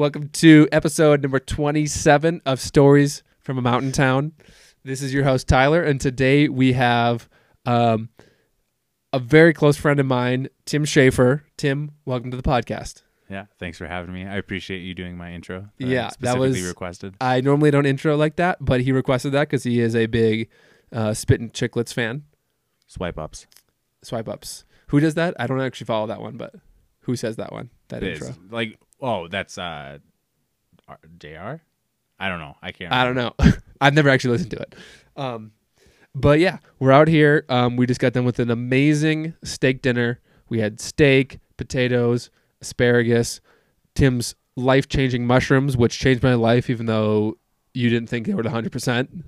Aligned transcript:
Welcome 0.00 0.30
to 0.30 0.66
episode 0.72 1.20
number 1.20 1.38
27 1.38 2.40
of 2.46 2.58
Stories 2.58 3.22
from 3.38 3.58
a 3.58 3.60
Mountain 3.60 3.92
Town. 3.92 4.32
This 4.82 5.02
is 5.02 5.12
your 5.12 5.24
host, 5.24 5.46
Tyler, 5.46 5.82
and 5.82 6.00
today 6.00 6.48
we 6.48 6.72
have 6.72 7.28
um, 7.66 8.08
a 9.12 9.18
very 9.18 9.52
close 9.52 9.76
friend 9.76 10.00
of 10.00 10.06
mine, 10.06 10.48
Tim 10.64 10.86
Schaefer. 10.86 11.44
Tim, 11.58 11.90
welcome 12.06 12.30
to 12.30 12.38
the 12.38 12.42
podcast. 12.42 13.02
Yeah, 13.28 13.44
thanks 13.58 13.76
for 13.76 13.86
having 13.88 14.14
me. 14.14 14.24
I 14.24 14.36
appreciate 14.36 14.78
you 14.78 14.94
doing 14.94 15.18
my 15.18 15.34
intro. 15.34 15.68
that 15.78 15.86
Yeah, 15.86 16.08
that 16.20 16.38
was- 16.38 16.62
requested. 16.62 17.14
I 17.20 17.42
normally 17.42 17.70
don't 17.70 17.84
intro 17.84 18.16
like 18.16 18.36
that, 18.36 18.56
but 18.58 18.80
he 18.80 18.92
requested 18.92 19.32
that 19.32 19.50
because 19.50 19.64
he 19.64 19.80
is 19.80 19.94
a 19.94 20.06
big 20.06 20.48
uh, 20.90 21.12
Spittin' 21.12 21.50
Chicklets 21.50 21.92
fan. 21.92 22.24
Swipe 22.86 23.18
ups. 23.18 23.46
Swipe 24.02 24.30
ups. 24.30 24.64
Who 24.86 24.98
does 24.98 25.12
that? 25.16 25.34
I 25.38 25.46
don't 25.46 25.60
actually 25.60 25.84
follow 25.84 26.06
that 26.06 26.22
one, 26.22 26.38
but 26.38 26.54
who 27.00 27.16
says 27.16 27.36
that 27.36 27.52
one? 27.52 27.68
That 27.88 28.02
It 28.02 28.14
intro. 28.14 28.28
is. 28.28 28.38
Like, 28.50 28.78
oh, 29.00 29.28
that's 29.28 29.58
uh, 29.58 29.98
Jr. 31.18 31.56
I 32.18 32.28
don't 32.28 32.38
know. 32.40 32.56
I 32.62 32.72
can't. 32.72 32.92
I 32.92 33.04
don't 33.04 33.14
know. 33.14 33.32
I've 33.80 33.94
never 33.94 34.08
actually 34.10 34.32
listened 34.32 34.50
to 34.52 34.58
it. 34.58 34.74
Um, 35.16 35.52
but 36.14 36.38
yeah, 36.38 36.58
we're 36.78 36.92
out 36.92 37.08
here. 37.08 37.44
Um, 37.48 37.76
we 37.76 37.86
just 37.86 38.00
got 38.00 38.12
done 38.12 38.24
with 38.24 38.38
an 38.38 38.50
amazing 38.50 39.34
steak 39.42 39.80
dinner. 39.82 40.20
We 40.48 40.58
had 40.60 40.80
steak, 40.80 41.38
potatoes, 41.56 42.30
asparagus, 42.60 43.40
Tim's 43.94 44.34
life 44.56 44.88
changing 44.88 45.26
mushrooms, 45.26 45.76
which 45.76 45.98
changed 45.98 46.22
my 46.22 46.34
life, 46.34 46.68
even 46.68 46.86
though 46.86 47.38
you 47.72 47.88
didn't 47.88 48.08
think 48.08 48.26
they 48.26 48.34
were 48.34 48.42
100%. 48.42 49.22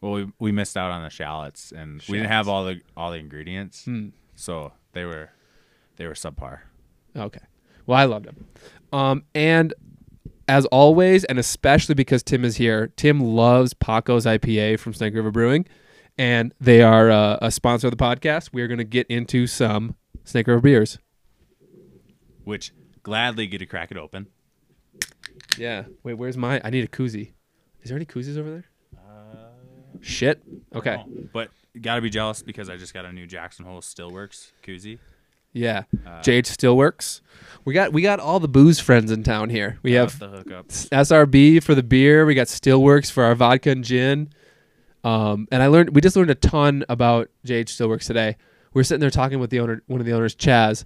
Well, 0.00 0.12
we, 0.12 0.32
we 0.38 0.52
missed 0.52 0.76
out 0.76 0.90
on 0.90 1.02
the 1.02 1.10
shallots, 1.10 1.72
and 1.72 2.02
we 2.08 2.18
didn't 2.18 2.30
have 2.32 2.48
all 2.48 2.64
the 2.64 2.80
all 2.96 3.10
the 3.12 3.18
ingredients, 3.18 3.84
Hmm. 3.84 4.08
so 4.34 4.72
they 4.92 5.04
were 5.04 5.30
they 5.96 6.06
were 6.06 6.14
subpar. 6.14 6.60
Okay. 7.14 7.40
Well, 7.86 7.98
I 7.98 8.04
loved 8.04 8.24
them. 8.26 8.46
Um, 8.92 9.24
and 9.34 9.74
as 10.48 10.66
always, 10.66 11.24
and 11.24 11.38
especially 11.38 11.94
because 11.94 12.22
Tim 12.22 12.44
is 12.44 12.56
here, 12.56 12.88
Tim 12.96 13.20
loves 13.20 13.72
Pako's 13.74 14.26
IPA 14.26 14.78
from 14.80 14.94
Snake 14.94 15.14
River 15.14 15.30
Brewing, 15.30 15.66
and 16.18 16.52
they 16.60 16.82
are 16.82 17.10
uh, 17.10 17.38
a 17.40 17.50
sponsor 17.50 17.86
of 17.86 17.96
the 17.96 18.02
podcast. 18.02 18.50
We 18.52 18.62
are 18.62 18.68
going 18.68 18.78
to 18.78 18.84
get 18.84 19.06
into 19.06 19.46
some 19.46 19.94
Snake 20.24 20.46
River 20.48 20.60
beers. 20.60 20.98
Which 22.44 22.72
gladly 23.02 23.46
get 23.46 23.58
to 23.58 23.66
crack 23.66 23.90
it 23.90 23.96
open. 23.96 24.26
Yeah. 25.56 25.84
Wait, 26.02 26.14
where's 26.14 26.36
my? 26.36 26.60
I 26.64 26.70
need 26.70 26.84
a 26.84 26.88
koozie. 26.88 27.32
Is 27.82 27.88
there 27.90 27.96
any 27.96 28.06
koozies 28.06 28.36
over 28.36 28.50
there? 28.50 28.64
Shit. 30.00 30.42
Okay. 30.74 31.02
But 31.32 31.50
gotta 31.80 32.00
be 32.00 32.10
jealous 32.10 32.42
because 32.42 32.70
I 32.70 32.76
just 32.76 32.94
got 32.94 33.04
a 33.04 33.12
new 33.12 33.26
Jackson 33.26 33.64
Hole 33.64 33.80
Stillworks 33.80 34.52
koozie. 34.62 34.98
Yeah. 35.52 35.84
Uh, 36.06 36.20
JH 36.20 36.46
Stillworks. 36.56 37.20
We 37.64 37.74
got 37.74 37.92
we 37.92 38.02
got 38.02 38.20
all 38.20 38.40
the 38.40 38.48
booze 38.48 38.80
friends 38.80 39.10
in 39.10 39.22
town 39.22 39.50
here. 39.50 39.78
We 39.82 39.92
have 39.92 40.18
the 40.18 40.28
hookups. 40.28 40.88
SRB 40.88 41.62
for 41.62 41.74
the 41.74 41.82
beer. 41.82 42.24
We 42.24 42.34
got 42.34 42.46
Stillworks 42.46 43.10
for 43.10 43.24
our 43.24 43.34
vodka 43.34 43.70
and 43.70 43.84
gin. 43.84 44.30
Um, 45.04 45.48
and 45.50 45.62
I 45.62 45.66
learned 45.66 45.94
we 45.94 46.00
just 46.00 46.16
learned 46.16 46.30
a 46.30 46.34
ton 46.34 46.84
about 46.88 47.30
JH 47.46 47.66
Stillworks 47.66 48.06
today. 48.06 48.36
We 48.72 48.78
were 48.78 48.84
sitting 48.84 49.00
there 49.00 49.10
talking 49.10 49.40
with 49.40 49.50
the 49.50 49.60
owner, 49.60 49.82
one 49.86 50.00
of 50.00 50.06
the 50.06 50.12
owners, 50.12 50.34
Chaz, 50.34 50.84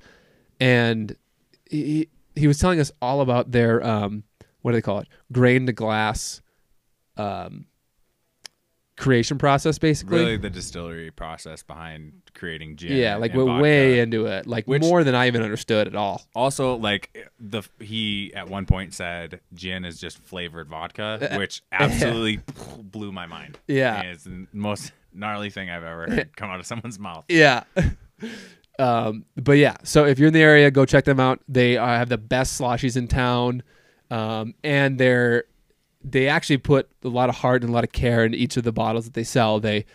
and 0.60 1.16
he 1.70 2.08
he 2.34 2.46
was 2.46 2.58
telling 2.58 2.80
us 2.80 2.90
all 3.00 3.20
about 3.20 3.52
their 3.52 3.84
um, 3.86 4.24
what 4.62 4.72
do 4.72 4.76
they 4.78 4.82
call 4.82 4.98
it, 5.00 5.08
grain 5.32 5.66
to 5.66 5.72
glass, 5.72 6.40
um, 7.16 7.66
creation 8.96 9.38
process, 9.38 9.78
basically. 9.78 10.18
Really, 10.18 10.36
the 10.36 10.50
distillery 10.50 11.10
process 11.10 11.62
behind 11.62 12.12
creating 12.34 12.76
gin. 12.76 12.96
yeah, 12.96 13.16
like 13.16 13.32
we're 13.34 13.44
vodka. 13.44 13.62
way 13.62 13.98
into 14.00 14.26
it, 14.26 14.46
like 14.46 14.66
Which- 14.66 14.82
more 14.82 15.02
than 15.04 15.14
I 15.14 15.26
even 15.26 15.42
understood 15.42 15.86
at 15.86 15.94
all. 15.94 16.22
Also, 16.34 16.76
like 16.76 17.30
the 17.38 17.62
he 17.80 18.32
at 18.34 18.48
one 18.48 18.66
point 18.66 18.94
said 18.94 19.40
gin 19.54 19.84
is 19.84 19.98
just 20.00 20.18
flavored 20.18 20.68
vodka, 20.68 21.34
which 21.38 21.62
absolutely 21.72 22.40
blew 22.82 23.12
my 23.12 23.26
mind. 23.26 23.58
Yeah. 23.68 24.00
And 24.00 24.08
it's 24.08 24.24
the 24.24 24.46
most 24.52 24.92
gnarly 25.12 25.50
thing 25.50 25.70
I've 25.70 25.84
ever 25.84 26.06
heard 26.08 26.30
come 26.36 26.50
out 26.50 26.60
of 26.60 26.66
someone's 26.66 26.98
mouth. 26.98 27.24
Yeah. 27.28 27.64
um, 28.78 29.24
but 29.36 29.52
yeah, 29.58 29.76
so 29.84 30.04
if 30.04 30.18
you're 30.18 30.28
in 30.28 30.34
the 30.34 30.42
area, 30.42 30.70
go 30.70 30.84
check 30.84 31.04
them 31.04 31.20
out. 31.20 31.40
They 31.48 31.76
uh, 31.78 31.86
have 31.86 32.08
the 32.08 32.18
best 32.18 32.60
sloshies 32.60 32.96
in 32.96 33.06
town, 33.08 33.62
um, 34.10 34.54
and 34.64 34.98
they're 34.98 35.44
they 36.04 36.28
actually 36.28 36.58
put 36.58 36.88
a 37.02 37.08
lot 37.08 37.30
of 37.30 37.36
heart 37.36 37.62
and 37.62 37.70
a 37.70 37.72
lot 37.74 37.84
of 37.84 37.92
care 37.92 38.24
into 38.24 38.36
each 38.36 38.56
of 38.56 38.64
the 38.64 38.72
bottles 38.72 39.06
that 39.06 39.14
they 39.14 39.24
sell. 39.24 39.58
They 39.58 39.86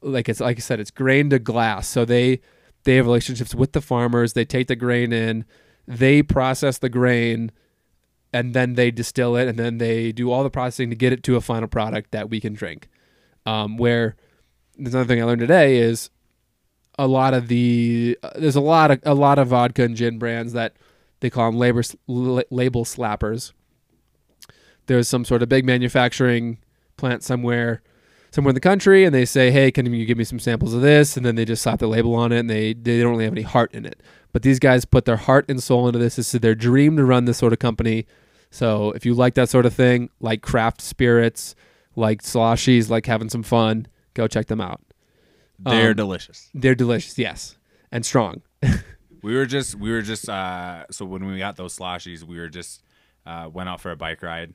like 0.00 0.28
it's 0.28 0.40
like 0.40 0.58
I 0.58 0.60
said, 0.60 0.80
it's 0.80 0.92
grain 0.92 1.30
to 1.30 1.38
glass. 1.38 1.88
So 1.88 2.04
they 2.04 2.40
they 2.84 2.96
have 2.96 3.06
relationships 3.06 3.54
with 3.54 3.72
the 3.72 3.80
farmers. 3.80 4.32
They 4.32 4.44
take 4.44 4.68
the 4.68 4.76
grain 4.76 5.12
in, 5.12 5.44
they 5.86 6.22
process 6.22 6.78
the 6.78 6.88
grain, 6.88 7.50
and 8.32 8.54
then 8.54 8.74
they 8.74 8.92
distill 8.92 9.34
it, 9.36 9.48
and 9.48 9.58
then 9.58 9.78
they 9.78 10.12
do 10.12 10.30
all 10.30 10.44
the 10.44 10.50
processing 10.50 10.90
to 10.90 10.96
get 10.96 11.12
it 11.12 11.24
to 11.24 11.36
a 11.36 11.40
final 11.40 11.68
product 11.68 12.12
that 12.12 12.30
we 12.30 12.40
can 12.40 12.54
drink. 12.54 12.88
Um, 13.44 13.76
where 13.76 14.16
there's 14.76 14.94
another 14.94 15.08
thing 15.08 15.20
I 15.20 15.24
learned 15.24 15.40
today 15.40 15.78
is 15.78 16.10
a 16.98 17.06
lot 17.06 17.34
of 17.34 17.48
the 17.48 18.16
uh, 18.22 18.30
there's 18.36 18.56
a 18.56 18.60
lot 18.60 18.92
of 18.92 19.00
a 19.02 19.14
lot 19.14 19.38
of 19.38 19.48
vodka 19.48 19.82
and 19.82 19.96
gin 19.96 20.18
brands 20.18 20.52
that 20.52 20.76
they 21.20 21.30
call 21.30 21.50
them 21.50 21.58
labor 21.58 21.82
label 22.06 22.84
slappers. 22.84 23.52
There's 24.86 25.08
some 25.08 25.24
sort 25.24 25.42
of 25.42 25.48
big 25.48 25.64
manufacturing 25.64 26.58
plant 26.96 27.22
somewhere 27.22 27.82
somewhere 28.30 28.50
in 28.50 28.54
the 28.54 28.60
country 28.60 29.04
and 29.04 29.14
they 29.14 29.24
say, 29.24 29.50
"Hey, 29.50 29.70
can 29.70 29.92
you 29.92 30.04
give 30.04 30.18
me 30.18 30.24
some 30.24 30.38
samples 30.38 30.74
of 30.74 30.80
this?" 30.82 31.16
and 31.16 31.24
then 31.24 31.34
they 31.36 31.44
just 31.44 31.62
slap 31.62 31.78
the 31.78 31.86
label 31.86 32.14
on 32.14 32.32
it 32.32 32.38
and 32.40 32.50
they 32.50 32.72
they 32.74 33.00
don't 33.00 33.12
really 33.12 33.24
have 33.24 33.32
any 33.32 33.42
heart 33.42 33.72
in 33.72 33.84
it. 33.86 34.02
But 34.32 34.42
these 34.42 34.58
guys 34.58 34.84
put 34.84 35.04
their 35.06 35.16
heart 35.16 35.46
and 35.48 35.62
soul 35.62 35.86
into 35.86 35.98
this. 35.98 36.16
This 36.16 36.34
is 36.34 36.40
their 36.40 36.54
dream 36.54 36.96
to 36.98 37.04
run 37.04 37.24
this 37.24 37.38
sort 37.38 37.52
of 37.52 37.58
company. 37.58 38.06
So, 38.50 38.92
if 38.92 39.04
you 39.04 39.12
like 39.14 39.34
that 39.34 39.48
sort 39.48 39.66
of 39.66 39.74
thing, 39.74 40.08
like 40.20 40.40
craft 40.42 40.80
spirits, 40.80 41.54
like 41.96 42.22
sloshies, 42.22 42.88
like 42.90 43.06
having 43.06 43.28
some 43.28 43.42
fun, 43.42 43.86
go 44.14 44.26
check 44.28 44.46
them 44.46 44.60
out. 44.60 44.80
They're 45.58 45.90
Um, 45.90 45.96
delicious. 45.96 46.48
They're 46.54 46.74
delicious, 46.74 47.18
yes, 47.18 47.56
and 47.90 48.04
strong. 48.04 48.42
We 49.22 49.34
were 49.34 49.46
just 49.46 49.74
we 49.74 49.90
were 49.90 50.02
just 50.02 50.28
uh 50.28 50.84
so 50.92 51.04
when 51.04 51.26
we 51.26 51.38
got 51.38 51.56
those 51.56 51.76
sloshies, 51.76 52.22
we 52.22 52.38
were 52.38 52.48
just 52.48 52.82
uh 53.24 53.48
went 53.52 53.68
out 53.68 53.80
for 53.80 53.90
a 53.90 53.96
bike 53.96 54.22
ride, 54.22 54.54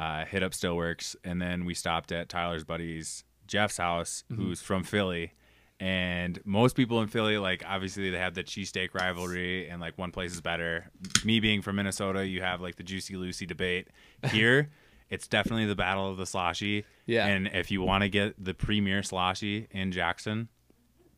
uh 0.00 0.24
hit 0.24 0.42
up 0.42 0.52
Stillworks, 0.52 1.14
and 1.22 1.40
then 1.40 1.64
we 1.64 1.74
stopped 1.74 2.10
at 2.10 2.28
Tyler's 2.28 2.64
buddy's 2.64 3.22
Jeff's 3.46 3.76
house, 3.76 4.24
Mm-hmm. 4.32 4.42
who's 4.42 4.62
from 4.62 4.82
Philly. 4.82 5.32
And 5.78 6.38
most 6.44 6.76
people 6.76 7.00
in 7.00 7.08
Philly, 7.08 7.38
like 7.38 7.62
obviously 7.66 8.10
they 8.10 8.18
have 8.18 8.34
the 8.34 8.44
cheesesteak 8.44 8.92
rivalry 8.94 9.68
and 9.68 9.80
like 9.80 9.96
one 9.96 10.10
place 10.12 10.32
is 10.32 10.40
better. 10.42 10.90
Me 11.24 11.40
being 11.40 11.62
from 11.62 11.76
Minnesota, 11.76 12.26
you 12.26 12.42
have 12.42 12.60
like 12.60 12.76
the 12.76 12.82
Juicy 12.82 13.16
Lucy 13.16 13.46
debate. 13.46 13.88
Here, 14.30 14.68
it's 15.08 15.26
definitely 15.26 15.64
the 15.66 15.74
battle 15.74 16.10
of 16.10 16.18
the 16.18 16.26
sloshy. 16.26 16.84
Yeah. 17.06 17.26
And 17.26 17.46
if 17.54 17.70
you 17.70 17.80
want 17.80 18.02
to 18.02 18.10
get 18.10 18.42
the 18.44 18.52
premier 18.52 19.02
sloshy 19.02 19.68
in 19.70 19.90
Jackson, 19.90 20.48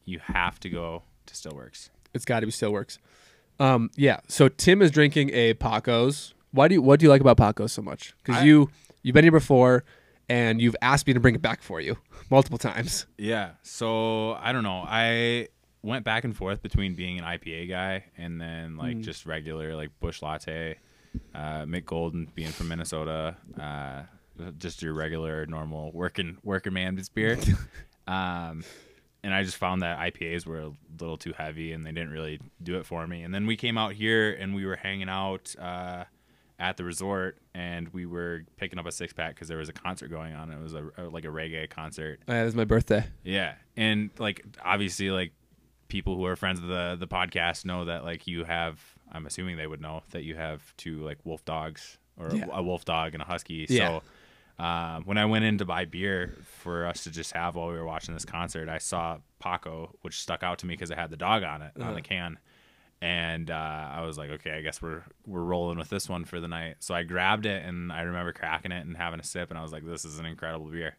you 0.04 0.20
have 0.20 0.60
to 0.60 0.70
go 0.70 1.02
to 1.26 1.34
Stillworks. 1.34 1.90
It's 2.14 2.24
got 2.24 2.40
to 2.40 2.46
be 2.46 2.52
Stillworks. 2.52 2.98
Um, 3.58 3.90
yeah. 3.96 4.20
So 4.28 4.48
Tim 4.48 4.80
is 4.80 4.92
drinking 4.92 5.30
a 5.30 5.54
Pako's. 5.54 6.34
Why 6.52 6.68
do 6.68 6.74
you 6.74 6.82
What 6.82 7.00
do 7.00 7.04
you 7.04 7.10
like 7.10 7.20
about 7.20 7.36
Pako's 7.36 7.72
so 7.72 7.82
much? 7.82 8.14
Because 8.22 8.44
you 8.44 8.70
you've 9.02 9.14
been 9.14 9.24
here 9.24 9.32
before, 9.32 9.84
and 10.28 10.60
you've 10.60 10.76
asked 10.82 11.06
me 11.06 11.12
to 11.12 11.20
bring 11.20 11.34
it 11.34 11.42
back 11.42 11.62
for 11.62 11.80
you 11.80 11.96
multiple 12.30 12.58
times. 12.58 13.06
Yeah. 13.18 13.50
So 13.62 14.32
I 14.34 14.52
don't 14.52 14.62
know. 14.62 14.84
I 14.86 15.48
went 15.82 16.04
back 16.04 16.24
and 16.24 16.36
forth 16.36 16.62
between 16.62 16.94
being 16.94 17.18
an 17.18 17.24
IPA 17.24 17.68
guy 17.68 18.04
and 18.16 18.40
then 18.40 18.76
like 18.76 19.00
just 19.00 19.26
regular 19.26 19.74
like 19.74 19.90
Busch 20.00 20.22
Latte, 20.22 20.76
uh, 21.34 21.66
Mich 21.66 21.84
Golden 21.84 22.30
being 22.34 22.50
from 22.50 22.68
Minnesota, 22.68 23.36
uh, 23.60 24.02
just 24.58 24.80
your 24.82 24.94
regular 24.94 25.44
normal 25.46 25.90
working 25.92 26.38
working 26.42 26.72
man's 26.72 27.08
beer. 27.08 27.38
um, 28.06 28.64
and 29.24 29.32
I 29.32 29.42
just 29.44 29.56
found 29.56 29.82
that 29.82 29.98
IPAs 29.98 30.46
were 30.46 30.60
a 30.60 30.72
little 30.98 31.16
too 31.16 31.32
heavy 31.32 31.72
and 31.72 31.84
they 31.84 31.92
didn't 31.92 32.10
really 32.10 32.40
do 32.62 32.78
it 32.78 32.86
for 32.86 33.06
me. 33.06 33.22
And 33.22 33.34
then 33.34 33.46
we 33.46 33.56
came 33.56 33.78
out 33.78 33.92
here 33.92 34.32
and 34.32 34.54
we 34.54 34.66
were 34.66 34.76
hanging 34.76 35.08
out. 35.08 35.54
Uh, 35.58 36.04
at 36.62 36.76
the 36.76 36.84
resort, 36.84 37.38
and 37.54 37.88
we 37.88 38.06
were 38.06 38.44
picking 38.56 38.78
up 38.78 38.86
a 38.86 38.92
six 38.92 39.12
pack 39.12 39.34
because 39.34 39.48
there 39.48 39.58
was 39.58 39.68
a 39.68 39.72
concert 39.72 40.08
going 40.08 40.32
on. 40.32 40.50
It 40.50 40.60
was 40.62 40.74
a, 40.74 40.84
a 40.96 41.02
like 41.08 41.24
a 41.24 41.28
reggae 41.28 41.68
concert, 41.68 42.20
Uh, 42.28 42.34
it 42.34 42.44
was 42.44 42.54
my 42.54 42.64
birthday. 42.64 43.04
yeah, 43.24 43.54
and 43.76 44.10
like 44.18 44.44
obviously, 44.64 45.10
like 45.10 45.32
people 45.88 46.16
who 46.16 46.24
are 46.24 46.36
friends 46.36 46.58
of 46.60 46.68
the 46.68 46.96
the 46.98 47.08
podcast 47.08 47.64
know 47.64 47.84
that 47.86 48.04
like 48.04 48.26
you 48.26 48.44
have. 48.44 48.78
I'm 49.14 49.26
assuming 49.26 49.58
they 49.58 49.66
would 49.66 49.82
know 49.82 50.02
that 50.12 50.22
you 50.24 50.36
have 50.36 50.74
two 50.78 51.02
like 51.04 51.18
wolf 51.24 51.44
dogs 51.44 51.98
or 52.16 52.34
Yeah. 52.34 52.46
a 52.50 52.62
wolf 52.62 52.84
dog 52.86 53.12
and 53.12 53.22
a 53.22 53.26
husky. 53.26 53.66
Yeah. 53.68 54.00
So 54.58 54.64
um, 54.64 55.04
when 55.04 55.18
I 55.18 55.26
went 55.26 55.44
in 55.44 55.58
to 55.58 55.66
buy 55.66 55.84
beer 55.84 56.38
for 56.60 56.86
us 56.86 57.04
to 57.04 57.10
just 57.10 57.32
have 57.32 57.56
while 57.56 57.68
we 57.68 57.74
were 57.74 57.84
watching 57.84 58.14
this 58.14 58.24
concert, 58.24 58.70
I 58.70 58.78
saw 58.78 59.18
Pako, 59.42 59.90
which 60.00 60.18
stuck 60.20 60.42
out 60.42 60.60
to 60.60 60.66
me 60.66 60.74
because 60.74 60.90
it 60.90 60.96
had 60.98 61.10
the 61.10 61.16
dog 61.18 61.42
on 61.42 61.60
it 61.60 61.72
on 61.76 61.82
Uh-huh. 61.82 61.94
the 61.94 62.00
can. 62.00 62.38
And 63.02 63.50
uh, 63.50 63.54
I 63.92 64.02
was 64.06 64.16
like, 64.16 64.30
okay, 64.30 64.52
I 64.52 64.60
guess 64.62 64.80
we're 64.80 65.02
we're 65.26 65.42
rolling 65.42 65.76
with 65.76 65.88
this 65.90 66.08
one 66.08 66.24
for 66.24 66.38
the 66.38 66.46
night. 66.46 66.76
So 66.78 66.94
I 66.94 67.02
grabbed 67.02 67.46
it, 67.46 67.64
and 67.64 67.90
I 67.92 68.02
remember 68.02 68.32
cracking 68.32 68.70
it 68.70 68.86
and 68.86 68.96
having 68.96 69.18
a 69.18 69.24
sip, 69.24 69.50
and 69.50 69.58
I 69.58 69.62
was 69.62 69.72
like, 69.72 69.84
this 69.84 70.04
is 70.04 70.20
an 70.20 70.26
incredible 70.26 70.66
beer. 70.66 70.96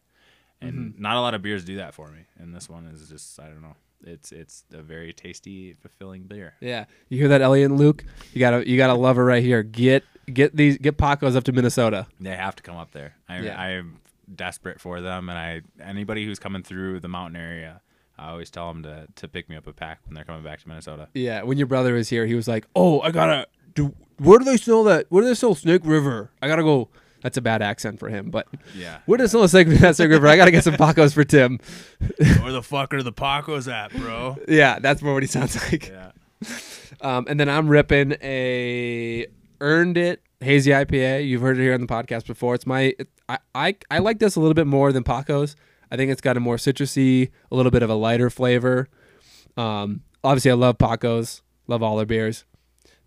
And 0.60 0.74
Mm-hmm. 0.92 1.02
not 1.02 1.16
a 1.16 1.20
lot 1.20 1.32
of 1.34 1.40
beers 1.40 1.64
do 1.64 1.76
that 1.76 1.94
for 1.94 2.08
me, 2.10 2.20
and 2.38 2.54
this 2.54 2.68
one 2.68 2.84
is 2.86 3.08
just 3.08 3.40
I 3.40 3.44
don't 3.46 3.62
know. 3.62 3.74
it's 4.04 4.32
it's 4.32 4.64
a 4.74 4.82
very 4.82 5.14
tasty, 5.14 5.72
fulfilling 5.72 6.24
beer. 6.24 6.52
Yeah, 6.60 6.84
you 7.08 7.18
hear 7.18 7.28
that, 7.28 7.40
Elliot 7.40 7.70
and 7.70 7.80
Luke? 7.80 8.04
You 8.34 8.40
gotta 8.40 8.68
you 8.68 8.76
gotta 8.76 8.94
love 8.94 9.16
her 9.16 9.24
right 9.24 9.42
here. 9.42 9.62
Get 9.62 10.04
get 10.30 10.54
these 10.54 10.76
get 10.76 10.98
Pakos 10.98 11.36
up 11.36 11.44
to 11.44 11.52
Minnesota. 11.52 12.06
They 12.20 12.36
have 12.36 12.54
to 12.56 12.62
come 12.62 12.76
up 12.76 12.90
there. 12.92 13.14
I, 13.30 13.40
Yeah. 13.40 13.58
I'm 13.58 14.00
desperate 14.34 14.78
for 14.78 15.00
them, 15.00 15.30
and 15.30 15.38
I 15.38 15.62
anybody 15.82 16.26
who's 16.26 16.38
coming 16.38 16.62
through 16.62 17.00
the 17.00 17.08
mountain 17.08 17.40
area, 17.40 17.80
I 18.18 18.30
always 18.30 18.50
tell 18.50 18.68
them 18.72 18.82
to 18.84 19.06
to 19.16 19.28
pick 19.28 19.48
me 19.48 19.56
up 19.56 19.66
a 19.66 19.72
pack 19.72 20.00
when 20.06 20.14
they're 20.14 20.24
coming 20.24 20.42
back 20.44 20.60
to 20.62 20.68
Minnesota. 20.68 21.08
Yeah, 21.14 21.42
when 21.42 21.58
your 21.58 21.66
brother 21.66 21.94
was 21.94 22.08
here, 22.08 22.26
he 22.26 22.34
was 22.34 22.46
like, 22.48 22.66
"Oh, 22.76 23.00
I 23.00 23.10
gotta 23.10 23.46
do. 23.74 23.94
Where 24.18 24.38
do 24.38 24.44
they 24.44 24.56
sell 24.56 24.84
that? 24.84 25.06
Where 25.08 25.22
do 25.22 25.28
they 25.28 25.34
sell 25.34 25.54
Snake 25.54 25.82
River? 25.84 26.30
I 26.40 26.48
gotta 26.48 26.62
go." 26.62 26.88
That's 27.22 27.38
a 27.38 27.40
bad 27.40 27.62
accent 27.62 27.98
for 27.98 28.10
him, 28.10 28.30
but 28.30 28.46
Yeah. 28.76 28.98
where 29.06 29.16
does 29.16 29.30
sell 29.30 29.48
Snake, 29.48 29.68
Snake 29.68 30.10
River? 30.10 30.26
I 30.28 30.36
gotta 30.36 30.50
get 30.50 30.62
some 30.62 30.74
Pakos 30.74 31.14
for 31.14 31.24
Tim. 31.24 31.58
Where 32.42 32.52
the 32.52 32.62
fuck 32.62 32.92
are 32.92 33.02
the 33.02 33.14
Pakos 33.14 33.66
at, 33.72 33.92
bro? 33.94 34.36
Yeah, 34.46 34.78
that's 34.78 35.00
more 35.00 35.14
what 35.14 35.22
he 35.22 35.26
sounds 35.26 35.56
like. 35.72 35.88
yeah. 35.88 36.10
Um, 37.00 37.24
and 37.26 37.40
then 37.40 37.48
I'm 37.48 37.66
ripping 37.68 38.12
a 38.22 39.26
earned 39.62 39.96
it 39.96 40.20
hazy 40.40 40.70
IPA. 40.72 41.26
You've 41.26 41.40
heard 41.40 41.58
it 41.58 41.62
here 41.62 41.72
on 41.72 41.80
the 41.80 41.86
podcast 41.86 42.26
before. 42.26 42.54
It's 42.54 42.66
my 42.66 42.94
I, 43.28 43.38
I 43.54 43.76
I 43.90 43.98
like 44.00 44.18
this 44.18 44.36
a 44.36 44.40
little 44.40 44.52
bit 44.54 44.66
more 44.66 44.92
than 44.92 45.02
Pako's. 45.02 45.56
I 45.94 45.96
think 45.96 46.10
it's 46.10 46.20
got 46.20 46.36
a 46.36 46.40
more 46.40 46.56
citrusy, 46.56 47.30
a 47.52 47.54
little 47.54 47.70
bit 47.70 47.84
of 47.84 47.88
a 47.88 47.94
lighter 47.94 48.28
flavor. 48.28 48.88
Um, 49.56 50.02
obviously, 50.24 50.50
I 50.50 50.54
love 50.54 50.76
Pako's, 50.76 51.40
love 51.68 51.84
all 51.84 51.96
their 51.96 52.04
beers, 52.04 52.44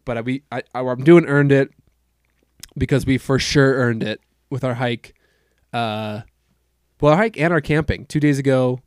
but 0.06 0.18
I, 0.18 0.22
we 0.22 0.44
I, 0.54 0.64
I'm 0.74 1.04
doing 1.04 1.26
earned 1.26 1.52
it 1.52 1.70
because 2.78 3.06
we 3.06 3.18
for 3.18 3.40
sure 3.40 3.74
earned 3.74 4.04
it 4.04 4.22
with 4.50 4.64
our 4.64 4.76
hike. 4.76 5.16
Uh, 5.74 6.22
well, 7.02 7.12
our 7.12 7.18
hike 7.18 7.38
and 7.38 7.52
our 7.52 7.60
camping 7.60 8.06
two 8.06 8.22
days 8.22 8.40
ago. 8.40 8.80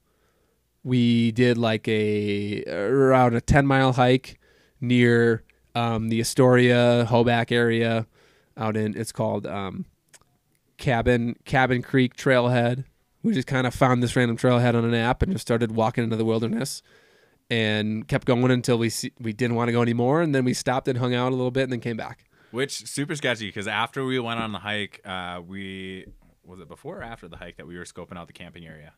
We 0.82 1.30
did 1.32 1.58
like 1.58 1.86
a 1.86 2.64
around 2.64 3.34
a 3.34 3.42
ten 3.42 3.66
mile 3.66 3.92
hike 3.92 4.40
near 4.80 5.44
um, 5.74 6.08
the 6.08 6.20
Astoria 6.20 7.06
Hoback 7.06 7.52
area 7.52 8.06
out 8.56 8.78
in 8.78 8.96
it's 8.96 9.12
called 9.12 9.46
um, 9.46 9.84
Cabin 10.78 11.36
Cabin 11.44 11.82
Creek 11.82 12.16
Trailhead. 12.16 12.84
We 13.22 13.34
just 13.34 13.46
kind 13.46 13.66
of 13.66 13.74
found 13.74 14.02
this 14.02 14.16
random 14.16 14.36
trailhead 14.36 14.74
on 14.74 14.84
an 14.84 14.94
app 14.94 15.22
and 15.22 15.32
just 15.32 15.42
started 15.42 15.72
walking 15.72 16.04
into 16.04 16.16
the 16.16 16.24
wilderness 16.24 16.82
and 17.50 18.06
kept 18.08 18.26
going 18.26 18.50
until 18.50 18.78
we 18.78 18.88
see, 18.88 19.12
we 19.20 19.32
didn't 19.32 19.56
want 19.56 19.68
to 19.68 19.72
go 19.72 19.82
anymore 19.82 20.22
and 20.22 20.34
then 20.34 20.44
we 20.44 20.54
stopped 20.54 20.88
and 20.88 20.98
hung 20.98 21.14
out 21.14 21.28
a 21.28 21.34
little 21.34 21.50
bit 21.50 21.64
and 21.64 21.72
then 21.72 21.80
came 21.80 21.96
back. 21.96 22.24
Which 22.50 22.86
super 22.86 23.14
sketchy 23.14 23.46
because 23.48 23.68
after 23.68 24.04
we 24.04 24.18
went 24.18 24.40
on 24.40 24.52
the 24.52 24.58
hike, 24.58 25.00
uh, 25.04 25.40
we 25.46 26.06
was 26.44 26.60
it 26.60 26.68
before 26.68 26.98
or 27.00 27.02
after 27.02 27.28
the 27.28 27.36
hike 27.36 27.56
that 27.58 27.66
we 27.66 27.76
were 27.76 27.84
scoping 27.84 28.16
out 28.16 28.26
the 28.26 28.32
camping 28.32 28.66
area 28.66 28.92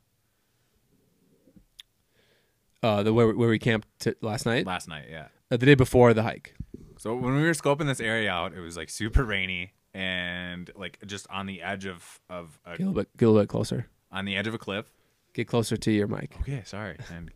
Uh, 2.82 3.02
the 3.02 3.12
where, 3.12 3.32
where 3.34 3.48
we 3.48 3.58
camped 3.58 3.86
t- 4.00 4.14
last 4.22 4.44
night, 4.46 4.66
last 4.66 4.88
night. 4.88 5.06
Yeah. 5.10 5.28
uh, 5.50 5.56
the 5.56 5.66
day 5.66 5.74
before 5.74 6.12
the 6.14 6.22
hike. 6.22 6.54
So 6.98 7.14
when 7.14 7.34
we 7.36 7.42
were 7.42 7.50
scoping 7.52 7.86
this 7.86 8.00
area 8.00 8.30
out, 8.30 8.54
it 8.54 8.60
was 8.60 8.76
like 8.76 8.88
super 8.90 9.24
rainy 9.24 9.72
and 9.94 10.70
like 10.76 10.98
just 11.06 11.26
on 11.30 11.46
the 11.46 11.62
edge 11.62 11.84
of 11.86 12.20
of 12.30 12.58
a, 12.64 12.70
Get 12.70 12.80
a 12.80 12.88
little 12.88 12.94
bit, 13.02 13.16
get 13.16 13.26
a 13.26 13.28
little 13.28 13.42
bit 13.42 13.48
closer. 13.48 13.88
On 14.12 14.24
the 14.24 14.36
edge 14.36 14.46
of 14.46 14.54
a 14.54 14.58
cliff. 14.58 14.86
Get 15.34 15.48
closer 15.48 15.76
to 15.76 15.90
your 15.90 16.06
mic. 16.08 16.36
Okay, 16.42 16.62
sorry, 16.64 16.96
and 17.12 17.30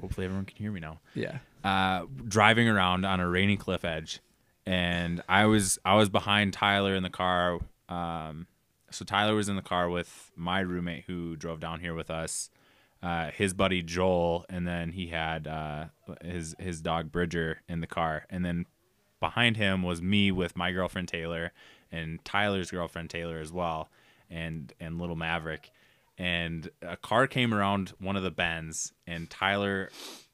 hopefully 0.00 0.26
everyone 0.26 0.44
can 0.44 0.56
hear 0.56 0.70
me 0.70 0.80
now. 0.80 1.00
Yeah. 1.14 1.38
uh, 1.64 2.04
driving 2.26 2.68
around 2.68 3.04
on 3.04 3.20
a 3.20 3.28
rainy 3.28 3.56
cliff 3.56 3.84
edge, 3.84 4.20
and 4.66 5.22
I 5.28 5.46
was 5.46 5.78
I 5.84 5.94
was 5.94 6.08
behind 6.08 6.52
Tyler 6.52 6.94
in 6.94 7.02
the 7.02 7.10
car. 7.10 7.58
Um, 7.88 8.46
so 8.90 9.04
Tyler 9.04 9.34
was 9.34 9.48
in 9.48 9.56
the 9.56 9.62
car 9.62 9.88
with 9.88 10.30
my 10.36 10.60
roommate 10.60 11.04
who 11.06 11.36
drove 11.36 11.58
down 11.60 11.80
here 11.80 11.94
with 11.94 12.10
us, 12.10 12.50
uh, 13.02 13.30
his 13.30 13.54
buddy 13.54 13.82
Joel, 13.82 14.44
and 14.50 14.66
then 14.66 14.92
he 14.92 15.08
had 15.08 15.46
uh, 15.46 15.86
his 16.22 16.54
his 16.58 16.80
dog 16.82 17.10
Bridger 17.10 17.62
in 17.68 17.80
the 17.80 17.86
car, 17.86 18.26
and 18.28 18.44
then 18.44 18.66
behind 19.20 19.56
him 19.56 19.82
was 19.82 20.00
me 20.02 20.30
with 20.30 20.54
my 20.56 20.70
girlfriend 20.70 21.08
Taylor 21.08 21.52
and 21.90 22.22
Tyler's 22.24 22.70
girlfriend 22.70 23.08
Taylor 23.10 23.38
as 23.40 23.50
well, 23.52 23.88
and 24.30 24.72
and 24.78 25.00
little 25.00 25.16
Maverick. 25.16 25.70
And 26.18 26.68
a 26.82 26.96
car 26.96 27.26
came 27.28 27.54
around 27.54 27.92
one 28.00 28.16
of 28.16 28.24
the 28.24 28.30
bends, 28.32 28.92
and 29.06 29.30
Tyler, 29.30 29.90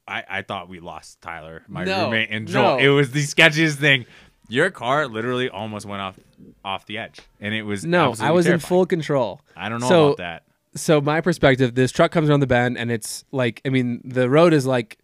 I, 0.09 0.25
I 0.29 0.43
thought 0.43 0.69
we 0.71 0.81
lost 0.81 1.21
Tyler, 1.21 1.63
my 1.69 1.85
No, 1.85 2.05
roommate, 2.07 2.29
and 2.31 2.49
Joel. 2.49 2.79
no. 2.79 2.85
It 2.85 2.89
was 2.89 3.11
the 3.11 3.21
sketchiest 3.23 3.75
thing. 3.77 4.07
Your 4.49 4.71
car 4.71 5.07
literally 5.09 5.49
almost 5.51 5.85
went 5.87 6.01
off 6.01 6.19
off 6.65 6.87
the 6.87 6.97
edge, 6.99 7.21
and 7.41 7.53
it 7.55 7.63
was 7.65 7.85
No, 7.85 8.15
I 8.21 8.31
was 8.31 8.47
in 8.47 8.59
full 8.61 8.87
control. 8.87 9.41
I 9.57 9.69
don't 9.69 9.81
know 9.81 9.89
So- 9.89 10.05
about 10.07 10.17
that. 10.19 10.43
so 10.75 11.01
my 11.03 11.21
perspective, 11.21 11.75
this 11.75 11.93
truck 11.93 12.11
comes 12.13 12.31
around 12.31 12.41
the 12.41 12.47
bend 12.47 12.77
and 12.79 12.91
it's 12.91 13.25
like 13.31 13.61
I 13.67 13.69
mean, 13.69 14.01
the 14.05 14.29
road 14.31 14.53
is 14.55 14.65
like 14.67 14.99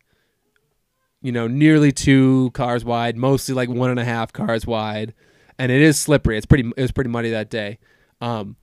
you 1.22 1.32
know, 1.32 1.46
nearly 1.46 1.92
two 1.92 2.50
cars 2.54 2.82
wide, 2.84 3.16
mostly 3.16 3.54
like 3.54 3.68
one 3.68 3.90
and 3.90 4.00
a 4.00 4.04
half 4.04 4.32
cars 4.32 4.66
wide. 4.66 5.12
And 5.58 5.70
it 5.70 5.82
is 5.82 5.98
slippery. 5.98 6.38
It's 6.38 6.46
pretty 6.46 6.70
it 6.76 6.80
was 6.80 6.92
pretty 6.92 7.10
muddy 7.10 7.30
that 7.30 7.50
day. 7.50 7.78
Um 8.22 8.56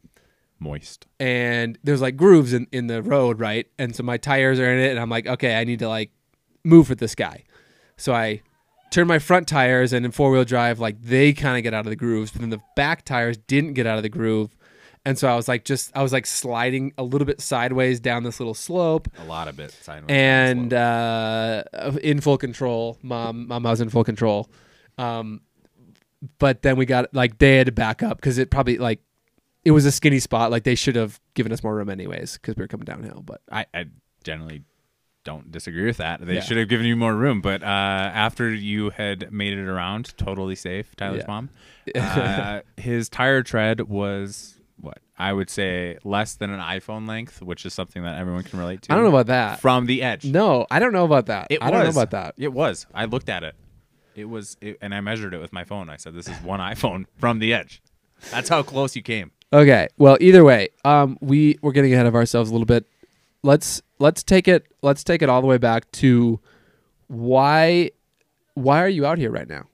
Moist. 0.59 1.05
and 1.19 1.77
there's 1.83 2.01
like 2.01 2.15
grooves 2.17 2.53
in, 2.53 2.67
in 2.71 2.87
the 2.87 3.01
road, 3.03 3.39
right? 3.39 3.67
And 3.77 3.95
so 3.95 4.03
my 4.03 4.17
tires 4.17 4.59
are 4.59 4.71
in 4.71 4.79
it 4.79 4.89
and 4.91 4.99
I'm 4.99 5.09
like, 5.09 5.27
okay, 5.27 5.55
I 5.59 5.63
need 5.63 5.79
to 5.79 5.87
like 5.89 6.11
move 6.63 6.89
with 6.89 6.99
this 6.99 7.15
guy. 7.15 7.43
So 7.97 8.13
I 8.13 8.41
turn 8.91 9.07
my 9.07 9.19
front 9.19 9.47
tires 9.47 9.93
and 9.93 10.05
in 10.05 10.11
four 10.11 10.31
wheel 10.31 10.45
drive, 10.45 10.79
like 10.79 11.01
they 11.01 11.33
kind 11.33 11.57
of 11.57 11.63
get 11.63 11.73
out 11.73 11.85
of 11.85 11.89
the 11.89 11.95
grooves, 11.95 12.31
but 12.31 12.41
then 12.41 12.49
the 12.49 12.61
back 12.75 13.03
tires 13.05 13.37
didn't 13.37 13.73
get 13.73 13.85
out 13.85 13.97
of 13.97 14.03
the 14.03 14.09
groove. 14.09 14.55
And 15.05 15.17
so 15.17 15.27
I 15.29 15.35
was 15.35 15.47
like 15.47 15.63
just 15.63 15.95
I 15.95 16.01
was 16.03 16.11
like 16.11 16.25
sliding 16.25 16.91
a 16.97 17.03
little 17.03 17.25
bit 17.25 17.39
sideways 17.39 17.99
down 18.01 18.23
this 18.23 18.39
little 18.41 18.53
slope 18.53 19.07
A 19.19 19.23
lot 19.25 19.47
of 19.47 19.57
it 19.59 19.71
sideways. 19.71 20.09
and 20.09 20.73
uh, 20.73 21.63
in 22.01 22.19
full 22.19 22.37
control. 22.37 22.97
Mom, 23.03 23.47
mom 23.47 23.63
was 23.63 23.79
in 23.79 23.89
full 23.89 24.03
control. 24.03 24.49
Um, 24.97 25.41
but 26.39 26.61
then 26.63 26.75
we 26.77 26.85
got 26.85 27.13
like 27.13 27.37
they 27.37 27.57
had 27.57 27.67
to 27.67 27.71
back 27.71 28.03
up 28.03 28.17
because 28.17 28.37
it 28.37 28.49
probably 28.49 28.77
like 28.79 28.99
it 29.67 29.71
was 29.71 29.85
a 29.85 29.91
skinny 29.91 30.19
spot. 30.19 30.49
Like 30.51 30.63
they 30.63 30.75
should 30.75 30.95
have 30.95 31.19
given 31.33 31.51
us 31.51 31.61
more 31.63 31.75
room 31.75 31.89
anyways 31.89 32.33
because 32.33 32.55
we 32.55 32.63
were 32.63 32.67
coming 32.67 32.85
downhill. 32.85 33.21
But 33.25 33.41
I, 33.51 33.65
I 33.73 33.85
generally 34.23 34.63
don't 35.23 35.51
disagree 35.51 35.85
with 35.85 35.97
that. 35.97 36.25
They 36.25 36.35
Yeah. 36.35 36.41
should 36.41 36.57
have 36.57 36.69
given 36.69 36.85
you 36.85 36.95
more 36.95 37.13
room. 37.15 37.41
But 37.41 37.61
uh, 37.63 37.65
after 37.65 38.49
you 38.53 38.91
had 38.91 39.31
made 39.31 39.53
it 39.53 39.67
around, 39.67 40.17
totally 40.17 40.55
safe, 40.55 40.95
Tyler's 40.95 41.23
Yeah. 41.23 41.27
mom, 41.27 41.49
uh, 41.95 42.61
his 42.77 43.09
tire 43.09 43.43
tread 43.43 43.81
was 43.89 44.53
what 44.79 44.99
I 45.17 45.33
would 45.33 45.49
say 45.49 45.97
less 46.03 46.35
than 46.35 46.49
an 46.51 46.59
iPhone 46.61 47.07
length, 47.07 47.41
which 47.41 47.65
is 47.65 47.73
something 47.73 48.03
that 48.03 48.17
everyone 48.19 48.43
can 48.43 48.59
relate 48.59 48.83
to. 48.83 48.93
I 48.93 48.95
don't 48.95 49.03
know 49.03 49.09
about 49.09 49.27
that. 49.27 49.59
from 49.59 49.85
the 49.85 50.01
edge. 50.03 50.23
No, 50.25 50.65
I 50.71 50.79
don't 50.79 50.93
know 50.93 51.03
about 51.05 51.25
that. 51.25 51.47
It 51.49 51.61
I 51.61 51.71
don't 51.71 51.79
know 51.81 51.87
was. 51.87 51.95
about 51.97 52.11
that. 52.11 52.35
It 52.37 52.53
was. 52.53 52.85
I 52.93 53.05
looked 53.05 53.27
at 53.29 53.43
it. 53.43 53.55
It 54.15 54.25
was, 54.29 54.55
it, 54.61 54.77
and 54.81 54.95
I 54.95 55.01
measured 55.01 55.33
it 55.33 55.39
with 55.39 55.51
my 55.53 55.63
phone. 55.63 55.89
I 55.89 55.97
said, 55.97 56.13
"This 56.15 56.27
is 56.27 56.37
one 56.41 56.59
iPhone 56.73 57.05
from 57.17 57.39
the 57.39 57.53
edge." 57.53 57.81
That's 58.31 58.49
how 58.49 58.63
close 58.63 58.95
you 58.95 59.01
came. 59.03 59.31
Okay. 59.53 59.87
Well, 59.97 60.17
either 60.19 60.43
way, 60.43 60.69
um, 60.83 61.17
we 61.21 61.57
we're 61.61 61.71
getting 61.71 61.93
ahead 61.93 62.05
of 62.05 62.15
ourselves 62.15 62.49
a 62.49 62.53
little 62.53 62.65
bit. 62.65 62.85
Let's 63.43 63.81
let's 63.99 64.23
take 64.23 64.47
it 64.47 64.67
let's 64.81 65.03
take 65.03 65.21
it 65.21 65.29
all 65.29 65.41
the 65.41 65.47
way 65.47 65.57
back 65.57 65.89
to 65.93 66.39
why 67.07 67.91
why 68.55 68.81
are 68.81 68.89
you 68.89 69.05
out 69.05 69.17
here 69.17 69.31
right 69.31 69.47
now? 69.47 69.67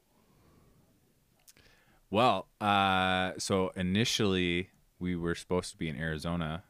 Well, 2.12 2.48
uh, 2.62 3.32
so 3.40 3.72
initially 3.76 4.70
we 5.00 5.16
were 5.16 5.34
supposed 5.34 5.72
to 5.72 5.78
be 5.78 5.90
in 5.90 5.98
Arizona 5.98 6.64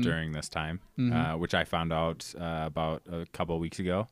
during 0.00 0.32
this 0.32 0.48
time, 0.48 0.80
uh, 1.12 1.34
which 1.34 1.54
I 1.54 1.64
found 1.64 1.92
out 1.92 2.32
uh, 2.40 2.62
about 2.66 3.02
a 3.10 3.26
couple 3.32 3.54
of 3.56 3.60
weeks 3.60 3.78
ago. 3.80 4.06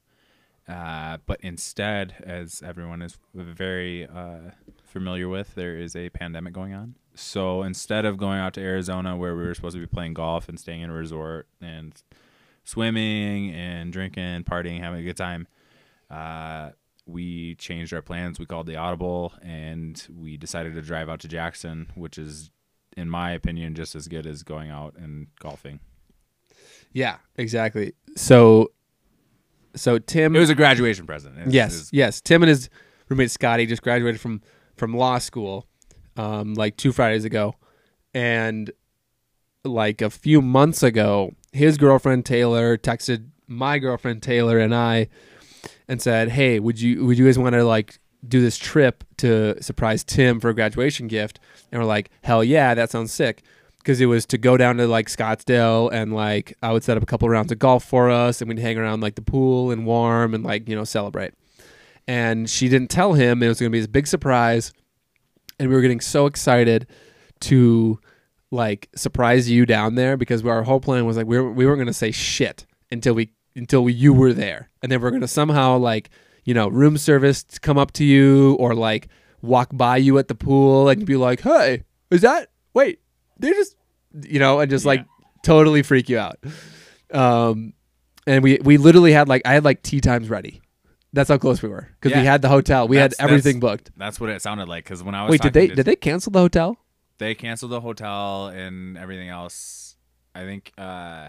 Uh, 0.67 1.19
but 1.27 1.39
instead, 1.43 2.15
as 2.25 2.63
everyone 2.65 3.03
is 3.03 3.19
very 3.35 4.07
uh, 4.07 4.51
familiar 4.85 5.29
with, 5.29 5.55
there 5.55 5.77
is 5.77 5.95
a 5.95 6.09
pandemic 6.11 6.55
going 6.55 6.73
on. 6.75 6.95
So 7.15 7.63
instead 7.63 8.05
of 8.05 8.17
going 8.17 8.39
out 8.41 8.55
to 8.55 8.61
Arizona, 8.61 9.17
where 9.17 9.37
we 9.37 9.45
were 9.45 9.55
supposed 9.55 9.77
to 9.77 9.81
be 9.81 9.87
playing 9.87 10.15
golf 10.15 10.49
and 10.49 10.59
staying 10.59 10.81
in 10.83 10.91
a 10.91 10.93
resort 10.93 11.47
and 11.61 11.95
swimming 12.65 13.51
and 13.55 13.93
drinking, 13.93 14.45
partying, 14.45 14.81
having 14.81 15.01
a 15.01 15.05
good 15.05 15.17
time, 15.17 15.47
uh, 16.11 16.71
we 17.07 17.55
changed 17.57 17.93
our 17.93 18.03
plans. 18.03 18.39
We 18.39 18.47
called 18.47 18.67
the 18.67 18.77
audible 18.77 19.33
and 19.43 20.03
we 20.17 20.37
decided 20.37 20.75
to 20.75 20.83
drive 20.83 21.09
out 21.09 21.21
to 21.21 21.29
Jackson, 21.29 21.91
which 21.95 22.19
is, 22.19 22.51
in 22.97 23.09
my 23.11 23.33
opinion, 23.33 23.75
just 23.75 23.95
as 23.95 24.09
good 24.09 24.27
as 24.27 24.43
going 24.43 24.71
out 24.71 24.95
and 24.97 25.27
golfing. 25.39 25.81
Yeah, 26.93 27.17
exactly. 27.37 27.93
So 28.17 28.71
so 29.77 29.99
Tim 29.99 30.37
It 30.37 30.39
was 30.39 30.51
a 30.51 30.55
graduation 30.55 31.05
present. 31.07 31.35
It's- 31.37 31.53
Yes, 31.53 31.73
it's- 31.75 31.91
yes. 31.93 32.21
Tim 32.21 32.43
and 32.43 32.49
his 32.49 32.71
roommate 33.09 33.31
Scotty 33.33 33.67
just 33.67 33.83
graduated 33.83 34.21
from 34.21 34.41
from 34.77 34.97
law 34.97 35.19
school, 35.19 35.67
um, 36.17 36.55
like 36.55 36.77
two 36.77 36.93
Fridays 36.93 37.25
ago, 37.25 37.55
and 38.13 38.71
like 39.65 40.03
a 40.03 40.11
few 40.11 40.43
months 40.43 40.83
ago, 40.83 41.33
his 41.53 41.79
girlfriend 41.79 42.27
Taylor 42.27 42.77
texted 42.77 43.29
my 43.47 43.79
girlfriend 43.79 44.23
Taylor 44.23 44.59
and 44.59 44.75
I, 44.75 45.09
and 45.89 46.01
said, 46.01 46.31
"Hey, 46.31 46.59
would 46.61 46.81
you 46.81 47.05
would 47.07 47.19
you 47.19 47.27
guys 47.27 47.39
want 47.39 47.55
to 47.55 47.65
like 47.65 47.99
do 48.27 48.41
this 48.41 48.57
trip 48.57 49.05
to 49.19 49.63
surprise 49.63 50.05
Tim 50.05 50.41
for 50.41 50.51
a 50.51 50.55
graduation 50.55 51.09
gift?" 51.09 51.41
And 51.71 51.81
we're 51.81 51.87
like, 51.87 52.11
"Hell 52.23 52.45
yeah, 52.45 52.75
that 52.75 52.91
sounds 52.91 53.13
sick." 53.13 53.43
because 53.85 54.01
it 54.01 54.07
was 54.07 54.25
to 54.25 54.39
go 54.39 54.57
down 54.57 54.79
to 54.79 54.87
like 54.87 55.09
Scottsdale 55.09 55.93
and 55.93 56.15
like 56.15 56.57
I 56.63 56.73
would 56.73 56.83
set 56.83 56.97
up 56.97 57.03
a 57.03 57.07
couple 57.07 57.29
rounds 57.29 57.53
of 57.53 57.59
golf 57.59 57.85
for 57.85 58.09
us 58.11 58.41
and 58.41 58.49
we'd 58.49 58.59
hang 58.59 58.79
around 58.79 59.03
like 59.03 59.15
the 59.15 59.23
pool 59.23 59.71
and 59.71 59.85
warm 59.85 60.33
and 60.33 60.43
like 60.43 60.69
you 60.69 60.75
know 60.75 60.85
celebrate. 60.85 61.35
And 62.09 62.49
she 62.49 62.69
didn't 62.69 62.89
tell 62.89 63.13
him 63.13 63.43
it 63.43 63.49
was 63.49 63.61
going 63.61 63.71
to 63.71 63.73
be 63.73 63.81
this 63.81 63.87
big 63.87 64.07
surprise, 64.07 64.73
and 65.59 65.69
we 65.69 65.75
were 65.75 65.81
getting 65.81 66.01
so 66.01 66.27
excited 66.27 66.87
to 67.41 67.99
like 68.51 68.89
surprise 68.95 69.51
you 69.51 69.67
down 69.67 69.95
there 69.95 70.17
because 70.17 70.45
our 70.45 70.63
whole 70.63 70.81
plan 70.81 71.05
was 71.05 71.17
like 71.17 71.27
we 71.27 71.39
were, 71.39 71.51
we 71.51 71.67
weren't 71.67 71.79
going 71.79 71.87
to 71.87 71.93
say 71.93 72.11
shit 72.11 72.67
until 72.91 73.15
we 73.15 73.31
until 73.57 73.85
we, 73.85 73.93
you 73.93 74.13
were 74.13 74.33
there, 74.33 74.71
and 74.83 74.91
then 74.91 75.01
we're 75.01 75.11
going 75.11 75.23
to 75.23 75.29
somehow 75.29 75.77
like 75.77 76.11
you 76.45 76.55
know 76.55 76.69
room 76.69 76.97
service 76.97 77.45
come 77.61 77.79
up 77.79 77.93
to 77.93 78.05
you 78.05 78.55
or 78.55 78.75
like 78.75 79.09
walk 79.43 79.71
by 79.73 79.97
you 79.97 80.19
at 80.19 80.29
the 80.29 80.35
pool 80.35 80.89
and 80.89 81.05
be 81.05 81.17
like, 81.17 81.41
hey, 81.41 81.85
is 82.11 82.23
that 82.23 82.51
wait 82.73 83.01
they 83.39 83.51
just 83.51 83.77
you 84.23 84.39
know 84.39 84.61
and 84.61 84.71
just 84.71 84.85
like 84.85 85.05
totally 85.43 85.83
freak 85.83 86.09
you 86.09 86.19
out. 86.19 86.39
Um 87.13 87.75
and 88.27 88.43
we 88.43 88.59
we 88.63 88.77
literally 88.77 89.13
had 89.13 89.29
like 89.29 89.43
i 89.45 89.53
had 89.53 89.65
like 89.65 89.83
tee 89.83 90.01
times 90.01 90.31
ready 90.31 90.61
that's 91.15 91.31
how 91.31 91.39
close 91.39 91.63
we 91.63 91.69
were 91.69 91.89
because 92.01 92.17
we 92.17 92.25
had 92.25 92.43
the 92.43 92.49
hotel 92.49 92.87
we 92.89 92.97
That's- 92.97 93.19
had 93.19 93.31
everything 93.31 93.61
booked 93.61 93.91
That's 93.97 94.21
what 94.21 94.29
it 94.31 94.43
sounded 94.43 94.69
like. 94.69 94.85
Because 94.85 95.03
when 95.03 95.15
I 95.15 95.23
was 95.25 95.31
wait 95.31 95.41
did 95.41 95.49
talking 95.55 95.61
they 95.61 95.69
to- 95.69 95.75
did 95.77 95.87
they 95.87 95.97
cancel 95.97 96.31
the 96.33 96.41
hotel 96.41 96.77
they 97.19 97.35
canceled 97.35 97.71
the 97.73 97.81
hotel 97.81 98.49
and 98.49 98.99
everything 98.99 99.29
else. 99.29 99.97
I 100.35 100.41
think 100.43 100.73
uh, 100.77 101.29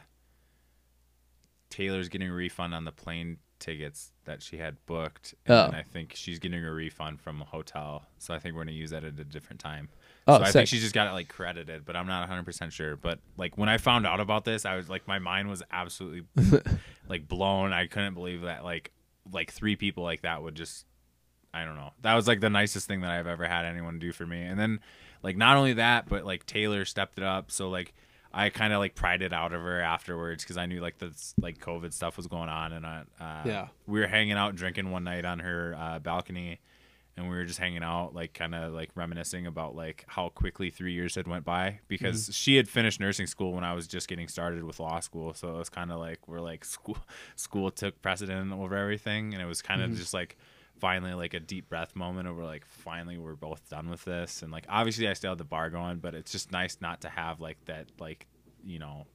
Taylor's 1.70 2.10
getting 2.10 2.30
a 2.30 2.34
refund 2.34 2.74
on 2.74 2.86
the 2.86 2.92
plane 2.92 3.38
tickets 3.60 4.12
that 4.26 4.42
she 4.42 4.58
had 4.58 4.78
booked, 4.86 5.34
and 5.46 5.56
Oh. 5.74 5.78
I 5.78 5.84
think 5.84 6.14
she's 6.16 6.40
getting 6.40 6.64
a 6.64 6.72
refund 6.72 7.22
from 7.22 7.42
a 7.42 7.46
hotel. 7.46 8.06
So 8.18 8.34
I 8.34 8.40
think 8.40 8.56
we're 8.56 8.64
gonna 8.64 8.72
use 8.74 8.90
that 8.92 9.04
at 9.04 9.20
a 9.20 9.24
different 9.24 9.60
time. 9.60 9.90
Oh, 10.28 10.38
so 10.38 10.42
I 10.44 10.46
sick. 10.48 10.54
think 10.54 10.68
she 10.70 10.80
just 10.80 10.94
got 10.96 11.08
it 11.08 11.12
like 11.12 11.28
credited, 11.30 11.86
but 11.86 11.96
I'm 11.96 12.08
not 12.08 12.22
100 12.22 12.44
percent 12.46 12.74
sure. 12.74 12.96
But 12.96 13.20
like 13.38 13.58
when 13.58 13.70
I 13.70 13.78
found 13.78 14.08
out 14.08 14.20
about 14.20 14.44
this, 14.46 14.66
I 14.66 14.76
was 14.76 14.90
like, 14.90 15.08
my 15.08 15.20
mind 15.20 15.50
was 15.50 15.62
absolutely 15.72 16.24
like 17.08 17.28
blown. 17.28 17.74
I 17.74 17.88
couldn't 17.88 18.16
believe 18.16 18.42
that 18.42 18.64
like 18.64 18.92
like 19.32 19.52
three 19.52 19.76
people 19.76 20.04
like 20.04 20.22
that 20.22 20.42
would 20.44 20.56
just 20.56 20.86
I 21.54 21.64
don't 21.64 21.76
know. 21.76 21.92
That 22.02 22.16
was 22.16 22.28
like 22.28 22.42
the 22.42 22.50
nicest 22.50 22.86
thing 22.88 23.02
that 23.02 23.12
I've 23.12 23.28
ever 23.28 23.48
had 23.48 23.64
anyone 23.66 23.98
do 23.98 24.12
for 24.12 24.26
me. 24.26 24.42
And 24.42 24.60
then 24.60 24.82
like 25.24 25.38
not 25.38 25.56
only 25.56 25.74
that, 25.74 26.08
but 26.10 26.26
like 26.26 26.46
Taylor 26.46 26.84
stepped 26.84 27.18
it 27.18 27.24
up. 27.24 27.50
So 27.50 27.70
like 27.70 27.94
I 28.34 28.50
kind 28.50 28.74
of 28.74 28.80
like 28.80 28.94
pried 28.96 29.22
it 29.22 29.32
out 29.32 29.54
of 29.54 29.62
her 29.62 29.80
afterwards 29.80 30.44
because 30.44 30.58
I 30.58 30.66
knew 30.66 30.82
like 30.82 30.98
this 30.98 31.34
like 31.40 31.58
COVID 31.60 31.94
stuff 31.94 32.18
was 32.18 32.28
going 32.28 32.50
on, 32.50 32.74
and 32.74 32.86
I, 32.86 33.04
uh, 33.22 33.42
Yeah. 33.46 33.68
we 33.88 34.02
were 34.02 34.08
hanging 34.08 34.34
out 34.34 34.56
drinking 34.58 34.92
one 34.92 35.06
night 35.06 35.24
on 35.24 35.40
her 35.40 35.74
uh, 35.80 36.00
balcony, 36.00 36.60
and 37.18 37.30
we 37.30 37.36
were 37.36 37.46
just 37.46 37.60
hanging 37.60 37.84
out 37.84 38.14
like 38.14 38.34
kind 38.34 38.54
of 38.54 38.74
like 38.74 38.90
reminiscing 38.96 39.48
about 39.48 39.76
like 39.76 40.04
how 40.08 40.30
quickly 40.30 40.70
three 40.70 40.94
years 40.94 41.16
had 41.16 41.28
went 41.28 41.46
by 41.46 41.80
because 41.88 42.24
mm-hmm. 42.24 42.32
she 42.32 42.56
had 42.56 42.68
finished 42.68 43.00
nursing 43.00 43.28
school 43.28 43.54
when 43.54 43.64
I 43.64 43.74
was 43.74 43.88
just 43.88 44.08
getting 44.08 44.28
started 44.28 44.64
with 44.64 44.80
law 44.80 45.00
school, 45.00 45.34
so 45.34 45.50
it 45.56 45.58
was 45.58 45.70
kind 45.70 45.92
of 45.92 46.00
like 46.00 46.28
we're 46.28 46.42
like 46.42 46.66
school 46.66 46.98
school 47.36 47.72
took 47.72 48.02
precedent 48.02 48.52
over 48.52 48.76
everything, 48.76 49.34
and 49.34 49.42
it 49.42 49.46
was 49.46 49.62
kind 49.62 49.82
of 49.82 49.92
mm-hmm. 49.92 50.00
just 50.00 50.14
like 50.14 50.38
finally 50.80 51.14
like 51.14 51.34
a 51.34 51.40
deep 51.40 51.70
breath 51.70 51.96
moment 51.96 52.28
over 52.28 52.44
like 52.44 52.66
finally 52.66 53.18
we're 53.18 53.36
both 53.36 53.70
done 53.70 53.90
with 53.90 54.04
this 54.04 54.42
and 54.42 54.52
like 54.52 54.66
obviously 54.68 55.08
I 55.08 55.14
still 55.14 55.32
have 55.32 55.38
the 55.38 55.46
bar 55.46 55.70
going 55.70 56.00
but 56.00 56.14
it's 56.14 56.34
just 56.34 56.52
nice 56.52 56.80
not 56.82 57.00
to 57.02 57.10
have 57.10 57.40
like 57.40 57.64
that 57.66 57.86
like 57.98 58.28
you 58.62 58.80
know 58.80 59.06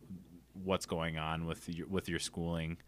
what's 0.64 0.86
going 0.86 1.18
on 1.18 1.44
with 1.44 1.68
your 1.68 1.86
with 1.86 2.08
your 2.08 2.18
schooling 2.18 2.78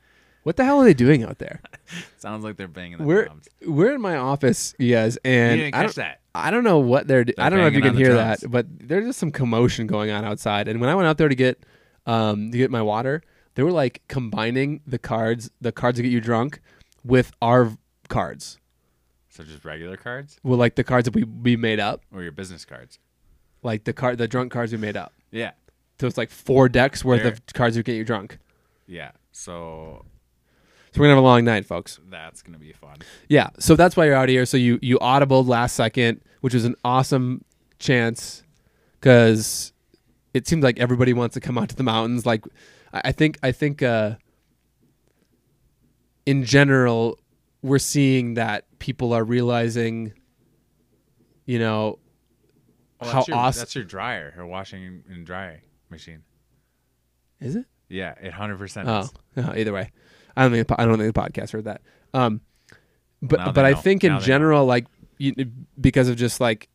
what 0.45 0.57
the 0.57 0.65
hell 0.65 0.81
are 0.81 0.85
they 0.85 0.95
doing 0.95 1.23
out 1.25 1.39
there 1.39 1.61
sounds 2.19 2.45
like 2.45 2.57
they're 2.57 2.69
banging 2.69 2.99
the 2.99 3.05
we're 3.05 3.25
drums 3.27 3.49
we're 3.67 3.93
in 3.95 4.01
my 4.01 4.17
office 4.17 4.75
you 4.79 4.93
guys 4.95 5.17
and 5.25 5.59
you 5.59 5.65
didn't 5.67 5.75
I 5.77 5.83
don't, 5.83 5.95
that 5.97 6.21
I 6.35 6.51
don't 6.51 6.65
know 6.65 6.79
what 6.79 7.07
They're 7.09 7.25
I 7.39 7.51
don't 7.51 7.59
know 7.59 7.67
if 7.67 7.75
you 7.75 7.83
can 7.83 7.95
hear 7.97 8.13
drums. 8.15 8.41
that, 8.41 8.51
but 8.51 8.67
there's 8.71 9.05
just 9.07 9.19
some 9.19 9.31
commotion 9.31 9.87
going 9.87 10.11
on 10.11 10.25
outside. 10.25 10.67
And 10.67 10.81
when 10.81 10.89
I 10.89 10.95
went 10.95 11.07
out 11.07 11.19
there 11.19 11.29
to 11.29 11.35
get, 11.35 11.63
um, 12.07 12.51
to 12.51 12.57
get 12.57 12.71
my 12.71 12.81
water, 12.81 13.23
they 13.55 13.63
were 13.63 13.71
like 13.71 14.01
combining 14.09 14.81
the 14.87 14.99
cards, 14.99 15.51
the 15.61 15.73
cards 15.73 15.99
that 15.99 16.05
get 16.05 16.11
you 16.11 16.23
drunk, 16.23 16.61
with 17.05 17.33
our 17.43 17.77
cards. 18.09 18.59
so 19.29 19.45
just 19.45 19.63
regular 19.67 19.99
cards 19.99 20.39
Well, 20.43 20.59
like 20.59 20.75
the 20.77 20.85
cards 20.85 21.05
that 21.05 21.15
we 21.15 21.25
we 21.25 21.55
made 21.57 21.79
up, 21.81 22.01
or 22.11 22.23
your 22.23 22.33
business 22.33 22.65
cards 22.65 22.99
like 23.63 23.85
the 23.85 23.93
card, 23.93 24.17
the 24.17 24.27
drunk 24.27 24.51
cards 24.53 24.73
we 24.73 24.79
made 24.79 24.97
up. 24.97 25.13
yeah 25.31 25.51
So 26.01 26.07
it's 26.07 26.17
like 26.17 26.31
four 26.31 26.71
decks 26.71 27.05
worth 27.05 27.23
They're- 27.25 27.33
of 27.33 27.43
cards 27.53 27.77
that 27.77 27.85
get 27.85 27.97
you 27.97 28.05
drunk. 28.07 28.39
yeah 28.87 29.11
so 29.33 30.07
So 30.93 31.01
we're 31.01 31.07
gonna 31.07 31.17
have 31.17 31.25
a 31.25 31.27
long 31.27 31.45
night, 31.45 31.65
folks. 31.67 31.99
that's 32.11 32.43
gonna 32.43 32.59
be 32.59 32.73
fun 32.73 32.97
Yeah, 33.29 33.49
so 33.59 33.77
that's 33.77 33.97
why 33.97 34.05
you're 34.07 34.15
out 34.15 34.29
here. 34.29 34.45
So 34.47 34.57
you 34.57 34.79
you 34.83 34.99
audibled 34.99 35.49
last 35.49 35.75
second, 35.75 36.21
which 36.43 36.53
was 36.55 36.65
an 36.65 36.75
awesome 36.85 37.45
chance 37.79 38.43
because 39.01 39.73
it 40.35 40.47
seems 40.47 40.63
like 40.63 40.79
everybody 40.79 41.13
wants 41.13 41.35
to 41.35 41.41
come 41.41 41.57
out 41.59 41.69
to 41.71 41.77
the 41.77 41.83
mountains. 41.83 42.27
Like 42.27 42.45
I, 42.93 43.01
I 43.07 43.13
think 43.13 43.39
I 43.43 43.53
think 43.53 43.83
uh, 43.83 44.17
in 46.27 46.45
general 46.45 47.19
we're 47.63 47.79
seeing 47.79 48.35
that 48.35 48.67
people 48.79 49.13
are 49.13 49.25
realizing, 49.25 50.13
you 51.47 51.59
know, 51.59 51.99
Oh, 53.05 53.09
how 53.09 53.25
your, 53.27 53.37
awesome 53.37 53.61
that's 53.61 53.75
your 53.75 53.83
dryer 53.85 54.33
or 54.39 54.47
washing 54.47 55.03
and 55.11 55.27
drying 55.27 55.61
machine 55.91 56.23
is 57.41 57.57
it? 57.57 57.67
yeah 57.89 58.15
it 58.23 58.33
100% 58.33 58.85
Oh, 58.87 59.09
no, 59.41 59.53
either 59.57 59.73
way, 59.73 59.91
I 60.37 60.43
don't 60.43 60.53
think 60.53 60.67
the 60.67 60.81
I 60.81 60.85
don't 60.85 60.99
think 60.99 61.15
the 61.15 61.21
podcast 61.21 61.53
heard 61.53 61.65
that. 61.65 61.83
Um, 62.15 62.41
but 63.21 63.45
they 63.45 63.53
but 63.53 63.65
I 63.65 63.73
know. 63.73 63.77
think 63.77 64.05
in 64.05 64.13
Now 64.13 64.21
general, 64.21 64.67
like 64.67 64.87
you, 65.19 65.35
because 65.81 66.09
of 66.09 66.17
just 66.17 66.41
like 66.41 66.69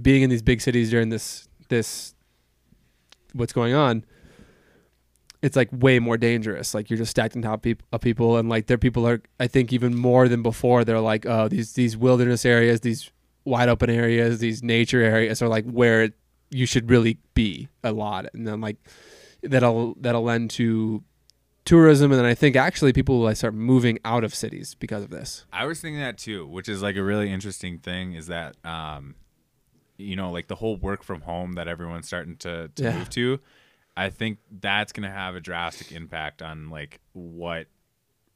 being 0.00 0.22
in 0.22 0.30
these 0.30 0.42
big 0.42 0.60
cities 0.60 0.90
during 0.90 1.08
this 1.08 1.48
this 1.68 2.14
what's 3.34 3.52
going 3.52 3.74
on, 3.74 4.04
it's 5.42 5.56
like 5.56 5.68
way 5.72 5.98
more 5.98 6.16
dangerous. 6.16 6.74
Like 6.74 6.90
you're 6.90 6.96
just 6.98 7.10
stacked 7.10 7.36
on 7.36 7.42
top 7.42 7.62
peop- 7.62 7.82
of 7.92 8.00
people, 8.00 8.36
and 8.38 8.48
like 8.48 8.66
their 8.66 8.78
people 8.78 9.06
are, 9.06 9.20
I 9.38 9.46
think, 9.46 9.72
even 9.72 9.94
more 9.94 10.28
than 10.28 10.42
before. 10.42 10.84
They're 10.84 11.00
like, 11.00 11.26
oh, 11.26 11.48
these 11.48 11.72
these 11.74 11.96
wilderness 11.96 12.44
areas, 12.44 12.80
these 12.80 13.10
wide 13.44 13.68
open 13.68 13.90
areas, 13.90 14.38
these 14.38 14.62
nature 14.62 15.02
areas 15.02 15.42
are 15.42 15.48
like 15.48 15.64
where 15.64 16.10
you 16.50 16.66
should 16.66 16.90
really 16.90 17.18
be 17.34 17.68
a 17.84 17.92
lot, 17.92 18.26
and 18.32 18.46
then 18.46 18.60
like 18.60 18.76
that'll 19.42 19.94
that'll 20.00 20.22
lend 20.24 20.50
to 20.50 21.02
tourism, 21.68 22.10
and 22.10 22.18
then 22.18 22.24
I 22.26 22.34
think 22.34 22.56
actually 22.56 22.92
people 22.92 23.18
will 23.18 23.24
like 23.24 23.36
start 23.36 23.54
moving 23.54 23.98
out 24.04 24.24
of 24.24 24.34
cities 24.34 24.74
because 24.74 25.02
of 25.04 25.10
this. 25.10 25.44
I 25.52 25.66
was 25.66 25.80
thinking 25.80 26.00
that 26.00 26.16
too, 26.18 26.46
which 26.46 26.68
is 26.68 26.82
like 26.82 26.96
a 26.96 27.02
really 27.02 27.30
interesting 27.32 27.78
thing 27.78 28.14
is 28.14 28.26
that 28.28 28.56
um 28.64 29.14
you 29.96 30.14
know, 30.16 30.30
like 30.30 30.46
the 30.46 30.54
whole 30.54 30.76
work 30.76 31.02
from 31.02 31.22
home 31.22 31.54
that 31.54 31.66
everyone's 31.66 32.06
starting 32.06 32.36
to, 32.36 32.68
to 32.76 32.82
Yeah. 32.84 32.98
move 32.98 33.10
to, 33.10 33.40
I 33.96 34.10
think 34.10 34.38
that's 34.60 34.92
gonna 34.92 35.10
have 35.10 35.34
a 35.34 35.40
drastic 35.40 35.90
impact 35.92 36.40
on 36.42 36.70
like 36.70 37.00
what 37.12 37.66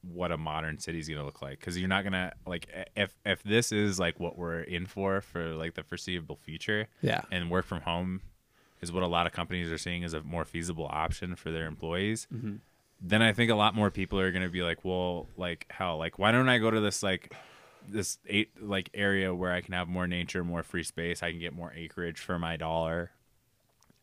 what 0.03 0.33
a 0.33 0.37
modern 0.37 0.79
city 0.81 0.99
is 0.99 1.09
gonna 1.09 1.25
look 1.25 1.41
like 1.41 1.61
because 1.61 1.79
you're 1.79 1.89
not 1.89 2.03
gonna 2.05 2.33
like 2.47 2.67
if 2.97 3.15
if 3.25 3.43
this 3.45 3.71
is 3.71 4.01
like 4.01 4.19
what 4.19 4.37
we're 4.37 4.61
in 4.63 4.85
for 4.87 5.21
for 5.21 5.55
like 5.55 5.75
the 5.75 5.83
foreseeable 5.85 6.37
future 6.37 6.89
Yeah. 7.01 7.21
and 7.31 7.49
work 7.51 7.65
from 7.65 7.83
home 7.83 8.21
is 8.81 8.91
what 8.91 9.05
a 9.05 9.07
lot 9.07 9.27
of 9.29 9.33
companies 9.33 9.71
are 9.71 9.79
seeing 9.79 10.03
as 10.03 10.13
a 10.13 10.21
more 10.23 10.45
feasible 10.45 10.89
option 10.91 11.37
for 11.37 11.53
their 11.53 11.67
employees 11.67 12.27
then 13.05 13.21
i 13.21 13.33
think 13.33 13.51
a 13.51 13.55
lot 13.55 13.75
more 13.75 13.91
people 13.91 14.19
are 14.21 14.31
going 14.31 14.43
to 14.45 14.49
be 14.49 14.63
like 14.63 14.85
well 14.85 15.27
like 15.37 15.67
hell 15.71 15.99
like 15.99 16.19
why 16.19 16.31
don't 16.33 16.49
i 16.49 16.59
go 16.59 16.71
to 16.71 16.81
this 16.81 17.03
like 17.03 17.35
this 17.89 18.19
eight 18.29 18.51
like 18.63 18.89
area 18.95 19.35
where 19.35 19.53
i 19.53 19.61
can 19.61 19.75
have 19.75 19.89
more 19.89 20.07
nature 20.07 20.45
more 20.45 20.63
free 20.63 20.85
space 20.85 21.23
i 21.23 21.31
can 21.31 21.41
get 21.41 21.53
more 21.53 21.73
acreage 21.75 22.19
for 22.21 22.39
my 22.39 22.57
dollar 22.57 23.11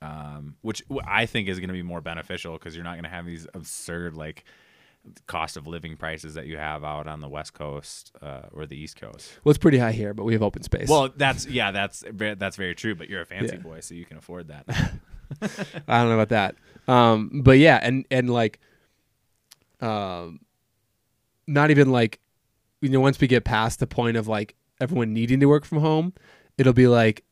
um, 0.02 0.56
which 0.62 0.82
I 1.06 1.26
think 1.26 1.50
is 1.50 1.60
going 1.60 1.68
to 1.68 1.74
be 1.74 1.82
more 1.84 2.00
beneficial 2.00 2.54
because 2.54 2.74
you're 2.74 2.86
not 2.86 2.94
going 2.94 3.04
to 3.04 3.10
have 3.10 3.26
these 3.26 3.46
absurd 3.54 4.14
like 4.16 4.46
cost 5.28 5.58
of 5.58 5.68
living 5.68 5.98
prices 5.98 6.36
that 6.36 6.46
you 6.48 6.56
have 6.56 6.86
out 6.86 7.06
on 7.06 7.20
the 7.20 7.28
west 7.28 7.54
coast 7.54 8.14
uh, 8.22 8.44
or 8.54 8.66
the 8.66 8.78
east 8.82 8.96
coast 8.96 9.30
Well, 9.44 9.52
it's 9.52 9.58
pretty 9.58 9.78
high 9.78 9.92
here, 9.92 10.14
but 10.14 10.24
we 10.24 10.32
have 10.32 10.42
open 10.42 10.64
space. 10.64 10.88
well 10.88 11.10
that's 11.18 11.46
yeah 11.48 11.72
that's 11.72 12.06
that's 12.16 12.56
very 12.56 12.76
true 12.76 12.96
but 12.96 13.10
you're 13.10 13.20
a 13.20 13.26
fancy 13.26 13.56
Yeah. 13.58 13.62
boy 13.62 13.82
so 13.82 13.94
you 13.94 14.06
can 14.06 14.16
afford 14.18 14.48
that 14.48 14.64
I 15.88 16.00
don't 16.00 16.08
know 16.10 16.18
about 16.20 16.30
that. 16.30 16.56
Um, 16.88 17.42
but 17.44 17.60
yeah, 17.60 17.80
and 17.84 18.06
and 18.10 18.30
like, 18.30 18.60
um, 19.82 20.40
not 21.48 21.72
even 21.72 21.92
like, 21.92 22.20
you 22.82 22.90
know, 22.90 23.00
once 23.00 23.20
we 23.20 23.28
get 23.28 23.44
past 23.44 23.80
the 23.80 23.88
point 23.88 24.18
of 24.18 24.28
like 24.28 24.56
everyone 24.80 25.14
needing 25.14 25.40
to 25.40 25.48
work 25.48 25.66
from 25.66 25.80
home, 25.80 26.14
it'll 26.58 26.74
be 26.74 26.88
like, 26.88 27.24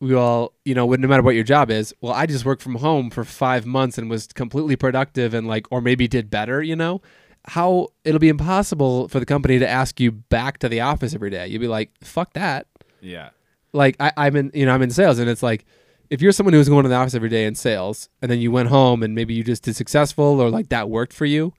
we 0.00 0.14
all, 0.14 0.52
you 0.64 0.74
know, 0.74 0.86
no 0.86 1.08
matter 1.08 1.22
what 1.22 1.34
your 1.34 1.44
job 1.44 1.70
is. 1.70 1.94
Well, 2.00 2.12
I 2.12 2.26
just 2.26 2.44
worked 2.44 2.62
from 2.62 2.76
home 2.76 3.10
for 3.10 3.24
five 3.24 3.64
months 3.64 3.96
and 3.96 4.10
was 4.10 4.26
completely 4.26 4.76
productive 4.76 5.32
and 5.32 5.46
like, 5.46 5.66
or 5.70 5.80
maybe 5.80 6.06
did 6.08 6.30
better. 6.30 6.62
You 6.62 6.76
know, 6.76 7.00
how 7.46 7.88
it'll 8.04 8.18
be 8.18 8.28
impossible 8.28 9.08
for 9.08 9.20
the 9.20 9.26
company 9.26 9.58
to 9.58 9.68
ask 9.68 10.00
you 10.00 10.12
back 10.12 10.58
to 10.58 10.68
the 10.68 10.80
office 10.80 11.14
every 11.14 11.30
day. 11.30 11.46
You'd 11.46 11.60
be 11.60 11.68
like, 11.68 11.90
fuck 12.02 12.34
that 12.34 12.66
yeah 13.04 13.30
like 13.72 13.96
I, 14.00 14.12
I'm 14.16 14.34
in 14.34 14.50
you 14.54 14.66
know 14.66 14.74
I'm 14.74 14.82
in 14.82 14.90
sales 14.90 15.18
and 15.18 15.28
it's 15.28 15.42
like 15.42 15.64
if 16.10 16.22
you're 16.22 16.32
someone 16.32 16.54
who's 16.54 16.68
going 16.68 16.84
to 16.84 16.88
the 16.88 16.94
office 16.94 17.14
every 17.14 17.28
day 17.28 17.44
in 17.44 17.54
sales 17.54 18.08
and 18.22 18.30
then 18.30 18.40
you 18.40 18.50
went 18.50 18.68
home 18.68 19.02
and 19.02 19.14
maybe 19.14 19.34
you 19.34 19.44
just 19.44 19.62
did 19.62 19.76
successful 19.76 20.40
or 20.40 20.50
like 20.50 20.70
that 20.70 20.88
worked 20.88 21.12
for 21.12 21.26
you 21.26 21.52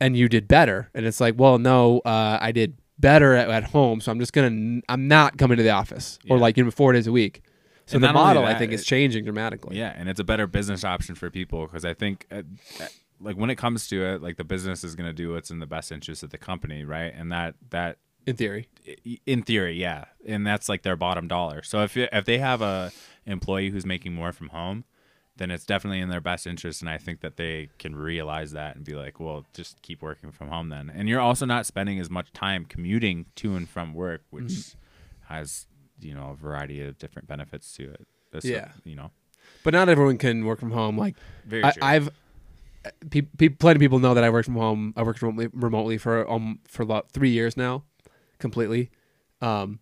and 0.00 0.16
you 0.16 0.28
did 0.28 0.46
better 0.46 0.90
and 0.94 1.06
it's 1.06 1.20
like 1.20 1.34
well 1.38 1.58
no 1.58 2.00
uh, 2.00 2.38
I 2.40 2.52
did 2.52 2.76
better 2.98 3.34
at, 3.34 3.48
at 3.50 3.64
home 3.64 4.00
so 4.00 4.12
I'm 4.12 4.18
just 4.20 4.32
gonna 4.32 4.80
I'm 4.88 5.08
not 5.08 5.38
coming 5.38 5.56
to 5.56 5.62
the 5.62 5.70
office 5.70 6.18
or 6.28 6.38
like 6.38 6.56
you 6.56 6.64
know 6.64 6.70
four 6.70 6.92
days 6.92 7.06
a 7.06 7.12
week 7.12 7.42
So 7.86 7.96
And 7.96 8.04
the 8.04 8.12
model, 8.12 8.44
I 8.44 8.54
think, 8.54 8.72
is 8.72 8.84
changing 8.84 9.24
dramatically. 9.24 9.76
Yeah, 9.76 9.92
and 9.96 10.08
it's 10.08 10.20
a 10.20 10.24
better 10.24 10.46
business 10.46 10.84
option 10.84 11.16
for 11.16 11.28
people 11.28 11.66
because 11.66 11.84
I 11.84 11.92
think, 11.94 12.24
uh, 12.30 12.42
uh, 12.80 12.86
like 13.20 13.36
when 13.36 13.50
it 13.50 13.56
comes 13.56 13.88
to 13.88 14.04
it, 14.04 14.22
like 14.22 14.36
the 14.36 14.44
business 14.44 14.84
is 14.84 14.94
going 14.94 15.08
to 15.08 15.12
do 15.12 15.32
what's 15.32 15.50
in 15.50 15.58
the 15.58 15.66
best 15.66 15.90
interest 15.90 16.22
of 16.22 16.30
the 16.30 16.38
company, 16.38 16.84
right? 16.84 17.12
And 17.12 17.32
that 17.32 17.56
that 17.70 17.98
in 18.26 18.36
theory. 18.36 18.68
in 19.26 19.42
theory, 19.42 19.74
yeah, 19.80 20.04
and 20.24 20.46
that's 20.46 20.68
like 20.68 20.82
their 20.82 20.94
bottom 20.94 21.26
dollar. 21.26 21.62
So 21.64 21.82
if 21.82 21.96
if 21.96 22.24
they 22.24 22.38
have 22.38 22.62
a 22.62 22.92
employee 23.26 23.70
who's 23.70 23.86
making 23.86 24.14
more 24.14 24.32
from 24.32 24.50
home, 24.50 24.84
then 25.40 25.50
it's 25.50 25.64
definitely 25.64 26.00
in 26.00 26.08
their 26.10 26.20
best 26.20 26.46
interest, 26.46 26.82
and 26.82 26.88
I 26.88 26.98
think 26.98 27.20
that 27.22 27.36
they 27.36 27.70
can 27.78 27.96
realize 27.96 28.52
that 28.52 28.76
and 28.76 28.84
be 28.84 28.92
like, 28.94 29.18
well, 29.18 29.44
just 29.54 29.80
keep 29.82 30.02
working 30.02 30.30
from 30.30 30.48
home 30.48 30.68
then. 30.68 30.92
And 30.94 31.08
you're 31.08 31.20
also 31.20 31.46
not 31.46 31.64
spending 31.66 31.98
as 31.98 32.10
much 32.10 32.30
time 32.32 32.66
commuting 32.66 33.24
to 33.36 33.56
and 33.56 33.68
from 33.68 33.94
work, 33.94 34.22
which 34.30 34.44
Mm-hmm. 34.44 35.32
has 35.34 35.66
you 36.00 36.14
know 36.14 36.30
a 36.30 36.34
variety 36.36 36.82
of 36.82 36.98
different 36.98 37.26
benefits 37.26 37.72
to 37.76 37.84
it. 37.90 38.06
That's 38.32 38.44
Yeah. 38.44 38.68
you 38.84 38.94
know, 38.94 39.10
But 39.64 39.72
not 39.74 39.88
everyone 39.88 40.18
can 40.18 40.44
work 40.44 40.60
from 40.60 40.70
home. 40.72 40.96
Like 40.98 41.16
very 41.44 41.64
I. 41.64 41.72
I've 41.82 42.10
pe- 43.10 43.22
pe- 43.22 43.48
plenty 43.48 43.76
of 43.78 43.80
people 43.80 43.98
know 43.98 44.14
that 44.14 44.24
I 44.24 44.30
work 44.30 44.44
from 44.44 44.56
home. 44.56 44.92
I 44.96 45.02
worked 45.02 45.22
remotely, 45.22 45.48
remotely 45.52 45.98
for 45.98 46.30
um 46.30 46.60
for 46.68 46.82
about 46.82 47.12
three 47.12 47.30
years 47.30 47.56
now, 47.56 47.84
completely. 48.38 48.90
Um, 49.42 49.80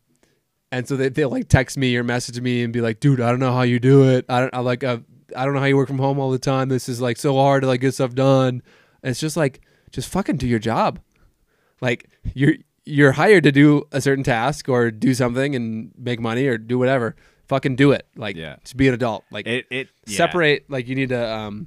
and 0.71 0.87
so 0.87 0.97
they 0.97 1.09
they 1.09 1.25
like 1.25 1.49
text 1.49 1.77
me 1.77 1.97
or 1.97 2.05
message 2.05 2.41
me 2.41 2.63
and 2.63 2.73
be 2.73 2.81
like, 2.81 3.01
"Dude, 3.01 3.21
I 3.21 3.31
don't 3.31 3.41
know 3.41 3.53
how 3.53 3.63
you 3.63 3.79
do 3.81 4.09
it. 4.09 4.25
I 4.29 4.41
don't 4.41 4.55
I 4.55 4.61
like 4.61 4.85
uh, 4.85 4.99
I 5.37 5.45
don't 5.45 5.55
know 5.55 5.61
how 5.61 5.67
you 5.67 5.77
work 5.77 5.89
from 5.89 5.99
home 5.99 6.19
all 6.19 6.31
the 6.31 6.39
time. 6.39 6.69
This 6.69 6.89
is 6.89 7.01
like 7.01 7.17
so 7.17 7.35
hard 7.37 7.63
to 7.63 7.67
like 7.69 7.81
get 7.81 7.95
stuff 7.95 8.15
done." 8.15 8.63
And 9.03 9.11
it's 9.11 9.21
just 9.21 9.37
like 9.37 9.61
just 9.93 10.09
fucking 10.09 10.37
do 10.37 10.47
your 10.47 10.59
job. 10.59 11.01
Like 11.81 12.09
you're 12.35 12.55
you're 12.85 13.13
hired 13.13 13.45
to 13.45 13.53
do 13.53 13.85
a 13.93 14.01
certain 14.01 14.25
task 14.25 14.69
or 14.69 14.91
do 14.91 15.13
something 15.15 15.55
and 15.55 15.93
make 15.97 16.21
money 16.21 16.47
or 16.47 16.57
do 16.59 16.79
whatever. 16.79 17.15
Fucking 17.47 17.77
do 17.77 17.93
it. 17.93 18.07
Like 18.17 18.37
Yeah. 18.37 18.57
just 18.63 18.77
be 18.77 18.89
an 18.89 18.95
adult. 18.95 19.25
Like 19.31 19.47
it 19.47 19.67
it 19.71 19.89
yeah. 20.07 20.17
separate 20.17 20.71
like 20.71 20.89
you 20.89 20.95
need 20.95 21.11
to 21.11 21.33
um 21.33 21.67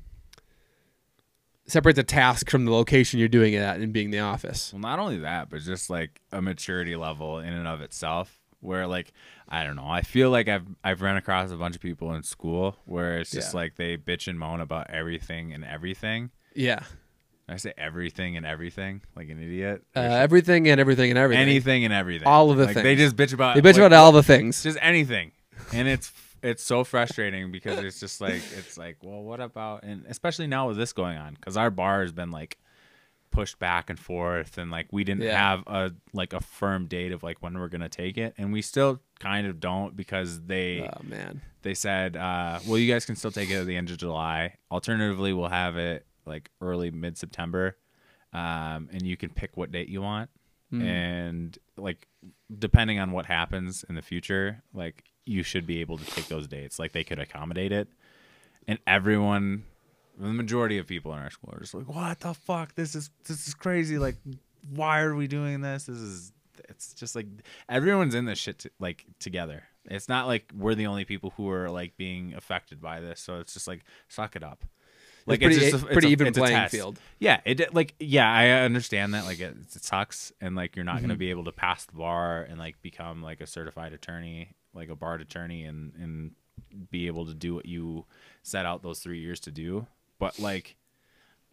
separate 1.68 1.96
the 1.96 2.04
task 2.04 2.50
from 2.50 2.66
the 2.66 2.72
location 2.72 3.20
you're 3.20 3.30
doing 3.30 3.54
it 3.54 3.60
at 3.62 3.80
and 3.80 3.94
being 3.94 4.10
the 4.12 4.20
office 4.20 4.74
Well, 4.74 4.82
not 4.82 5.00
only 5.00 5.20
that, 5.20 5.50
but 5.50 5.62
just 5.62 5.90
like 5.90 6.20
a 6.32 6.42
maturity 6.42 6.96
level 6.96 7.40
in 7.40 7.54
and 7.54 7.68
of 7.68 7.82
itself. 7.82 8.41
Where 8.62 8.88
like 8.88 9.12
I 9.50 9.64
don't 9.66 9.76
know, 9.76 9.88
I 9.88 10.02
feel 10.02 10.30
like 10.30 10.48
I've 10.48 10.66
I've 10.84 11.02
run 11.02 11.18
across 11.18 11.52
a 11.52 11.58
bunch 11.58 11.76
of 11.76 11.82
people 11.82 12.14
in 12.14 12.24
school 12.24 12.78
where 12.86 13.20
it's 13.20 13.32
just 13.32 13.54
Yeah. 13.54 13.60
like 13.60 13.76
they 13.76 13.98
bitch 13.98 14.28
and 14.28 14.40
moan 14.40 14.62
about 14.62 14.90
everything 14.90 15.52
and 15.54 15.66
everything. 15.66 16.32
yeah 16.56 16.84
I 17.50 17.58
say 17.58 17.74
everything 17.78 18.38
and 18.38 18.46
everything 18.46 19.02
like 19.16 19.28
an 19.30 19.42
idiot. 19.44 19.84
uh, 19.96 20.00
everything 20.00 20.70
and 20.70 20.80
everything 20.80 21.10
and 21.10 21.20
everything 21.20 21.42
anything 21.42 21.84
and 21.84 21.94
everything. 21.94 22.26
All 22.28 22.50
of 22.50 22.58
the 22.58 22.66
like, 22.68 22.76
They 22.76 22.96
just 22.96 23.16
bitch 23.18 23.34
about. 23.34 23.56
they 23.56 23.62
bitch 23.62 23.74
like, 23.74 23.88
about 23.88 23.94
all 23.94 24.12
the 24.14 24.24
things 24.24 24.64
just 24.64 24.78
anything, 24.82 25.32
and 25.74 25.88
it's 25.88 26.14
it's 26.44 26.64
so 26.64 26.84
frustrating 26.84 27.52
because 27.52 27.80
it's 27.80 28.00
just 28.00 28.22
like 28.22 28.42
it's 28.58 28.78
like 28.78 28.98
well, 29.02 29.22
what 29.22 29.40
about 29.42 29.84
and 29.84 30.06
especially 30.08 30.48
now 30.48 30.68
with 30.70 30.78
this 30.78 30.94
going 30.94 31.18
on 31.18 31.34
because 31.34 31.58
our 31.58 31.70
bar 31.70 32.02
has 32.02 32.12
been 32.14 32.32
like 32.32 32.58
pushed 33.32 33.58
back 33.60 33.90
and 33.90 33.98
forth 34.00 34.58
and 34.58 34.70
like 34.70 34.88
we 34.92 35.04
didn't 35.04 35.24
Yeah. 35.24 35.38
have 35.38 35.64
a 35.68 35.92
like 36.14 36.34
a 36.34 36.40
firm 36.42 36.88
date 36.88 37.12
of 37.14 37.24
like 37.24 37.42
when 37.42 37.58
we're 37.58 37.70
gonna 37.70 37.90
take 37.90 38.18
it 38.18 38.34
and 38.38 38.52
we 38.52 38.62
still 38.62 39.00
kind 39.20 39.48
of 39.48 39.60
don't 39.60 39.96
because 39.96 40.42
they 40.42 40.82
oh 40.82 41.02
man. 41.04 41.42
they 41.62 41.74
said 41.74 42.18
uh 42.18 42.60
well 42.68 42.78
you 42.78 42.92
guys 42.92 43.06
can 43.06 43.16
still 43.16 43.32
take 43.32 43.50
it 43.50 43.56
at 43.56 43.66
the 43.66 43.76
end 43.78 43.90
of 43.90 43.98
july. 43.98 44.56
Alternatively 44.70 45.32
we'll 45.34 45.48
have 45.50 45.78
it 45.78 46.06
like 46.26 46.52
early 46.62 46.92
mid 46.92 47.18
september 47.18 47.78
um 48.34 48.90
and 48.92 49.04
you 49.04 49.16
can 49.18 49.30
pick 49.30 49.56
what 49.58 49.72
date 49.72 49.88
you 49.90 50.02
want. 50.02 50.30
Hmm. 50.70 50.82
and 50.84 51.58
like 51.78 52.08
depending 52.58 53.00
on 53.00 53.12
what 53.12 53.26
happens 53.26 53.84
in 53.90 53.96
the 53.96 54.02
future 54.02 54.62
like 54.74 55.04
you 55.26 55.44
should 55.44 55.66
be 55.68 55.82
able 55.82 55.98
to 56.00 56.06
take 56.06 56.28
those 56.28 56.48
dates. 56.48 56.80
Like 56.80 56.94
they 56.94 57.04
could 57.04 57.20
accommodate 57.20 57.72
it. 57.72 57.88
And 58.68 58.80
everyone 58.88 59.64
the 60.22 60.34
majority 60.34 60.78
of 60.78 60.88
people 60.88 61.14
in 61.14 61.20
our 61.20 61.30
school 61.30 61.54
are 61.54 61.60
just 61.60 61.74
like 61.74 61.88
what 61.88 62.20
the 62.20 62.34
fuck? 62.34 62.76
This 62.76 62.96
is 62.96 63.10
this 63.28 63.48
is 63.48 63.54
crazy. 63.54 63.98
Like 63.98 64.16
why 64.74 65.02
are 65.02 65.16
we 65.16 65.28
doing 65.28 65.62
this? 65.62 65.86
This 65.86 65.98
is 65.98 66.32
it's 66.70 66.94
just 66.94 67.16
like 67.16 67.26
everyone's 67.68 68.14
in 68.16 68.26
this 68.26 68.38
shit 68.40 68.60
to, 68.60 68.72
like 68.80 69.06
together. 69.20 69.64
It's 69.86 70.08
not 70.08 70.28
like 70.28 70.52
we're 70.56 70.76
the 70.76 70.86
only 70.88 71.06
people 71.06 71.34
who 71.38 71.50
are 71.50 71.70
like 71.70 71.98
being 71.98 72.34
affected 72.36 72.80
by 72.82 73.00
this. 73.00 73.20
So 73.20 73.40
it's 73.40 73.54
just 73.54 73.68
like 73.68 73.82
suck 74.10 74.36
it 74.36 74.44
up. 74.44 74.64
Like 75.26 75.40
pretty- 75.40 75.56
just 75.60 75.74
a- 75.74 75.76
it's 75.78 75.86
pretty 75.94 76.10
even 76.10 76.28
it's 76.28 76.38
a 76.38 76.42
playing 76.42 76.56
test. 76.58 76.72
field. 76.72 77.00
yeah 77.20 77.42
it 77.46 77.74
like 77.76 77.94
yeah 78.00 78.28
i 78.32 78.50
understand 78.50 79.14
that 79.14 79.24
like 79.26 79.40
it, 79.40 79.56
it 79.56 79.84
sucks 79.84 80.32
and 80.42 80.56
like 80.56 80.76
you're 80.76 80.84
not 80.86 80.96
Mm-hmm. 80.96 81.02
going 81.02 81.10
to 81.16 81.16
be 81.20 81.30
able 81.30 81.44
to 81.44 81.52
pass 81.52 81.86
the 81.86 81.94
bar 81.94 82.42
and 82.42 82.58
like 82.58 82.82
become 82.82 83.22
like 83.22 83.40
a 83.40 83.46
certified 83.46 83.94
attorney 83.94 84.50
like 84.74 84.90
a 84.90 84.96
bar 84.96 85.16
attorney 85.16 85.64
and 85.66 85.94
and 86.02 86.32
be 86.90 87.06
able 87.06 87.28
to 87.28 87.36
do 87.36 87.54
what 87.54 87.68
you 87.68 88.06
set 88.42 88.66
out 88.66 88.82
those 88.82 88.98
three 89.00 89.20
years 89.20 89.40
to 89.42 89.52
do 89.52 89.86
but 90.22 90.40
like 90.40 90.78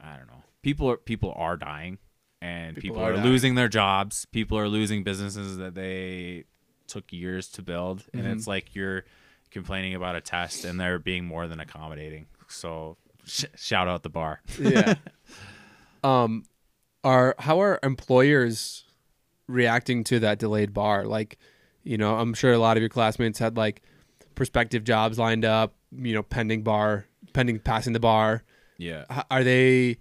i 0.00 0.16
don't 0.16 0.28
know. 0.28 0.42
People 0.62 0.90
are 0.90 0.96
people 0.96 1.32
are 1.36 1.56
dying 1.56 1.98
and 2.40 2.76
People 2.76 2.96
people, 2.96 3.02
are 3.02 3.14
are, 3.14 3.24
losing 3.24 3.54
their 3.56 3.68
jobs. 3.68 4.26
People 4.26 4.58
are 4.58 4.68
losing 4.68 5.02
businesses 5.02 5.56
that 5.56 5.74
they 5.74 6.44
took 6.86 7.12
years 7.12 7.48
to 7.48 7.62
build 7.62 8.04
and 8.12 8.22
Mm-hmm. 8.22 8.32
it's 8.32 8.46
like 8.46 8.74
you're 8.76 9.04
complaining 9.50 9.94
about 9.94 10.14
a 10.14 10.20
test 10.20 10.64
and 10.64 10.78
they're 10.78 10.98
being 10.98 11.24
more 11.24 11.48
than 11.48 11.58
accommodating. 11.60 12.26
So 12.48 12.96
sh- 13.24 13.44
shout 13.56 13.88
out 13.88 14.02
the 14.02 14.10
bar. 14.10 14.40
Yeah. 14.60 14.94
Um 16.04 16.44
are 17.02 17.34
how 17.38 17.60
are 17.60 17.78
employers 17.82 18.84
reacting 19.48 20.04
to 20.04 20.20
that 20.20 20.38
delayed 20.38 20.72
bar? 20.72 21.04
Like 21.06 21.38
you 21.84 21.96
know 21.96 22.16
i'm 22.16 22.34
sure 22.34 22.52
a 22.52 22.58
lot 22.58 22.76
of 22.76 22.82
your 22.82 22.88
classmates 22.90 23.38
had 23.38 23.56
like 23.56 23.82
prospective 24.34 24.84
jobs 24.84 25.18
lined 25.18 25.44
up 25.44 25.74
you 25.90 26.12
know 26.12 26.22
pending 26.22 26.62
bar 26.62 27.06
pending 27.32 27.58
passing 27.58 27.92
the 27.94 28.00
bar 28.00 28.42
yeah 28.78 29.04
H- 29.10 29.24
are 29.30 29.44
they 29.44 29.98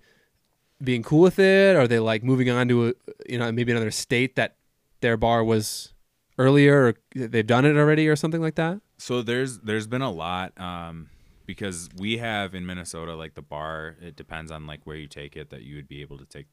being 0.83 1.03
cool 1.03 1.21
with 1.21 1.39
it 1.39 1.75
are 1.75 1.87
they 1.87 1.99
like 1.99 2.23
moving 2.23 2.49
on 2.49 2.67
to 2.69 2.87
a 2.89 2.93
you 3.27 3.37
know 3.37 3.51
maybe 3.51 3.71
another 3.71 3.91
state 3.91 4.35
that 4.35 4.55
their 5.01 5.17
bar 5.17 5.43
was 5.43 5.93
earlier 6.37 6.87
or 6.87 6.93
they've 7.15 7.45
done 7.47 7.65
it 7.65 7.75
already 7.75 8.07
or 8.07 8.15
something 8.15 8.41
like 8.41 8.55
that 8.55 8.79
So 8.99 9.21
there's 9.21 9.59
there's 9.59 9.87
been 9.87 10.01
a 10.03 10.11
lot 10.11 10.53
um, 10.59 11.09
because 11.45 11.89
we 11.97 12.17
have 12.17 12.53
in 12.55 12.65
Minnesota 12.65 13.15
like 13.15 13.33
the 13.35 13.41
bar. 13.41 13.95
It 14.01 14.15
depends 14.15 14.51
on 14.51 14.65
like 14.67 14.81
where 14.85 14.95
you 14.97 15.07
take 15.07 15.35
it 15.35 15.49
that 15.51 15.61
you 15.63 15.75
would 15.77 15.87
be 15.87 16.01
able 16.01 16.17
to 16.17 16.25
take 16.25 16.47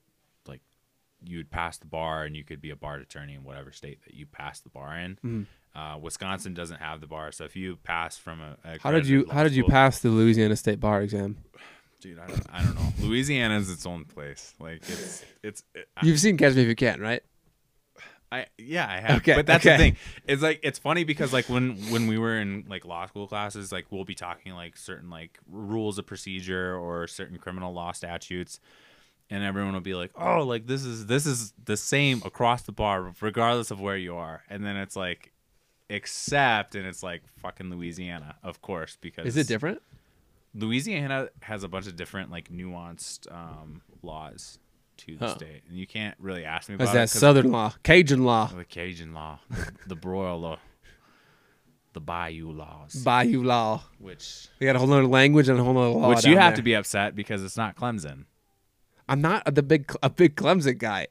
like 0.47 0.61
you 1.23 1.37
would 1.39 1.51
pass 1.51 1.79
the 1.79 1.87
bar 1.87 2.25
and 2.25 2.37
you 2.37 2.45
could 2.45 2.61
be 2.61 2.71
a 2.71 2.77
bar 2.77 2.97
attorney 2.97 3.35
in 3.35 3.45
whatever 3.45 3.73
state 3.73 3.99
that 4.05 4.15
you 4.15 4.25
pass 4.27 4.61
the 4.61 4.69
bar 4.69 4.97
in. 4.99 5.13
Mm-hmm. 5.17 5.43
Uh, 5.79 5.99
Wisconsin 5.99 6.55
doesn't 6.55 6.81
have 6.81 7.01
the 7.01 7.07
bar, 7.07 7.33
so 7.33 7.45
if 7.45 7.57
you 7.57 7.77
pass 7.77 8.17
from 8.17 8.41
a, 8.41 8.57
a 8.65 8.79
how 8.81 8.91
did 8.93 9.07
you 9.09 9.27
how 9.33 9.43
did 9.43 9.53
you 9.55 9.63
school- 9.65 9.71
pass 9.71 9.99
the 10.01 10.09
louisiana 10.11 10.55
state 10.57 10.79
bar 10.81 11.03
exam 11.03 11.37
Dude, 12.05 12.19
I 12.19 12.27
don't, 12.27 12.47
I 12.53 12.63
don't 12.63 12.75
know. 12.75 12.93
Louisiana 13.01 13.57
is 13.57 13.71
its 13.71 13.87
own 13.87 14.05
place. 14.05 14.53
Like 14.61 14.83
it's 14.87 15.25
it's. 15.43 15.63
It, 15.75 15.89
you've 16.03 16.21
seen 16.21 16.37
catch 16.37 16.55
me 16.55 16.61
if 16.61 16.69
you 16.69 16.77
can 16.77 17.01
right 17.01 17.23
I 18.31 18.47
yeah, 18.59 18.87
I 18.87 19.01
have. 19.01 19.19
Okay, 19.19 19.35
but 19.35 19.47
that's 19.47 19.65
okay. 19.65 19.77
the 19.77 19.83
thing. 19.83 19.97
It's 20.27 20.43
like 20.43 20.61
it's 20.63 20.79
funny 20.79 21.05
because 21.05 21.33
like 21.33 21.49
when 21.49 21.77
when 21.91 22.07
we 22.07 22.19
were 22.19 22.39
in 22.39 22.67
like 22.69 22.85
law 22.85 23.07
school 23.07 23.27
classes, 23.27 23.73
like 23.73 23.87
we'll 23.91 24.05
be 24.05 24.15
talking 24.15 24.53
like 24.53 24.77
certain 24.77 25.09
like 25.09 25.39
rules 25.49 25.99
of 25.99 26.07
procedure 26.07 26.77
or 26.77 27.07
certain 27.07 27.39
criminal 27.39 27.73
law 27.73 27.93
statutes, 27.93 28.61
and 29.31 29.43
everyone 29.43 29.73
will 29.73 29.81
be 29.81 29.95
like, 29.95 30.11
"Oh, 30.15 30.43
like 30.43 30.67
this 30.67 30.85
is 30.85 31.07
this 31.07 31.25
is 31.25 31.55
the 31.65 31.79
same 31.79 32.21
across 32.25 32.63
the 32.63 32.73
bar, 32.73 33.15
regardless 33.21 33.71
of 33.71 33.81
where 33.81 33.97
you 33.97 34.17
are." 34.17 34.43
And 34.51 34.63
then 34.63 34.77
it's 34.77 34.97
like, 34.97 35.33
except, 35.89 36.75
and 36.75 36.87
it's 36.87 37.03
like 37.03 37.23
fucking 37.39 37.71
Louisiana, 37.71 38.37
of 38.43 38.61
course, 38.61 38.99
because 39.01 39.27
is 39.27 39.37
it 39.39 39.47
different 39.47 39.81
Louisiana 40.55 41.29
has 41.43 41.65
a 41.65 41.69
bunch 41.69 41.87
of 41.87 41.97
different 41.97 42.31
like 42.31 42.49
nuanced 42.51 43.31
um, 43.33 43.83
laws 44.03 44.59
to 44.99 45.17
the 45.17 45.27
Huh. 45.27 45.35
state, 45.37 45.63
and 45.69 45.77
you 45.77 45.87
can't 45.87 46.15
really 46.21 46.45
ask 46.45 46.69
me 46.69 46.77
That's 46.77 46.91
about 46.91 47.01
that 47.01 47.11
Southern 47.11 47.51
law, 47.51 47.75
Cajun 47.83 48.25
law, 48.25 48.47
the 48.47 48.65
Cajun 48.65 49.13
law, 49.13 49.41
the, 49.51 49.73
the 49.89 49.97
broil 49.97 50.39
law, 50.41 50.59
the 51.93 52.01
Bayou 52.01 52.53
laws, 52.53 52.95
Bayou 53.05 53.43
law. 53.43 53.83
which 53.99 54.49
We 54.61 54.67
got 54.67 54.77
a 54.77 54.79
whole 54.79 54.93
other 54.93 55.07
language 55.07 55.49
and 55.49 55.59
a 55.59 55.65
whole 55.65 55.77
other 55.79 55.89
law. 55.99 56.09
which 56.11 56.25
you 56.25 56.37
have 56.39 56.53
there. 56.53 56.57
to 56.59 56.63
be 56.63 56.75
upset 56.75 57.15
because 57.17 57.43
it's 57.43 57.57
not 57.57 57.77
Clemson. 57.77 58.27
I'm 59.09 59.21
not 59.21 59.53
the 59.55 59.63
big 59.63 59.93
a 60.03 60.09
big 60.11 60.37
Clemson 60.37 60.79
guy. 60.79 61.09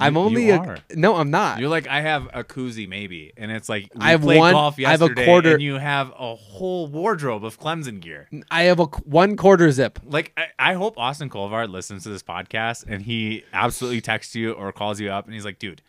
I'm 0.00 0.16
only 0.16 0.50
a 0.50 0.82
no. 0.94 1.16
I'm 1.16 1.30
not. 1.30 1.60
You're 1.60 1.68
like 1.68 1.86
I 1.88 2.00
have 2.00 2.26
a 2.32 2.42
koozie 2.44 2.88
maybe, 2.88 3.32
and 3.36 3.50
it's 3.50 3.68
like 3.68 3.90
I 3.98 4.10
have 4.12 4.22
played 4.22 4.38
one- 4.38 4.52
golf 4.52 4.76
I 4.78 4.90
have 4.90 5.02
a 5.02 5.14
quarter- 5.14 5.52
and 5.54 5.62
you 5.62 5.74
have 5.78 6.10
a 6.18 6.34
whole 6.34 6.86
wardrobe 6.86 7.44
of 7.44 7.58
Clemson 7.60 8.00
gear. 8.00 8.28
I 8.50 8.64
have 8.64 8.80
a 8.80 8.84
one 8.84 9.36
quarter 9.36 9.70
zip. 9.70 9.98
Like 10.04 10.32
I, 10.36 10.70
I 10.70 10.74
hope 10.74 10.98
Austin 10.98 11.28
Colvard 11.28 11.70
listens 11.70 12.02
to 12.04 12.08
this 12.08 12.22
podcast 12.22 12.84
and 12.88 13.02
he 13.02 13.44
absolutely 13.52 14.00
texts 14.00 14.34
you 14.34 14.52
or 14.52 14.72
calls 14.72 14.98
you 15.00 15.10
up 15.10 15.26
and 15.26 15.34
he's 15.34 15.44
like, 15.44 15.58
dude. 15.58 15.82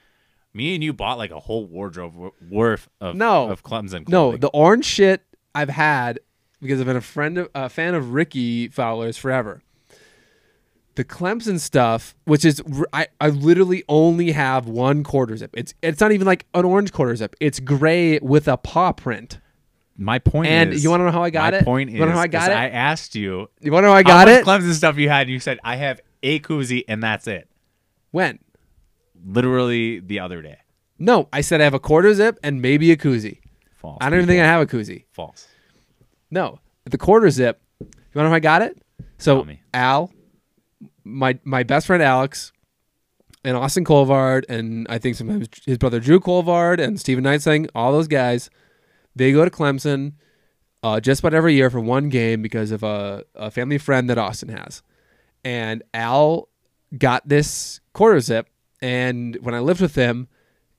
Me 0.54 0.76
and 0.76 0.84
you 0.84 0.92
bought 0.92 1.18
like 1.18 1.32
a 1.32 1.40
whole 1.40 1.66
wardrobe 1.66 2.14
worth 2.50 2.90
of 3.00 3.16
No. 3.16 3.50
of 3.50 3.64
Clemson. 3.64 4.06
No, 4.10 4.36
the 4.36 4.50
orange 4.50 4.84
shit 4.84 5.24
I've 5.56 5.70
had 5.70 6.20
because 6.62 6.82
I've 6.82 6.86
been 6.88 6.98
a 6.98 7.02
friend 7.02 7.38
of 7.38 7.50
a 7.56 7.70
fan 7.70 7.96
of 7.96 8.12
Rickie 8.14 8.68
Fowler's 8.68 9.16
forever. 9.16 9.62
The 10.96 11.06
Clemson 11.06 11.58
stuff, 11.60 12.16
which 12.26 12.44
is 12.44 12.62
I, 12.92 13.08
I 13.22 13.30
literally 13.30 13.84
only 13.88 14.32
have 14.32 14.68
one 14.68 15.04
quarter 15.04 15.38
zip. 15.38 15.52
It's 15.54 15.74
it's 15.82 16.02
not 16.02 16.12
even 16.12 16.28
like 16.28 16.46
an 16.54 16.66
orange 16.66 16.92
quarter 16.92 17.16
zip. 17.16 17.36
It's 17.40 17.60
gray 17.62 18.20
with 18.20 18.48
a 18.50 18.58
paw 18.58 18.92
print. 18.92 19.40
My 19.98 20.20
point 20.20 20.48
And 20.50 20.72
is, 20.72 20.78
And 20.78 20.84
you 20.84 20.90
wanna 20.90 21.06
know 21.06 21.12
how 21.12 21.24
I 21.24 21.30
got 21.30 21.54
my 21.54 21.60
it? 21.60 21.66
point 21.66 21.92
You 21.92 22.00
wanna 22.00 22.12
know 22.12 22.18
how 22.18 22.24
I 22.24 22.26
is, 22.26 22.32
got 22.32 22.52
it? 22.52 22.56
I 22.56 22.70
asked 22.70 23.16
you. 23.16 23.48
You 23.62 23.72
want 23.72 23.84
to 23.84 23.88
know 23.88 23.94
how 23.94 24.00
I 24.00 24.04
got 24.04 24.28
much 24.28 24.40
it? 24.40 24.46
Clemson 24.46 24.74
stuff 24.74 24.98
you 24.98 25.08
had. 25.10 25.22
And 25.24 25.30
you 25.32 25.40
said 25.40 25.60
I 25.64 25.76
have 25.78 26.02
a 26.24 26.40
koozie 26.40 26.84
and 26.88 27.02
that's 27.02 27.26
it. 27.28 27.48
when? 28.12 28.40
Literally 29.24 30.00
the 30.00 30.20
other 30.20 30.42
day. 30.42 30.58
No, 30.98 31.30
I 31.32 31.42
said 31.42 31.62
I 31.62 31.64
have 31.66 31.74
a 31.74 31.80
quarter 31.80 32.14
zip 32.14 32.38
and 32.44 32.62
maybe 32.62 32.92
a 32.92 32.98
koozie. 32.98 33.40
False. 33.76 33.98
I 34.02 34.10
don't 34.10 34.20
even 34.20 34.28
think 34.28 34.42
I 34.42 34.46
have 34.46 34.62
a 34.62 34.66
koozie. 34.66 35.06
False. 35.12 35.48
No, 36.30 36.60
the 36.86 36.98
quarter 36.98 37.30
zip. 37.30 37.62
You 37.80 37.86
want 37.88 37.94
to 38.14 38.24
know 38.24 38.30
how 38.30 38.36
I 38.36 38.40
got 38.40 38.62
it? 38.62 38.82
So 39.18 39.36
Tell 39.38 39.46
me. 39.46 39.62
Al, 39.74 40.12
my 41.12 41.40
my 41.44 41.64
best 41.64 41.88
friend 41.88 42.02
Alex, 42.02 42.52
and 43.44 43.58
Austin 43.58 43.84
Colvard, 43.84 44.46
and 44.50 44.86
I 44.90 44.98
think 44.98 45.16
sometimes 45.16 45.48
his 45.66 45.78
brother 45.78 46.00
Drew 46.00 46.20
Colvard 46.20 46.80
and 46.80 47.00
Stephen 47.00 47.24
Knightsing, 47.24 47.70
all 47.74 47.92
those 47.92 48.08
guys, 48.08 48.50
they 49.16 49.32
go 49.32 49.44
to 49.44 49.52
Clemson 49.52 50.14
uh, 50.84 51.00
just 51.00 51.22
about 51.22 51.34
every 51.34 51.54
year 51.56 51.70
for 51.70 51.80
one 51.80 52.10
game 52.10 52.42
because 52.42 52.72
of 52.72 52.84
a, 52.84 53.24
a 53.36 53.52
family 53.52 53.78
friend 53.78 54.10
that 54.10 54.18
Austin 54.18 54.50
has. 54.50 54.84
And 55.44 55.84
Al 55.94 56.50
got 56.98 57.28
this 57.28 57.80
quarter 57.94 58.20
zip, 58.20 58.48
and 58.82 59.38
when 59.42 59.56
I 59.56 59.60
lived 59.60 59.82
with 59.82 59.96
him, 59.96 60.28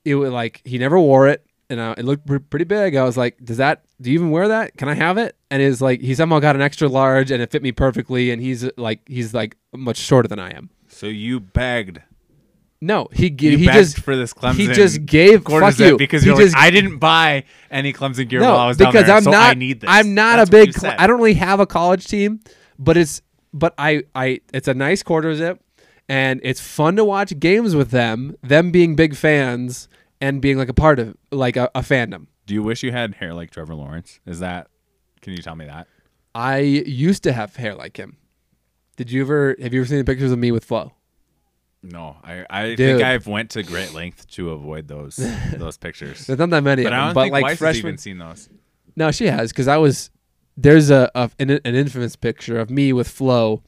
it 0.05 0.14
was 0.14 0.31
like 0.31 0.61
he 0.64 0.79
never 0.79 0.99
wore 0.99 1.29
it, 1.29 1.45
and 1.73 1.81
uh, 1.81 1.95
it 1.97 2.05
looked 2.05 2.27
pretty 2.51 2.65
big. 2.67 2.95
I 2.95 3.03
was 3.05 3.17
like, 3.17 3.43
"Does 3.43 3.57
that? 3.57 3.83
Do 4.01 4.11
you 4.11 4.15
even 4.15 4.31
wear 4.31 4.49
that? 4.49 4.77
Can 4.77 4.89
I 4.89 4.95
have 4.95 5.17
it?" 5.19 5.35
And 5.51 5.63
it's 5.63 5.81
like 5.81 6.01
he 6.01 6.15
somehow 6.15 6.39
got 6.39 6.55
an 6.55 6.63
extra 6.63 6.87
large, 6.87 7.31
and 7.31 7.43
it 7.43 7.51
fit 7.51 7.63
me 7.63 7.73
perfectly. 7.73 8.31
And 8.31 8.41
he's 8.41 8.69
like, 8.77 9.01
he's 9.09 9.33
like 9.35 9.57
much 9.73 9.97
shorter 9.97 10.29
than 10.29 10.39
I 10.39 10.51
am. 10.51 10.71
So 10.89 11.07
you 11.07 11.41
begged. 11.41 12.03
No, 12.83 13.09
he 13.13 13.31
g- 13.31 13.57
he 13.57 13.67
just 13.67 14.01
for 14.01 14.17
this 14.17 14.35
Clemson. 14.35 14.57
he 14.57 14.67
just 14.67 15.07
gave 15.07 15.45
fuck 15.45 15.79
you 15.79 15.97
because 15.97 16.27
you're 16.27 16.37
just 16.37 16.55
like 16.55 16.65
I 16.65 16.71
didn't 16.71 16.99
buy 16.99 17.45
any 17.71 17.93
Clemson 17.93 18.29
gear 18.29 18.41
no 18.41 18.51
while 18.51 18.59
I 18.59 18.67
was 18.69 18.77
down 18.77 18.91
because 18.93 19.07
there, 19.07 19.17
I'm 19.17 19.23
so 19.23 19.31
not 19.31 19.51
I 19.51 19.55
need 19.55 19.81
this. 19.81 19.89
I'm 19.91 20.15
not 20.15 20.37
That's 20.37 20.49
a 20.49 20.51
big 20.51 20.75
cl- 20.75 20.95
I 20.99 21.07
don't 21.07 21.19
really 21.19 21.35
have 21.35 21.61
a 21.61 21.67
college 21.67 22.07
team, 22.07 22.41
but 22.79 22.97
it's 22.97 23.23
but 23.55 23.73
I 23.79 24.03
I 24.17 24.41
it's 24.53 24.67
a 24.67 24.75
nice 24.75 25.03
quarter 25.05 25.33
zip 25.37 25.63
and 26.09 26.41
it's 26.43 26.61
fun 26.61 26.97
to 26.97 27.05
watch 27.05 27.39
games 27.39 27.77
with 27.77 27.93
them, 27.93 28.37
them 28.43 28.73
being 28.73 28.97
big 28.97 29.15
fans 29.15 29.89
and 30.23 30.41
being 30.41 30.57
like 30.57 30.71
a 30.71 30.75
part 30.75 30.99
of 30.99 31.15
like 31.31 31.57
a, 31.59 31.71
a 31.75 31.81
fandom. 31.81 32.29
Do 32.47 32.55
you 32.55 32.63
wish 32.63 32.83
you 32.83 32.93
had 32.93 33.17
hair 33.17 33.35
like 33.35 33.51
Trevor 33.51 33.75
Lawrence? 33.75 34.21
Is 34.25 34.41
that? 34.41 34.69
Can 35.21 35.33
you 35.35 35.43
tell 35.43 35.55
me 35.57 35.67
that? 35.67 35.87
I 36.35 36.59
used 36.59 37.23
to 37.25 37.33
have 37.33 37.57
hair 37.57 37.75
like 37.75 37.99
him. 37.99 38.17
Did 38.97 39.11
you 39.11 39.21
ever 39.23 39.57
have 39.61 39.75
you 39.75 39.81
ever 39.81 39.89
seen 39.89 39.99
the 39.99 40.05
pictures 40.05 40.33
of 40.33 40.39
me 40.39 40.51
with 40.51 40.65
Flo? 40.65 40.93
No, 41.83 42.17
I 42.23 42.47
I 42.49 42.67
Dude. 42.75 42.79
think 42.79 43.03
I've 43.03 43.27
went 43.27 43.51
to 43.51 43.63
great 43.63 43.93
length 43.93 44.29
to 44.33 44.51
avoid 44.51 44.89
those 44.89 45.17
those 45.57 45.77
pictures. 45.77 46.27
There's 46.27 46.39
not 46.39 46.51
that 46.51 46.63
many 46.63 46.85
But 46.85 46.93
of 46.93 46.99
I 46.99 46.99
them, 46.99 47.07
don't 47.09 47.15
but 47.15 47.23
think 47.25 47.33
like 47.33 47.43
Weiss 47.43 47.51
has 47.53 47.59
freshman 47.59 47.89
even 47.89 47.99
seen 47.99 48.19
those. 48.19 48.49
No, 48.95 49.11
she 49.11 49.27
has 49.27 49.51
because 49.53 49.69
I 49.69 49.77
was 49.79 50.11
there's 50.57 50.91
a, 50.91 51.11
a 51.15 51.31
an, 51.39 51.51
an 51.51 51.75
infamous 51.75 52.15
picture 52.17 52.59
of 52.59 52.71
me 52.71 52.93
with 52.93 53.09
Flo, 53.09 53.63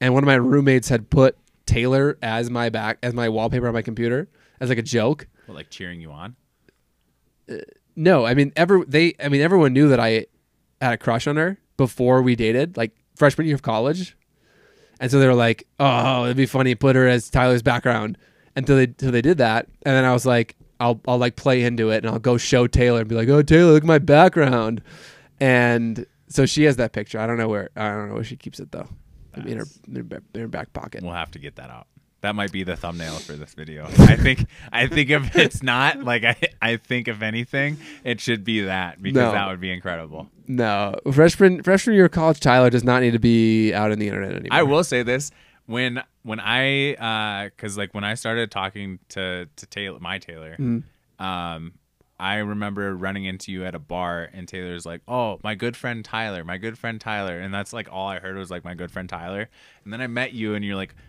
and 0.00 0.14
one 0.14 0.22
of 0.22 0.26
my 0.26 0.34
roommates 0.36 0.88
had 0.88 1.10
put 1.10 1.36
Taylor 1.66 2.16
as 2.22 2.50
my 2.50 2.70
back 2.70 2.98
as 3.02 3.12
my 3.12 3.28
wallpaper 3.28 3.66
on 3.68 3.74
my 3.74 3.82
computer 3.82 4.28
as 4.60 4.68
like 4.68 4.78
a 4.78 4.82
joke. 4.82 5.26
What, 5.50 5.56
like 5.56 5.70
cheering 5.70 6.00
you 6.00 6.12
on? 6.12 6.36
No, 7.96 8.24
I 8.24 8.34
mean 8.34 8.52
ever 8.54 8.84
they 8.86 9.14
I 9.18 9.28
mean 9.28 9.40
everyone 9.40 9.72
knew 9.72 9.88
that 9.88 9.98
I 9.98 10.26
had 10.80 10.92
a 10.92 10.96
crush 10.96 11.26
on 11.26 11.36
her 11.36 11.58
before 11.76 12.22
we 12.22 12.36
dated, 12.36 12.76
like 12.76 12.92
freshman 13.16 13.48
year 13.48 13.56
of 13.56 13.62
college, 13.62 14.16
and 15.00 15.10
so 15.10 15.18
they 15.18 15.26
were 15.26 15.34
like, 15.34 15.66
"Oh, 15.80 16.24
it'd 16.24 16.36
be 16.36 16.46
funny 16.46 16.76
put 16.76 16.94
her 16.94 17.08
as 17.08 17.28
Tyler's 17.30 17.62
background." 17.62 18.16
Until 18.54 18.76
they 18.76 18.84
until 18.84 19.10
they 19.10 19.22
did 19.22 19.38
that, 19.38 19.66
and 19.82 19.96
then 19.96 20.04
I 20.04 20.12
was 20.12 20.24
like, 20.24 20.54
"I'll 20.78 21.00
I'll 21.08 21.18
like 21.18 21.34
play 21.34 21.62
into 21.62 21.90
it, 21.90 22.04
and 22.04 22.08
I'll 22.12 22.20
go 22.20 22.36
show 22.36 22.68
Taylor 22.68 23.00
and 23.00 23.08
be 23.08 23.16
like, 23.16 23.28
oh 23.28 23.42
Taylor, 23.42 23.72
look 23.72 23.82
at 23.82 23.86
my 23.88 23.98
background," 23.98 24.82
and 25.40 26.06
so 26.28 26.46
she 26.46 26.62
has 26.64 26.76
that 26.76 26.92
picture. 26.92 27.18
I 27.18 27.26
don't 27.26 27.38
know 27.38 27.48
where 27.48 27.70
I 27.74 27.88
don't 27.90 28.08
know 28.08 28.14
where 28.14 28.24
she 28.24 28.36
keeps 28.36 28.60
it 28.60 28.70
though. 28.70 28.88
Her, 29.34 29.42
in 29.46 29.58
her 29.58 29.66
in 30.34 30.40
her 30.40 30.48
back 30.48 30.72
pocket. 30.72 31.02
We'll 31.02 31.12
have 31.12 31.32
to 31.32 31.40
get 31.40 31.56
that 31.56 31.70
out. 31.70 31.88
That 32.22 32.34
might 32.34 32.52
be 32.52 32.64
the 32.64 32.76
thumbnail 32.76 33.14
for 33.14 33.32
this 33.32 33.54
video. 33.54 33.86
I 33.86 34.16
think 34.16 34.46
I 34.72 34.86
think 34.86 35.08
if 35.10 35.34
it's 35.36 35.62
not, 35.74 36.04
like 36.04 36.24
I 36.24 36.36
I 36.60 36.76
think 36.76 37.08
if 37.08 37.22
anything, 37.22 37.78
it 38.04 38.20
should 38.20 38.44
be 38.44 38.62
that 38.62 39.00
because 39.02 39.16
No. 39.16 39.32
that 39.32 39.48
would 39.48 39.60
be 39.60 39.70
incredible. 39.72 40.28
No, 40.46 40.96
freshman 41.12 41.62
freshman 41.62 41.96
year 41.96 42.06
of 42.06 42.10
college, 42.12 42.40
Tyler 42.40 42.68
does 42.70 42.84
not 42.84 43.00
need 43.02 43.12
to 43.12 43.18
be 43.18 43.72
out 43.72 43.90
on 43.92 43.98
the 43.98 44.08
internet 44.08 44.32
anymore. 44.32 44.48
I 44.50 44.62
will 44.64 44.84
say 44.84 45.02
this 45.02 45.30
when 45.66 46.02
when 46.22 46.40
I 46.40 46.94
uh 46.94 47.50
cuz 47.56 47.78
like 47.78 47.94
when 47.94 48.04
I 48.04 48.14
started 48.14 48.50
talking 48.50 48.98
to 49.10 49.46
to 49.56 49.66
Taylor 49.66 49.98
my 50.00 50.18
Taylor 50.18 50.56
Mm-hmm. 50.58 51.24
um 51.24 51.72
I 52.18 52.36
remember 52.36 52.94
running 52.94 53.24
into 53.24 53.50
you 53.50 53.64
at 53.64 53.74
a 53.74 53.78
bar 53.78 54.28
and 54.34 54.46
Taylor's 54.46 54.84
like, 54.84 55.00
"Oh, 55.08 55.40
my 55.42 55.54
good 55.54 55.74
friend 55.74 56.04
Tyler, 56.04 56.44
my 56.44 56.58
good 56.58 56.76
friend 56.76 57.00
Tyler." 57.00 57.40
And 57.40 57.54
that's 57.54 57.72
like 57.72 57.88
all 57.90 58.08
I 58.08 58.18
heard 58.18 58.36
was 58.36 58.50
like 58.50 58.62
my 58.62 58.74
good 58.74 58.90
friend 58.90 59.08
Tyler. 59.08 59.48
And 59.84 59.90
then 59.92 60.02
I 60.02 60.06
met 60.06 60.34
you 60.34 60.54
and 60.54 60.62
you're 60.62 60.76
like 60.76 60.90
uh, 60.90 61.00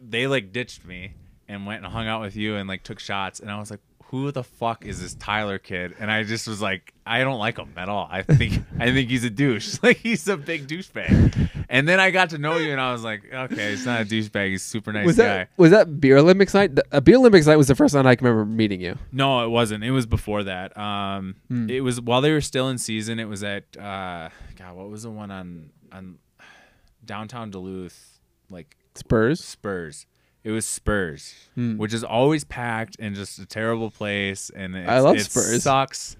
they 0.00 0.26
like 0.26 0.52
ditched 0.52 0.84
me 0.84 1.14
and 1.48 1.66
went 1.66 1.84
and 1.84 1.92
hung 1.92 2.06
out 2.06 2.20
with 2.20 2.36
you 2.36 2.56
and 2.56 2.68
like 2.68 2.82
took 2.82 2.98
shots 3.00 3.40
and 3.40 3.50
I 3.50 3.58
was 3.58 3.70
like, 3.70 3.80
"Who 4.06 4.30
the 4.30 4.44
fuck 4.44 4.84
is 4.86 5.00
this 5.02 5.14
Tyler 5.14 5.58
kid?" 5.58 5.94
And 5.98 6.10
I 6.10 6.22
just 6.22 6.46
was 6.48 6.62
like, 6.62 6.92
"I 7.04 7.20
don't 7.24 7.38
like 7.38 7.58
him 7.58 7.72
at 7.76 7.88
all. 7.88 8.08
I 8.10 8.22
think 8.22 8.62
I 8.78 8.92
think 8.92 9.10
he's 9.10 9.24
a 9.24 9.30
douche. 9.30 9.78
Like 9.82 9.96
he's 9.98 10.26
a 10.28 10.36
big 10.36 10.66
douchebag." 10.68 11.48
And 11.68 11.88
then 11.88 11.98
I 12.00 12.10
got 12.10 12.30
to 12.30 12.38
know 12.38 12.58
you 12.58 12.70
and 12.70 12.80
I 12.80 12.92
was 12.92 13.02
like, 13.02 13.22
"Okay, 13.32 13.70
he's 13.70 13.84
not 13.86 14.02
a 14.02 14.04
douchebag. 14.04 14.50
He's 14.50 14.62
a 14.62 14.66
super 14.68 14.92
nice 14.92 15.06
was 15.06 15.16
guy." 15.16 15.24
that 15.24 15.48
was 15.56 15.70
that 15.72 16.00
beer 16.00 16.18
Olympics 16.18 16.54
night? 16.54 16.74
The- 16.74 16.84
A 16.92 17.00
beer 17.00 17.16
Olympics 17.16 17.46
night 17.46 17.56
was 17.56 17.66
the 17.68 17.74
first 17.74 17.94
time 17.94 18.06
I 18.06 18.14
can 18.14 18.26
remember 18.26 18.44
meeting 18.50 18.80
you. 18.80 18.96
No, 19.10 19.44
it 19.44 19.48
wasn't. 19.48 19.82
It 19.82 19.90
was 19.90 20.06
before 20.06 20.44
that. 20.44 20.76
Um, 20.78 21.36
Hmm. 21.48 21.68
it 21.70 21.80
was 21.80 22.00
while 22.00 22.20
they 22.20 22.30
were 22.32 22.40
still 22.42 22.68
in 22.68 22.78
season. 22.78 23.18
It 23.18 23.24
was 23.28 23.42
at 23.42 23.64
uh, 23.76 24.28
God, 24.56 24.76
what 24.76 24.88
was 24.90 25.02
the 25.02 25.10
one 25.10 25.30
on 25.30 25.70
on 25.90 26.18
downtown 27.04 27.50
Duluth, 27.50 28.20
like 28.50 28.76
Spurs. 28.94 29.42
Spurs. 29.42 30.06
It 30.44 30.50
was 30.50 30.66
Spurs, 30.66 31.34
hmm. 31.54 31.76
which 31.76 31.94
is 31.94 32.02
always 32.02 32.44
packed 32.44 32.96
and 32.98 33.14
just 33.14 33.38
a 33.38 33.46
terrible 33.46 33.90
place. 33.90 34.50
And 34.54 34.74
it's, 34.74 34.88
I 34.88 34.98
love 34.98 35.16
it 35.16 35.24
Spurs. 35.24 35.62
Sucks. 35.62 36.16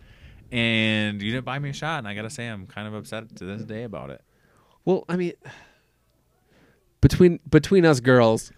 And 0.53 1.21
you 1.21 1.33
didn't 1.33 1.45
buy 1.45 1.59
me 1.59 1.71
a 1.71 1.73
shot, 1.73 1.99
and 1.99 2.07
I 2.07 2.15
gotta 2.15 2.31
say, 2.31 2.47
I'm 2.47 2.67
kind 2.67 2.87
of 2.87 2.95
upset 2.95 3.35
to 3.37 3.45
this 3.45 3.63
day 3.63 3.85
about 3.85 4.11
it. 4.11 4.23
Well, 4.85 5.05
I 5.09 5.17
mean, 5.17 5.33
between 7.01 7.41
between 7.49 7.85
us 7.87 8.01
girls, 8.01 8.53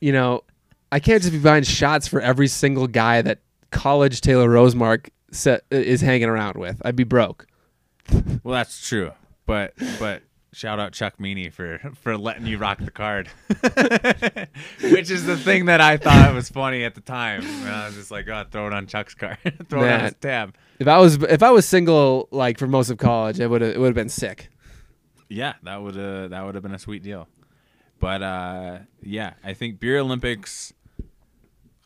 you 0.00 0.12
know, 0.12 0.44
I 0.92 1.00
can't 1.00 1.22
just 1.22 1.32
be 1.32 1.38
buying 1.38 1.64
shots 1.64 2.06
for 2.06 2.20
every 2.20 2.48
single 2.48 2.86
guy 2.86 3.22
that 3.22 3.38
college 3.70 4.20
Taylor 4.20 4.48
Rosemark 4.48 5.08
set, 5.30 5.64
is 5.70 6.00
hanging 6.00 6.28
around 6.28 6.56
with. 6.56 6.80
I'd 6.84 6.96
be 6.96 7.04
broke. 7.04 7.46
Well, 8.44 8.54
that's 8.54 8.88
true, 8.88 9.12
but 9.46 9.74
but 10.00 10.22
shout 10.52 10.78
out 10.78 10.92
Chuck 10.92 11.18
Meany 11.18 11.50
for 11.50 11.78
for 12.00 12.16
letting 12.16 12.46
you 12.46 12.58
rock 12.58 12.78
the 12.78 12.90
card, 12.90 13.28
which 14.82 15.10
is 15.10 15.24
the 15.26 15.36
thing 15.36 15.66
that 15.66 15.80
I 15.80 15.96
thought 15.96 16.34
was 16.34 16.48
funny 16.48 16.84
at 16.84 16.94
the 16.94 17.00
time. 17.00 17.42
And 17.42 17.68
I 17.68 17.86
was 17.86 17.96
just 17.96 18.10
like, 18.10 18.28
oh, 18.28 18.44
throw 18.50 18.66
it 18.66 18.72
on 18.72 18.86
Chuck's 18.86 19.14
card, 19.14 19.38
throw 19.68 19.84
it 19.84 19.92
on 19.92 20.00
his 20.00 20.14
tab. 20.20 20.54
If 20.78 20.88
I 20.88 20.98
was 20.98 21.22
if 21.22 21.42
I 21.42 21.50
was 21.50 21.66
single 21.66 22.28
like 22.30 22.58
for 22.58 22.66
most 22.66 22.90
of 22.90 22.98
college, 22.98 23.40
it 23.40 23.48
would 23.48 23.60
have 23.62 23.74
it 23.74 23.78
would 23.78 23.88
have 23.88 23.94
been 23.94 24.08
sick. 24.08 24.48
Yeah, 25.28 25.54
that 25.62 25.82
would 25.82 25.96
uh, 25.96 26.28
that 26.28 26.44
would 26.44 26.54
have 26.54 26.62
been 26.62 26.74
a 26.74 26.78
sweet 26.78 27.02
deal. 27.02 27.28
But 27.98 28.22
uh, 28.22 28.78
yeah, 29.02 29.34
I 29.44 29.54
think 29.54 29.80
beer 29.80 29.98
Olympics. 29.98 30.72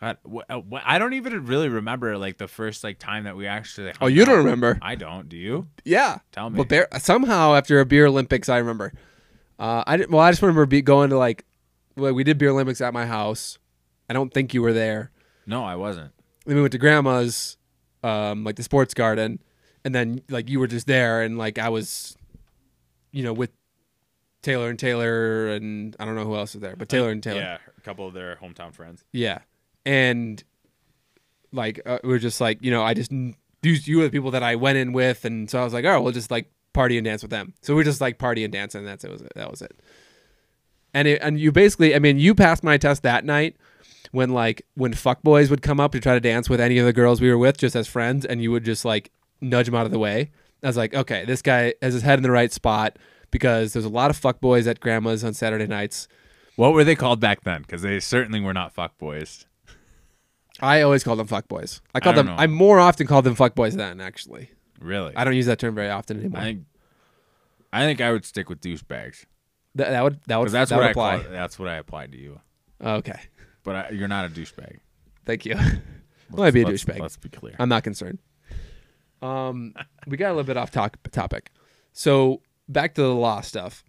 God, 0.00 0.18
uh, 0.50 0.60
I 0.84 0.98
don't 0.98 1.14
even 1.14 1.46
really 1.46 1.68
remember 1.68 2.18
like 2.18 2.36
the 2.36 2.48
first 2.48 2.84
like 2.84 2.98
time 2.98 3.24
that 3.24 3.36
we 3.36 3.46
actually. 3.46 3.92
Oh, 4.00 4.06
you 4.06 4.24
don't 4.24 4.38
remember? 4.38 4.78
I 4.82 4.94
don't. 4.94 5.28
Do 5.28 5.36
you? 5.36 5.68
Yeah. 5.84 6.18
Tell 6.32 6.50
me. 6.50 6.58
But 6.58 6.68
bear, 6.68 6.88
somehow 6.98 7.54
after 7.54 7.80
a 7.80 7.86
beer 7.86 8.06
Olympics, 8.06 8.48
I 8.48 8.58
remember. 8.58 8.92
Uh, 9.58 9.82
I 9.86 9.96
didn't, 9.96 10.10
well, 10.10 10.22
I 10.22 10.30
just 10.30 10.42
remember 10.42 10.66
be, 10.66 10.82
going 10.82 11.08
to 11.10 11.16
like, 11.16 11.46
well, 11.96 12.12
we 12.12 12.24
did 12.24 12.36
beer 12.36 12.50
Olympics 12.50 12.82
at 12.82 12.92
my 12.92 13.06
house. 13.06 13.58
I 14.10 14.12
don't 14.12 14.32
think 14.32 14.52
you 14.52 14.60
were 14.60 14.74
there. 14.74 15.10
No, 15.46 15.64
I 15.64 15.76
wasn't. 15.76 16.12
Then 16.44 16.56
we 16.56 16.60
went 16.60 16.72
to 16.72 16.78
grandma's, 16.78 17.56
um, 18.02 18.44
like 18.44 18.56
the 18.56 18.62
sports 18.62 18.92
garden, 18.92 19.40
and 19.84 19.94
then 19.94 20.20
like 20.28 20.50
you 20.50 20.60
were 20.60 20.66
just 20.66 20.86
there, 20.86 21.22
and 21.22 21.38
like 21.38 21.58
I 21.58 21.70
was, 21.70 22.16
you 23.12 23.22
know, 23.24 23.32
with 23.32 23.50
Taylor 24.42 24.68
and 24.68 24.78
Taylor, 24.78 25.48
and 25.48 25.96
I 25.98 26.04
don't 26.04 26.16
know 26.16 26.24
who 26.24 26.36
else 26.36 26.54
was 26.54 26.60
there, 26.60 26.76
but 26.76 26.88
Taylor 26.88 27.10
and 27.10 27.22
Taylor. 27.22 27.40
Yeah, 27.40 27.58
a 27.76 27.80
couple 27.80 28.06
of 28.06 28.12
their 28.12 28.36
hometown 28.36 28.74
friends. 28.74 29.04
Yeah. 29.12 29.38
And 29.86 30.42
like 31.52 31.80
uh, 31.86 31.98
we 32.02 32.10
were 32.10 32.18
just 32.18 32.40
like, 32.40 32.58
you 32.60 32.70
know, 32.70 32.82
I 32.82 32.92
just 32.92 33.10
these 33.62 33.88
you 33.88 33.98
were 33.98 34.04
the 34.04 34.10
people 34.10 34.32
that 34.32 34.42
I 34.42 34.56
went 34.56 34.78
in 34.78 34.92
with 34.92 35.24
and 35.24 35.50
so 35.50 35.60
I 35.60 35.64
was 35.64 35.72
like, 35.72 35.84
"Oh, 35.84 36.00
we'll 36.02 36.12
just 36.12 36.30
like 36.30 36.50
party 36.72 36.98
and 36.98 37.04
dance 37.04 37.22
with 37.22 37.30
them." 37.30 37.54
So 37.62 37.74
we 37.74 37.84
just 37.84 38.00
like 38.00 38.18
party 38.18 38.44
and 38.44 38.52
dance 38.52 38.74
and 38.74 38.86
that's 38.86 39.04
it 39.04 39.10
was 39.10 39.22
it. 39.22 39.32
that 39.34 39.50
was 39.50 39.62
it. 39.62 39.80
And 40.92 41.08
it, 41.08 41.20
and 41.22 41.38
you 41.38 41.52
basically, 41.52 41.94
I 41.94 41.98
mean, 41.98 42.18
you 42.18 42.34
passed 42.34 42.64
my 42.64 42.78
test 42.78 43.02
that 43.02 43.24
night 43.24 43.56
when 44.12 44.30
like 44.30 44.66
when 44.74 44.92
fuckboys 44.92 45.50
would 45.50 45.62
come 45.62 45.80
up 45.80 45.92
to 45.92 46.00
try 46.00 46.14
to 46.14 46.20
dance 46.20 46.48
with 46.48 46.60
any 46.60 46.78
of 46.78 46.86
the 46.86 46.92
girls 46.92 47.20
we 47.20 47.30
were 47.30 47.38
with 47.38 47.58
just 47.58 47.76
as 47.76 47.86
friends 47.86 48.24
and 48.24 48.42
you 48.42 48.50
would 48.50 48.64
just 48.64 48.84
like 48.84 49.10
nudge 49.40 49.66
them 49.66 49.74
out 49.74 49.86
of 49.86 49.92
the 49.92 49.98
way. 49.98 50.30
I 50.62 50.66
was 50.68 50.76
like, 50.76 50.94
"Okay, 50.94 51.24
this 51.24 51.42
guy 51.42 51.74
has 51.82 51.94
his 51.94 52.02
head 52.02 52.18
in 52.18 52.22
the 52.22 52.30
right 52.30 52.52
spot." 52.52 52.98
Because 53.32 53.72
there's 53.72 53.84
a 53.84 53.90
lot 53.90 54.08
of 54.08 54.18
fuckboys 54.18 54.68
at 54.68 54.78
grandma's 54.78 55.24
on 55.24 55.34
Saturday 55.34 55.66
nights. 55.66 56.06
What 56.54 56.72
were 56.72 56.84
they 56.84 56.94
called 56.94 57.20
back 57.20 57.42
then? 57.42 57.62
Because 57.62 57.82
they 57.82 57.98
certainly 57.98 58.40
were 58.40 58.54
not 58.54 58.72
fuck 58.72 58.96
boys. 58.96 59.46
I 60.60 60.82
always 60.82 61.04
call 61.04 61.16
them 61.16 61.28
fuckboys. 61.28 61.80
I 61.94 62.00
called 62.00 62.16
don't 62.16 62.26
them. 62.26 62.36
know. 62.36 62.42
I 62.42 62.46
more 62.46 62.78
often 62.80 63.06
call 63.06 63.22
them 63.22 63.36
fuckboys 63.36 63.72
then, 63.74 64.00
actually. 64.00 64.50
Really? 64.80 65.14
I 65.16 65.24
don't 65.24 65.34
use 65.36 65.46
that 65.46 65.58
term 65.58 65.74
very 65.74 65.90
often 65.90 66.18
anymore. 66.18 66.40
I 66.40 66.44
think 66.44 66.64
I 67.72 67.84
think 67.84 68.00
I 68.00 68.12
would 68.12 68.24
stick 68.24 68.48
with 68.48 68.60
douchebags 68.60 69.24
Th- 69.76 69.88
that 69.90 70.02
would 70.02 70.20
that 70.26 70.38
would 70.38 70.48
that's 70.50 70.70
that 70.70 70.76
what 70.76 70.82
would 70.82 70.86
I 70.88 70.90
apply. 70.90 71.22
call, 71.22 71.32
that's 71.32 71.58
what 71.58 71.68
I 71.68 71.76
applied 71.76 72.12
to 72.12 72.18
you. 72.18 72.40
Okay, 72.82 73.18
But 73.64 73.76
I, 73.76 73.88
you're 73.90 74.08
not 74.08 74.26
a 74.26 74.28
douchebag. 74.28 74.78
thank 75.24 75.44
you. 75.46 75.56
Might 76.30 76.52
be 76.54 76.62
a 76.62 76.66
Let's- 76.66 76.84
douchebag. 76.84 77.00
Let's 77.00 77.16
be 77.16 77.28
clear. 77.28 77.54
I'm 77.58 77.68
not 77.68 77.84
concerned. 77.84 78.18
Um, 79.22 79.74
we 80.06 80.16
got 80.16 80.28
a 80.28 80.34
little 80.34 80.44
bit 80.44 80.56
off 80.56 80.70
to- 80.72 80.90
topic. 81.10 81.50
So 81.92 82.42
back 82.68 82.94
to 82.94 83.02
the 83.02 83.14
law 83.14 83.40
stuff. 83.40 83.82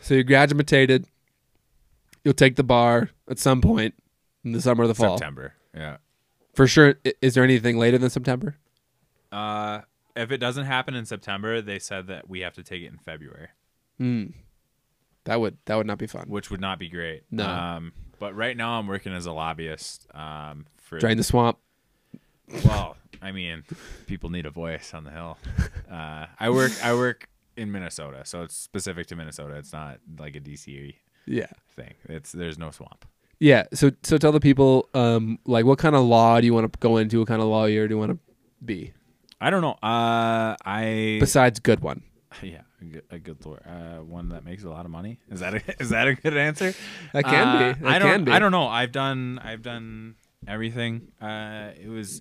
So 0.00 0.14
you 0.14 0.24
graduated. 0.24 1.06
You'll 2.24 2.34
take 2.34 2.56
the 2.56 2.64
bar 2.64 3.10
at 3.28 3.38
some 3.38 3.60
point 3.60 3.94
in 4.44 4.52
the 4.52 4.60
summer 4.60 4.84
or 4.84 4.86
the 4.86 4.94
fall. 4.94 5.16
September. 5.18 5.54
Yeah. 5.74 5.96
For 6.54 6.66
sure. 6.66 6.94
Is 7.22 7.34
there 7.34 7.44
anything 7.44 7.78
later 7.78 7.98
than 7.98 8.10
September? 8.10 8.56
Uh, 9.32 9.80
if 10.16 10.30
it 10.32 10.38
doesn't 10.38 10.64
happen 10.66 10.94
in 10.94 11.06
September, 11.06 11.62
they 11.62 11.78
said 11.78 12.08
that 12.08 12.28
we 12.28 12.40
have 12.40 12.54
to 12.54 12.62
take 12.62 12.82
it 12.82 12.86
in 12.86 12.98
February, 12.98 13.48
Hmm. 13.98 14.26
That 15.24 15.40
would 15.40 15.58
that 15.66 15.76
would 15.76 15.86
not 15.86 15.98
be 15.98 16.06
fun. 16.06 16.24
which 16.28 16.50
would 16.50 16.60
not 16.60 16.78
be 16.78 16.88
great. 16.88 17.22
No. 17.30 17.46
Um, 17.46 17.92
but 18.18 18.34
right 18.34 18.56
now 18.56 18.78
I'm 18.78 18.86
working 18.86 19.12
as 19.12 19.26
a 19.26 19.32
lobbyist. 19.32 20.06
Um, 20.14 20.66
for 20.78 20.98
Drain 20.98 21.16
the 21.18 21.22
swamp. 21.22 21.58
well, 22.64 22.96
I 23.22 23.30
mean, 23.30 23.62
people 24.06 24.30
need 24.30 24.46
a 24.46 24.50
voice 24.50 24.92
on 24.94 25.04
the 25.04 25.10
hill. 25.10 25.38
Uh, 25.90 26.26
I 26.38 26.50
work. 26.50 26.70
I 26.84 26.94
work 26.94 27.28
in 27.56 27.72
Minnesota, 27.72 28.22
so 28.24 28.42
it's 28.42 28.54
specific 28.56 29.08
to 29.08 29.16
Minnesota. 29.16 29.54
It's 29.56 29.72
not 29.72 29.98
like 30.20 30.36
a 30.36 30.40
DC 30.40 30.94
Yeah. 31.26 31.48
thing. 31.74 31.94
It's 32.04 32.30
there's 32.30 32.58
no 32.58 32.70
swamp. 32.70 33.04
Yeah. 33.40 33.64
So 33.74 33.90
so 34.02 34.16
tell 34.18 34.32
the 34.32 34.40
people 34.40 34.88
um 34.94 35.38
like 35.46 35.64
what 35.64 35.78
kind 35.78 35.96
of 35.96 36.04
law 36.04 36.38
do 36.40 36.46
you 36.46 36.54
want 36.54 36.72
to 36.72 36.78
go 36.78 36.96
into? 36.98 37.18
What 37.20 37.28
kind 37.28 37.40
of 37.42 37.48
lawyer 37.48 37.88
do 37.88 37.94
you 37.94 37.98
want 37.98 38.12
to 38.12 38.18
be 38.64 38.92
I 39.40 39.48
don't 39.50 39.62
know. 39.62 39.72
Uh, 39.82 40.54
I 40.64 41.16
besides 41.18 41.58
good 41.60 41.80
one? 41.80 42.02
yeah, 42.42 42.60
a 42.80 42.84
good, 42.84 43.02
a 43.10 43.18
good 43.18 43.44
lawyer. 43.46 43.66
Uh, 43.66 44.02
one 44.04 44.28
that 44.28 44.44
makes 44.44 44.62
a 44.64 44.68
lot 44.68 44.84
of 44.84 44.90
money. 44.90 45.18
Is 45.30 45.40
that 45.40 45.54
a, 45.54 45.62
is 45.82 45.88
that 45.90 46.06
a 46.08 46.14
good 46.14 46.36
answer? 46.36 46.74
That 47.14 47.24
can 47.24 47.48
Uh, 47.48 47.72
be. 47.74 47.80
That 47.80 47.88
I 47.90 47.98
don't. 47.98 48.08
can 48.10 48.24
be. 48.26 48.32
I 48.32 48.38
don't 48.38 48.52
know. 48.52 48.66
I've 48.68 48.92
done. 48.92 49.40
I've 49.42 49.62
done 49.62 50.16
everything. 50.46 51.08
Uh, 51.22 51.70
it 51.82 51.88
was 51.88 52.20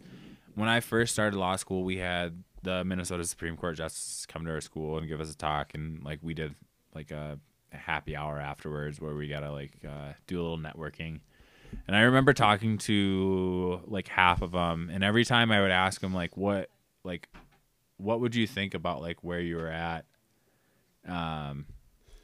when 0.55 0.69
I 0.69 0.79
first 0.79 1.11
started 1.13 1.37
law 1.37 1.57
school. 1.57 1.83
We 1.83 1.97
had 1.97 2.41
the 2.63 2.85
Minnesota 2.85 3.25
Supreme 3.25 3.57
Court 3.57 3.75
justice 3.75 4.25
come 4.25 4.45
to 4.45 4.51
our 4.51 4.61
school 4.61 4.97
and 4.97 5.07
give 5.09 5.19
us 5.19 5.29
a 5.31 5.35
talk, 5.37 5.73
and 5.73 6.01
like 6.05 6.19
we 6.21 6.33
did 6.33 6.55
like 6.95 7.11
a, 7.11 7.37
a 7.37 7.39
happy 7.71 8.15
hour 8.15 8.39
afterwards 8.39 8.99
where 8.99 9.15
we 9.15 9.27
gotta 9.27 9.51
like 9.51 9.71
uh, 9.87 10.13
do 10.27 10.39
a 10.39 10.41
little 10.41 10.57
networking. 10.57 11.19
And 11.87 11.95
I 11.95 12.01
remember 12.01 12.33
talking 12.33 12.77
to 12.79 13.81
like 13.85 14.07
half 14.07 14.41
of 14.41 14.51
them, 14.51 14.89
and 14.91 15.03
every 15.03 15.23
time 15.25 15.51
I 15.51 15.61
would 15.61 15.71
ask 15.71 16.01
them 16.01 16.13
like, 16.13 16.35
"What 16.35 16.69
like, 17.03 17.29
what 17.97 18.21
would 18.21 18.35
you 18.35 18.47
think 18.47 18.73
about 18.73 19.01
like 19.01 19.23
where 19.23 19.39
you 19.39 19.57
were 19.57 19.67
at?" 19.67 20.05
Um, 21.07 21.65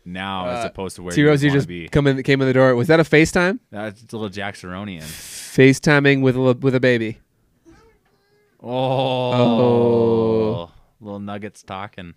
now 0.03 0.47
as 0.49 0.65
Uh, 0.65 0.69
opposed 0.69 0.95
to 0.97 1.03
where 1.03 1.13
T 1.13 1.21
you 1.21 1.31
you 1.31 1.37
just 1.37 1.63
to 1.63 1.67
be. 1.67 1.87
come 1.89 2.07
in, 2.07 2.21
came 2.23 2.41
in 2.41 2.47
the 2.47 2.53
door. 2.53 2.73
Was 2.75 2.87
that 2.87 2.99
a 2.99 3.03
FaceTime? 3.03 3.59
That's 3.71 4.01
a 4.01 4.05
little 4.15 4.29
Jacksononian. 4.29 5.03
FaceTiming 5.03 6.21
with 6.21 6.35
a 6.35 6.53
with 6.59 6.75
a 6.75 6.79
baby. 6.79 7.19
Oh. 8.67 10.71
Little 10.99 11.19
nuggets 11.19 11.61
talking. 11.61 12.15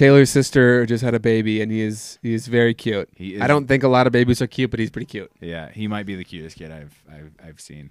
Taylor's 0.00 0.30
sister 0.30 0.86
just 0.86 1.04
had 1.04 1.14
a 1.14 1.20
baby, 1.20 1.60
and 1.60 1.70
he 1.70 1.82
is 1.82 2.18
he 2.22 2.32
is 2.32 2.46
very 2.46 2.72
cute. 2.72 3.10
He 3.14 3.34
is, 3.34 3.42
I 3.42 3.46
don't 3.46 3.66
think 3.66 3.82
a 3.82 3.88
lot 3.88 4.06
of 4.06 4.14
babies 4.14 4.40
are 4.40 4.46
cute, 4.46 4.70
but 4.70 4.80
he's 4.80 4.88
pretty 4.88 5.04
cute. 5.04 5.30
Yeah, 5.42 5.70
he 5.70 5.88
might 5.88 6.06
be 6.06 6.14
the 6.14 6.24
cutest 6.24 6.56
kid 6.56 6.72
I've 6.72 7.04
I've 7.12 7.32
I've 7.44 7.60
seen. 7.60 7.90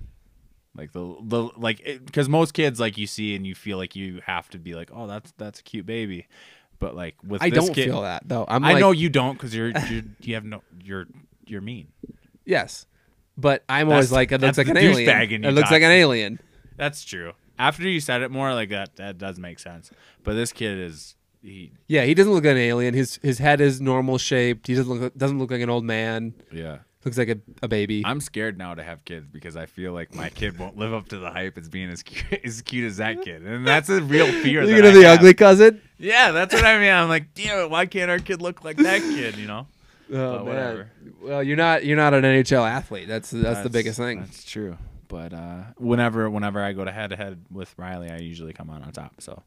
Like 0.76 0.92
the 0.92 1.16
the 1.22 1.50
like 1.56 1.84
because 2.04 2.28
most 2.28 2.56
kids 2.56 2.80
like 2.80 2.98
you 2.98 3.06
see 3.06 3.36
and 3.36 3.46
you 3.46 3.54
feel 3.54 3.78
like 3.78 3.96
you 3.96 4.22
have 4.26 4.50
to 4.50 4.58
be 4.58 4.74
like 4.74 4.90
oh 4.92 5.06
that's 5.06 5.34
that's 5.38 5.60
a 5.60 5.64
cute 5.64 5.86
baby, 5.86 6.28
but 6.80 6.96
like 6.96 7.16
with 7.24 7.44
I 7.44 7.52
don't 7.52 7.72
kid, 7.76 7.86
feel 7.86 8.02
that 8.02 8.28
though. 8.28 8.44
I'm 8.48 8.64
I 8.64 8.74
like, 8.74 8.80
know 8.82 8.90
you 8.90 9.10
don't 9.12 9.34
because 9.34 9.54
you're, 9.54 9.68
you're 9.92 10.04
you 10.22 10.34
have 10.34 10.46
no 10.46 10.64
you're 10.84 11.06
you're 11.46 11.62
mean. 11.62 11.90
yes, 12.44 12.88
but 13.38 13.64
I'm 13.70 13.88
always 13.88 14.12
like 14.12 14.32
it 14.32 14.42
looks 14.42 14.58
like 14.58 14.68
an 14.68 14.78
alien. 14.78 15.08
douchebag 15.08 15.32
in 15.32 15.44
you 15.44 15.50
It 15.50 15.52
looks 15.52 15.70
like 15.70 15.84
an 15.84 15.92
alien. 15.92 16.40
That's 16.76 17.06
true. 17.06 17.34
After 17.60 17.88
you 17.88 18.00
said 18.00 18.24
it 18.24 18.32
more 18.32 18.52
like 18.56 18.70
that, 18.70 18.96
that 18.96 19.20
does 19.20 19.38
make 19.38 19.60
sense. 19.60 19.92
But 20.24 20.34
this 20.34 20.52
kid 20.52 20.80
is 20.80 21.16
he 21.42 21.72
Yeah, 21.88 22.04
he 22.04 22.14
doesn't 22.14 22.32
look 22.32 22.44
like 22.44 22.52
an 22.52 22.58
alien. 22.58 22.94
His 22.94 23.20
his 23.22 23.40
head 23.40 23.62
is 23.62 23.82
normal 23.82 24.18
shaped. 24.18 24.68
He 24.68 24.76
doesn't 24.76 24.92
look 24.92 25.18
doesn't 25.18 25.40
look 25.40 25.52
like 25.52 25.62
an 25.62 25.70
old 25.70 25.84
man. 25.84 26.34
yeah. 26.52 26.80
Looks 27.06 27.18
like 27.18 27.30
a, 27.30 27.38
a 27.64 27.70
baby. 27.70 28.04
I'm 28.06 28.20
scared 28.20 28.58
now 28.58 28.76
to 28.76 28.84
have 28.84 29.06
kids 29.06 29.30
because 29.30 29.56
I 29.56 29.68
feel 29.68 29.94
like 29.94 30.14
my 30.14 30.30
kid 30.30 30.60
won't 30.60 30.78
live 30.78 30.94
up 30.94 31.08
to 31.10 31.18
the 31.18 31.32
hype 31.32 31.58
as 31.58 31.70
being 31.70 31.90
as 31.90 32.04
cute, 32.04 32.42
as 32.44 32.62
cute 32.62 32.86
as 32.86 32.98
that 32.98 33.22
kid, 33.22 33.42
and 33.42 33.66
that's 33.66 33.88
a 33.88 34.02
real 34.02 34.28
fear. 34.44 34.68
That 34.68 34.84
at 34.84 34.94
the 34.94 35.04
have. 35.04 35.20
ugly 35.20 35.34
cousin. 35.34 35.82
Yeah, 35.98 36.32
that's 36.32 36.54
what 36.54 36.66
I 36.66 36.78
mean. 36.78 36.92
I'm 36.92 37.08
like, 37.08 37.34
damn 37.34 37.58
it, 37.60 37.70
why 37.70 37.86
can't 37.86 38.12
our 38.12 38.20
kid 38.20 38.42
look 38.42 38.66
like 38.66 38.76
that 38.78 39.00
kid? 39.00 39.38
You 39.38 39.48
know? 39.48 39.68
Oh 40.12 40.38
But 40.38 40.46
whatever. 40.46 40.90
Well, 41.22 41.44
you're 41.44 41.56
not 41.56 41.86
you're 41.86 41.96
not 41.96 42.16
an 42.16 42.24
NHL 42.24 42.68
athlete. 42.68 43.08
That's 43.08 43.30
that's, 43.30 43.62
the 43.62 43.70
biggest 43.70 44.00
thing. 44.00 44.22
That's 44.22 44.44
true. 44.44 44.76
But 45.08 45.34
uh, 45.34 45.66
whenever 45.78 46.28
whenever 46.32 46.60
I 46.64 46.74
go 46.74 46.84
to 46.84 46.92
head 46.92 47.12
to 47.12 47.16
head 47.16 47.46
with 47.52 47.72
Riley, 47.78 48.10
I 48.10 48.18
usually 48.18 48.52
come 48.52 48.72
out 48.72 48.82
on 48.82 48.92
top. 48.92 49.22
So 49.22 49.44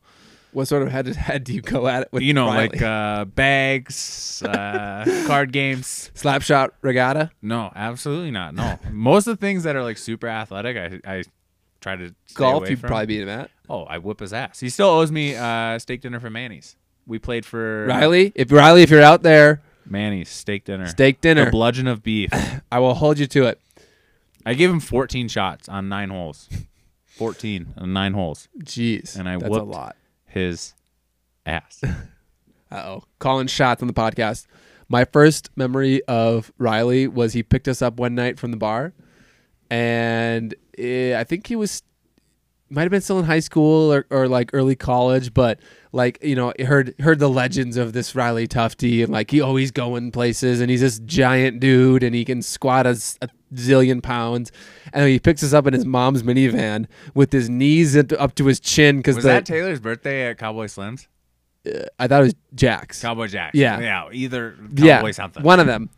What 0.52 0.68
sort 0.68 0.82
of 0.82 0.90
head 0.90 1.06
to 1.06 1.14
head 1.18 1.44
do 1.44 1.54
you 1.54 1.62
go 1.62 1.86
at 1.88 2.02
it 2.02 2.08
with? 2.12 2.22
you 2.22 2.34
know, 2.34 2.46
Riley? 2.48 2.68
like 2.68 2.82
uh, 2.82 3.24
bags, 3.24 4.42
uh, 4.46 5.24
card 5.26 5.52
games. 5.52 6.10
slap 6.14 6.42
shot 6.42 6.74
regatta. 6.82 7.30
No, 7.40 7.72
absolutely 7.74 8.30
not. 8.30 8.54
No, 8.54 8.78
most 8.90 9.26
of 9.26 9.38
the 9.38 9.40
things 9.44 9.64
that 9.64 9.76
are 9.76 9.82
like 9.82 9.98
super 9.98 10.28
athletic, 10.28 10.76
I 11.04 11.10
I 11.18 11.22
try 11.80 11.96
to 11.96 12.08
stay 12.26 12.34
Golf, 12.34 12.68
you'd 12.68 12.78
from. 12.80 12.88
probably 12.88 13.06
beat 13.06 13.22
him 13.22 13.28
at. 13.28 13.50
Oh, 13.68 13.84
I 13.84 13.98
whip 13.98 14.20
his 14.20 14.32
ass. 14.32 14.60
He 14.60 14.68
still 14.68 14.88
owes 14.88 15.10
me 15.10 15.34
uh, 15.34 15.78
steak 15.78 16.00
dinner 16.02 16.20
from 16.20 16.34
Manny's. 16.34 16.76
We 17.06 17.18
played 17.18 17.44
for 17.46 17.86
Riley, 17.86 18.30
if 18.34 18.52
Riley, 18.52 18.82
if 18.82 18.90
you're 18.90 19.02
out 19.02 19.22
there, 19.22 19.60
Manny's 19.86 20.28
steak 20.28 20.64
dinner. 20.64 20.86
steak 20.86 21.20
The 21.20 21.34
dinner. 21.34 21.50
bludgeon 21.50 21.88
of 21.88 22.02
beef. 22.02 22.30
I 22.70 22.78
will 22.78 22.94
hold 22.94 23.18
you 23.18 23.26
to 23.28 23.46
it. 23.46 23.60
I 24.44 24.54
gave 24.54 24.70
him 24.70 24.80
14 24.80 25.28
shots 25.28 25.68
on 25.68 25.88
nine 25.88 26.10
holes. 26.10 26.48
14 27.06 27.74
on 27.78 27.92
nine 27.92 28.12
holes. 28.12 28.48
Jeez, 28.62 29.16
And 29.16 29.28
I 29.28 29.36
that's 29.36 29.46
a 29.46 29.50
whooped- 29.50 29.66
lot. 29.66 29.96
His 30.32 30.74
ass. 31.46 31.82
Oh, 32.74 33.02
calling 33.18 33.48
shots 33.48 33.82
on 33.82 33.86
the 33.86 33.92
podcast. 33.92 34.46
My 34.88 35.04
first 35.04 35.50
memory 35.56 36.02
of 36.04 36.50
Riley 36.56 37.06
was 37.06 37.34
he 37.34 37.42
picked 37.42 37.68
us 37.68 37.82
up 37.82 37.98
one 37.98 38.14
night 38.14 38.38
from 38.38 38.50
the 38.50 38.56
bar, 38.56 38.94
and 39.68 40.54
eh, 40.78 41.14
I 41.14 41.22
think 41.24 41.48
he 41.48 41.54
was 41.54 41.82
might 42.72 42.82
have 42.82 42.90
been 42.90 43.00
still 43.00 43.18
in 43.18 43.24
high 43.26 43.40
school 43.40 43.92
or, 43.92 44.06
or 44.10 44.28
like 44.28 44.50
early 44.52 44.74
college, 44.74 45.34
but 45.34 45.60
like 45.92 46.18
you 46.22 46.34
know 46.34 46.52
heard 46.60 46.94
heard 47.00 47.18
the 47.18 47.28
legends 47.28 47.76
of 47.76 47.92
this 47.92 48.14
Riley 48.14 48.48
Tufte 48.48 49.04
and 49.04 49.12
like 49.12 49.30
he 49.30 49.40
always 49.40 49.70
going 49.70 50.10
places 50.10 50.60
and 50.60 50.70
he's 50.70 50.80
this 50.80 50.98
giant 51.00 51.60
dude 51.60 52.02
and 52.02 52.14
he 52.14 52.24
can 52.24 52.42
squat 52.42 52.86
a 52.86 52.92
zillion 53.54 54.02
pounds 54.02 54.50
and 54.94 55.06
he 55.08 55.18
picks 55.18 55.42
us 55.42 55.52
up 55.52 55.66
in 55.66 55.74
his 55.74 55.84
mom's 55.84 56.22
minivan 56.22 56.86
with 57.14 57.32
his 57.32 57.50
knees 57.50 57.94
up 57.96 58.34
to 58.34 58.46
his 58.46 58.58
chin 58.58 58.96
because 58.96 59.16
Was 59.16 59.24
the 59.24 59.30
that 59.30 59.46
Taylor's 59.46 59.80
birthday 59.80 60.30
at 60.30 60.38
Cowboy 60.38 60.66
Slims? 60.66 61.06
Uh, 61.66 61.84
I 61.98 62.08
thought 62.08 62.22
it 62.22 62.24
was 62.24 62.34
Jack's. 62.54 63.02
Cowboy 63.02 63.28
Jack. 63.28 63.52
Yeah. 63.54 63.78
Yeah. 63.80 64.08
Either 64.10 64.52
Cowboy 64.52 64.84
yeah, 64.84 65.10
something. 65.12 65.42
one 65.42 65.60
of 65.60 65.66
them. 65.66 65.90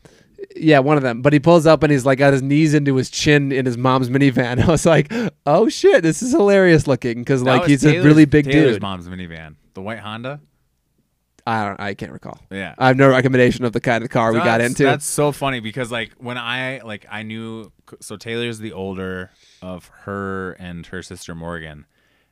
Yeah, 0.57 0.80
one 0.80 0.96
of 0.96 1.02
them. 1.02 1.22
But 1.22 1.33
he 1.33 1.40
pulls 1.40 1.66
up 1.66 1.83
and 1.83 1.92
he's 1.92 2.07
like 2.07 2.18
got 2.18 2.33
his 2.33 2.42
knees 2.42 2.74
into 2.74 2.96
his 2.96 3.11
chin 3.11 3.52
in 3.52 3.66
his 3.66 3.76
mom's 3.76 4.09
minivan. 4.09 4.62
I 4.64 4.70
was 4.70 4.87
like, 4.87 5.12
oh 5.46 5.68
shit, 5.68 6.02
this 6.02 6.22
is 6.22 6.33
hilarious 6.33 6.87
looking 6.87 7.18
because 7.18 7.42
like 7.42 7.64
he's 7.64 7.85
a 7.85 8.00
really 8.00 8.24
big 8.24 8.44
Taylor's 8.46 8.74
dude. 8.74 8.83
mom's 8.83 9.09
minivan. 9.09 9.57
The 9.74 9.83
white 9.83 9.98
Honda. 9.98 10.40
I 11.46 11.64
don't. 11.66 11.80
I 11.80 11.94
can't 11.94 12.12
recall. 12.12 12.40
Yeah. 12.50 12.74
I 12.78 12.88
have 12.88 12.96
no 12.96 13.11
recommendation 13.11 13.64
of 13.64 13.72
the 13.72 13.80
kind 13.80 14.02
of 14.02 14.09
car 14.09 14.33
we 14.33 14.38
got 14.38 14.62
into. 14.62 14.85
That's 14.85 15.04
so 15.04 15.30
funny 15.30 15.61
because 15.61 15.92
like 15.92 16.12
when 16.18 16.38
I 16.38 16.80
like 16.83 17.07
I 17.11 17.22
knew 17.22 17.70
so 18.00 18.16
Taylor's 18.16 18.59
the 18.59 18.72
older 18.72 19.30
of 19.61 19.88
her 20.04 20.52
and 20.52 20.87
her 20.87 21.02
sister 21.02 21.35
Morgan, 21.35 21.87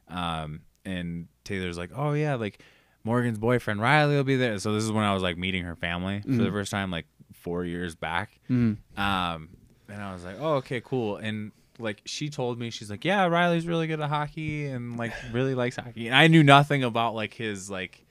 um, 0.08 0.60
and 0.84 1.28
Taylor's 1.44 1.76
like, 1.76 1.90
oh 1.94 2.12
yeah, 2.14 2.36
like 2.36 2.62
Morgan's 3.04 3.38
boyfriend 3.38 3.80
Riley 3.82 4.16
will 4.16 4.24
be 4.24 4.36
there. 4.36 4.58
So 4.58 4.72
this 4.72 4.84
is 4.84 4.90
when 4.92 5.04
I 5.04 5.12
was 5.12 5.22
like 5.22 5.36
meeting 5.36 5.64
her 5.64 5.76
family 5.76 6.22
for 6.22 6.30
the 6.30 6.50
first 6.50 6.70
time, 6.70 6.90
like 6.90 7.06
four 7.42 7.64
years 7.64 7.94
back. 7.94 8.38
Mhm. 8.50 8.78
Um, 8.96 9.48
and 9.88 10.00
I 10.02 10.12
was 10.14 10.24
like, 10.24 10.36
oh 10.40 10.54
okay, 10.54 10.80
cool. 10.80 11.16
And 11.16 11.52
like 11.78 12.00
she 12.04 12.28
told 12.28 12.58
me, 12.58 12.70
she's 12.70 12.90
like, 12.90 13.04
yeah, 13.04 13.26
Riley's 13.26 13.66
really 13.66 13.86
good 13.86 14.00
at 14.00 14.08
hockey 14.08 14.66
and 14.66 14.96
like 14.96 15.12
really 15.32 15.54
likes 15.54 15.76
hockey. 15.76 16.06
And 16.06 16.14
I 16.16 16.26
knew 16.28 16.42
nothing 16.42 16.82
about 16.84 17.14
like 17.14 17.34
his 17.34 17.70
like 17.70 18.04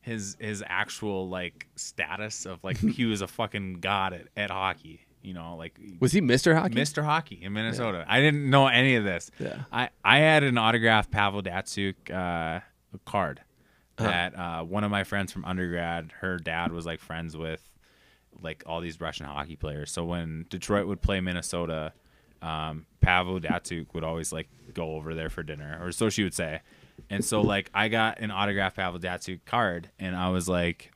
his 0.00 0.36
his 0.38 0.62
actual 0.66 1.28
like 1.28 1.66
status 1.76 2.46
of 2.46 2.62
like 2.62 2.76
he 2.98 3.04
was 3.06 3.20
a 3.22 3.26
fucking 3.26 3.80
god 3.80 4.12
at, 4.12 4.26
at 4.36 4.50
hockey. 4.50 5.00
You 5.22 5.32
know, 5.32 5.56
like 5.56 5.80
Was 6.00 6.12
he 6.12 6.20
Mr. 6.20 6.54
Hockey? 6.54 6.74
Mr. 6.74 7.02
Hockey 7.02 7.40
in 7.42 7.54
Minnesota. 7.54 8.04
I 8.06 8.20
didn't 8.20 8.50
know 8.50 8.66
any 8.66 8.96
of 8.96 9.04
this. 9.04 9.30
Yeah. 9.38 9.62
I, 9.72 9.88
I 10.04 10.18
had 10.18 10.42
an 10.42 10.58
autographed 10.58 11.10
Pavel 11.10 11.42
Datsyuk 11.42 11.94
uh, 12.10 12.60
card 13.06 13.40
Uh-huh. 13.96 14.06
that 14.10 14.38
uh, 14.38 14.64
one 14.64 14.84
of 14.84 14.90
my 14.90 15.02
friends 15.04 15.32
from 15.32 15.46
undergrad, 15.46 16.12
her 16.20 16.36
dad 16.36 16.72
was 16.72 16.84
like 16.84 17.00
friends 17.00 17.38
with 17.38 17.62
like 18.42 18.62
all 18.66 18.80
these 18.80 19.00
Russian 19.00 19.26
hockey 19.26 19.56
players. 19.56 19.90
So 19.90 20.04
when 20.04 20.46
Detroit 20.48 20.86
would 20.86 21.00
play 21.00 21.20
Minnesota, 21.20 21.92
um, 22.42 22.86
Pavel 23.00 23.40
Datsyuk 23.40 23.86
would 23.94 24.04
always 24.04 24.32
like 24.32 24.48
go 24.72 24.96
over 24.96 25.14
there 25.14 25.30
for 25.30 25.42
dinner, 25.42 25.78
or 25.80 25.92
so 25.92 26.10
she 26.10 26.22
would 26.22 26.34
say. 26.34 26.60
And 27.10 27.24
so 27.24 27.40
like 27.40 27.70
I 27.74 27.88
got 27.88 28.20
an 28.20 28.30
autographed 28.30 28.76
Pavel 28.76 29.00
Datsyuk 29.00 29.44
card, 29.44 29.90
and 29.98 30.14
I 30.14 30.28
was 30.30 30.48
like, 30.48 30.92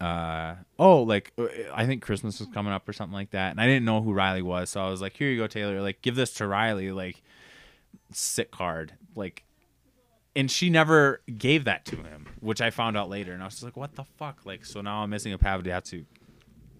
uh, 0.00 0.56
oh, 0.78 1.02
like 1.02 1.32
uh, 1.38 1.46
I 1.72 1.86
think 1.86 2.02
Christmas 2.02 2.40
was 2.40 2.48
coming 2.48 2.72
up 2.72 2.88
or 2.88 2.92
something 2.92 3.14
like 3.14 3.30
that, 3.30 3.52
and 3.52 3.60
I 3.60 3.66
didn't 3.66 3.84
know 3.84 4.02
who 4.02 4.12
Riley 4.12 4.42
was, 4.42 4.70
so 4.70 4.80
I 4.80 4.90
was 4.90 5.00
like, 5.00 5.16
here 5.16 5.28
you 5.28 5.38
go, 5.38 5.46
Taylor, 5.46 5.80
like 5.80 6.02
give 6.02 6.16
this 6.16 6.34
to 6.34 6.46
Riley, 6.46 6.90
like 6.92 7.22
sick 8.12 8.50
card, 8.50 8.94
like. 9.14 9.44
And 10.34 10.50
she 10.50 10.70
never 10.70 11.20
gave 11.36 11.64
that 11.64 11.84
to 11.84 11.96
him, 11.96 12.26
which 12.40 12.62
I 12.62 12.70
found 12.70 12.96
out 12.96 13.10
later, 13.10 13.34
and 13.34 13.42
I 13.42 13.44
was 13.44 13.52
just 13.52 13.64
like, 13.64 13.76
"What 13.76 13.96
the 13.96 14.04
fuck?" 14.04 14.46
Like, 14.46 14.64
so 14.64 14.80
now 14.80 15.02
I'm 15.02 15.10
missing 15.10 15.34
a 15.34 15.36
Pavel 15.36 15.70
Datsyuk 15.70 16.06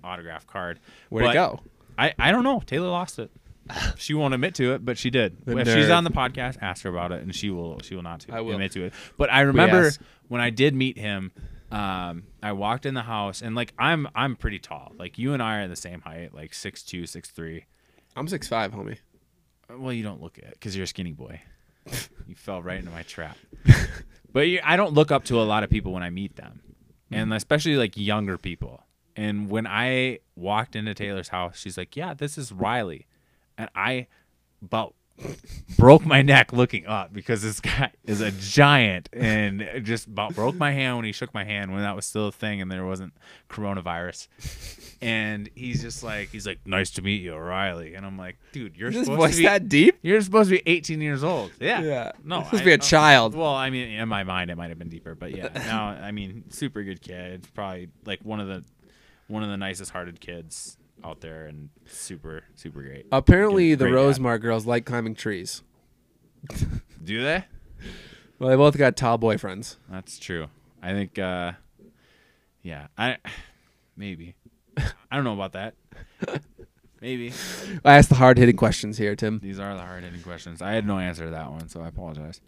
autograph 0.04 0.46
card. 0.46 0.80
Where'd 1.08 1.26
But 1.26 1.30
it 1.30 1.34
go? 1.34 1.60
I, 1.98 2.14
I 2.18 2.32
don't 2.32 2.44
know. 2.44 2.60
Taylor 2.64 2.88
lost 2.88 3.18
it. 3.18 3.30
She 3.96 4.12
won't 4.14 4.34
admit 4.34 4.56
to 4.56 4.74
it, 4.74 4.84
but 4.84 4.98
she 4.98 5.08
did. 5.10 5.44
The 5.46 5.56
if 5.58 5.68
she's 5.68 5.88
on 5.88 6.02
the 6.04 6.10
podcast, 6.10 6.58
ask 6.60 6.82
her 6.82 6.90
about 6.90 7.12
it, 7.12 7.22
and 7.22 7.32
she 7.34 7.48
will. 7.50 7.78
She 7.80 7.94
will 7.94 8.02
not 8.02 8.20
to 8.20 8.34
I 8.34 8.40
will. 8.40 8.54
admit 8.54 8.72
to 8.72 8.84
it. 8.86 8.92
But 9.16 9.32
I 9.32 9.42
remember 9.42 9.92
when 10.28 10.40
I 10.40 10.50
did 10.50 10.74
meet 10.74 10.98
him. 10.98 11.30
Um, 11.70 12.24
I 12.42 12.52
walked 12.52 12.84
in 12.84 12.94
the 12.94 13.02
house, 13.02 13.40
and 13.40 13.54
like 13.54 13.72
I'm 13.78 14.08
I'm 14.14 14.34
pretty 14.36 14.58
tall. 14.58 14.92
Like 14.98 15.16
you 15.16 15.32
and 15.32 15.42
I 15.42 15.60
are 15.60 15.68
the 15.68 15.76
same 15.76 16.00
height, 16.00 16.34
like 16.34 16.52
six 16.54 16.82
two, 16.82 17.06
six 17.06 17.30
three. 17.30 17.64
I'm 18.16 18.26
six 18.28 18.46
five, 18.48 18.72
homie. 18.72 18.98
Well, 19.70 19.92
you 19.92 20.02
don't 20.02 20.20
look 20.20 20.36
it 20.38 20.50
because 20.52 20.76
you're 20.76 20.84
a 20.84 20.88
skinny 20.88 21.12
boy. 21.12 21.40
you 22.26 22.34
fell 22.34 22.62
right 22.62 22.78
into 22.78 22.90
my 22.90 23.02
trap. 23.04 23.38
but 24.32 24.48
you, 24.48 24.60
I 24.62 24.76
don't 24.76 24.92
look 24.92 25.10
up 25.10 25.24
to 25.26 25.40
a 25.40 25.44
lot 25.44 25.62
of 25.64 25.70
people 25.70 25.92
when 25.92 26.02
I 26.02 26.10
meet 26.10 26.36
them, 26.36 26.60
and 27.10 27.32
especially 27.32 27.76
like 27.76 27.96
younger 27.96 28.36
people. 28.36 28.82
And 29.16 29.50
when 29.50 29.66
I 29.66 30.20
walked 30.36 30.74
into 30.76 30.94
Taylor's 30.94 31.28
house, 31.28 31.58
she's 31.58 31.76
like, 31.76 31.96
"Yeah, 31.96 32.14
this 32.14 32.38
is 32.38 32.52
Riley," 32.52 33.06
and 33.58 33.68
I 33.74 34.06
about 34.62 34.94
broke 35.76 36.04
my 36.04 36.22
neck 36.22 36.52
looking 36.52 36.86
up 36.86 37.12
because 37.12 37.42
this 37.42 37.60
guy 37.60 37.92
is 38.04 38.20
a 38.20 38.30
giant 38.30 39.08
and 39.12 39.68
just 39.84 40.06
about 40.06 40.34
broke 40.34 40.54
my 40.56 40.72
hand 40.72 40.96
when 40.96 41.04
he 41.04 41.12
shook 41.12 41.32
my 41.34 41.44
hand 41.44 41.72
when 41.72 41.82
that 41.82 41.94
was 41.94 42.06
still 42.06 42.28
a 42.28 42.32
thing 42.32 42.60
and 42.60 42.70
there 42.72 42.84
wasn't 42.84 43.12
coronavirus. 43.48 44.26
And 45.00 45.48
he's 45.54 45.82
just 45.82 46.02
like, 46.02 46.30
he's 46.30 46.46
like, 46.46 46.60
"Nice 46.66 46.90
to 46.92 47.02
meet 47.02 47.22
you, 47.22 47.34
O'Reilly," 47.34 47.94
and 47.94 48.06
I'm 48.06 48.16
like, 48.16 48.38
"Dude, 48.52 48.76
you're 48.76 48.90
this 48.90 49.06
supposed 49.06 49.32
to 49.34 49.38
be 49.38 49.44
that 49.44 49.68
deep? 49.68 49.98
you're 50.02 50.20
supposed 50.20 50.48
to 50.50 50.56
be 50.56 50.62
18 50.66 51.00
years 51.00 51.22
old. 51.24 51.50
Yeah. 51.60 51.82
Yeah. 51.82 52.12
No. 52.24 52.36
You're 52.36 52.44
supposed 52.44 52.62
to 52.62 52.66
be 52.66 52.72
a 52.72 52.74
I- 52.74 52.78
child. 52.78 53.34
Well, 53.34 53.54
I 53.54 53.70
mean, 53.70 53.88
in 53.90 54.08
my 54.08 54.22
mind, 54.24 54.50
it 54.50 54.56
might 54.56 54.68
have 54.70 54.78
been 54.78 54.88
deeper, 54.88 55.14
but 55.14 55.32
yeah. 55.36 55.48
Now, 55.54 55.86
I 55.86 56.10
mean, 56.12 56.44
super 56.50 56.82
good 56.82 57.02
kid. 57.02 57.46
Probably 57.54 57.88
like 58.06 58.20
one 58.22 58.40
of 58.40 58.46
the 58.48 58.64
one 59.32 59.42
of 59.42 59.48
the 59.48 59.56
nicest 59.56 59.90
hearted 59.90 60.20
kids 60.20 60.76
out 61.04 61.20
there, 61.20 61.46
and 61.46 61.70
super 61.86 62.44
super 62.54 62.82
great. 62.82 63.06
Apparently, 63.10 63.70
Good- 63.70 63.78
the 63.80 63.84
great 63.90 63.94
Rosemar 63.94 64.40
girls 64.40 64.66
like 64.66 64.84
climbing 64.86 65.14
trees. 65.14 65.62
Do 67.04 67.22
they? 67.22 67.44
Well, 68.38 68.50
they 68.50 68.56
both 68.56 68.76
got 68.76 68.96
tall 68.96 69.18
boyfriends. 69.18 69.76
That's 69.90 70.18
true. 70.18 70.48
I 70.82 70.92
think. 70.92 71.18
uh 71.18 71.52
Yeah. 72.62 72.88
I 72.98 73.16
maybe. 73.96 74.34
I 74.76 75.16
don't 75.16 75.24
know 75.24 75.34
about 75.34 75.52
that. 75.52 75.74
Maybe 77.00 77.32
I 77.84 77.96
asked 77.98 78.08
the 78.10 78.14
hard 78.14 78.38
hitting 78.38 78.56
questions 78.56 78.96
here, 78.96 79.16
Tim. 79.16 79.40
these 79.42 79.58
are 79.58 79.74
the 79.74 79.80
hard 79.82 80.04
hitting 80.04 80.22
questions. 80.22 80.62
I 80.62 80.70
had 80.72 80.86
no 80.86 80.98
answer 80.98 81.24
to 81.24 81.30
that 81.32 81.50
one, 81.50 81.68
so 81.68 81.80
I 81.82 81.88
apologize. 81.88 82.40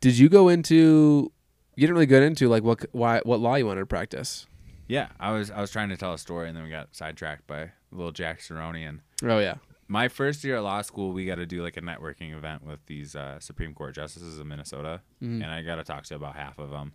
Did 0.00 0.16
you 0.16 0.28
go 0.28 0.48
into? 0.48 1.32
You 1.74 1.80
didn't 1.80 1.94
really 1.94 2.06
get 2.06 2.22
into 2.22 2.48
like 2.48 2.62
what 2.62 2.84
why 2.92 3.20
what 3.24 3.40
law 3.40 3.56
you 3.56 3.66
wanted 3.66 3.80
to 3.80 3.86
practice. 3.86 4.46
Yeah, 4.88 5.08
I 5.18 5.32
was 5.32 5.50
I 5.50 5.60
was 5.60 5.70
trying 5.70 5.88
to 5.88 5.96
tell 5.96 6.12
a 6.14 6.18
story, 6.18 6.48
and 6.48 6.56
then 6.56 6.64
we 6.64 6.70
got 6.70 6.94
sidetracked 6.94 7.46
by 7.46 7.72
little 7.90 8.12
Jack 8.12 8.40
Cerrone 8.40 8.88
and 8.88 9.00
Oh 9.22 9.38
yeah. 9.38 9.56
my 9.88 10.08
first 10.08 10.44
year 10.44 10.56
at 10.56 10.62
law 10.62 10.82
school, 10.82 11.12
we 11.12 11.24
got 11.26 11.36
to 11.36 11.46
do 11.46 11.62
like 11.62 11.76
a 11.76 11.80
networking 11.80 12.36
event 12.36 12.64
with 12.64 12.84
these 12.86 13.16
uh, 13.16 13.40
Supreme 13.40 13.74
Court 13.74 13.94
justices 13.94 14.38
of 14.38 14.46
Minnesota, 14.46 15.00
Mhm. 15.22 15.42
and 15.42 15.46
I 15.46 15.62
got 15.62 15.76
to 15.76 15.84
talk 15.84 16.04
to 16.04 16.14
about 16.14 16.36
half 16.36 16.58
of 16.58 16.70
them. 16.70 16.92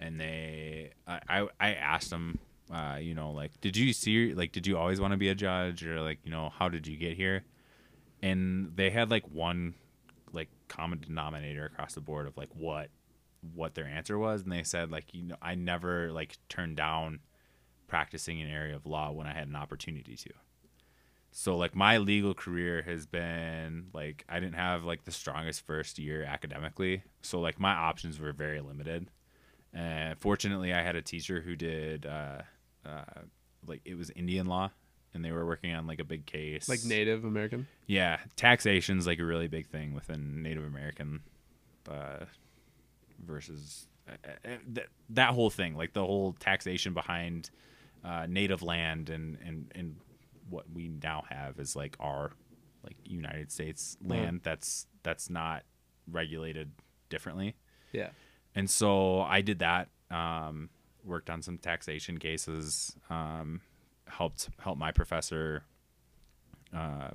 And 0.00 0.20
they, 0.20 0.90
I, 1.06 1.20
I, 1.28 1.48
I 1.60 1.74
asked 1.74 2.10
them, 2.10 2.38
uh, 2.72 2.98
you 3.00 3.14
know, 3.14 3.30
like, 3.30 3.60
did 3.60 3.76
you 3.76 3.92
see, 3.92 4.34
like, 4.34 4.50
did 4.50 4.66
you 4.66 4.76
always 4.76 5.00
want 5.00 5.12
to 5.12 5.16
be 5.16 5.28
a 5.28 5.34
judge, 5.36 5.84
or 5.86 6.00
like, 6.02 6.18
you 6.24 6.30
know, 6.32 6.50
how 6.50 6.68
did 6.68 6.86
you 6.86 6.96
get 6.96 7.16
here? 7.16 7.44
And 8.22 8.72
they 8.76 8.90
had 8.90 9.10
like 9.10 9.28
one, 9.30 9.74
like, 10.32 10.48
common 10.68 10.98
denominator 11.00 11.64
across 11.66 11.94
the 11.94 12.00
board 12.00 12.26
of 12.26 12.36
like 12.36 12.48
what, 12.54 12.90
what 13.54 13.74
their 13.74 13.86
answer 13.86 14.18
was, 14.18 14.42
and 14.42 14.52
they 14.52 14.62
said 14.62 14.90
like, 14.90 15.12
you 15.12 15.22
know, 15.24 15.36
I 15.42 15.54
never 15.54 16.10
like 16.12 16.36
turned 16.48 16.76
down 16.76 17.20
practicing 17.86 18.40
an 18.40 18.48
area 18.48 18.74
of 18.74 18.86
law 18.86 19.10
when 19.12 19.26
I 19.26 19.34
had 19.34 19.46
an 19.48 19.56
opportunity 19.56 20.16
to 20.16 20.30
so 21.36 21.56
like 21.56 21.74
my 21.74 21.98
legal 21.98 22.32
career 22.32 22.82
has 22.82 23.06
been 23.06 23.88
like 23.92 24.24
I 24.28 24.38
didn't 24.38 24.54
have 24.54 24.84
like 24.84 25.04
the 25.04 25.10
strongest 25.10 25.66
first 25.66 25.98
year 25.98 26.22
academically, 26.22 27.02
so 27.22 27.40
like 27.40 27.58
my 27.58 27.72
options 27.74 28.20
were 28.20 28.32
very 28.32 28.60
limited. 28.60 29.08
And 29.72 30.16
fortunately, 30.20 30.72
I 30.72 30.82
had 30.82 30.94
a 30.94 31.02
teacher 31.02 31.40
who 31.40 31.56
did 31.56 32.06
uh, 32.06 32.42
uh, 32.86 33.22
like 33.66 33.80
it 33.84 33.96
was 33.96 34.10
Indian 34.10 34.46
law, 34.46 34.70
and 35.12 35.24
they 35.24 35.32
were 35.32 35.44
working 35.44 35.74
on 35.74 35.88
like 35.88 35.98
a 35.98 36.04
big 36.04 36.24
case, 36.24 36.68
Like 36.68 36.84
Native 36.84 37.24
American. 37.24 37.66
yeah, 37.88 38.18
taxation's 38.36 39.04
like 39.04 39.18
a 39.18 39.24
really 39.24 39.48
big 39.48 39.66
thing 39.66 39.92
within 39.92 40.40
Native 40.40 40.64
American 40.64 41.22
uh, 41.90 42.26
versus 43.24 43.86
uh, 44.08 44.12
uh, 44.44 44.48
that 44.68 44.86
that 45.10 45.30
whole 45.30 45.50
thing, 45.50 45.76
like 45.76 45.92
the 45.92 46.04
whole 46.04 46.32
taxation 46.34 46.92
behind 46.94 47.50
uh, 48.04 48.26
native 48.28 48.62
land 48.62 49.10
and 49.10 49.38
and 49.44 49.72
and 49.74 49.96
what 50.50 50.64
we 50.72 50.88
now 51.02 51.24
have 51.30 51.58
is 51.58 51.74
like 51.74 51.96
our 52.00 52.32
like 52.82 52.96
United 53.04 53.50
States 53.50 53.96
land 54.04 54.40
that's 54.42 54.86
that's 55.02 55.30
not 55.30 55.62
regulated 56.10 56.70
differently. 57.08 57.56
Yeah. 57.92 58.10
And 58.54 58.68
so 58.68 59.20
I 59.22 59.40
did 59.40 59.60
that. 59.60 59.88
Um, 60.10 60.70
worked 61.04 61.30
on 61.30 61.42
some 61.42 61.58
taxation 61.58 62.18
cases. 62.18 62.94
Um, 63.10 63.60
helped 64.06 64.48
help 64.58 64.78
my 64.78 64.92
professor 64.92 65.64
uh, 66.74 67.10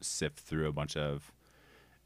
sift 0.00 0.38
through 0.40 0.68
a 0.68 0.72
bunch 0.72 0.96
of 0.96 1.32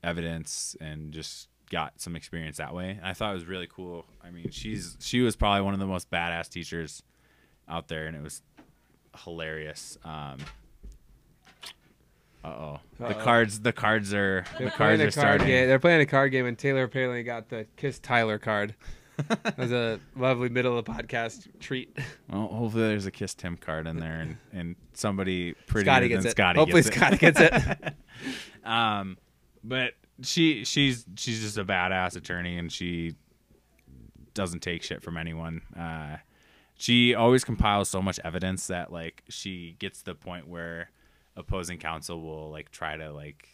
evidence 0.02 0.76
and 0.80 1.12
just 1.12 1.48
got 1.74 2.00
some 2.00 2.14
experience 2.14 2.58
that 2.58 2.72
way. 2.72 2.90
And 2.90 3.04
I 3.04 3.14
thought 3.14 3.32
it 3.32 3.34
was 3.34 3.46
really 3.46 3.66
cool. 3.66 4.06
I 4.22 4.30
mean, 4.30 4.50
she's 4.50 4.96
she 5.00 5.22
was 5.22 5.34
probably 5.34 5.62
one 5.62 5.74
of 5.74 5.80
the 5.80 5.86
most 5.86 6.08
badass 6.08 6.48
teachers 6.48 7.02
out 7.68 7.88
there, 7.88 8.06
and 8.06 8.16
it 8.16 8.22
was 8.22 8.42
hilarious. 9.24 9.98
Um, 10.04 10.38
uh 12.44 12.48
oh, 12.48 12.80
the 13.00 13.14
cards 13.14 13.58
the 13.58 13.72
cards 13.72 14.14
are 14.14 14.44
They're 14.56 14.66
the 14.66 14.70
cards 14.70 15.00
are 15.00 15.04
card 15.06 15.12
starting. 15.12 15.46
game. 15.48 15.66
They're 15.66 15.80
playing 15.80 16.00
a 16.00 16.06
card 16.06 16.30
game, 16.30 16.46
and 16.46 16.56
Taylor 16.56 16.84
apparently 16.84 17.24
got 17.24 17.48
the 17.48 17.66
Kiss 17.76 17.98
Tyler 17.98 18.38
card. 18.38 18.76
that 19.28 19.58
was 19.58 19.72
a 19.72 19.98
lovely 20.16 20.50
middle 20.50 20.78
of 20.78 20.84
the 20.84 20.92
podcast 20.92 21.48
treat. 21.58 21.98
Well, 22.30 22.46
hopefully 22.46 22.84
there's 22.84 23.06
a 23.06 23.10
Kiss 23.10 23.34
Tim 23.34 23.56
card 23.56 23.88
in 23.88 23.98
there, 23.98 24.20
and, 24.20 24.36
and 24.52 24.76
somebody 24.92 25.54
pretty 25.66 25.86
Scotty 25.86 26.06
gets 26.06 26.24
it. 26.24 26.30
Scotty 26.30 26.58
Hopefully 26.60 26.82
gets 26.82 26.94
it. 26.94 26.98
Scotty 27.00 27.16
gets 27.16 27.40
it. 27.40 27.94
um, 28.64 29.18
but 29.64 29.94
she 30.22 30.64
she's 30.64 31.04
she's 31.16 31.40
just 31.40 31.58
a 31.58 31.64
badass 31.64 32.16
attorney, 32.16 32.58
and 32.58 32.70
she 32.72 33.14
doesn't 34.34 34.60
take 34.60 34.82
shit 34.82 35.02
from 35.02 35.16
anyone. 35.16 35.62
Uh, 35.78 36.16
she 36.76 37.14
always 37.14 37.44
compiles 37.44 37.88
so 37.88 38.02
much 38.02 38.18
evidence 38.24 38.66
that 38.66 38.92
like 38.92 39.22
she 39.28 39.76
gets 39.78 40.00
to 40.00 40.06
the 40.06 40.14
point 40.14 40.48
where 40.48 40.90
opposing 41.36 41.78
counsel 41.78 42.20
will 42.20 42.50
like 42.50 42.70
try 42.70 42.96
to 42.96 43.12
like 43.12 43.48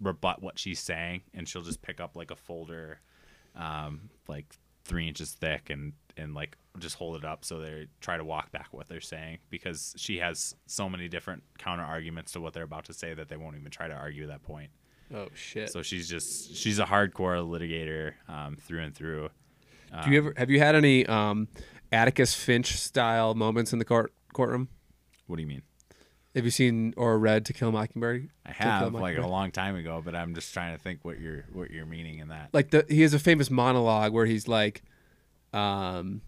rebut 0.00 0.42
what 0.42 0.58
she's 0.58 0.80
saying, 0.80 1.22
and 1.34 1.48
she'll 1.48 1.62
just 1.62 1.82
pick 1.82 2.00
up 2.00 2.16
like 2.16 2.30
a 2.30 2.36
folder, 2.36 3.00
um, 3.54 4.10
like 4.28 4.46
three 4.84 5.08
inches 5.08 5.32
thick, 5.32 5.70
and 5.70 5.92
and 6.16 6.34
like 6.34 6.56
just 6.78 6.96
hold 6.96 7.16
it 7.16 7.24
up 7.24 7.44
so 7.44 7.58
they 7.58 7.86
try 8.00 8.16
to 8.16 8.24
walk 8.24 8.52
back 8.52 8.68
what 8.70 8.88
they're 8.88 9.00
saying 9.00 9.38
because 9.50 9.94
she 9.96 10.18
has 10.18 10.54
so 10.66 10.88
many 10.88 11.08
different 11.08 11.42
counter 11.58 11.82
arguments 11.82 12.32
to 12.32 12.40
what 12.40 12.52
they're 12.52 12.64
about 12.64 12.84
to 12.84 12.92
say 12.92 13.14
that 13.14 13.28
they 13.28 13.36
won't 13.36 13.56
even 13.56 13.70
try 13.70 13.88
to 13.88 13.94
argue 13.94 14.26
that 14.26 14.42
point. 14.42 14.70
Oh 15.14 15.28
shit! 15.34 15.70
So 15.70 15.82
she's 15.82 16.08
just 16.08 16.54
she's 16.54 16.78
a 16.78 16.84
hardcore 16.84 17.42
litigator 17.46 18.14
um, 18.28 18.56
through 18.56 18.82
and 18.82 18.94
through. 18.94 19.30
Do 20.04 20.10
you 20.10 20.18
ever 20.18 20.34
have 20.36 20.50
you 20.50 20.58
had 20.58 20.74
any 20.74 21.06
um, 21.06 21.48
Atticus 21.92 22.34
Finch 22.34 22.76
style 22.76 23.34
moments 23.34 23.72
in 23.72 23.78
the 23.78 23.84
court 23.84 24.12
courtroom? 24.32 24.68
What 25.26 25.36
do 25.36 25.42
you 25.42 25.48
mean? 25.48 25.62
Have 26.34 26.44
you 26.44 26.50
seen 26.50 26.92
or 26.98 27.18
read 27.18 27.46
To 27.46 27.54
Kill 27.54 27.68
a 27.68 27.72
Mockingbird? 27.72 28.28
I 28.44 28.48
To 28.50 28.54
Kill 28.54 28.66
a 28.66 28.70
have 28.70 28.94
like 28.94 29.16
a 29.16 29.26
long 29.26 29.52
time 29.52 29.74
ago, 29.74 30.02
but 30.04 30.14
I'm 30.14 30.34
just 30.34 30.52
trying 30.52 30.76
to 30.76 30.82
think 30.82 31.02
what 31.02 31.18
you're 31.18 31.46
what 31.52 31.70
you're 31.70 31.86
meaning 31.86 32.18
in 32.18 32.28
that. 32.28 32.50
like 32.52 32.70
the 32.70 32.84
he 32.88 33.00
has 33.02 33.14
a 33.14 33.18
famous 33.18 33.50
monologue 33.50 34.12
where 34.12 34.26
he's 34.26 34.46
like 34.46 34.82
um 35.54 36.20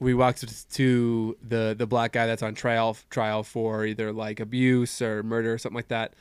we 0.00 0.12
walked 0.12 0.44
to 0.74 1.36
the 1.42 1.74
the 1.76 1.86
black 1.86 2.12
guy 2.12 2.26
that's 2.26 2.42
on 2.42 2.54
trial 2.54 2.96
trial 3.08 3.42
for 3.42 3.86
either 3.86 4.12
like 4.12 4.38
abuse 4.40 5.00
or 5.00 5.22
murder 5.22 5.54
or 5.54 5.58
something 5.58 5.76
like 5.76 5.88
that 5.88 6.12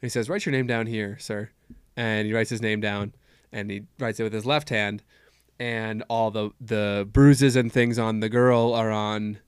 he 0.00 0.08
says 0.08 0.28
write 0.28 0.44
your 0.46 0.52
name 0.52 0.66
down 0.66 0.86
here 0.86 1.16
sir 1.18 1.50
and 1.96 2.26
he 2.26 2.32
writes 2.32 2.50
his 2.50 2.62
name 2.62 2.80
down 2.80 3.12
and 3.52 3.70
he 3.70 3.82
writes 3.98 4.20
it 4.20 4.22
with 4.22 4.32
his 4.32 4.46
left 4.46 4.68
hand 4.68 5.02
and 5.58 6.02
all 6.08 6.30
the 6.30 6.50
the 6.60 7.08
bruises 7.10 7.56
and 7.56 7.72
things 7.72 7.98
on 7.98 8.20
the 8.20 8.28
girl 8.28 8.74
are 8.74 8.90
on 8.90 9.38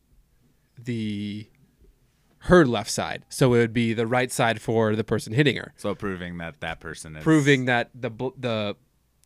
the 0.78 1.46
her 2.42 2.64
left 2.64 2.90
side. 2.90 3.24
So 3.28 3.52
it 3.54 3.58
would 3.58 3.72
be 3.72 3.92
the 3.92 4.06
right 4.06 4.30
side 4.30 4.60
for 4.60 4.94
the 4.94 5.04
person 5.04 5.32
hitting 5.32 5.56
her, 5.56 5.74
So 5.76 5.94
proving 5.94 6.38
that 6.38 6.60
that 6.60 6.80
person 6.80 7.16
is 7.16 7.24
proving 7.24 7.64
that 7.66 7.90
the 7.94 8.10
bl- 8.10 8.28
the 8.38 8.76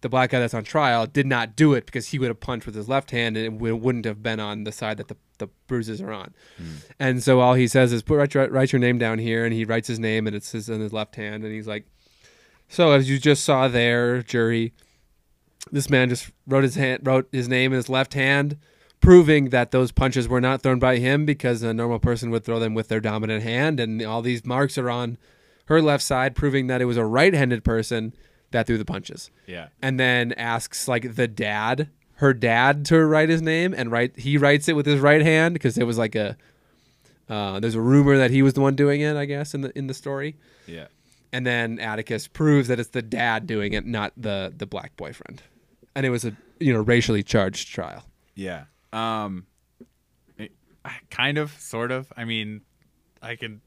the 0.03 0.09
black 0.09 0.31
guy 0.31 0.41
that's 0.41 0.53
on 0.53 0.65
trial 0.65 1.07
did 1.07 1.27
not 1.27 1.57
do 1.57 1.73
it 1.75 1.87
because 1.87 2.09
he 2.09 2.19
would 2.19 2.29
have 2.29 2.41
punched 2.41 2.67
with 2.67 2.75
his 2.75 2.89
left 2.89 3.13
hand 3.13 3.37
and 3.37 3.47
it 3.47 3.73
wouldn't 3.73 4.05
have 4.05 4.23
been 4.23 4.41
on 4.41 4.65
the 4.65 4.73
side 4.73 4.99
that 4.99 5.09
the, 5.09 5.17
the 5.39 5.47
bruises 5.69 6.03
are 6.03 6.13
on. 6.13 6.35
Hmm. 6.59 6.75
And 6.99 7.23
so 7.23 7.41
all 7.41 7.55
he 7.55 7.69
says 7.69 7.93
is 7.93 8.03
put 8.03 8.17
write 8.17 8.35
your, 8.35 8.49
write 8.49 8.73
your 8.73 8.81
name 8.81 8.99
down 8.99 9.19
here, 9.19 9.45
and 9.45 9.55
he 9.55 9.65
writes 9.65 9.89
his 9.89 9.99
name 9.99 10.27
and 10.27 10.37
it's 10.37 10.53
his 10.53 10.69
in 10.69 10.81
his 10.81 10.93
left 10.93 11.17
hand, 11.17 11.45
and 11.45 11.53
he's 11.53 11.69
like, 11.69 11.87
"So 12.69 12.91
as 12.93 13.09
you 13.09 13.19
just 13.19 13.45
saw 13.45 13.69
there, 13.69 14.23
jury, 14.23 14.75
this 15.71 15.89
man 15.89 16.09
just 16.09 16.31
wrote 16.47 16.65
his 16.65 16.75
hand 16.75 17.01
wrote 17.05 17.29
his 17.33 17.49
name 17.49 17.73
in 17.73 17.77
his 17.77 17.89
left 17.89 18.15
hand." 18.15 18.59
Proving 19.01 19.49
that 19.49 19.73
those 19.73 19.91
punches 19.91 20.29
were 20.29 20.41
not 20.41 20.63
thrown 20.63 20.79
by 20.79 20.99
him 20.99 21.27
because 21.27 21.65
a 21.65 21.75
normal 21.75 21.99
person 21.99 22.31
would 22.31 22.45
throw 22.45 22.61
them 22.61 22.73
with 22.73 22.87
their 22.87 23.01
dominant 23.01 23.43
hand, 23.43 23.81
and 23.81 24.01
all 24.01 24.23
these 24.23 24.47
marks 24.47 24.79
are 24.79 24.89
on 24.89 25.19
her 25.65 25.83
left 25.83 26.05
side, 26.05 26.37
proving 26.37 26.69
that 26.69 26.81
it 26.81 26.85
was 26.85 26.97
a 26.97 27.05
right-handed 27.05 27.65
person 27.65 28.15
that 28.53 28.67
threw 28.67 28.79
the 28.79 28.85
punches 28.85 29.31
yeah 29.47 29.69
and 29.81 29.99
then 29.99 30.33
asks 30.35 30.87
like 30.89 31.15
the 31.17 31.27
dad 31.29 31.89
her 32.17 32.33
dad 32.33 32.85
to 32.85 33.05
write 33.05 33.29
his 33.29 33.43
name 33.43 33.75
and 33.77 33.91
write 33.91 34.19
he 34.19 34.39
writes 34.39 34.69
it 34.69 34.75
with 34.77 34.87
his 34.87 35.01
right 35.01 35.23
hand 35.23 35.53
because 35.55 35.77
it 35.79 35.85
was 35.85 35.99
like 35.99 36.15
a 36.15 36.37
uh, 37.29 37.59
there's 37.61 37.75
a 37.75 37.81
rumor 37.81 38.17
that 38.19 38.31
he 38.31 38.43
was 38.43 38.53
the 38.55 38.61
one 38.61 38.75
doing 38.77 39.01
it 39.01 39.17
i 39.17 39.25
guess 39.25 39.55
in 39.55 39.61
the 39.63 39.77
in 39.79 39.87
the 39.87 39.95
story 39.95 40.37
yeah 40.67 40.87
and 41.33 41.47
then 41.47 41.79
atticus 41.79 42.29
proves 42.29 42.69
that 42.69 42.79
it's 42.79 42.91
the 42.91 43.03
dad 43.03 43.47
doing 43.47 43.73
it 43.73 43.87
not 43.87 44.13
the 44.17 44.53
the 44.57 44.67
black 44.67 44.97
boyfriend 44.97 45.43
and 45.95 46.05
it 46.07 46.11
was 46.11 46.25
a 46.25 46.37
you 46.61 46.73
know 46.73 46.81
racially 46.81 47.23
charged 47.23 47.69
trial 47.69 48.05
Yeah. 48.35 48.65
Um 48.93 49.47
it- 50.39 50.53
I- 50.85 51.01
kind 51.11 51.39
of 51.39 51.51
sort 51.59 51.91
of. 51.93 52.13
I 52.17 52.25
mean, 52.25 52.61
I 53.23 53.37
can 53.37 53.61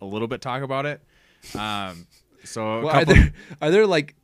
a 0.00 0.04
little 0.04 0.28
bit 0.28 0.40
talk 0.40 0.62
about 0.62 0.86
it. 0.86 1.00
Um 1.54 2.06
so 2.44 2.82
well, 2.82 2.96
are 2.96 3.04
there 3.04 3.32
are 3.62 3.70
there 3.70 3.86
like 3.86 4.14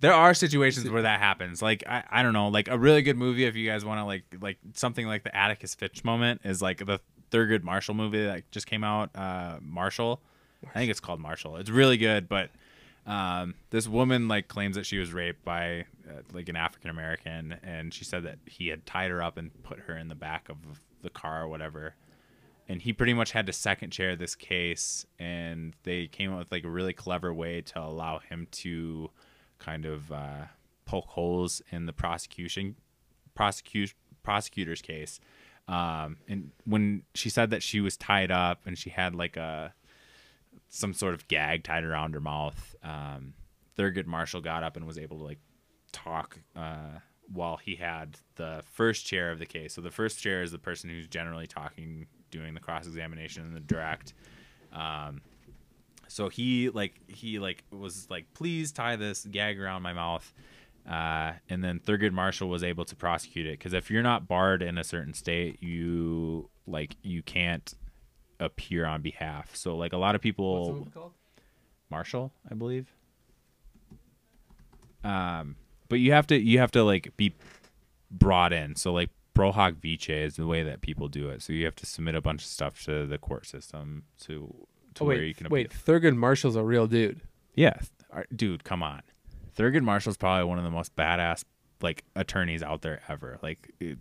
there 0.00 0.12
are 0.12 0.34
situations 0.34 0.88
where 0.90 1.02
that 1.02 1.20
happens. 1.20 1.60
Like 1.60 1.84
I, 1.86 2.04
I 2.10 2.22
don't 2.22 2.32
know, 2.32 2.48
like 2.48 2.68
a 2.68 2.78
really 2.78 3.02
good 3.02 3.16
movie 3.16 3.44
if 3.44 3.56
you 3.56 3.68
guys 3.68 3.84
want 3.84 4.00
to 4.00 4.04
like 4.04 4.24
like 4.40 4.58
something 4.74 5.06
like 5.06 5.24
the 5.24 5.36
Atticus 5.36 5.74
Finch 5.74 6.04
moment 6.04 6.42
is 6.44 6.62
like 6.62 6.84
the 6.84 7.00
Thurgood 7.30 7.62
Marshall 7.62 7.94
movie 7.94 8.24
that 8.24 8.50
just 8.50 8.66
came 8.66 8.84
out. 8.84 9.10
Uh, 9.14 9.58
Marshall, 9.60 10.20
I 10.64 10.78
think 10.78 10.90
it's 10.90 11.00
called 11.00 11.20
Marshall. 11.20 11.56
It's 11.56 11.70
really 11.70 11.96
good, 11.96 12.28
but 12.28 12.50
um, 13.06 13.54
this 13.70 13.88
woman 13.88 14.28
like 14.28 14.48
claims 14.48 14.76
that 14.76 14.86
she 14.86 14.98
was 14.98 15.12
raped 15.12 15.44
by 15.44 15.86
uh, 16.08 16.22
like 16.32 16.48
an 16.48 16.56
African 16.56 16.90
American, 16.90 17.56
and 17.62 17.92
she 17.92 18.04
said 18.04 18.22
that 18.24 18.38
he 18.46 18.68
had 18.68 18.86
tied 18.86 19.10
her 19.10 19.22
up 19.22 19.36
and 19.36 19.50
put 19.62 19.80
her 19.80 19.96
in 19.96 20.08
the 20.08 20.14
back 20.14 20.48
of 20.48 20.56
the 21.02 21.10
car 21.10 21.42
or 21.42 21.48
whatever. 21.48 21.94
And 22.68 22.82
he 22.82 22.92
pretty 22.92 23.14
much 23.14 23.32
had 23.32 23.46
to 23.46 23.52
second 23.52 23.90
chair 23.90 24.14
this 24.14 24.34
case, 24.34 25.06
and 25.18 25.74
they 25.84 26.06
came 26.06 26.32
up 26.32 26.38
with 26.38 26.52
like 26.52 26.64
a 26.64 26.68
really 26.68 26.92
clever 26.92 27.32
way 27.32 27.62
to 27.62 27.80
allow 27.80 28.18
him 28.18 28.46
to 28.52 29.10
kind 29.58 29.86
of 29.86 30.12
uh, 30.12 30.44
poke 30.84 31.06
holes 31.06 31.62
in 31.70 31.86
the 31.86 31.92
prosecution 31.92 32.76
prosecute 33.38 33.94
prosecutor's 34.24 34.82
case. 34.82 35.20
Um, 35.68 36.16
and 36.28 36.50
when 36.64 37.02
she 37.14 37.30
said 37.30 37.50
that 37.50 37.62
she 37.62 37.80
was 37.80 37.96
tied 37.96 38.32
up 38.32 38.62
and 38.66 38.76
she 38.76 38.90
had 38.90 39.14
like 39.14 39.36
a 39.36 39.72
some 40.68 40.92
sort 40.92 41.14
of 41.14 41.28
gag 41.28 41.62
tied 41.62 41.84
around 41.84 42.14
her 42.14 42.20
mouth, 42.20 42.74
um, 42.82 43.34
Thurgood 43.78 44.06
Marshall 44.06 44.40
got 44.40 44.64
up 44.64 44.76
and 44.76 44.86
was 44.86 44.98
able 44.98 45.18
to 45.18 45.24
like 45.24 45.38
talk 45.92 46.40
uh, 46.56 46.98
while 47.32 47.58
he 47.58 47.76
had 47.76 48.18
the 48.34 48.62
first 48.72 49.06
chair 49.06 49.30
of 49.30 49.38
the 49.38 49.46
case. 49.46 49.74
So 49.74 49.80
the 49.80 49.90
first 49.90 50.18
chair 50.18 50.42
is 50.42 50.50
the 50.50 50.58
person 50.58 50.90
who's 50.90 51.06
generally 51.06 51.46
talking, 51.46 52.06
doing 52.30 52.54
the 52.54 52.60
cross 52.60 52.86
examination 52.86 53.44
and 53.44 53.54
the 53.54 53.60
direct. 53.60 54.14
Um, 54.72 55.22
so 56.08 56.28
he 56.28 56.70
like 56.70 57.00
he 57.06 57.38
like 57.38 57.64
was 57.70 58.06
like 58.10 58.32
please 58.34 58.72
tie 58.72 58.96
this 58.96 59.24
gag 59.24 59.60
around 59.60 59.82
my 59.82 59.92
mouth. 59.92 60.32
Uh, 60.88 61.32
and 61.50 61.62
then 61.62 61.80
thurgood 61.80 62.12
marshall 62.12 62.48
was 62.48 62.64
able 62.64 62.84
to 62.86 62.96
prosecute 62.96 63.46
it 63.46 63.58
because 63.58 63.74
if 63.74 63.90
you're 63.90 64.02
not 64.02 64.26
barred 64.26 64.62
in 64.62 64.78
a 64.78 64.84
certain 64.84 65.12
state 65.12 65.62
you 65.62 66.48
like 66.66 66.96
you 67.02 67.22
can't 67.22 67.74
appear 68.40 68.86
on 68.86 69.02
behalf. 69.02 69.54
So 69.54 69.76
like 69.76 69.92
a 69.92 69.98
lot 69.98 70.14
of 70.14 70.22
people 70.22 70.88
marshall 71.90 72.32
i 72.50 72.54
believe. 72.54 72.92
Um 75.04 75.56
but 75.88 76.00
you 76.00 76.12
have 76.12 76.26
to 76.28 76.38
you 76.38 76.58
have 76.58 76.70
to 76.72 76.84
like 76.84 77.14
be 77.16 77.34
brought 78.10 78.52
in. 78.52 78.74
So 78.76 78.92
like 78.92 79.10
pro 79.38 79.52
hac 79.52 79.74
vice 79.82 80.08
is 80.08 80.36
the 80.36 80.46
way 80.46 80.62
that 80.62 80.80
people 80.80 81.08
do 81.08 81.28
it 81.28 81.40
so 81.42 81.52
you 81.52 81.64
have 81.64 81.76
to 81.76 81.86
submit 81.86 82.14
a 82.14 82.20
bunch 82.20 82.42
of 82.42 82.48
stuff 82.48 82.82
to 82.84 83.06
the 83.06 83.18
court 83.18 83.46
system 83.46 84.02
to 84.20 84.52
to 84.94 85.04
oh, 85.04 85.06
where 85.06 85.18
wait 85.18 85.28
you 85.28 85.34
can 85.34 85.48
wait 85.48 85.66
appeal. 85.66 86.00
thurgood 86.00 86.16
marshall's 86.16 86.56
a 86.56 86.62
real 86.64 86.86
dude 86.86 87.20
Yeah, 87.54 87.76
dude, 88.34 88.62
come 88.64 88.82
on. 88.82 89.02
Thurgood 89.56 89.82
Marshall's 89.82 90.16
probably 90.16 90.44
one 90.44 90.58
of 90.58 90.64
the 90.64 90.70
most 90.70 90.94
badass 90.94 91.42
like 91.82 92.04
attorneys 92.14 92.62
out 92.62 92.82
there 92.82 93.00
ever. 93.08 93.38
Like 93.42 93.72
it 93.80 93.98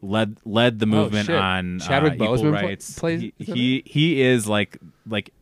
led 0.00 0.38
led 0.46 0.78
the 0.78 0.86
movement 0.86 1.28
Oh, 1.28 1.36
on 1.38 1.78
Chadwick 1.80 2.12
uh, 2.12 2.14
equal 2.24 2.28
Boseman 2.38 2.58
pl- 2.58 2.68
rights. 2.68 2.98
plays- 2.98 3.20
he, 3.20 3.34
he 3.38 3.82
he 3.84 4.22
is 4.22 4.48
like 4.48 4.78
like 5.06 5.34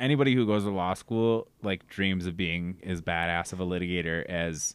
anybody 0.00 0.34
who 0.34 0.46
goes 0.46 0.64
to 0.64 0.70
law 0.70 0.94
school 0.94 1.48
like 1.62 1.86
dreams 1.88 2.24
of 2.26 2.36
being 2.38 2.78
as 2.82 3.02
badass 3.02 3.52
of 3.52 3.60
a 3.60 3.66
litigator 3.66 4.24
as 4.24 4.74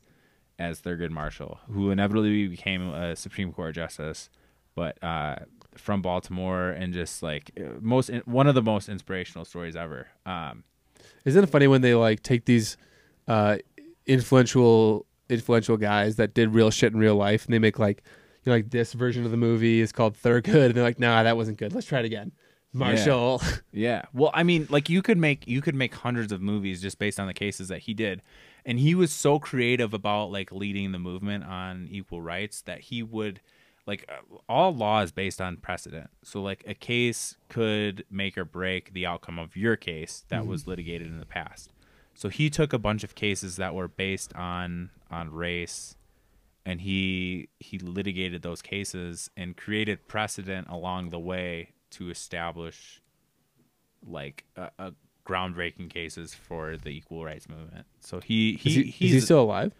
as 0.63 0.81
Thurgood 0.81 1.11
Marshall, 1.11 1.59
who 1.71 1.91
inevitably 1.91 2.47
became 2.47 2.89
a 2.93 3.15
Supreme 3.15 3.51
Court 3.51 3.75
justice, 3.75 4.29
but 4.75 5.01
uh, 5.03 5.35
from 5.75 6.01
Baltimore 6.01 6.69
and 6.69 6.93
just 6.93 7.21
like 7.21 7.51
most 7.81 8.09
one 8.25 8.47
of 8.47 8.55
the 8.55 8.61
most 8.61 8.89
inspirational 8.89 9.45
stories 9.45 9.75
ever. 9.75 10.07
Um, 10.25 10.63
Isn't 11.25 11.43
it 11.43 11.47
funny 11.47 11.67
when 11.67 11.81
they 11.81 11.93
like 11.95 12.23
take 12.23 12.45
these 12.45 12.77
uh, 13.27 13.57
influential 14.05 15.05
influential 15.29 15.77
guys 15.77 16.15
that 16.17 16.33
did 16.33 16.53
real 16.53 16.71
shit 16.71 16.93
in 16.93 16.99
real 16.99 17.15
life 17.15 17.45
and 17.45 17.53
they 17.53 17.59
make 17.59 17.79
like 17.79 18.03
you 18.43 18.49
know 18.49 18.55
like 18.57 18.69
this 18.69 18.93
version 18.93 19.25
of 19.25 19.31
the 19.31 19.37
movie 19.37 19.79
is 19.79 19.91
called 19.91 20.15
Thurgood 20.15 20.65
and 20.65 20.75
they're 20.75 20.83
like 20.83 20.99
nah 20.99 21.23
that 21.23 21.37
wasn't 21.37 21.57
good 21.57 21.73
let's 21.73 21.87
try 21.87 21.99
it 21.99 22.05
again 22.05 22.31
Marshall 22.73 23.41
Yeah. 23.71 24.03
Well, 24.13 24.31
I 24.33 24.43
mean, 24.43 24.67
like 24.69 24.89
you 24.89 25.01
could 25.01 25.17
make 25.17 25.47
you 25.47 25.61
could 25.61 25.75
make 25.75 25.93
hundreds 25.93 26.31
of 26.31 26.41
movies 26.41 26.81
just 26.81 26.97
based 26.99 27.19
on 27.19 27.27
the 27.27 27.33
cases 27.33 27.67
that 27.67 27.81
he 27.81 27.93
did. 27.93 28.21
And 28.65 28.79
he 28.79 28.95
was 28.95 29.11
so 29.11 29.39
creative 29.39 29.93
about 29.93 30.31
like 30.31 30.51
leading 30.51 30.91
the 30.91 30.99
movement 30.99 31.43
on 31.43 31.87
equal 31.91 32.21
rights 32.21 32.61
that 32.61 32.81
he 32.81 33.03
would 33.03 33.41
like 33.85 34.09
uh, 34.09 34.37
all 34.47 34.73
law 34.73 35.01
is 35.01 35.11
based 35.11 35.41
on 35.41 35.57
precedent. 35.57 36.09
So 36.23 36.41
like 36.41 36.63
a 36.65 36.73
case 36.73 37.35
could 37.49 38.05
make 38.09 38.37
or 38.37 38.45
break 38.45 38.93
the 38.93 39.05
outcome 39.05 39.37
of 39.37 39.57
your 39.57 39.75
case 39.75 40.23
that 40.29 40.47
was 40.47 40.67
litigated 40.67 41.07
in 41.07 41.19
the 41.19 41.25
past. 41.25 41.71
So 42.15 42.29
he 42.29 42.49
took 42.49 42.71
a 42.71 42.79
bunch 42.79 43.03
of 43.03 43.15
cases 43.15 43.57
that 43.57 43.73
were 43.75 43.87
based 43.87 44.33
on 44.35 44.91
on 45.11 45.31
race 45.33 45.95
and 46.65 46.81
he 46.81 47.49
he 47.59 47.77
litigated 47.79 48.41
those 48.41 48.61
cases 48.61 49.29
and 49.35 49.57
created 49.57 50.07
precedent 50.07 50.67
along 50.69 51.09
the 51.09 51.19
way 51.19 51.71
to 51.91 52.09
establish 52.09 53.01
like 54.05 54.45
a, 54.55 54.69
a 54.79 54.93
groundbreaking 55.25 55.89
cases 55.89 56.33
for 56.33 56.77
the 56.77 56.89
equal 56.89 57.23
rights 57.23 57.47
movement. 57.49 57.85
So 57.99 58.19
he 58.19 58.53
he 58.53 58.69
is, 58.69 58.75
he, 58.75 58.83
he's 58.83 59.09
is 59.11 59.15
he 59.15 59.25
still 59.25 59.41
alive 59.41 59.73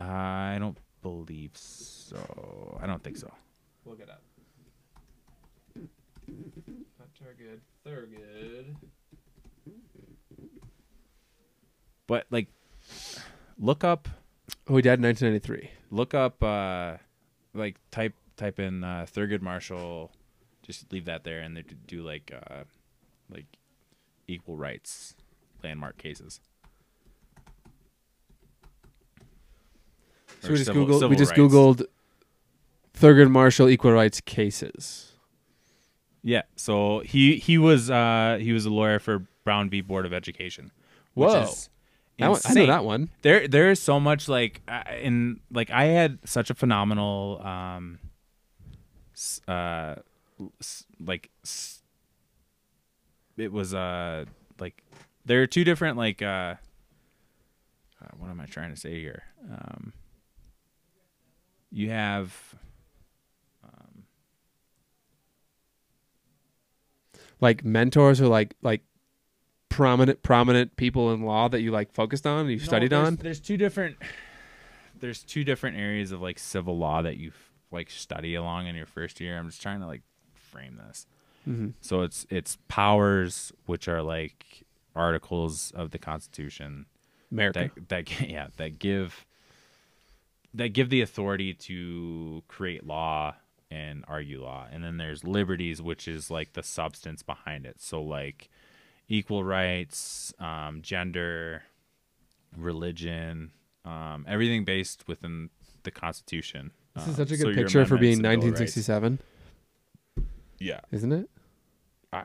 I 0.00 0.56
don't 0.58 0.78
believe 1.02 1.52
so. 1.54 2.78
I 2.80 2.86
don't 2.86 3.02
think 3.02 3.16
so. 3.16 3.32
look 3.84 4.00
it 4.00 4.10
up 4.10 4.22
Thurgood 7.26 7.60
Thurgood 7.86 8.76
But 12.06 12.26
like 12.30 12.48
look 13.58 13.84
up 13.84 14.08
oh 14.68 14.76
he 14.76 14.82
died 14.82 14.98
in 14.98 15.04
1993 15.04 15.70
look 15.90 16.14
up 16.14 16.42
uh 16.42 16.96
like 17.54 17.76
type 17.90 18.14
type 18.36 18.58
in 18.58 18.84
uh 18.84 19.06
Thurgood 19.08 19.40
Marshall 19.40 20.12
just 20.62 20.92
leave 20.92 21.06
that 21.06 21.24
there 21.24 21.40
and 21.40 21.56
they 21.56 21.62
do 21.86 22.02
like 22.02 22.32
uh 22.34 22.64
like 23.30 23.46
equal 24.28 24.56
rights 24.56 25.14
landmark 25.62 25.96
cases. 25.98 26.40
so 30.40 30.48
Or 30.48 30.52
we 30.52 30.56
just 30.58 30.66
civil- 30.66 30.86
googled 30.86 31.08
we 31.10 31.16
just 31.16 31.30
rights. 31.36 31.40
googled 31.54 31.86
Thurgood 32.94 33.30
Marshall 33.30 33.68
equal 33.68 33.92
rights 33.92 34.20
cases 34.20 35.12
Yeah, 36.22 36.42
so 36.56 37.00
he 37.00 37.36
he 37.36 37.58
was 37.58 37.90
uh 37.90 38.38
he 38.40 38.52
was 38.52 38.66
a 38.66 38.70
lawyer 38.70 38.98
for 38.98 39.26
Brown 39.44 39.70
v 39.70 39.80
Board 39.80 40.06
of 40.06 40.12
Education. 40.12 40.72
Which 41.14 41.28
Whoa. 41.28 41.40
one, 42.18 42.40
I 42.44 42.54
know 42.54 42.66
that 42.66 42.84
one 42.84 43.10
there 43.22 43.46
there 43.48 43.70
is 43.70 43.80
so 43.80 44.00
much 44.00 44.28
like 44.28 44.60
uh, 44.68 44.82
in 45.00 45.40
like 45.52 45.70
I 45.70 45.84
had 45.84 46.18
such 46.24 46.50
a 46.50 46.54
phenomenal 46.54 47.40
um 47.44 47.98
uh 49.48 49.94
like 51.00 51.30
s- 51.44 51.82
it 53.36 53.52
was 53.52 53.74
uh 53.74 54.24
like 54.58 54.82
there 55.24 55.42
are 55.42 55.46
two 55.46 55.64
different 55.64 55.96
like 55.96 56.22
uh 56.22 56.54
uh, 58.02 58.08
what 58.18 58.30
am 58.30 58.40
I 58.40 58.46
trying 58.46 58.70
to 58.74 58.80
say 58.80 59.00
here 59.00 59.22
um 59.50 59.92
you 61.70 61.90
have 61.90 62.54
um 63.64 64.04
like 67.40 67.64
mentors 67.64 68.20
or 68.20 68.28
like 68.28 68.54
like 68.62 68.82
prominent 69.68 70.22
prominent 70.22 70.76
people 70.76 71.12
in 71.12 71.22
law 71.22 71.48
that 71.48 71.60
you 71.60 71.70
like 71.70 71.92
focused 71.92 72.26
on, 72.26 72.40
and 72.40 72.50
you 72.50 72.56
No, 72.58 72.64
studied 72.64 72.90
there's- 72.92 73.06
on? 73.08 73.16
There's 73.16 73.40
two 73.40 73.56
different. 73.56 73.96
There's 74.98 75.22
two 75.22 75.44
different 75.44 75.76
areas 75.76 76.12
of 76.12 76.22
like 76.22 76.38
civil 76.38 76.78
law 76.78 77.02
that 77.02 77.18
you 77.18 77.32
like 77.70 77.90
study 77.90 78.34
along 78.34 78.66
in 78.68 78.74
your 78.74 78.86
first 78.86 79.20
year. 79.20 79.36
I'm 79.38 79.48
just 79.50 79.60
trying 79.60 79.80
to 79.80 79.86
like 79.86 80.00
frame 80.34 80.80
this. 80.88 81.06
Mm-hmm. 81.48 81.68
So 81.80 82.02
it's 82.02 82.26
it's 82.30 82.58
powers, 82.68 83.52
which 83.66 83.88
are 83.88 84.02
like 84.02 84.64
articles 84.94 85.72
of 85.74 85.90
the 85.90 85.98
Constitution 85.98 86.86
America. 87.30 87.70
that 87.76 87.88
that 88.08 88.20
yeah 88.28 88.48
that 88.56 88.78
give 88.78 89.24
that 90.54 90.68
give 90.70 90.88
the 90.88 91.02
authority 91.02 91.52
to 91.52 92.42
create 92.48 92.86
law 92.86 93.34
and 93.70 94.04
argue 94.08 94.42
law 94.42 94.64
and 94.72 94.82
then 94.84 94.96
there's 94.96 95.22
liberties 95.24 95.82
which 95.82 96.06
is 96.08 96.30
like 96.30 96.52
the 96.54 96.62
substance 96.62 97.22
behind 97.22 97.66
it 97.66 97.74
so 97.80 98.00
like 98.00 98.48
equal 99.08 99.42
rights 99.44 100.32
um, 100.38 100.80
gender 100.82 101.62
religion 102.56 103.50
um, 103.84 104.24
everything 104.28 104.64
based 104.64 105.06
within 105.08 105.50
the 105.82 105.90
constitution 105.90 106.70
This 106.94 107.04
Um, 107.04 107.10
is 107.10 107.16
such 107.16 107.30
a 107.32 107.36
so 107.36 107.44
good 107.46 107.54
your 107.56 107.64
picture 107.64 107.84
for 107.84 107.98
being 107.98 108.20
amendments 108.20 108.46
and 108.46 108.54
Bill 108.54 109.04
of 109.04 109.10
1967, 109.10 109.18
Rights. 110.16 110.30
yeah 110.60 110.80
isn't 110.92 111.12
it? 111.12 111.28
I, 112.12 112.24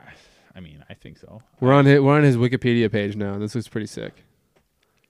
I 0.54 0.60
mean 0.60 0.84
i 0.88 0.94
think 0.94 1.18
so 1.18 1.42
We're 1.60 1.72
on 1.72 1.84
his, 1.86 2.00
we're 2.00 2.16
on 2.16 2.22
his 2.22 2.36
Wikipedia 2.36 2.90
page 2.90 3.16
now, 3.16 3.32
and 3.34 3.42
this 3.42 3.54
looks 3.54 3.68
pretty 3.68 3.86
sick. 3.86 4.24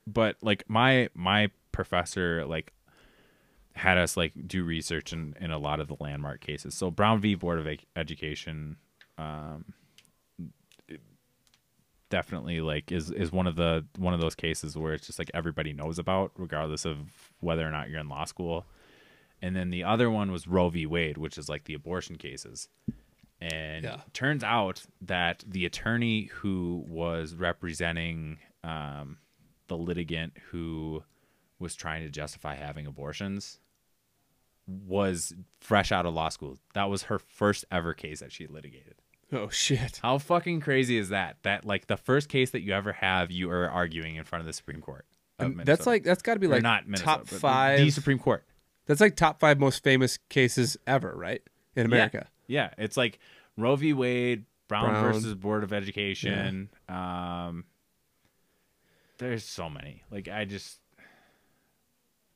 but 0.06 0.36
like 0.42 0.64
my 0.68 1.08
my 1.14 1.50
professor 1.72 2.44
like 2.46 2.72
had 3.74 3.96
us 3.96 4.16
like 4.16 4.32
do 4.46 4.64
research 4.64 5.12
in, 5.14 5.34
in 5.40 5.50
a 5.50 5.58
lot 5.58 5.80
of 5.80 5.88
the 5.88 5.96
landmark 5.98 6.40
cases. 6.40 6.74
So 6.74 6.90
Brown 6.90 7.20
v. 7.22 7.34
Board 7.34 7.58
of 7.58 7.66
Education, 7.96 8.76
um, 9.16 9.64
definitely 12.10 12.60
like 12.60 12.92
is 12.92 13.10
is 13.10 13.32
one 13.32 13.46
of 13.46 13.56
the 13.56 13.84
one 13.96 14.12
of 14.12 14.20
those 14.20 14.34
cases 14.34 14.76
where 14.76 14.92
it's 14.92 15.06
just 15.06 15.18
like 15.18 15.30
everybody 15.32 15.72
knows 15.72 15.98
about, 15.98 16.32
regardless 16.36 16.84
of 16.84 16.98
whether 17.40 17.66
or 17.66 17.70
not 17.70 17.88
you're 17.88 18.00
in 18.00 18.08
law 18.08 18.24
school. 18.24 18.66
And 19.40 19.56
then 19.56 19.70
the 19.70 19.82
other 19.84 20.10
one 20.10 20.30
was 20.30 20.46
Roe 20.46 20.68
v. 20.68 20.86
Wade, 20.86 21.16
which 21.18 21.36
is 21.38 21.48
like 21.48 21.64
the 21.64 21.74
abortion 21.74 22.16
cases. 22.16 22.68
And 23.42 23.84
Yeah. 23.84 24.00
turns 24.12 24.44
out 24.44 24.84
that 25.00 25.44
the 25.46 25.66
attorney 25.66 26.26
who 26.26 26.84
was 26.86 27.34
representing 27.34 28.38
um, 28.62 29.18
the 29.66 29.76
litigant 29.76 30.36
who 30.50 31.02
was 31.58 31.74
trying 31.74 32.02
to 32.04 32.08
justify 32.10 32.54
having 32.54 32.86
abortions 32.86 33.58
was 34.66 35.34
fresh 35.60 35.90
out 35.90 36.06
of 36.06 36.14
law 36.14 36.28
school. 36.28 36.58
That 36.74 36.84
was 36.88 37.04
her 37.04 37.18
first 37.18 37.64
ever 37.70 37.94
case 37.94 38.20
that 38.20 38.32
she 38.32 38.46
litigated. 38.46 38.94
Oh 39.32 39.48
shit! 39.48 39.98
How 40.02 40.18
fucking 40.18 40.60
crazy 40.60 40.98
is 40.98 41.08
that? 41.08 41.38
That 41.42 41.64
like 41.64 41.86
the 41.86 41.96
first 41.96 42.28
case 42.28 42.50
that 42.50 42.60
you 42.60 42.72
ever 42.74 42.92
have, 42.92 43.30
you 43.30 43.50
are 43.50 43.68
arguing 43.68 44.16
in 44.16 44.24
front 44.24 44.40
of 44.40 44.46
the 44.46 44.52
Supreme 44.52 44.80
Court. 44.82 45.06
That's 45.38 45.86
like 45.86 46.04
that's 46.04 46.22
got 46.22 46.34
to 46.34 46.40
be 46.40 46.46
Or 46.46 46.50
like 46.50 46.62
not 46.62 46.84
top 46.96 47.26
five. 47.26 47.78
The 47.78 47.90
Supreme 47.90 48.18
Court. 48.18 48.44
That's 48.86 49.00
like 49.00 49.16
top 49.16 49.40
five 49.40 49.58
most 49.58 49.82
famous 49.82 50.18
cases 50.28 50.76
ever, 50.86 51.14
right? 51.16 51.42
In 51.74 51.86
America. 51.86 52.28
Yeah, 52.46 52.70
it's 52.78 52.96
like 52.96 53.18
Roe 53.56 53.76
v. 53.76 53.92
Wade, 53.92 54.44
Brown, 54.68 54.90
Brown. 54.90 55.12
versus 55.12 55.34
Board 55.34 55.64
of 55.64 55.72
Education. 55.72 56.68
Um, 56.88 57.64
there's 59.18 59.44
so 59.44 59.68
many. 59.70 60.02
Like 60.10 60.28
I 60.28 60.44
just 60.44 60.78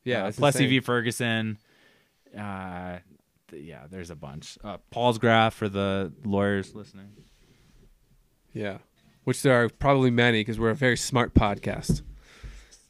Yeah. 0.04 0.24
uh, 0.26 0.32
Plessy 0.32 0.66
v. 0.66 0.80
Ferguson. 0.80 1.58
Uh, 2.36 2.98
th- 3.50 3.64
yeah, 3.64 3.86
there's 3.90 4.10
a 4.10 4.16
bunch. 4.16 4.58
Uh, 4.62 4.78
Palsgraf 4.94 5.52
for 5.52 5.68
the 5.68 6.12
lawyers 6.24 6.74
listening. 6.74 7.12
Yeah. 8.52 8.78
Which 9.24 9.42
there 9.42 9.62
are 9.64 9.68
probably 9.68 10.10
many 10.10 10.40
because 10.40 10.58
we're 10.60 10.70
a 10.70 10.74
very 10.74 10.96
smart 10.96 11.34
podcast. 11.34 12.02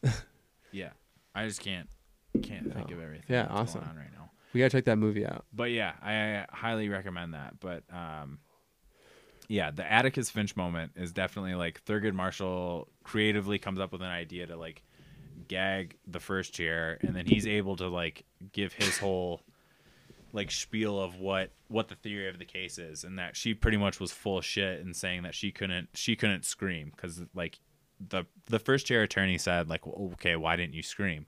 Yeah, 0.73 0.91
I 1.35 1.47
just 1.47 1.61
can't 1.61 1.89
can't 2.43 2.71
think 2.75 2.91
of 2.91 3.01
everything. 3.01 3.25
Yeah, 3.29 3.45
that's 3.45 3.55
awesome. 3.55 3.81
Going 3.81 3.91
on 3.93 3.97
right 3.97 4.13
now. 4.13 4.16
We 4.57 4.61
gotta 4.61 4.71
check 4.71 4.87
that 4.87 4.97
movie 4.97 5.27
out. 5.27 5.45
But 5.53 5.71
yeah, 5.71 5.93
I 6.03 6.47
highly 6.49 6.89
recommend 6.89 7.35
that. 7.35 7.61
But 7.61 7.83
um, 7.93 8.39
yeah, 9.49 9.71
the 9.71 9.85
Atticus 9.85 10.31
Finch 10.31 10.57
moment 10.57 10.93
is 10.97 11.13
definitely 11.13 11.55
like 11.55 11.85
Thurgood 11.85 12.15
Marshall 12.15 12.89
creatively 13.05 13.59
comes 13.59 13.81
up 13.81 13.93
with 13.93 14.01
an 14.01 14.09
idea 14.09 14.47
to 14.47 14.57
like 14.57 14.83
gag 15.47 15.99
the 16.07 16.21
first 16.21 16.55
chair, 16.55 16.97
and 17.03 17.15
then 17.15 17.27
he's 17.27 17.47
able 17.47 17.77
to 17.77 17.89
like 17.89 18.25
give 18.53 18.73
his 18.73 18.97
whole 18.97 19.43
like 20.33 20.51
spiel 20.51 20.99
of 20.99 21.21
what 21.21 21.51
what 21.69 21.89
the 21.89 21.95
theory 21.97 22.31
of 22.31 22.39
the 22.39 22.47
case 22.47 22.79
is, 22.79 23.05
and 23.05 23.19
that 23.19 23.37
she 23.37 23.53
pretty 23.53 23.77
much 23.77 24.01
was 24.01 24.11
full 24.11 24.41
shit 24.41 24.81
and 24.81 24.97
saying 24.97 25.25
that 25.25 25.35
she 25.35 25.53
couldn't 25.53 25.91
she 25.93 26.17
couldn't 26.17 26.47
scream 26.47 26.93
because 26.97 27.21
like 27.35 27.59
the 28.09 28.25
the 28.47 28.59
first 28.59 28.87
chair 28.87 29.03
attorney 29.03 29.37
said 29.37 29.69
like 29.69 29.87
well, 29.87 30.13
okay 30.15 30.35
why 30.35 30.57
didn't 30.57 30.73
you 30.73 30.83
scream 30.83 31.27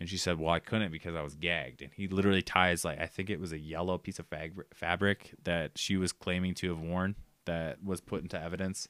and 0.00 0.08
she 0.08 0.16
said, 0.16 0.40
"Well, 0.40 0.52
I 0.52 0.58
couldn't 0.58 0.90
because 0.90 1.14
I 1.14 1.22
was 1.22 1.34
gagged." 1.34 1.82
And 1.82 1.92
he 1.94 2.08
literally 2.08 2.42
ties 2.42 2.84
like 2.84 2.98
I 2.98 3.06
think 3.06 3.28
it 3.28 3.38
was 3.38 3.52
a 3.52 3.58
yellow 3.58 3.98
piece 3.98 4.18
of 4.18 4.28
fag- 4.30 4.64
fabric 4.74 5.34
that 5.44 5.76
she 5.76 5.98
was 5.98 6.10
claiming 6.12 6.54
to 6.54 6.70
have 6.70 6.80
worn 6.80 7.14
that 7.44 7.84
was 7.84 8.00
put 8.00 8.22
into 8.22 8.40
evidence. 8.40 8.88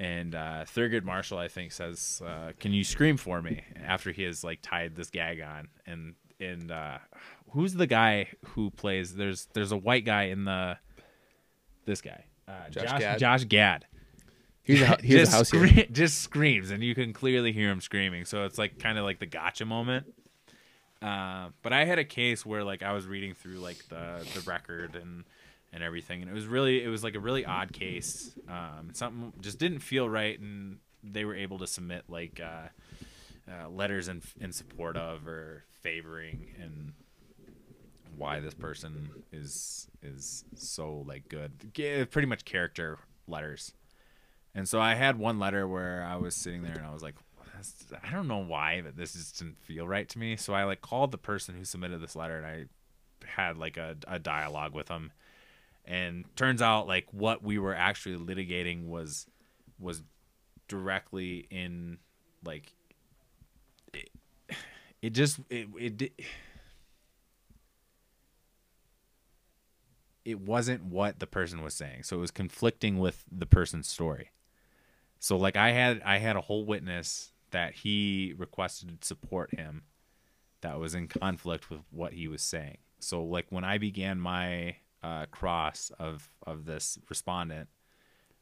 And 0.00 0.34
uh, 0.34 0.64
Thurgood 0.66 1.04
Marshall, 1.04 1.38
I 1.38 1.48
think, 1.48 1.72
says, 1.72 2.20
uh, 2.26 2.52
"Can 2.58 2.72
you 2.72 2.82
scream 2.82 3.16
for 3.16 3.40
me?" 3.40 3.62
After 3.84 4.10
he 4.10 4.24
has 4.24 4.42
like 4.42 4.60
tied 4.62 4.96
this 4.96 5.10
gag 5.10 5.40
on, 5.40 5.68
and 5.86 6.14
and 6.40 6.72
uh, 6.72 6.98
who's 7.50 7.74
the 7.74 7.86
guy 7.86 8.28
who 8.46 8.70
plays? 8.70 9.14
There's 9.14 9.46
there's 9.54 9.72
a 9.72 9.76
white 9.76 10.04
guy 10.04 10.24
in 10.24 10.44
the 10.44 10.76
this 11.84 12.00
guy, 12.00 12.24
uh, 12.48 12.68
Josh 12.70 12.84
Josh 12.84 13.00
Gad? 13.00 13.18
Josh 13.18 13.44
Gad 13.44 13.86
He's 14.70 14.82
a, 14.82 14.98
he's 15.02 15.16
just 15.16 15.32
a 15.32 15.36
house 15.36 15.50
here. 15.50 15.66
scree- 15.68 15.88
just 15.92 16.18
screams, 16.22 16.70
and 16.70 16.82
you 16.82 16.94
can 16.94 17.12
clearly 17.12 17.52
hear 17.52 17.70
him 17.70 17.80
screaming. 17.80 18.24
So 18.24 18.44
it's 18.44 18.58
like 18.58 18.78
kind 18.78 18.98
of 18.98 19.04
like 19.04 19.18
the 19.18 19.26
gotcha 19.26 19.64
moment. 19.64 20.06
Uh, 21.02 21.48
but 21.62 21.72
I 21.72 21.84
had 21.86 21.98
a 21.98 22.04
case 22.04 22.44
where 22.44 22.62
like 22.62 22.82
I 22.82 22.92
was 22.92 23.06
reading 23.06 23.34
through 23.34 23.58
like 23.58 23.88
the 23.88 24.26
the 24.34 24.40
record 24.42 24.96
and 24.96 25.24
and 25.72 25.82
everything, 25.82 26.20
and 26.22 26.30
it 26.30 26.34
was 26.34 26.46
really 26.46 26.82
it 26.82 26.88
was 26.88 27.02
like 27.04 27.14
a 27.14 27.20
really 27.20 27.44
odd 27.44 27.72
case. 27.72 28.32
Um, 28.48 28.90
something 28.92 29.32
just 29.40 29.58
didn't 29.58 29.78
feel 29.80 30.08
right, 30.08 30.38
and 30.38 30.78
they 31.02 31.24
were 31.24 31.34
able 31.34 31.58
to 31.60 31.66
submit 31.66 32.04
like 32.08 32.40
uh, 32.40 32.68
uh, 33.50 33.68
letters 33.70 34.08
in 34.08 34.20
in 34.40 34.52
support 34.52 34.96
of 34.96 35.26
or 35.26 35.64
favoring 35.80 36.48
and 36.60 36.92
why 38.18 38.40
this 38.40 38.52
person 38.52 39.08
is 39.32 39.88
is 40.02 40.44
so 40.54 41.02
like 41.06 41.28
good. 41.30 41.52
G- 41.72 42.04
Pretty 42.04 42.26
much 42.28 42.44
character 42.44 42.98
letters. 43.26 43.72
And 44.54 44.68
so 44.68 44.80
I 44.80 44.94
had 44.94 45.18
one 45.18 45.38
letter 45.38 45.66
where 45.68 46.02
I 46.04 46.16
was 46.16 46.34
sitting 46.34 46.62
there 46.62 46.74
and 46.76 46.84
I 46.86 46.92
was 46.92 47.02
like, 47.02 47.14
"That's- 47.46 47.84
I 48.02 48.10
don't 48.12 48.26
know 48.28 48.38
why, 48.44 48.80
but 48.80 48.96
this 48.96 49.12
just 49.12 49.38
didn't 49.38 49.58
feel 49.58 49.86
right 49.86 50.08
to 50.08 50.18
me. 50.18 50.36
So 50.36 50.54
I 50.54 50.64
like 50.64 50.80
called 50.80 51.12
the 51.12 51.18
person 51.18 51.54
who 51.54 51.64
submitted 51.64 52.00
this 52.00 52.16
letter 52.16 52.36
and 52.36 52.46
I 52.46 52.64
had 53.26 53.56
like 53.58 53.76
a, 53.76 53.96
a 54.08 54.18
dialogue 54.18 54.74
with 54.74 54.86
them. 54.86 55.12
And 55.84 56.24
turns 56.36 56.60
out 56.62 56.86
like 56.88 57.06
what 57.12 57.42
we 57.42 57.58
were 57.58 57.74
actually 57.74 58.16
litigating 58.16 58.86
was 58.88 59.26
was 59.78 60.02
directly 60.68 61.46
in 61.50 61.98
like 62.44 62.72
it, 63.94 64.10
it 65.02 65.10
just 65.10 65.40
it, 65.48 65.68
it 65.78 65.96
di- 65.96 66.12
it 70.24 70.40
wasn't 70.40 70.84
what 70.84 71.18
the 71.18 71.26
person 71.26 71.62
was 71.62 71.74
saying 71.74 72.02
so 72.02 72.16
it 72.16 72.20
was 72.20 72.30
conflicting 72.30 72.98
with 72.98 73.24
the 73.30 73.46
person's 73.46 73.88
story 73.88 74.30
so 75.20 75.36
like 75.36 75.56
i 75.56 75.70
had 75.70 76.02
i 76.04 76.18
had 76.18 76.34
a 76.34 76.40
whole 76.40 76.64
witness 76.64 77.32
that 77.52 77.74
he 77.74 78.34
requested 78.36 79.00
to 79.00 79.06
support 79.06 79.54
him 79.54 79.82
that 80.60 80.78
was 80.78 80.94
in 80.94 81.08
conflict 81.08 81.70
with 81.70 81.80
what 81.90 82.12
he 82.12 82.28
was 82.28 82.42
saying. 82.42 82.78
So 82.98 83.22
like 83.24 83.46
when 83.50 83.64
i 83.64 83.78
began 83.78 84.20
my 84.20 84.76
uh, 85.02 85.26
cross 85.30 85.90
of 85.98 86.30
of 86.46 86.66
this 86.66 86.98
respondent 87.08 87.68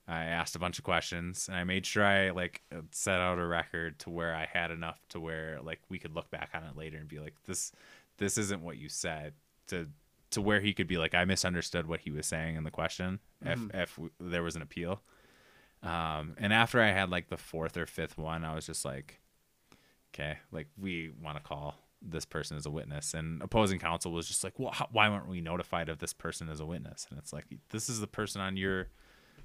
i 0.08 0.24
asked 0.24 0.56
a 0.56 0.58
bunch 0.58 0.78
of 0.78 0.84
questions 0.84 1.46
and 1.46 1.56
i 1.56 1.62
made 1.62 1.86
sure 1.86 2.04
i 2.04 2.30
like 2.30 2.62
set 2.90 3.20
out 3.20 3.38
a 3.38 3.46
record 3.46 3.96
to 4.00 4.10
where 4.10 4.34
i 4.34 4.44
had 4.52 4.72
enough 4.72 4.98
to 5.08 5.20
where 5.20 5.60
like 5.62 5.78
we 5.88 6.00
could 6.00 6.16
look 6.16 6.28
back 6.32 6.50
on 6.54 6.64
it 6.64 6.76
later 6.76 6.98
and 6.98 7.06
be 7.06 7.20
like 7.20 7.34
this 7.46 7.70
this 8.16 8.36
isn't 8.36 8.60
what 8.60 8.76
you 8.76 8.88
said 8.88 9.34
to 9.68 9.86
to 10.30 10.42
where 10.42 10.58
he 10.60 10.72
could 10.72 10.88
be 10.88 10.98
like 10.98 11.14
i 11.14 11.24
misunderstood 11.24 11.86
what 11.86 12.00
he 12.00 12.10
was 12.10 12.26
saying 12.26 12.56
in 12.56 12.64
the 12.64 12.72
question 12.72 13.20
if 13.42 13.60
if 13.72 13.94
w- 13.94 14.10
there 14.18 14.42
was 14.42 14.56
an 14.56 14.62
appeal 14.62 15.00
um 15.82 16.34
and 16.38 16.52
after 16.52 16.80
i 16.80 16.90
had 16.90 17.10
like 17.10 17.28
the 17.28 17.36
fourth 17.36 17.76
or 17.76 17.86
fifth 17.86 18.18
one 18.18 18.44
i 18.44 18.54
was 18.54 18.66
just 18.66 18.84
like 18.84 19.20
okay 20.14 20.38
like 20.52 20.66
we 20.76 21.10
want 21.22 21.36
to 21.36 21.42
call 21.42 21.74
this 22.00 22.24
person 22.24 22.56
as 22.56 22.64
a 22.66 22.70
witness 22.70 23.14
and 23.14 23.42
opposing 23.42 23.78
counsel 23.78 24.12
was 24.12 24.26
just 24.28 24.42
like 24.44 24.58
well 24.58 24.72
how, 24.72 24.88
why 24.92 25.08
weren't 25.08 25.28
we 25.28 25.40
notified 25.40 25.88
of 25.88 25.98
this 25.98 26.12
person 26.12 26.48
as 26.48 26.60
a 26.60 26.66
witness 26.66 27.06
and 27.10 27.18
it's 27.18 27.32
like 27.32 27.44
this 27.70 27.88
is 27.88 28.00
the 28.00 28.06
person 28.06 28.40
on 28.40 28.56
your 28.56 28.88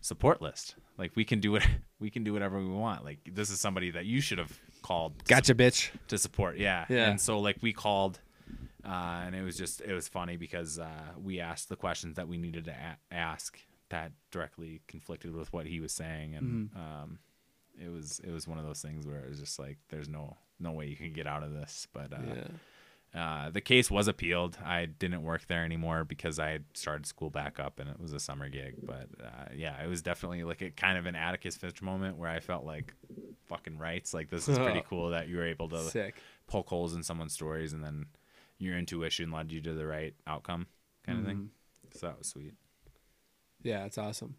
support 0.02 0.42
list 0.42 0.76
like 0.98 1.12
we 1.16 1.24
can 1.26 1.40
do 1.40 1.56
it 1.56 1.66
we 2.00 2.10
can 2.10 2.24
do 2.24 2.34
whatever 2.34 2.60
we 2.60 2.68
want 2.68 3.04
like 3.06 3.20
this 3.32 3.50
is 3.50 3.60
somebody 3.60 3.90
that 3.92 4.06
you 4.06 4.22
should 4.22 4.38
have 4.38 4.60
called 4.84 5.24
Gotcha, 5.26 5.56
bitch. 5.56 5.90
to 6.10 6.18
support. 6.18 6.58
Yeah. 6.58 6.86
Yeah. 6.90 7.10
And 7.10 7.20
so 7.22 7.40
like 7.40 7.56
we 7.62 7.72
called, 7.72 8.20
uh, 8.86 9.22
and 9.26 9.34
it 9.34 9.42
was 9.42 9.58
just 9.58 9.80
it 9.80 9.94
was 9.94 10.10
funny 10.10 10.36
because 10.36 10.78
uh, 10.78 10.90
we 11.18 11.40
asked 11.40 11.70
the 11.70 11.78
questions 11.78 12.18
that 12.18 12.28
we 12.28 12.38
needed 12.38 12.66
to 12.66 12.72
a- 12.72 12.98
ask 13.16 13.58
that 13.94 14.12
directly 14.32 14.82
conflicted 14.88 15.36
with 15.36 15.54
what 15.54 15.68
he 15.68 15.80
was 15.80 15.92
saying, 15.92 16.34
and 16.34 16.72
um, 16.76 17.20
it 17.80 17.92
was 17.92 18.20
it 18.24 18.32
was 18.32 18.48
one 18.48 18.58
of 18.58 18.66
those 18.66 18.82
things 18.82 19.06
where 19.06 19.20
it 19.20 19.30
was 19.30 19.40
just 19.40 19.60
like, 19.60 19.78
there's 19.90 20.10
no 20.10 20.36
no 20.60 20.72
way 20.72 20.88
you 20.88 20.96
can 20.96 21.14
get 21.14 21.28
out 21.28 21.44
of 21.44 21.54
this. 21.54 21.88
But 21.94 22.12
uh, 22.12 22.48
yeah. 23.14 23.22
uh, 23.22 23.50
the 23.52 23.62
case 23.62 23.92
was 23.92 24.08
appealed. 24.08 24.58
I 24.66 24.88
didn't 24.88 25.22
work 25.22 25.46
there 25.48 25.64
anymore 25.64 26.06
because 26.06 26.40
I 26.40 26.50
had 26.50 26.64
started 26.74 27.06
school 27.06 27.30
back 27.30 27.60
up 27.60 27.80
and 27.80 27.88
it 27.88 28.00
was 28.00 28.14
a 28.14 28.20
summer 28.20 28.50
gig. 28.50 28.78
But 28.84 29.10
uh, 29.24 29.50
yeah, 29.56 29.80
it 29.84 29.88
was 29.88 30.02
definitely 30.02 30.44
like 30.44 30.64
a 30.64 30.72
kind 30.72 30.98
of 30.98 31.06
an 31.06 31.16
Atticus 31.16 31.56
Finch 31.56 31.84
moment 31.84 32.18
where 32.18 32.30
I 32.32 32.40
felt 32.40 32.66
like 32.66 32.96
fucking 33.46 33.78
rights. 33.78 34.12
Like 34.12 34.32
this 34.32 34.50
is 34.50 34.58
pretty 34.58 34.82
cool 34.90 35.12
that 35.12 35.28
you 35.28 35.38
were 35.38 35.46
able 35.46 35.70
to 35.70 35.84
Sick. 35.84 36.16
poke 36.48 36.70
holes 36.70 36.96
in 36.96 37.04
someone's 37.04 37.34
stories 37.34 37.74
and 37.74 37.84
then 37.84 38.08
your 38.58 38.76
intuition 38.76 39.32
led 39.32 39.52
you 39.52 39.62
to 39.62 39.74
the 39.74 39.86
right 39.86 40.16
outcome 40.26 40.66
kind 41.06 41.20
of 41.20 41.26
thing. 41.26 41.50
So 41.94 42.08
that 42.08 42.18
was 42.18 42.28
sweet. 42.28 42.56
Yeah, 43.64 43.86
it's 43.86 43.98
awesome. 43.98 44.36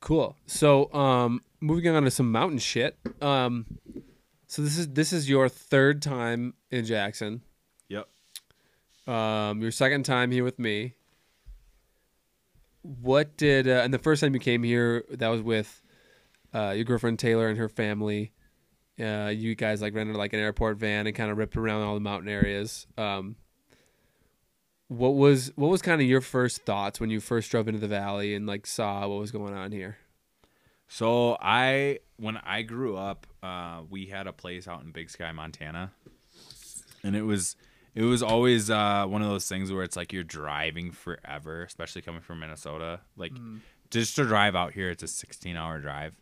Cool. 0.00 0.36
So, 0.46 0.92
um, 0.92 1.42
moving 1.60 1.88
on 1.94 2.04
to 2.04 2.10
some 2.10 2.30
mountain 2.30 2.58
shit. 2.58 2.98
Um, 3.20 3.66
so 4.46 4.62
this 4.62 4.78
is 4.78 4.88
this 4.88 5.12
is 5.12 5.28
your 5.28 5.48
third 5.48 6.02
time 6.02 6.54
in 6.70 6.84
Jackson. 6.84 7.42
Yep. 7.88 8.08
Um, 9.06 9.60
your 9.60 9.70
second 9.70 10.04
time 10.04 10.30
here 10.30 10.44
with 10.44 10.58
me. 10.58 10.94
What 12.82 13.36
did 13.36 13.68
uh, 13.68 13.82
and 13.84 13.92
the 13.92 13.98
first 13.98 14.22
time 14.22 14.34
you 14.34 14.40
came 14.40 14.62
here, 14.62 15.04
that 15.10 15.28
was 15.28 15.42
with 15.42 15.82
uh, 16.54 16.72
your 16.74 16.84
girlfriend 16.84 17.18
Taylor 17.18 17.48
and 17.48 17.58
her 17.58 17.68
family. 17.68 18.32
Uh, 19.00 19.32
you 19.34 19.54
guys 19.54 19.80
like 19.80 19.94
rented 19.94 20.16
like 20.16 20.32
an 20.32 20.40
airport 20.40 20.78
van 20.78 21.06
and 21.06 21.14
kind 21.14 21.30
of 21.30 21.38
ripped 21.38 21.56
around 21.56 21.82
all 21.82 21.94
the 21.94 22.00
mountain 22.00 22.28
areas. 22.28 22.86
Um, 22.96 23.36
what 24.88 25.14
was 25.14 25.52
what 25.56 25.68
was 25.68 25.82
kind 25.82 26.00
of 26.00 26.06
your 26.06 26.20
first 26.20 26.62
thoughts 26.62 26.98
when 26.98 27.10
you 27.10 27.20
first 27.20 27.50
drove 27.50 27.68
into 27.68 27.80
the 27.80 27.88
valley 27.88 28.34
and 28.34 28.46
like 28.46 28.66
saw 28.66 29.06
what 29.06 29.18
was 29.18 29.30
going 29.30 29.54
on 29.54 29.70
here? 29.70 29.98
So 30.88 31.36
I, 31.40 31.98
when 32.16 32.38
I 32.38 32.62
grew 32.62 32.96
up, 32.96 33.26
uh, 33.42 33.82
we 33.90 34.06
had 34.06 34.26
a 34.26 34.32
place 34.32 34.66
out 34.66 34.82
in 34.82 34.90
Big 34.90 35.10
Sky, 35.10 35.30
Montana, 35.32 35.92
and 37.04 37.14
it 37.14 37.22
was 37.22 37.56
it 37.94 38.02
was 38.02 38.22
always 38.22 38.70
uh, 38.70 39.04
one 39.06 39.22
of 39.22 39.28
those 39.28 39.46
things 39.48 39.70
where 39.70 39.82
it's 39.82 39.96
like 39.96 40.12
you're 40.12 40.24
driving 40.24 40.90
forever, 40.90 41.62
especially 41.62 42.00
coming 42.00 42.22
from 42.22 42.40
Minnesota. 42.40 43.00
Like 43.16 43.32
just 43.90 44.16
to 44.16 44.24
drive 44.24 44.56
out 44.56 44.72
here, 44.72 44.90
it's 44.90 45.02
a 45.02 45.08
16 45.08 45.56
hour 45.56 45.78
drive. 45.78 46.16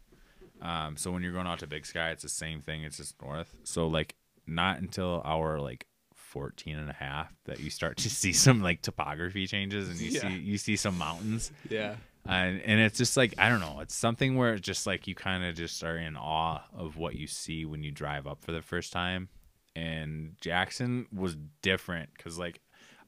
Um, 0.61 0.97
so 0.97 1.13
when 1.13 1.23
you're 1.23 1.33
going 1.33 1.47
out 1.47 1.61
to 1.61 1.67
Big 1.67 1.87
Sky, 1.87 2.11
it's 2.11 2.23
the 2.23 2.29
same 2.29 2.63
thing. 2.63 2.83
It's 2.83 2.97
just 2.97 3.21
north. 3.23 3.55
So 3.63 3.87
like 3.87 4.17
not 4.47 4.79
until 4.79 5.23
our 5.25 5.61
like 5.61 5.87
14 6.27 6.77
and 6.79 6.91
a 6.91 6.95
half 6.95 7.33
that 7.45 7.61
you 7.61 7.71
start 7.71 7.97
to 7.99 8.11
see 8.23 8.33
some 8.33 8.63
like 8.63 8.83
topography 8.83 9.47
changes 9.47 9.89
and 9.89 9.99
you 10.01 10.11
Yeah. 10.11 10.21
see 10.29 10.37
you 10.39 10.59
see 10.59 10.77
some 10.77 10.99
mountains 10.99 11.51
Yeah. 11.71 11.97
and 12.25 12.61
and 12.63 12.81
it's 12.81 12.99
just 12.99 13.17
like 13.17 13.35
I 13.39 13.49
don't 13.49 13.61
know. 13.61 13.81
It's 13.81 13.95
something 13.95 14.37
where 14.37 14.55
it's 14.55 14.67
just 14.67 14.87
like 14.87 15.07
you 15.07 15.15
kind 15.15 15.45
of 15.45 15.55
just 15.55 15.83
are 15.85 15.97
in 15.97 16.17
awe 16.17 16.63
of 16.75 16.97
what 16.97 17.15
you 17.15 17.27
see 17.27 17.65
when 17.65 17.83
you 17.83 17.91
drive 17.91 18.27
up 18.27 18.43
for 18.45 18.53
the 18.53 18.63
first 18.63 18.93
time. 18.93 19.29
And 19.75 20.37
Jackson 20.41 21.07
was 21.15 21.37
different 21.63 22.11
because 22.17 22.39
like 22.39 22.61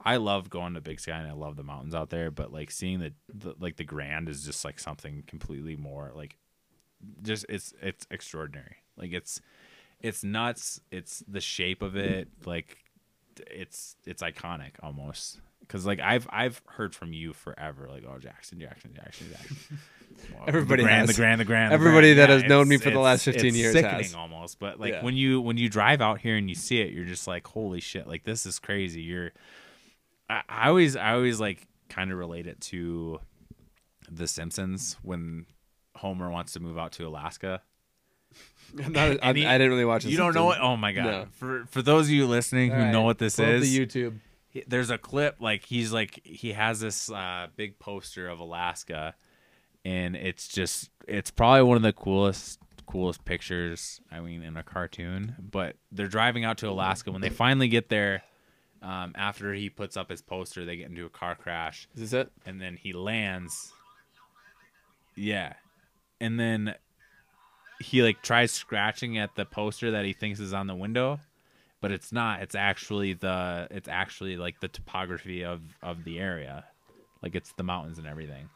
I 0.04 0.16
love 0.16 0.48
going 0.50 0.74
to 0.74 0.80
Big 0.80 1.00
Sky 1.00 1.18
and 1.18 1.26
I 1.26 1.32
love 1.32 1.56
the 1.56 1.62
mountains 1.64 1.94
out 1.94 2.10
there, 2.10 2.30
but 2.30 2.52
like 2.52 2.70
seeing 2.70 3.00
the, 3.00 3.12
the 3.32 3.54
like 3.58 3.76
the 3.76 3.84
Grand 3.84 4.28
is 4.28 4.44
just 4.44 4.64
like 4.64 4.78
something 4.78 5.24
completely 5.26 5.76
more 5.76 6.12
like 6.14 6.36
just 7.22 7.46
it's 7.48 7.72
it's 7.82 8.06
extraordinary. 8.10 8.76
Like 8.96 9.12
it's 9.12 9.40
it's 10.00 10.22
nuts. 10.22 10.80
It's 10.92 11.24
the 11.26 11.40
shape 11.40 11.82
of 11.82 11.96
it. 11.96 12.28
Like 12.44 12.78
it's 13.50 13.96
it's 14.06 14.22
iconic 14.22 14.72
almost 14.82 15.40
because 15.60 15.84
like 15.86 16.00
I've 16.00 16.26
I've 16.30 16.62
heard 16.66 16.94
from 16.94 17.12
you 17.12 17.32
forever 17.32 17.88
like 17.90 18.04
oh 18.08 18.18
Jackson 18.18 18.60
Jackson 18.60 18.92
Jackson 18.94 19.28
Jackson 19.30 19.56
Well, 20.34 20.44
Everybody 20.48 20.82
the 20.82 20.86
grand, 20.88 21.06
has. 21.06 21.16
the 21.16 21.20
grand 21.22 21.40
the 21.40 21.44
grand 21.44 21.70
the 21.70 21.74
Everybody 21.74 22.14
grand. 22.14 22.30
that 22.30 22.40
has 22.42 22.48
known 22.48 22.66
me 22.68 22.76
for 22.78 22.90
the 22.90 22.98
last 22.98 23.24
15 23.24 23.46
it's 23.46 23.56
years 23.56 23.72
sickening 23.72 24.02
has. 24.04 24.14
almost 24.14 24.58
but 24.58 24.80
like 24.80 24.92
Yeah. 24.94 25.04
when 25.04 25.14
you 25.16 25.40
when 25.40 25.56
you 25.58 25.68
drive 25.68 26.00
out 26.00 26.18
here 26.20 26.36
and 26.36 26.48
you 26.48 26.54
see 26.56 26.80
it 26.80 26.92
you're 26.92 27.04
just 27.04 27.26
like 27.28 27.46
holy 27.46 27.80
shit 27.80 28.06
like 28.06 28.24
this 28.24 28.44
is 28.46 28.58
crazy 28.58 29.00
you're 29.02 29.30
I, 30.28 30.42
I 30.48 30.68
always 30.68 30.96
I 30.96 31.12
always 31.12 31.38
like 31.40 31.66
kind 31.88 32.10
of 32.10 32.18
relate 32.18 32.46
it 32.46 32.60
to 32.62 33.20
the 34.10 34.26
Simpsons 34.26 34.96
when 35.02 35.46
Homer 35.96 36.30
wants 36.30 36.52
to 36.54 36.60
move 36.60 36.78
out 36.78 36.92
to 36.92 37.06
Alaska 37.06 37.62
not- 38.88 39.18
I, 39.24 39.32
he- 39.32 39.46
I 39.46 39.58
didn't 39.58 39.70
really 39.70 39.84
watch. 39.84 40.04
The 40.04 40.10
you 40.10 40.16
don't 40.16 40.34
know 40.34 40.50
it? 40.52 40.58
Oh 40.60 40.76
my 40.76 40.92
god! 40.92 41.04
No. 41.04 41.26
For 41.32 41.64
for 41.70 41.82
those 41.82 42.06
of 42.06 42.10
you 42.10 42.26
listening 42.26 42.70
who 42.70 42.80
All 42.84 42.92
know 42.92 43.02
what 43.02 43.18
this 43.18 43.36
pull 43.36 43.46
is, 43.46 43.62
the 43.62 43.86
YouTube. 43.86 44.18
he- 44.48 44.64
there's 44.66 44.90
a 44.90 44.98
clip 44.98 45.36
like 45.40 45.64
he's 45.64 45.92
like 45.92 46.20
he 46.24 46.52
has 46.52 46.80
this 46.80 47.10
uh, 47.10 47.48
big 47.56 47.78
poster 47.78 48.28
of 48.28 48.40
Alaska, 48.40 49.14
and 49.84 50.16
it's 50.16 50.48
just 50.48 50.90
it's 51.06 51.30
probably 51.30 51.62
one 51.62 51.76
of 51.76 51.82
the 51.82 51.92
coolest 51.92 52.58
coolest 52.86 53.24
pictures. 53.24 54.00
I 54.10 54.20
mean, 54.20 54.42
in 54.42 54.56
a 54.56 54.62
cartoon. 54.62 55.34
But 55.38 55.76
they're 55.92 56.08
driving 56.08 56.44
out 56.44 56.58
to 56.58 56.68
Alaska 56.68 57.10
when 57.12 57.20
they 57.20 57.30
finally 57.30 57.68
get 57.68 57.88
there. 57.88 58.22
Um, 58.80 59.12
after 59.16 59.52
he 59.54 59.70
puts 59.70 59.96
up 59.96 60.08
his 60.08 60.22
poster, 60.22 60.64
they 60.64 60.76
get 60.76 60.88
into 60.88 61.04
a 61.04 61.08
car 61.10 61.34
crash 61.34 61.88
Is 61.96 62.00
this 62.00 62.12
it? 62.12 62.30
and 62.46 62.60
then 62.60 62.76
he 62.76 62.92
lands. 62.92 63.72
Yeah, 65.16 65.54
and 66.20 66.38
then 66.38 66.74
he 67.80 68.02
like 68.02 68.22
tries 68.22 68.52
scratching 68.52 69.18
at 69.18 69.34
the 69.34 69.44
poster 69.44 69.90
that 69.92 70.04
he 70.04 70.12
thinks 70.12 70.40
is 70.40 70.52
on 70.52 70.66
the 70.66 70.74
window, 70.74 71.20
but 71.80 71.92
it's 71.92 72.12
not. 72.12 72.42
It's 72.42 72.54
actually 72.54 73.14
the 73.14 73.68
it's 73.70 73.88
actually 73.88 74.36
like 74.36 74.60
the 74.60 74.68
topography 74.68 75.44
of 75.44 75.60
of 75.82 76.04
the 76.04 76.18
area, 76.18 76.64
like 77.22 77.34
it's 77.34 77.52
the 77.52 77.62
mountains 77.62 77.98
and 77.98 78.06
everything. 78.06 78.48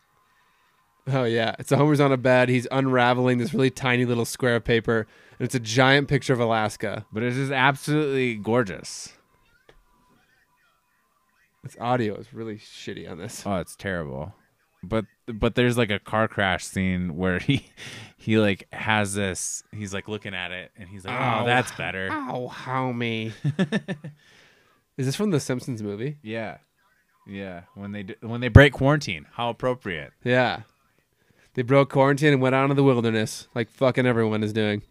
Oh 1.08 1.24
yeah, 1.24 1.54
it's 1.58 1.72
a 1.72 1.76
Homer's 1.76 2.00
on 2.00 2.12
a 2.12 2.16
bed. 2.16 2.48
He's 2.48 2.68
unraveling 2.70 3.38
this 3.38 3.52
really 3.52 3.70
tiny 3.70 4.04
little 4.04 4.24
square 4.24 4.56
of 4.56 4.64
paper, 4.64 5.06
and 5.38 5.44
it's 5.44 5.54
a 5.54 5.60
giant 5.60 6.08
picture 6.08 6.32
of 6.32 6.40
Alaska. 6.40 7.06
But 7.12 7.22
it's 7.24 7.50
absolutely 7.50 8.36
gorgeous. 8.36 9.12
Its 11.64 11.76
audio 11.80 12.14
is 12.16 12.32
really 12.34 12.56
shitty 12.56 13.08
on 13.10 13.18
this. 13.18 13.44
Oh, 13.46 13.56
it's 13.56 13.76
terrible. 13.76 14.34
But 14.82 15.04
but 15.26 15.54
there's 15.54 15.78
like 15.78 15.90
a 15.90 15.98
car 15.98 16.26
crash 16.26 16.64
scene 16.64 17.16
where 17.16 17.38
he 17.38 17.66
he 18.16 18.38
like 18.38 18.66
has 18.72 19.14
this. 19.14 19.62
He's 19.72 19.94
like 19.94 20.08
looking 20.08 20.34
at 20.34 20.50
it 20.50 20.70
and 20.76 20.88
he's 20.88 21.04
like, 21.04 21.14
oh, 21.14 21.22
Ow. 21.22 21.44
that's 21.46 21.72
better. 21.72 22.08
Ow, 22.10 22.50
homie. 22.52 23.32
Is 24.98 25.06
this 25.06 25.16
from 25.16 25.30
the 25.30 25.40
Simpsons 25.40 25.82
movie? 25.82 26.18
Yeah, 26.22 26.58
yeah. 27.26 27.62
When 27.74 27.92
they 27.92 28.02
d- 28.02 28.16
when 28.20 28.40
they 28.40 28.48
break 28.48 28.74
quarantine, 28.74 29.26
how 29.32 29.48
appropriate. 29.50 30.12
Yeah. 30.22 30.62
They 31.54 31.62
broke 31.62 31.90
quarantine 31.90 32.32
and 32.32 32.42
went 32.42 32.54
out 32.54 32.64
into 32.64 32.74
the 32.74 32.82
wilderness, 32.82 33.46
like 33.54 33.70
fucking 33.70 34.06
everyone 34.06 34.42
is 34.42 34.52
doing. 34.52 34.82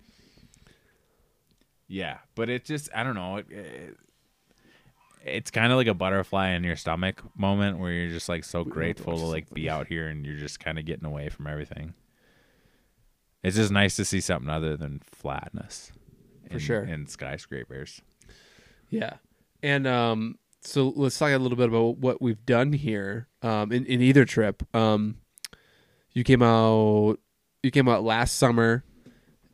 Yeah, 1.87 2.19
but 2.35 2.49
it 2.49 2.65
just 2.65 2.89
I 2.95 3.03
don't 3.03 3.15
know. 3.15 3.37
It, 3.37 3.45
it, 3.51 3.97
it's 5.23 5.51
kind 5.51 5.71
of 5.71 5.77
like 5.77 5.87
a 5.87 5.93
butterfly 5.93 6.49
in 6.49 6.63
your 6.63 6.75
stomach 6.75 7.21
moment 7.37 7.79
where 7.79 7.91
you're 7.91 8.11
just 8.11 8.29
like 8.29 8.43
so 8.43 8.63
grateful 8.63 9.17
to 9.17 9.25
like 9.25 9.49
be 9.53 9.69
out 9.69 9.87
here 9.87 10.07
and 10.07 10.25
you're 10.25 10.37
just 10.37 10.59
kind 10.59 10.79
of 10.79 10.85
getting 10.85 11.05
away 11.05 11.29
from 11.29 11.47
everything. 11.47 11.93
It's 13.43 13.55
just 13.55 13.71
nice 13.71 13.95
to 13.95 14.05
see 14.05 14.21
something 14.21 14.49
other 14.49 14.77
than 14.77 15.01
flatness. 15.05 15.91
For 16.47 16.53
and- 16.53 16.61
sure. 16.61 16.81
And 16.81 17.09
skyscrapers. 17.09 18.01
Yeah. 18.89 19.13
And 19.63 19.87
um, 19.87 20.37
so 20.61 20.93
let's 20.95 21.17
talk 21.17 21.31
a 21.31 21.37
little 21.37 21.57
bit 21.57 21.69
about 21.69 21.97
what 21.97 22.21
we've 22.21 22.45
done 22.45 22.73
here 22.73 23.27
um, 23.41 23.71
in, 23.71 23.85
in 23.85 24.01
either 24.01 24.25
trip. 24.25 24.63
Um, 24.75 25.17
you 26.13 26.23
came 26.23 26.41
out 26.43 27.17
you 27.63 27.71
came 27.71 27.87
out 27.87 28.03
last 28.03 28.37
summer 28.37 28.83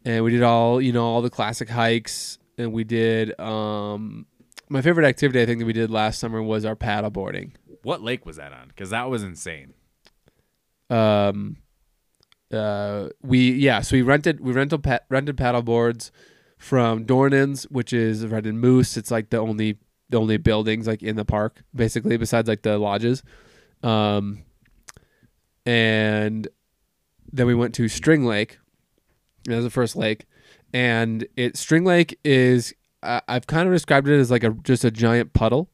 and 0.06 0.24
we 0.24 0.32
did 0.32 0.44
all 0.44 0.82
you 0.82 0.92
know 0.92 1.06
all 1.06 1.22
the 1.22 1.30
classic 1.30 1.70
hikes 1.70 2.40
and 2.58 2.74
we 2.74 2.84
did 2.84 3.38
um, 3.40 4.26
my 4.70 4.82
favorite 4.82 5.06
activity 5.08 5.42
I 5.42 5.46
think 5.46 5.60
that 5.60 5.66
we 5.66 5.74
did 5.74 5.90
last 5.92 6.20
summer 6.20 6.42
was 6.42 6.66
our 6.66 6.76
paddle 6.76 7.10
boarding. 7.10 7.54
What 7.84 8.02
lake 8.02 8.26
was 8.26 8.36
that 8.38 8.52
on? 8.54 8.68
Because 8.70 8.90
that 8.90 9.10
was 9.10 9.24
insane. 9.24 9.74
um 10.90 11.58
uh 12.52 13.10
we 13.22 13.52
yeah 13.52 13.82
so 13.82 13.96
we 13.98 14.02
rented 14.02 14.40
we 14.40 14.54
rented 14.54 14.82
pa- 14.82 15.00
rented 15.10 15.36
paddle 15.38 15.62
boards 15.62 16.12
from 16.58 17.06
Dornans 17.06 17.64
which 17.70 17.92
is 17.92 18.26
rented 18.26 18.56
Moose 18.56 18.96
it's 18.96 19.12
like 19.12 19.30
the 19.32 19.38
only 19.38 19.80
the 20.10 20.18
only 20.18 20.38
buildings 20.38 20.88
like 20.88 21.04
in 21.04 21.18
the 21.18 21.26
park 21.26 21.62
basically 21.76 22.16
besides 22.16 22.48
like 22.48 22.62
the 22.62 22.78
lodges 22.78 23.22
um 23.84 24.44
and 25.66 26.48
then 27.34 27.46
we 27.48 27.56
went 27.56 27.76
to 27.76 27.88
String 27.90 28.26
Lake 28.26 28.60
that 29.46 29.56
was 29.56 29.66
the 29.66 29.70
first 29.70 29.96
lake 29.98 30.26
and 30.74 31.28
it 31.36 31.58
String 31.58 31.84
Lake 31.84 32.18
is 32.24 32.74
I 33.04 33.22
I've 33.28 33.48
kind 33.48 33.68
of 33.68 33.74
described 33.74 34.08
it 34.08 34.20
as 34.20 34.32
like 34.32 34.44
a 34.44 34.52
just 34.64 34.84
a 34.84 34.92
giant 34.92 35.34
puddle 35.34 35.70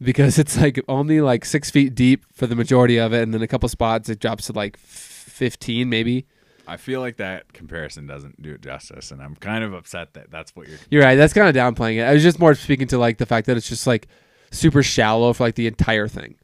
because 0.00 0.38
it's 0.38 0.58
like 0.58 0.82
only 0.88 1.20
like 1.20 1.44
six 1.44 1.70
feet 1.70 1.94
deep 1.94 2.24
for 2.32 2.46
the 2.46 2.56
majority 2.56 2.98
of 2.98 3.12
it, 3.12 3.22
and 3.22 3.34
then 3.34 3.42
a 3.42 3.48
couple 3.48 3.68
spots 3.68 4.08
it 4.08 4.20
drops 4.20 4.46
to 4.46 4.52
like 4.52 4.76
fifteen 4.76 5.88
maybe. 5.88 6.26
I 6.66 6.76
feel 6.76 7.00
like 7.00 7.16
that 7.16 7.52
comparison 7.52 8.06
doesn't 8.06 8.40
do 8.40 8.52
it 8.52 8.62
justice, 8.62 9.10
and 9.10 9.20
I'm 9.20 9.34
kind 9.34 9.64
of 9.64 9.74
upset 9.74 10.14
that 10.14 10.30
that's 10.30 10.54
what 10.54 10.68
you're. 10.68 10.78
You're 10.90 11.02
right. 11.02 11.16
That's 11.16 11.32
kind 11.32 11.48
of 11.48 11.54
downplaying 11.54 11.96
it. 11.96 12.02
I 12.02 12.12
was 12.12 12.22
just 12.22 12.38
more 12.38 12.54
speaking 12.54 12.86
to 12.88 12.98
like 12.98 13.18
the 13.18 13.26
fact 13.26 13.46
that 13.48 13.56
it's 13.56 13.68
just 13.68 13.86
like 13.86 14.06
super 14.52 14.82
shallow 14.82 15.32
for 15.32 15.44
like 15.44 15.56
the 15.56 15.66
entire 15.66 16.06
thing, 16.06 16.36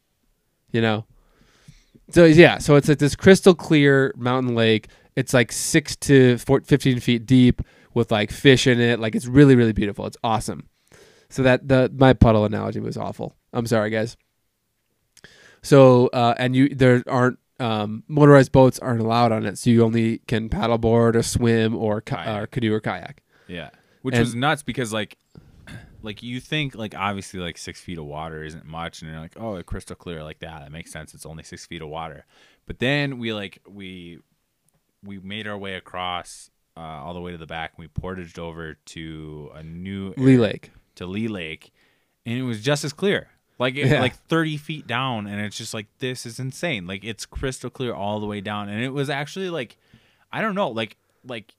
you 0.73 0.81
know. 0.81 1.05
So 2.11 2.25
yeah, 2.25 2.59
so 2.59 2.77
it's 2.77 2.89
like 2.89 2.99
this 2.99 3.17
crystal 3.17 3.55
clear 3.55 4.12
mountain 4.17 4.55
lake. 4.55 4.89
It's 5.14 5.33
like 5.33 5.51
six 5.51 5.97
to 5.97 6.37
4, 6.39 6.61
15 6.61 7.01
feet 7.01 7.25
deep 7.25 7.62
with 7.97 8.12
like 8.12 8.30
fish 8.30 8.66
in 8.66 8.78
it. 8.78 9.01
Like 9.01 9.16
it's 9.16 9.26
really 9.26 9.57
really 9.57 9.72
beautiful. 9.72 10.07
It's 10.07 10.18
awesome. 10.22 10.68
So 11.30 11.42
that 11.42 11.66
the 11.66 11.90
my 11.97 12.12
puddle 12.12 12.44
analogy 12.44 12.78
was 12.78 12.97
awful. 12.97 13.34
I'm 13.53 13.66
sorry 13.66 13.90
guys. 13.90 14.16
So 15.62 16.09
uh, 16.09 16.34
and 16.38 16.55
you 16.55 16.68
there 16.68 17.03
aren't 17.09 17.38
um, 17.59 18.05
motorized 18.07 18.53
boats 18.53 18.78
aren't 18.78 19.01
allowed 19.01 19.32
on 19.32 19.47
it, 19.47 19.59
so 19.59 19.70
you 19.70 19.82
only 19.82 20.18
can 20.28 20.49
paddleboard 20.51 21.16
or 21.16 21.22
swim 21.22 21.74
or, 21.74 22.03
Kayak. 22.03 22.42
or 22.42 22.47
canoe 22.47 22.74
or 22.74 22.80
kayak. 22.80 23.22
Yeah, 23.49 23.70
which 24.03 24.14
And- 24.14 24.20
was 24.20 24.34
nuts 24.34 24.62
because 24.62 24.92
like, 24.92 25.16
like 26.03 26.22
you 26.22 26.38
think 26.38 26.74
like 26.74 26.94
obviously 26.94 27.40
like 27.40 27.57
six 27.57 27.80
feet 27.80 27.99
of 27.99 28.05
water 28.05 28.44
isn't 28.44 28.66
much, 28.66 29.01
and 29.01 29.11
you're 29.11 29.20
like, 29.20 29.36
oh, 29.38 29.55
it's 29.57 29.66
crystal 29.66 29.97
clear 29.97 30.22
like 30.22 30.40
that. 30.40 30.61
That 30.61 30.70
makes 30.70 30.92
sense. 30.92 31.14
It's 31.14 31.24
only 31.26 31.42
six 31.42 31.64
feet 31.66 31.80
of 31.82 31.88
water. 31.88 32.26
But 32.66 32.78
then 32.78 33.18
we 33.18 33.32
like 33.32 33.62
we 33.66 34.18
we 35.03 35.18
made 35.18 35.47
our 35.47 35.57
way 35.59 35.74
across 35.74 36.51
uh, 36.77 36.81
all 36.81 37.14
the 37.14 37.20
way 37.20 37.33
to 37.33 37.39
the 37.39 37.47
back, 37.47 37.72
and 37.77 37.85
we 37.85 37.89
portaged 37.89 38.39
over 38.39 38.74
to 38.74 39.51
a 39.55 39.62
new 39.62 40.12
Leigh 40.16 40.37
Lake. 40.39 40.70
to 40.97 41.07
Leigh 41.07 41.29
Lake, 41.29 41.72
and 42.24 42.37
it 42.39 42.43
was 42.43 42.61
just 42.62 42.85
as 42.85 42.93
clear. 42.93 43.29
Like 43.59 43.74
it, 43.77 43.87
Yeah. 43.87 44.01
like 44.01 44.14
thirty 44.29 44.57
feet 44.59 44.87
down, 44.87 45.27
and 45.27 45.41
it's 45.41 45.57
just 45.57 45.72
like 45.72 45.87
this 45.99 46.27
is 46.27 46.39
insane. 46.39 46.87
Like 46.87 47.05
it's 47.05 47.24
crystal 47.24 47.70
clear 47.70 47.95
all 47.95 48.20
the 48.20 48.27
way 48.27 48.41
down, 48.43 48.68
and 48.68 48.83
it 48.85 48.91
was 48.93 49.09
actually 49.09 49.49
like, 49.49 49.79
I 50.33 50.43
don't 50.43 50.55
know, 50.55 50.68
like 50.68 50.97
like 51.24 51.55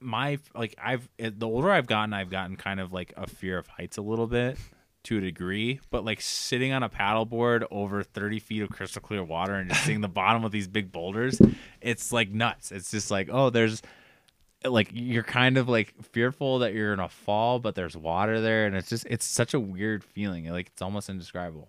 my 0.00 0.38
like 0.54 0.74
I've 0.82 1.08
the 1.18 1.46
older 1.46 1.70
I've 1.70 1.86
gotten, 1.86 2.12
I've 2.12 2.30
gotten 2.30 2.56
kind 2.56 2.80
of 2.80 2.92
like 2.92 3.12
a 3.16 3.26
fear 3.26 3.58
of 3.58 3.66
heights 3.66 3.96
a 3.96 4.02
little 4.02 4.26
bit 4.26 4.58
to 5.06 5.18
a 5.18 5.20
degree, 5.20 5.80
but 5.90 6.04
like 6.04 6.20
sitting 6.20 6.72
on 6.72 6.82
a 6.82 6.88
paddleboard 6.88 7.66
over 7.70 8.02
thirty 8.02 8.38
feet 8.38 8.62
of 8.62 8.70
crystal 8.70 9.02
clear 9.02 9.24
water 9.24 9.54
and 9.54 9.70
just 9.70 9.84
seeing 9.84 10.00
the 10.00 10.08
bottom 10.08 10.44
of 10.44 10.52
these 10.52 10.68
big 10.68 10.92
boulders, 10.92 11.40
it's 11.80 12.12
like 12.12 12.30
nuts. 12.30 12.72
It's 12.72 12.90
just 12.90 13.10
like 13.10 13.28
oh, 13.30 13.50
there's 13.50 13.82
like 14.64 14.90
you're 14.92 15.22
kind 15.22 15.58
of 15.58 15.68
like 15.68 15.94
fearful 16.12 16.60
that 16.60 16.74
you're 16.74 16.94
gonna 16.94 17.08
fall, 17.08 17.58
but 17.58 17.74
there's 17.74 17.96
water 17.96 18.40
there, 18.40 18.66
and 18.66 18.76
it's 18.76 18.88
just 18.88 19.06
it's 19.08 19.24
such 19.24 19.54
a 19.54 19.60
weird 19.60 20.04
feeling. 20.04 20.48
Like 20.50 20.68
it's 20.68 20.82
almost 20.82 21.08
indescribable. 21.08 21.68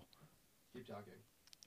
Keep 0.74 0.88
talking. 0.88 1.14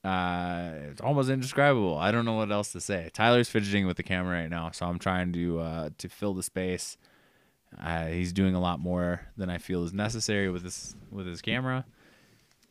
Uh, 0.02 0.90
it's 0.90 1.00
almost 1.00 1.28
indescribable. 1.28 1.98
I 1.98 2.10
don't 2.10 2.24
know 2.24 2.34
what 2.34 2.50
else 2.50 2.72
to 2.72 2.80
say. 2.80 3.10
Tyler's 3.12 3.50
fidgeting 3.50 3.86
with 3.86 3.96
the 3.96 4.02
camera 4.02 4.40
right 4.40 4.50
now, 4.50 4.70
so 4.70 4.86
I'm 4.86 4.98
trying 4.98 5.32
to 5.34 5.60
uh, 5.60 5.90
to 5.98 6.08
fill 6.08 6.34
the 6.34 6.42
space. 6.42 6.96
Uh, 7.78 8.06
he's 8.06 8.32
doing 8.32 8.54
a 8.54 8.60
lot 8.60 8.80
more 8.80 9.20
than 9.36 9.48
I 9.50 9.58
feel 9.58 9.84
is 9.84 9.92
necessary 9.92 10.50
with 10.50 10.62
this 10.62 10.94
with 11.10 11.26
his 11.26 11.40
camera. 11.40 11.84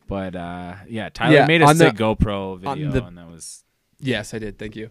But 0.06 0.34
uh, 0.36 0.74
yeah, 0.88 1.08
Tyler 1.08 1.34
Yeah, 1.34 1.46
made 1.46 1.62
a 1.62 1.66
on 1.66 1.78
the- 1.78 1.86
sick 1.90 1.96
GoPro 1.96 2.58
video, 2.58 2.90
the- 2.90 3.04
and 3.04 3.18
that 3.18 3.28
was 3.28 3.64
Yes, 3.98 4.32
I 4.34 4.38
did. 4.38 4.58
Thank 4.58 4.76
you. 4.76 4.90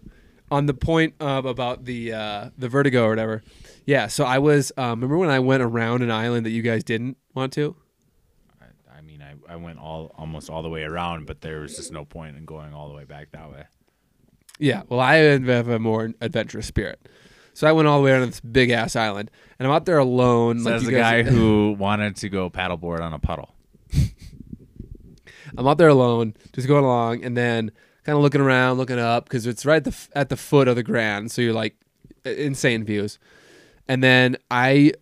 On 0.51 0.66
the 0.66 0.74
point 0.74 1.14
of 1.20 1.45
about 1.45 1.86
the 1.86 2.14
uh, 2.14 2.49
the 2.57 2.70
vertigo 2.70 3.05
or 3.05 3.10
whatever. 3.10 3.43
Yeah. 3.86 4.07
So 4.07 4.24
I 4.26 4.39
was. 4.39 4.72
Um, 4.78 4.99
remember 5.01 5.18
when 5.18 5.30
I 5.30 5.39
went 5.39 5.62
around 5.64 6.01
an 6.03 6.12
island 6.12 6.45
that 6.45 6.51
you 6.51 6.62
guys 6.64 6.84
didn't 6.84 7.18
want 7.36 7.53
to? 7.53 7.76
I, 8.60 8.97
I 8.97 9.01
mean, 9.01 9.22
I, 9.22 9.34
I 9.51 9.55
went 9.57 9.78
all 9.80 10.12
almost 10.18 10.49
all 10.49 10.64
the 10.64 10.70
way 10.70 10.84
around, 10.84 11.28
but 11.28 11.41
there 11.41 11.60
was 11.60 11.76
just 11.76 11.91
no 11.91 12.03
point 12.05 12.36
in 12.36 12.45
going 12.45 12.74
all 12.74 12.88
the 12.89 12.95
way 12.95 13.03
back 13.03 13.32
that 13.32 13.51
way. 13.51 13.64
Yeah. 14.57 14.84
Well, 14.89 14.99
I 14.99 15.16
have 15.16 15.68
a 15.70 15.80
more 15.80 16.12
adventurous 16.20 16.66
spirit. 16.68 16.99
So 17.54 17.68
I 17.68 17.72
went 17.72 17.88
all 17.88 18.00
the 18.00 18.06
way 18.06 18.12
around 18.12 18.28
this 18.28 18.39
big 18.39 18.70
ass 18.70 18.95
island, 18.95 19.32
and 19.58 19.68
I'm 19.68 19.74
out 19.74 19.86
there 19.86 19.97
alone. 19.97 20.60
Says 20.60 20.84
you 20.84 20.91
the 20.91 20.97
guy 20.97 21.24
who 21.24 21.76
wanted 21.78 22.16
to 22.18 22.30
go 22.30 22.50
paddleboard 22.50 23.02
on 23.02 23.14
a 23.14 23.20
puddle. 23.20 23.56
I'm 25.58 25.68
out 25.68 25.78
there 25.78 25.89
alone, 25.89 26.36
just 26.54 26.68
going 26.68 26.84
along, 26.84 27.24
and 27.24 27.36
then 27.36 27.72
kind 28.04 28.16
of 28.16 28.22
looking 28.22 28.41
around, 28.41 28.78
looking 28.78 29.00
up 29.00 29.26
because 29.26 29.45
it's 29.45 29.66
right 29.66 29.78
at 29.78 29.84
the, 29.84 30.08
at 30.18 30.30
the 30.30 30.38
foot 30.38 30.68
of 30.68 30.76
the 30.76 30.84
Grand. 30.84 31.32
So 31.32 31.41
you're 31.41 31.54
like 31.54 31.76
insane 32.24 32.84
views. 32.84 33.20
And 33.88 34.04
then 34.04 34.38
I 34.52 34.93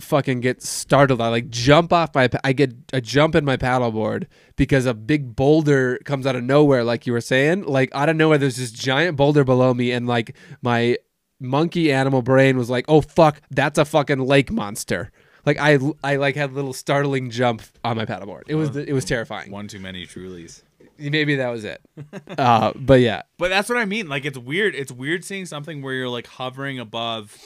fucking 0.00 0.40
get 0.40 0.62
startled. 0.62 1.20
I 1.20 1.28
like 1.28 1.50
jump 1.50 1.92
off 1.92 2.14
my. 2.14 2.28
I 2.44 2.52
get 2.52 2.74
a 2.92 3.00
jump 3.00 3.34
in 3.34 3.44
my 3.44 3.56
paddleboard 3.56 4.26
because 4.56 4.86
a 4.86 4.94
big 4.94 5.36
boulder 5.36 5.98
comes 6.04 6.26
out 6.26 6.36
of 6.36 6.42
nowhere, 6.42 6.84
like 6.84 7.06
you 7.06 7.12
were 7.12 7.20
saying. 7.20 7.64
Like 7.64 7.90
out 7.94 8.08
of 8.08 8.16
nowhere, 8.16 8.38
there's 8.38 8.56
this 8.56 8.72
giant 8.72 9.16
boulder 9.16 9.44
below 9.44 9.74
me, 9.74 9.92
and 9.92 10.06
like 10.06 10.36
my 10.62 10.96
monkey 11.42 11.92
animal 11.92 12.22
brain 12.22 12.56
was 12.56 12.70
like, 12.70 12.84
"Oh 12.88 13.00
fuck, 13.00 13.40
that's 13.50 13.78
a 13.78 13.84
fucking 13.84 14.20
lake 14.20 14.50
monster." 14.50 15.10
Like 15.44 15.58
I, 15.58 15.78
I 16.04 16.16
like 16.16 16.36
had 16.36 16.50
a 16.50 16.52
little 16.54 16.72
startling 16.72 17.28
jump 17.30 17.62
on 17.84 17.96
my 17.96 18.04
paddleboard. 18.06 18.42
It 18.46 18.54
was, 18.54 18.76
it 18.76 18.92
was 18.92 19.04
terrifying. 19.04 19.50
One 19.50 19.66
too 19.66 19.80
many 19.80 20.06
Trulies. 20.06 20.62
Maybe 20.98 21.34
that 21.36 21.48
was 21.48 21.64
it. 21.64 21.80
uh, 22.38 22.72
but 22.76 23.00
yeah, 23.00 23.22
But 23.38 23.48
that's 23.48 23.68
what 23.68 23.76
I 23.78 23.84
mean. 23.84 24.08
Like 24.08 24.24
it's 24.24 24.38
weird. 24.38 24.74
It's 24.76 24.92
weird 24.92 25.24
seeing 25.24 25.46
something 25.46 25.82
where 25.82 25.94
you're 25.94 26.08
like 26.08 26.28
hovering 26.28 26.78
above 26.78 27.36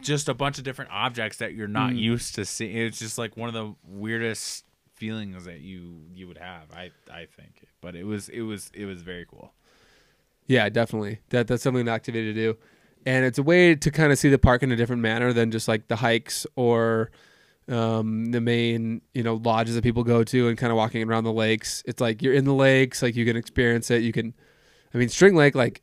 just 0.00 0.28
a 0.28 0.34
bunch 0.34 0.58
of 0.58 0.64
different 0.64 0.90
objects 0.92 1.38
that 1.38 1.54
you're 1.54 1.68
not 1.68 1.92
Mm. 1.92 1.98
used 1.98 2.34
to 2.36 2.44
seeing. 2.44 2.76
It's 2.76 2.98
just 2.98 3.18
like 3.18 3.36
one 3.36 3.48
of 3.48 3.54
the 3.54 3.74
weirdest 3.86 4.64
feelings 4.94 5.44
that 5.44 5.60
you 5.60 6.02
you 6.12 6.26
would 6.26 6.38
have. 6.38 6.64
I 6.72 6.90
I 7.10 7.26
think. 7.26 7.66
But 7.80 7.94
it 7.94 8.04
was 8.04 8.28
it 8.28 8.42
was 8.42 8.70
it 8.74 8.84
was 8.84 9.02
very 9.02 9.26
cool. 9.30 9.52
Yeah, 10.48 10.68
definitely. 10.68 11.20
That 11.30 11.46
that's 11.46 11.62
something 11.62 11.82
an 11.82 11.88
activity 11.88 12.32
to 12.32 12.34
do, 12.34 12.56
and 13.06 13.24
it's 13.24 13.38
a 13.38 13.42
way 13.44 13.74
to 13.76 13.90
kind 13.92 14.10
of 14.10 14.18
see 14.18 14.28
the 14.28 14.38
park 14.38 14.62
in 14.64 14.72
a 14.72 14.76
different 14.76 15.00
manner 15.02 15.32
than 15.32 15.50
just 15.52 15.68
like 15.68 15.86
the 15.88 15.96
hikes 15.96 16.44
or 16.56 17.10
um, 17.68 18.32
the 18.32 18.40
main 18.40 19.02
you 19.14 19.22
know 19.22 19.34
lodges 19.36 19.74
that 19.76 19.82
people 19.84 20.02
go 20.02 20.24
to 20.24 20.48
and 20.48 20.56
kind 20.58 20.72
of 20.72 20.76
walking 20.76 21.06
around 21.08 21.24
the 21.24 21.32
lakes. 21.32 21.82
It's 21.86 22.00
like 22.00 22.22
you're 22.22 22.34
in 22.34 22.44
the 22.44 22.54
lakes, 22.54 23.02
like 23.02 23.14
you 23.14 23.24
can 23.24 23.36
experience 23.36 23.90
it. 23.90 24.02
You 24.02 24.10
can, 24.12 24.34
I 24.92 24.98
mean, 24.98 25.08
String 25.10 25.34
Lake, 25.36 25.54
like 25.54 25.82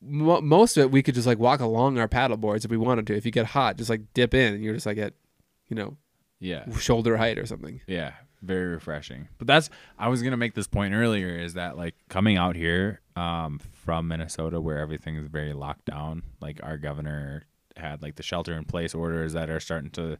mo- 0.00 0.40
most 0.40 0.76
of 0.76 0.82
it, 0.84 0.90
we 0.90 1.02
could 1.02 1.14
just 1.14 1.26
like 1.26 1.38
walk 1.38 1.60
along 1.60 1.98
our 1.98 2.08
paddle 2.08 2.36
boards 2.36 2.64
if 2.64 2.70
we 2.70 2.76
wanted 2.76 3.06
to. 3.08 3.16
If 3.16 3.24
you 3.24 3.32
get 3.32 3.46
hot, 3.46 3.76
just 3.78 3.90
like 3.90 4.02
dip 4.14 4.34
in, 4.34 4.54
and 4.54 4.62
you're 4.62 4.74
just 4.74 4.86
like 4.86 4.98
at, 4.98 5.14
you 5.68 5.76
know, 5.76 5.96
Yeah. 6.40 6.70
shoulder 6.78 7.16
height 7.16 7.38
or 7.38 7.46
something. 7.46 7.80
Yeah, 7.86 8.12
very 8.42 8.66
refreshing. 8.66 9.28
But 9.38 9.46
that's 9.46 9.70
I 9.98 10.08
was 10.08 10.22
gonna 10.22 10.36
make 10.36 10.54
this 10.54 10.66
point 10.66 10.94
earlier 10.94 11.28
is 11.38 11.54
that 11.54 11.76
like 11.76 11.94
coming 12.08 12.36
out 12.36 12.56
here 12.56 13.00
um, 13.16 13.60
from 13.72 14.08
Minnesota 14.08 14.60
where 14.60 14.78
everything 14.78 15.16
is 15.16 15.26
very 15.28 15.52
locked 15.52 15.84
down. 15.86 16.22
Like 16.40 16.60
our 16.62 16.76
governor 16.78 17.44
had 17.76 18.02
like 18.02 18.16
the 18.16 18.22
shelter 18.22 18.52
in 18.54 18.64
place 18.64 18.94
orders 18.94 19.32
that 19.32 19.48
are 19.48 19.60
starting 19.60 19.90
to 19.90 20.18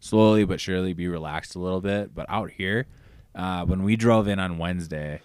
slowly 0.00 0.44
but 0.44 0.60
surely 0.60 0.92
be 0.92 1.08
relaxed 1.08 1.54
a 1.54 1.58
little 1.58 1.80
bit. 1.80 2.14
But 2.14 2.26
out 2.28 2.50
here, 2.50 2.86
uh, 3.34 3.64
when 3.64 3.82
we 3.82 3.96
drove 3.96 4.28
in 4.28 4.38
on 4.38 4.58
Wednesday, 4.58 5.20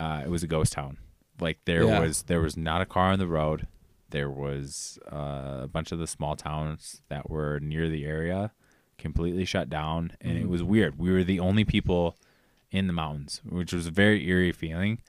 uh, 0.00 0.22
it 0.24 0.28
was 0.30 0.42
a 0.42 0.46
ghost 0.46 0.72
town. 0.72 0.98
Like 1.40 1.58
there 1.64 1.84
Yeah. 1.84 2.00
was 2.00 2.22
there 2.24 2.40
was 2.40 2.56
not 2.56 2.80
a 2.82 2.86
car 2.86 3.12
on 3.12 3.18
the 3.18 3.26
road. 3.26 3.66
There 4.10 4.30
was 4.30 4.98
uh, 5.10 5.60
a 5.62 5.68
bunch 5.72 5.90
of 5.92 5.98
the 5.98 6.06
small 6.06 6.36
towns 6.36 7.00
that 7.08 7.30
were 7.30 7.58
near 7.60 7.88
the 7.88 8.04
area 8.04 8.52
completely 9.02 9.44
shut 9.44 9.68
down, 9.68 10.12
and 10.20 10.38
it 10.38 10.48
was 10.48 10.62
weird. 10.62 10.98
We 10.98 11.12
were 11.12 11.24
the 11.24 11.40
only 11.40 11.64
people 11.64 12.16
in 12.70 12.86
the 12.86 12.92
mountains, 12.92 13.42
which 13.46 13.72
was 13.72 13.86
a 13.86 13.90
very 13.90 14.26
eerie 14.26 14.52
feeling. 14.52 15.00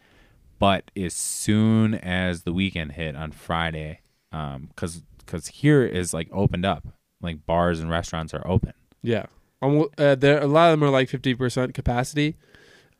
But 0.59 0.91
as 0.97 1.13
soon 1.13 1.93
as 1.95 2.43
the 2.43 2.53
weekend 2.53 2.93
hit 2.93 3.15
on 3.15 3.31
Friday, 3.31 4.01
because 4.31 5.03
because 5.19 5.47
here 5.47 5.83
is 5.83 6.13
like 6.13 6.29
opened 6.31 6.65
up, 6.65 6.87
like 7.21 7.45
bars 7.45 7.79
and 7.79 7.89
restaurants 7.89 8.33
are 8.33 8.45
open. 8.45 8.73
Yeah, 9.01 9.27
um, 9.61 9.87
uh, 9.97 10.15
there 10.15 10.41
a 10.41 10.47
lot 10.47 10.73
of 10.73 10.79
them 10.79 10.87
are 10.87 10.91
like 10.91 11.09
fifty 11.09 11.33
percent 11.33 11.73
capacity, 11.73 12.35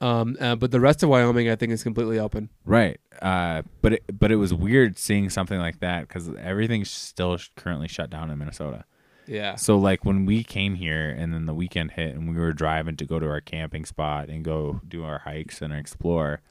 um, 0.02 0.36
uh, 0.40 0.56
but 0.56 0.72
the 0.72 0.80
rest 0.80 1.04
of 1.04 1.10
Wyoming 1.10 1.50
I 1.50 1.56
think 1.56 1.72
is 1.72 1.84
completely 1.84 2.20
open. 2.20 2.50
Right. 2.66 3.00
Uh, 3.22 3.62
but 3.82 3.94
it, 3.94 4.04
but 4.20 4.32
it 4.32 4.36
was 4.36 4.54
weird 4.54 4.98
seeing 4.98 5.30
something 5.30 5.60
like 5.60 5.80
that 5.80 6.08
because 6.08 6.30
everything's 6.42 6.92
still 6.92 7.38
sh- 7.38 7.50
currently 7.56 7.88
shut 7.88 8.10
down 8.10 8.30
in 8.30 8.38
Minnesota. 8.38 8.84
Yeah, 9.28 9.56
So 9.56 9.78
like 9.78 10.06
when 10.06 10.26
we 10.26 10.44
came 10.44 10.76
here 10.76 11.10
and 11.10 11.34
then 11.34 11.46
the 11.46 11.54
weekend 11.54 11.92
hit 11.92 12.16
and 12.16 12.30
we 12.30 12.40
were 12.40 12.54
driving 12.54 12.98
to 12.98 13.06
go 13.06 13.20
to 13.20 13.28
our 13.28 13.42
camping 13.42 13.86
spot 13.86 14.30
and 14.30 14.44
go 14.44 14.82
do 14.88 15.04
our 15.04 15.20
hikes 15.20 15.62
and 15.62 15.74
explore, 15.74 16.42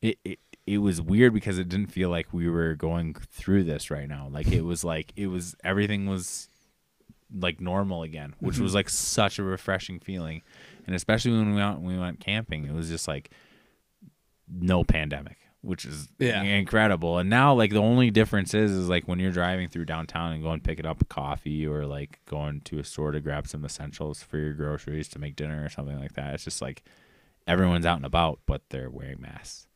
it 0.00 0.18
it, 0.24 0.38
it 0.66 0.78
was 0.78 1.00
weird 1.00 1.34
because 1.34 1.58
it 1.58 1.68
didn't 1.68 1.92
feel 1.92 2.10
like 2.10 2.32
we 2.32 2.48
were 2.48 2.74
going 2.74 3.14
through 3.14 3.64
this 3.64 3.90
right 3.90 4.08
now. 4.08 4.28
Like 4.30 4.48
it 4.48 4.62
was 4.62 4.84
like 4.84 5.12
it 5.16 5.26
was 5.26 5.56
everything 5.64 6.06
was 6.06 6.48
like 7.34 7.60
normal 7.60 8.02
again, 8.02 8.34
which 8.40 8.56
mm-hmm. 8.56 8.64
was 8.64 8.74
like 8.74 8.88
such 8.88 9.38
a 9.38 9.42
refreshing 9.42 9.98
feeling. 9.98 10.42
And 10.86 10.94
especially 10.94 11.32
when 11.32 11.54
we 11.54 11.60
went 11.60 11.80
we 11.80 11.98
went 11.98 12.20
camping, 12.20 12.64
it 12.64 12.72
was 12.72 12.88
just 12.88 13.08
like 13.08 13.30
no 14.48 14.84
pandemic, 14.84 15.38
which 15.62 15.84
is 15.84 16.08
Yeah. 16.18 16.42
incredible. 16.42 17.18
And 17.18 17.30
now 17.30 17.54
like 17.54 17.70
the 17.70 17.78
only 17.80 18.10
difference 18.10 18.52
is 18.52 18.70
is 18.72 18.88
like 18.88 19.06
when 19.08 19.18
you're 19.20 19.30
driving 19.32 19.68
through 19.68 19.84
downtown 19.86 20.32
and 20.32 20.42
going 20.42 20.60
picking 20.60 20.84
up 20.86 21.00
a 21.00 21.04
coffee 21.04 21.66
or 21.66 21.86
like 21.86 22.18
going 22.26 22.60
to 22.62 22.78
a 22.78 22.84
store 22.84 23.12
to 23.12 23.20
grab 23.20 23.46
some 23.46 23.64
essentials 23.64 24.22
for 24.22 24.38
your 24.38 24.52
groceries 24.54 25.08
to 25.10 25.18
make 25.18 25.36
dinner 25.36 25.64
or 25.64 25.68
something 25.68 25.98
like 25.98 26.12
that. 26.14 26.34
It's 26.34 26.44
just 26.44 26.60
like 26.60 26.82
everyone's 27.46 27.86
out 27.86 27.96
and 27.96 28.04
about, 28.06 28.40
but 28.46 28.62
they're 28.70 28.90
wearing 28.90 29.20
masks. 29.20 29.66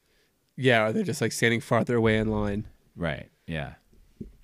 yeah, 0.56 0.86
or 0.86 0.92
they're 0.92 1.02
just 1.04 1.20
like 1.20 1.32
standing 1.32 1.60
farther 1.60 1.96
away 1.96 2.18
in 2.18 2.28
line. 2.30 2.66
Right. 2.96 3.28
Yeah. 3.46 3.74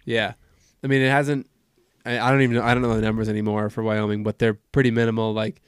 Yeah, 0.05 0.34
I 0.82 0.86
mean 0.88 1.03
it 1.03 1.11
hasn't. 1.11 1.49
I, 2.05 2.18
I 2.18 2.30
don't 2.30 2.43
even 2.43 2.57
know. 2.57 2.62
I 2.64 2.74
don't 2.74 2.82
know 2.82 2.95
the 2.95 3.01
numbers 3.03 3.28
anymore 3.28 3.70
for 3.70 3.82
Wyoming, 3.82 4.22
but 4.24 4.38
they're 4.40 4.55
pretty 4.55 4.90
minimal. 4.90 5.32
Like 5.32 5.62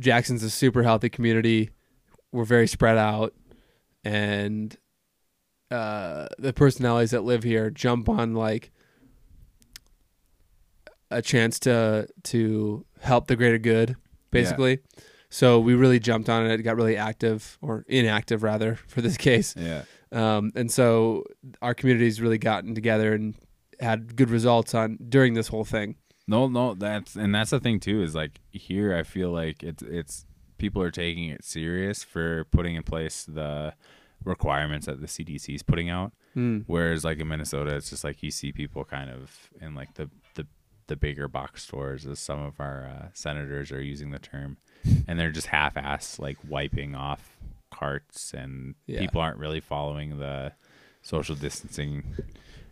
Jackson's 0.00 0.42
a 0.42 0.50
super 0.50 0.82
healthy 0.82 1.08
community. 1.08 1.70
We're 2.32 2.44
very 2.44 2.66
spread 2.66 2.96
out. 2.98 3.32
and 4.04 4.76
uh, 5.74 6.28
the 6.38 6.52
personalities 6.52 7.10
that 7.10 7.24
live 7.24 7.42
here 7.42 7.68
jump 7.68 8.08
on 8.08 8.34
like 8.34 8.70
a 11.10 11.20
chance 11.20 11.58
to 11.60 12.08
to 12.24 12.86
help 13.00 13.26
the 13.26 13.36
greater 13.36 13.58
good, 13.58 13.96
basically. 14.30 14.78
So 15.30 15.58
we 15.58 15.74
really 15.74 15.98
jumped 15.98 16.28
on 16.28 16.46
it, 16.46 16.58
got 16.58 16.76
really 16.76 16.96
active 16.96 17.58
or 17.60 17.84
inactive 17.88 18.44
rather 18.44 18.76
for 18.86 19.00
this 19.00 19.16
case. 19.16 19.54
Yeah. 19.56 19.82
Um, 20.12 20.52
and 20.54 20.70
so 20.70 21.24
our 21.60 21.74
community's 21.74 22.20
really 22.20 22.38
gotten 22.38 22.72
together 22.74 23.14
and 23.14 23.34
had 23.80 24.14
good 24.14 24.30
results 24.30 24.74
on 24.74 24.96
during 25.08 25.34
this 25.34 25.48
whole 25.48 25.64
thing. 25.64 25.96
No, 26.28 26.46
no, 26.46 26.74
that's 26.74 27.16
and 27.16 27.34
that's 27.34 27.50
the 27.50 27.58
thing 27.58 27.80
too 27.80 28.00
is 28.00 28.14
like 28.14 28.40
here 28.50 28.94
I 28.94 29.02
feel 29.02 29.30
like 29.30 29.64
it's 29.64 29.82
it's 29.82 30.24
people 30.56 30.80
are 30.82 30.92
taking 30.92 31.30
it 31.30 31.44
serious 31.44 32.04
for 32.04 32.44
putting 32.44 32.76
in 32.76 32.84
place 32.84 33.24
the 33.24 33.74
requirements 34.24 34.86
that 34.86 35.00
the 35.00 35.06
CDC 35.06 35.54
is 35.54 35.62
putting 35.62 35.90
out. 35.90 36.12
Mm. 36.36 36.64
Whereas 36.66 37.04
like 37.04 37.18
in 37.18 37.28
Minnesota, 37.28 37.74
it's 37.76 37.90
just 37.90 38.04
like 38.04 38.22
you 38.22 38.30
see 38.30 38.52
people 38.52 38.84
kind 38.84 39.10
of 39.10 39.50
in 39.60 39.74
like 39.74 39.94
the 39.94 40.10
the, 40.34 40.46
the 40.86 40.96
bigger 40.96 41.28
box 41.28 41.62
stores, 41.64 42.06
as 42.06 42.18
some 42.18 42.42
of 42.42 42.58
our 42.60 42.86
uh, 42.86 43.08
senators 43.14 43.70
are 43.72 43.82
using 43.82 44.10
the 44.10 44.18
term, 44.18 44.56
and 45.06 45.18
they're 45.18 45.30
just 45.30 45.46
half-ass 45.48 46.18
like 46.18 46.36
wiping 46.48 46.94
off 46.94 47.38
carts, 47.70 48.32
and 48.34 48.74
Yeah. 48.86 49.00
people 49.00 49.20
aren't 49.20 49.38
really 49.38 49.60
following 49.60 50.18
the 50.18 50.52
social 51.02 51.34
distancing 51.36 52.04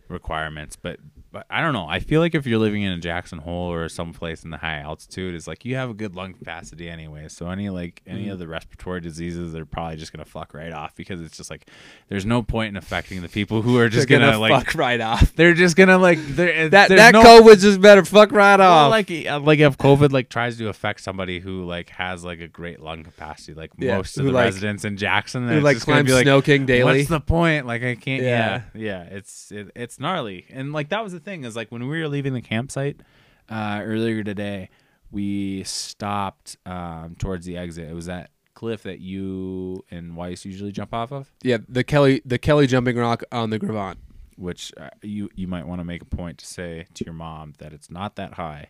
requirements. 0.09 0.75
But 0.75 0.99
but 1.15 1.22
I 1.49 1.61
don't 1.61 1.73
know. 1.73 1.87
I 1.87 1.99
feel 1.99 2.19
like 2.21 2.35
if 2.35 2.45
you're 2.45 2.59
living 2.59 2.83
in 2.83 2.91
a 2.91 2.97
Jackson 2.97 3.39
Hole 3.39 3.71
or 3.71 3.89
someplace 3.89 4.43
in 4.43 4.49
the 4.51 4.57
high 4.57 4.79
altitude, 4.79 5.33
it's 5.35 5.47
like 5.47 5.65
you 5.65 5.75
have 5.75 5.89
a 5.89 5.93
good 5.93 6.15
lung 6.15 6.33
capacity 6.33 6.89
anyway. 6.89 7.27
So 7.29 7.49
any 7.49 7.69
like 7.69 8.01
any 8.05 8.25
Mhm. 8.25 8.33
of 8.33 8.39
the 8.39 8.47
respiratory 8.47 9.01
diseases, 9.01 9.51
they're 9.53 9.65
probably 9.65 9.97
just 9.97 10.13
gonna 10.13 10.25
fuck 10.25 10.53
right 10.53 10.71
off 10.71 10.95
because 10.95 11.21
it's 11.21 11.35
just 11.37 11.49
like 11.49 11.67
there's 12.09 12.25
no 12.25 12.43
point 12.43 12.69
in 12.69 12.77
affecting 12.77 13.21
the 13.21 13.29
people 13.29 13.61
who 13.61 13.77
are 13.77 13.89
just 13.89 14.07
They're 14.07 14.19
gonna, 14.19 14.37
like 14.37 14.51
fuck 14.65 14.75
right 14.75 15.01
off. 15.01 15.33
they're 15.35 15.53
just 15.53 15.75
gonna 15.75 15.97
like 15.97 16.19
they're, 16.27 16.69
That 16.69 16.89
that 16.89 17.13
no, 17.13 17.23
COVID 17.23 17.59
just 17.61 17.81
better 17.81 18.05
fuck 18.05 18.31
right 18.31 18.59
well, 18.59 18.71
off. 18.71 18.91
like 18.91 19.09
like 19.09 19.59
if 19.59 19.77
COVID 19.77 20.11
like 20.11 20.29
tries 20.29 20.57
to 20.57 20.69
affect 20.69 21.01
somebody 21.01 21.39
who 21.39 21.65
like 21.65 21.89
has 21.89 22.23
like 22.23 22.39
a 22.41 22.47
great 22.47 22.79
lung 22.79 23.03
capacity, 23.03 23.53
like 23.53 23.71
Yeah, 23.77 23.97
most 23.97 24.17
of 24.17 24.25
the 24.25 24.31
like- 24.31 24.45
residents 24.45 24.85
in 24.85 24.97
Jackson, 24.97 25.47
Who 25.47 25.59
like 25.61 25.77
just 25.77 25.85
gonna 25.87 26.03
climb 26.03 26.13
like, 26.15 26.23
Snow 26.23 26.41
King 26.41 26.65
daily. 26.65 26.97
What's 26.99 27.09
the 27.09 27.19
point? 27.19 27.65
Like 27.65 27.83
I 27.83 27.95
can't. 27.95 28.21
Yeah. 28.21 28.61
Yeah, 28.73 28.81
yeah. 29.09 29.15
It's 29.15 29.51
it, 29.51 29.71
it's 29.75 29.99
gnarly, 29.99 30.45
and 30.51 30.73
like 30.73 30.89
that 30.89 31.03
was 31.03 31.13
the 31.13 31.22
thing 31.23 31.43
is 31.43 31.55
like 31.55 31.71
when 31.71 31.87
we 31.87 31.99
were 31.99 32.07
leaving 32.07 32.33
the 32.33 32.41
campsite 32.41 33.01
uh, 33.49 33.81
earlier 33.83 34.23
today, 34.23 34.69
we 35.11 35.63
stopped 35.63 36.57
um, 36.65 37.15
towards 37.17 37.45
the 37.45 37.57
exit. 37.57 37.89
It 37.89 37.93
was 37.93 38.05
that 38.07 38.29
cliff 38.53 38.83
that 38.83 38.99
you 38.99 39.83
and 39.89 40.15
Weiss 40.15 40.45
usually 40.45 40.71
jump 40.71 40.93
off 40.93 41.11
of, 41.11 41.31
yeah, 41.43 41.57
the 41.67 41.83
Kelly 41.83 42.21
the 42.25 42.37
Kelly 42.37 42.67
jumping 42.67 42.97
rock 42.97 43.23
on 43.31 43.49
the 43.49 43.59
Gros 43.59 43.73
Ventre. 43.73 44.01
which 44.37 44.71
uh, 44.77 44.89
you 45.01 45.29
you 45.35 45.47
might 45.47 45.67
want 45.67 45.79
to 45.79 45.85
make 45.85 46.01
a 46.01 46.05
point 46.05 46.37
to 46.39 46.45
say 46.45 46.85
to 46.93 47.05
your 47.05 47.13
mom 47.13 47.53
that 47.57 47.73
it's 47.73 47.89
not 47.89 48.15
that 48.15 48.33
high, 48.33 48.69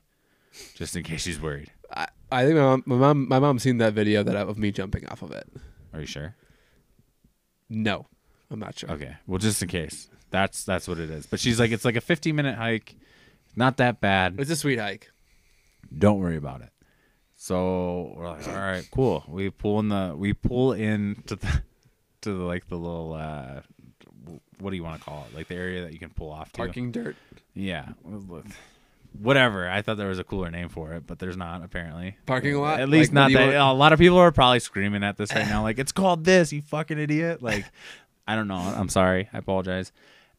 just 0.76 0.96
in 0.96 1.04
case 1.04 1.24
she's 1.24 1.40
worried. 1.40 1.72
I, 1.94 2.08
I 2.32 2.46
think 2.46 2.56
my 2.56 2.64
mom, 2.64 2.84
my 2.86 2.96
mom 2.96 3.28
my 3.28 3.40
mom's 3.40 3.64
seen 3.64 3.78
that 3.80 3.94
video 3.94 4.24
that 4.24 4.36
of 4.36 4.58
me 4.58 4.72
jumping 4.72 5.08
off 5.10 5.22
of 5.22 5.32
it. 5.32 5.48
Are 5.94 6.00
you 6.00 6.06
sure? 6.08 6.36
No, 7.70 8.08
I'm 8.50 8.60
not 8.60 8.78
sure. 8.80 8.92
Okay. 8.92 9.16
Well, 9.28 9.40
just 9.40 9.62
in 9.62 9.68
case. 9.68 10.10
That's 10.34 10.66
that's 10.66 10.88
what 10.88 10.98
it 10.98 11.10
is. 11.12 11.26
But 11.28 11.40
she's 11.40 11.60
like, 11.60 11.70
it's 11.72 11.86
like 11.86 11.96
a 11.96 12.02
15 12.02 12.36
minute 12.36 12.56
hike, 12.58 12.96
not 13.56 13.78
that 13.78 14.02
bad. 14.02 14.36
It's 14.40 14.50
a 14.52 14.56
sweet 14.56 14.80
hike. 14.80 15.12
Don't 15.96 16.20
worry 16.20 16.38
about 16.38 16.62
it. 16.62 16.70
So 17.36 18.14
we're 18.18 18.28
like, 18.30 18.48
all 18.48 18.56
right, 18.56 18.88
cool. 18.92 19.24
We 19.28 19.50
pull 19.52 19.80
in 19.80 19.90
the 19.90 20.16
we 20.18 20.34
pull 20.34 20.74
in 20.74 21.22
to 21.28 21.36
the 21.36 21.62
to 22.22 22.34
the 22.38 22.44
like 22.44 22.68
the 22.68 22.78
little 22.78 23.14
uh 23.14 23.62
what 24.60 24.72
do 24.72 24.76
you 24.76 24.84
want 24.84 25.00
to 25.00 25.06
call 25.06 25.28
it? 25.30 25.36
Like 25.36 25.48
the 25.50 25.56
area 25.56 25.84
that 25.84 25.94
you 25.94 26.00
can 26.00 26.10
pull 26.10 26.32
off 26.32 26.52
to. 26.54 26.58
Parking 26.58 26.92
dirt. 26.92 27.16
Yeah. 27.54 27.90
Whatever. 29.22 29.70
I 29.70 29.82
thought 29.84 29.98
there 29.98 30.08
was 30.08 30.18
a 30.20 30.24
cooler 30.24 30.50
name 30.50 30.70
for 30.70 30.94
it, 30.94 31.06
but 31.06 31.20
there's 31.20 31.38
not 31.38 31.64
apparently. 31.64 32.16
Parking 32.26 32.56
lot? 32.56 32.80
At 32.80 32.90
least 32.90 33.12
Like, 33.12 33.14
not 33.14 33.32
that. 33.34 33.46
want- 33.46 33.58
A 33.58 33.74
lot 33.74 33.94
of 33.94 34.00
people 34.00 34.18
are 34.18 34.32
probably 34.32 34.60
screaming 34.60 35.04
at 35.04 35.18
this 35.18 35.32
right 35.36 35.46
now, 35.48 35.62
like 35.70 35.78
it's 35.78 35.92
called 35.92 36.24
this. 36.24 36.52
You 36.52 36.62
fucking 36.64 36.98
idiot. 36.98 37.44
Like, 37.44 37.66
I 38.28 38.36
don't 38.36 38.48
know. 38.48 38.56
I'm 38.56 38.90
sorry. 38.90 39.30
I 39.34 39.38
apologize. 39.38 39.92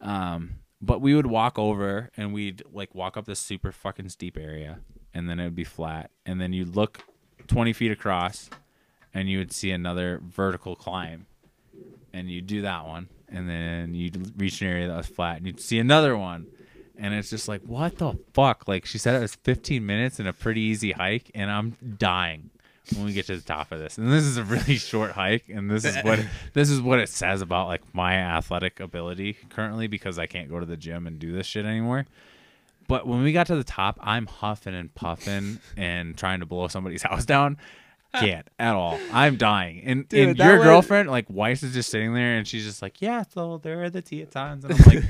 Um, 0.05 0.59
but 0.81 1.01
we 1.01 1.15
would 1.15 1.25
walk 1.25 1.57
over 1.57 2.11
and 2.15 2.31
we'd 2.31 2.61
like 2.71 2.93
walk 2.93 3.17
up 3.17 3.25
this 3.25 3.39
super 3.39 3.71
fucking 3.71 4.09
steep 4.09 4.37
area, 4.37 4.79
and 5.13 5.27
then 5.27 5.39
it 5.39 5.43
would 5.45 5.55
be 5.55 5.63
flat, 5.63 6.11
and 6.25 6.39
then 6.39 6.53
you'd 6.53 6.75
look 6.75 7.03
20 7.47 7.73
feet 7.73 7.91
across, 7.91 8.49
and 9.13 9.27
you 9.29 9.39
would 9.39 9.51
see 9.51 9.71
another 9.71 10.21
vertical 10.23 10.75
climb, 10.75 11.25
and 12.13 12.29
you'd 12.29 12.47
do 12.47 12.61
that 12.61 12.85
one, 12.85 13.09
and 13.27 13.49
then 13.49 13.95
you'd 13.95 14.39
reach 14.39 14.61
an 14.61 14.67
area 14.67 14.87
that 14.87 14.95
was 14.95 15.07
flat, 15.07 15.37
and 15.37 15.47
you'd 15.47 15.59
see 15.59 15.79
another 15.79 16.15
one. 16.15 16.47
And 16.97 17.13
it's 17.13 17.29
just 17.29 17.49
like, 17.49 17.61
what 17.63 17.97
the 17.97 18.17
fuck? 18.33 18.69
Like 18.69 18.85
she 18.85 18.97
said, 18.97 19.15
it 19.15 19.19
was 19.19 19.35
15 19.35 19.85
minutes 19.85 20.17
and 20.19 20.29
a 20.29 20.33
pretty 20.33 20.61
easy 20.61 20.93
hike, 20.93 21.29
and 21.33 21.51
I'm 21.51 21.75
dying 21.97 22.51
when 22.93 23.05
we 23.05 23.13
get 23.13 23.27
to 23.27 23.35
the 23.35 23.43
top 23.43 23.71
of 23.71 23.79
this. 23.79 23.97
And 23.97 24.11
this 24.11 24.23
is 24.23 24.37
a 24.37 24.43
really 24.43 24.75
short 24.77 25.11
hike, 25.11 25.49
and 25.49 25.69
this 25.69 25.85
is 25.85 25.95
what 26.03 26.19
this 26.53 26.69
is 26.69 26.81
what 26.81 26.99
it 26.99 27.09
says 27.09 27.41
about 27.41 27.67
like 27.67 27.81
my 27.93 28.15
athletic 28.15 28.79
ability 28.79 29.37
currently 29.49 29.87
because 29.87 30.19
I 30.19 30.25
can't 30.27 30.49
go 30.49 30.59
to 30.59 30.65
the 30.65 30.77
gym 30.77 31.07
and 31.07 31.19
do 31.19 31.31
this 31.31 31.45
shit 31.45 31.65
anymore. 31.65 32.05
But 32.87 33.07
when 33.07 33.23
we 33.23 33.33
got 33.33 33.47
to 33.47 33.55
the 33.55 33.63
top, 33.63 33.97
I'm 34.01 34.27
huffing 34.27 34.75
and 34.75 34.93
puffing 34.93 35.59
and 35.77 36.17
trying 36.17 36.39
to 36.39 36.45
blow 36.45 36.67
somebody's 36.67 37.03
house 37.03 37.25
down. 37.25 37.57
Can't 38.13 38.47
at 38.57 38.75
all. 38.75 38.97
I'm 39.11 39.35
dying. 39.35 39.81
And, 39.83 40.07
Dude, 40.07 40.29
and 40.29 40.37
your 40.37 40.59
girlfriend, 40.59 41.09
like 41.09 41.25
Weiss, 41.29 41.63
is 41.63 41.73
just 41.73 41.89
sitting 41.89 42.13
there 42.13 42.37
and 42.37 42.47
she's 42.47 42.63
just 42.63 42.81
like, 42.81 43.01
"Yeah, 43.01 43.23
so 43.33 43.57
there 43.57 43.83
are 43.83 43.89
the 43.89 44.01
Tetons," 44.01 44.63
and 44.63 44.73
I'm 44.73 44.79
like, 44.85 45.03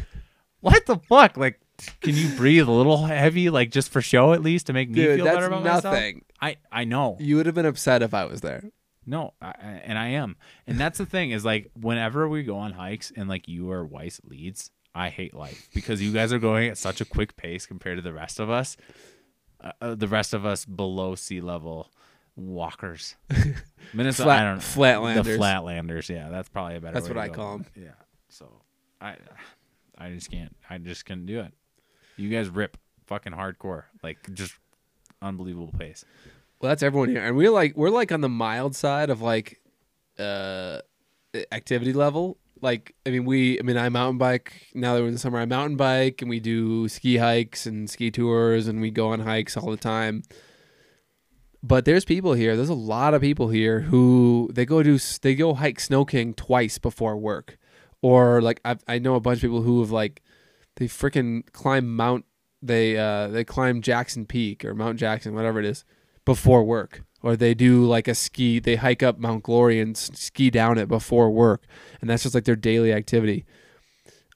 "What 0.61 0.88
the 0.88 0.97
fuck? 0.97 1.38
Like, 1.38 1.59
can 2.01 2.15
you 2.15 2.30
breathe 2.30 2.67
a 2.67 2.71
little 2.71 3.05
heavy, 3.05 3.51
like 3.51 3.69
just 3.69 3.91
for 3.91 4.01
show 4.01 4.34
at 4.34 4.41
least 4.41 4.65
to 4.67 4.73
make 4.73 4.89
me 4.89 4.95
Dude, 4.95 5.17
feel 5.17 5.26
better 5.26 5.45
about 5.45 5.63
myself?" 5.63 5.93
I 6.41 6.57
I 6.71 6.83
know. 6.83 7.17
You 7.19 7.38
would 7.38 7.45
have 7.45 7.55
been 7.55 7.65
upset 7.65 8.01
if 8.01 8.13
I 8.13 8.25
was 8.25 8.41
there. 8.41 8.63
No, 9.07 9.33
I, 9.39 9.51
and 9.83 9.99
I 9.99 10.07
am, 10.09 10.36
and 10.65 10.79
that's 10.79 10.97
the 10.97 11.05
thing 11.05 11.29
is 11.31 11.45
like 11.45 11.69
whenever 11.79 12.27
we 12.27 12.41
go 12.43 12.57
on 12.57 12.71
hikes 12.73 13.11
and 13.15 13.29
like 13.29 13.47
you 13.47 13.69
or 13.71 13.86
Weiss 13.86 14.19
leads, 14.23 14.71
I 14.95 15.09
hate 15.09 15.36
life 15.36 15.69
because 15.75 16.01
you 16.01 16.11
guys 16.11 16.33
are 16.33 16.39
going 16.39 16.69
at 16.69 16.77
such 16.77 17.01
a 17.01 17.05
quick 17.05 17.36
pace 17.38 17.65
compared 17.67 17.97
to 17.97 18.01
the 18.01 18.13
rest 18.13 18.39
of 18.39 18.49
us, 18.49 18.77
uh, 19.61 19.71
uh, 19.79 19.95
the 19.95 20.07
rest 20.07 20.33
of 20.33 20.43
us 20.45 20.65
below 20.65 21.13
sea 21.13 21.39
level 21.39 21.91
walkers. 22.36 23.15
Minnesota, 23.93 24.23
Flat- 24.25 24.39
I 24.39 24.43
don't 24.43 24.55
know 24.55 24.61
flatlanders. 24.61 25.23
The 25.23 25.38
flatlanders, 25.38 26.09
yeah, 26.09 26.29
that's 26.29 26.49
probably 26.49 26.77
a 26.77 26.81
better. 26.81 26.93
That's 26.95 27.07
what 27.07 27.17
I 27.19 27.27
go. 27.27 27.51
them. 27.57 27.65
Yeah, 27.75 27.89
so 28.29 28.61
I, 28.99 29.17
I 29.97 30.09
just 30.11 30.31
can't. 30.31 30.55
I 30.69 30.79
just 30.79 31.05
couldn't 31.05 31.27
do 31.27 31.41
it. 31.41 31.53
You 32.17 32.29
guys 32.29 32.49
rip 32.49 32.77
fucking 33.05 33.33
hardcore, 33.33 33.83
like 34.01 34.33
just 34.33 34.55
unbelievable 35.22 35.74
pace. 35.78 36.05
Well, 36.59 36.70
that's 36.70 36.84
everyone 36.84 37.09
here, 37.09 37.24
and 37.24 37.36
we're 37.36 37.51
like 37.51 37.76
we're 37.76 37.89
like 37.89 38.11
on 38.11 38.22
the 38.22 38.30
mild 38.30 38.76
side 38.76 39.09
of 39.09 39.22
like 39.22 39.61
uh 40.18 40.80
activity 41.51 41.93
level. 41.93 42.38
Like, 42.61 42.95
I 43.05 43.09
mean, 43.09 43.26
we, 43.26 43.59
I 43.59 43.63
mean, 43.63 43.78
I 43.78 43.89
mountain 43.89 44.18
bike 44.18 44.70
now 44.74 44.93
that 44.93 45.01
we're 45.01 45.07
in 45.07 45.13
the 45.13 45.20
summer. 45.20 45.39
I 45.39 45.45
mountain 45.45 45.78
bike, 45.78 46.22
and 46.22 46.30
we 46.30 46.39
do 46.39 46.88
ski 46.88 47.18
hikes 47.18 47.66
and 47.66 47.89
ski 47.89 48.09
tours, 48.11 48.68
and 48.68 48.82
we 48.82 48.91
go 48.91 49.09
on 49.09 49.20
hikes 49.20 49.57
all 49.57 49.70
the 49.70 49.78
time. 49.78 50.24
But 51.61 51.86
there's 51.86 52.05
people 52.05 52.34
here. 52.34 52.55
There's 52.55 52.70
a 52.70 52.74
lot 52.74 53.13
of 53.13 53.22
people 53.22 53.49
here 53.49 53.82
who 53.82 54.49
they 54.53 54.66
go 54.66 54.84
do 54.84 54.97
they 55.22 55.36
go 55.36 55.55
hike 55.55 55.80
Snow 55.80 56.05
King 56.05 56.34
twice 56.34 56.78
before 56.78 57.18
work, 57.18 57.57
or 58.01 58.41
like 58.41 58.61
I 58.63 58.78
I 58.88 58.99
know 58.99 59.16
a 59.16 59.20
bunch 59.20 59.38
of 59.38 59.41
people 59.41 59.63
who 59.63 59.82
have 59.82 59.91
like 59.91 60.22
they 60.76 60.88
freaking 60.88 61.51
climb 61.53 61.95
Mount 61.95 62.26
they 62.66 62.97
uh 62.97 63.28
they 63.28 63.43
climb 63.43 63.82
Jackson 63.82 64.26
Peak 64.26 64.63
or 64.66 64.74
Mount 64.74 64.97
Jackson 64.99 65.34
whatever 65.34 65.59
it 65.59 65.66
is 65.66 65.84
before 66.26 66.63
work 66.63 67.03
or 67.22 67.36
they 67.36 67.53
do 67.53 67.86
like 67.86 68.07
a 68.07 68.16
ski 68.16 68.59
they 68.59 68.76
hike 68.76 69.03
up 69.03 69.20
Mount 69.20 69.43
Glory 69.43 69.80
and 69.80 69.95
ski 69.95 70.49
down 70.49 70.78
it 70.78 70.88
before 70.88 71.30
work 71.32 71.66
and 72.01 72.09
that's 72.09 72.24
just 72.24 72.34
like 72.36 72.45
their 72.45 72.55
daily 72.55 72.91
activity 72.93 73.45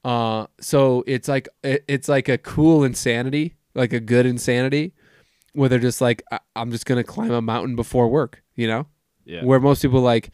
uh 0.06 0.46
so 0.62 1.04
it's 1.08 1.28
like 1.28 1.50
it, 1.64 1.84
it's 1.88 2.08
like 2.08 2.30
a 2.30 2.38
cool 2.38 2.84
insanity 2.84 3.56
like 3.76 3.92
a 3.94 4.00
good 4.00 4.26
insanity 4.26 4.94
where 5.54 5.68
they're 5.68 5.80
just 5.80 6.00
like 6.02 6.24
I- 6.32 6.40
I'm 6.56 6.72
just 6.72 6.86
going 6.86 6.98
to 6.98 7.04
climb 7.04 7.32
a 7.32 7.42
mountain 7.42 7.76
before 7.76 8.08
work 8.08 8.42
you 8.56 8.68
know 8.68 8.88
Yeah. 9.26 9.44
where 9.44 9.60
most 9.60 9.82
people 9.82 10.02
like 10.02 10.30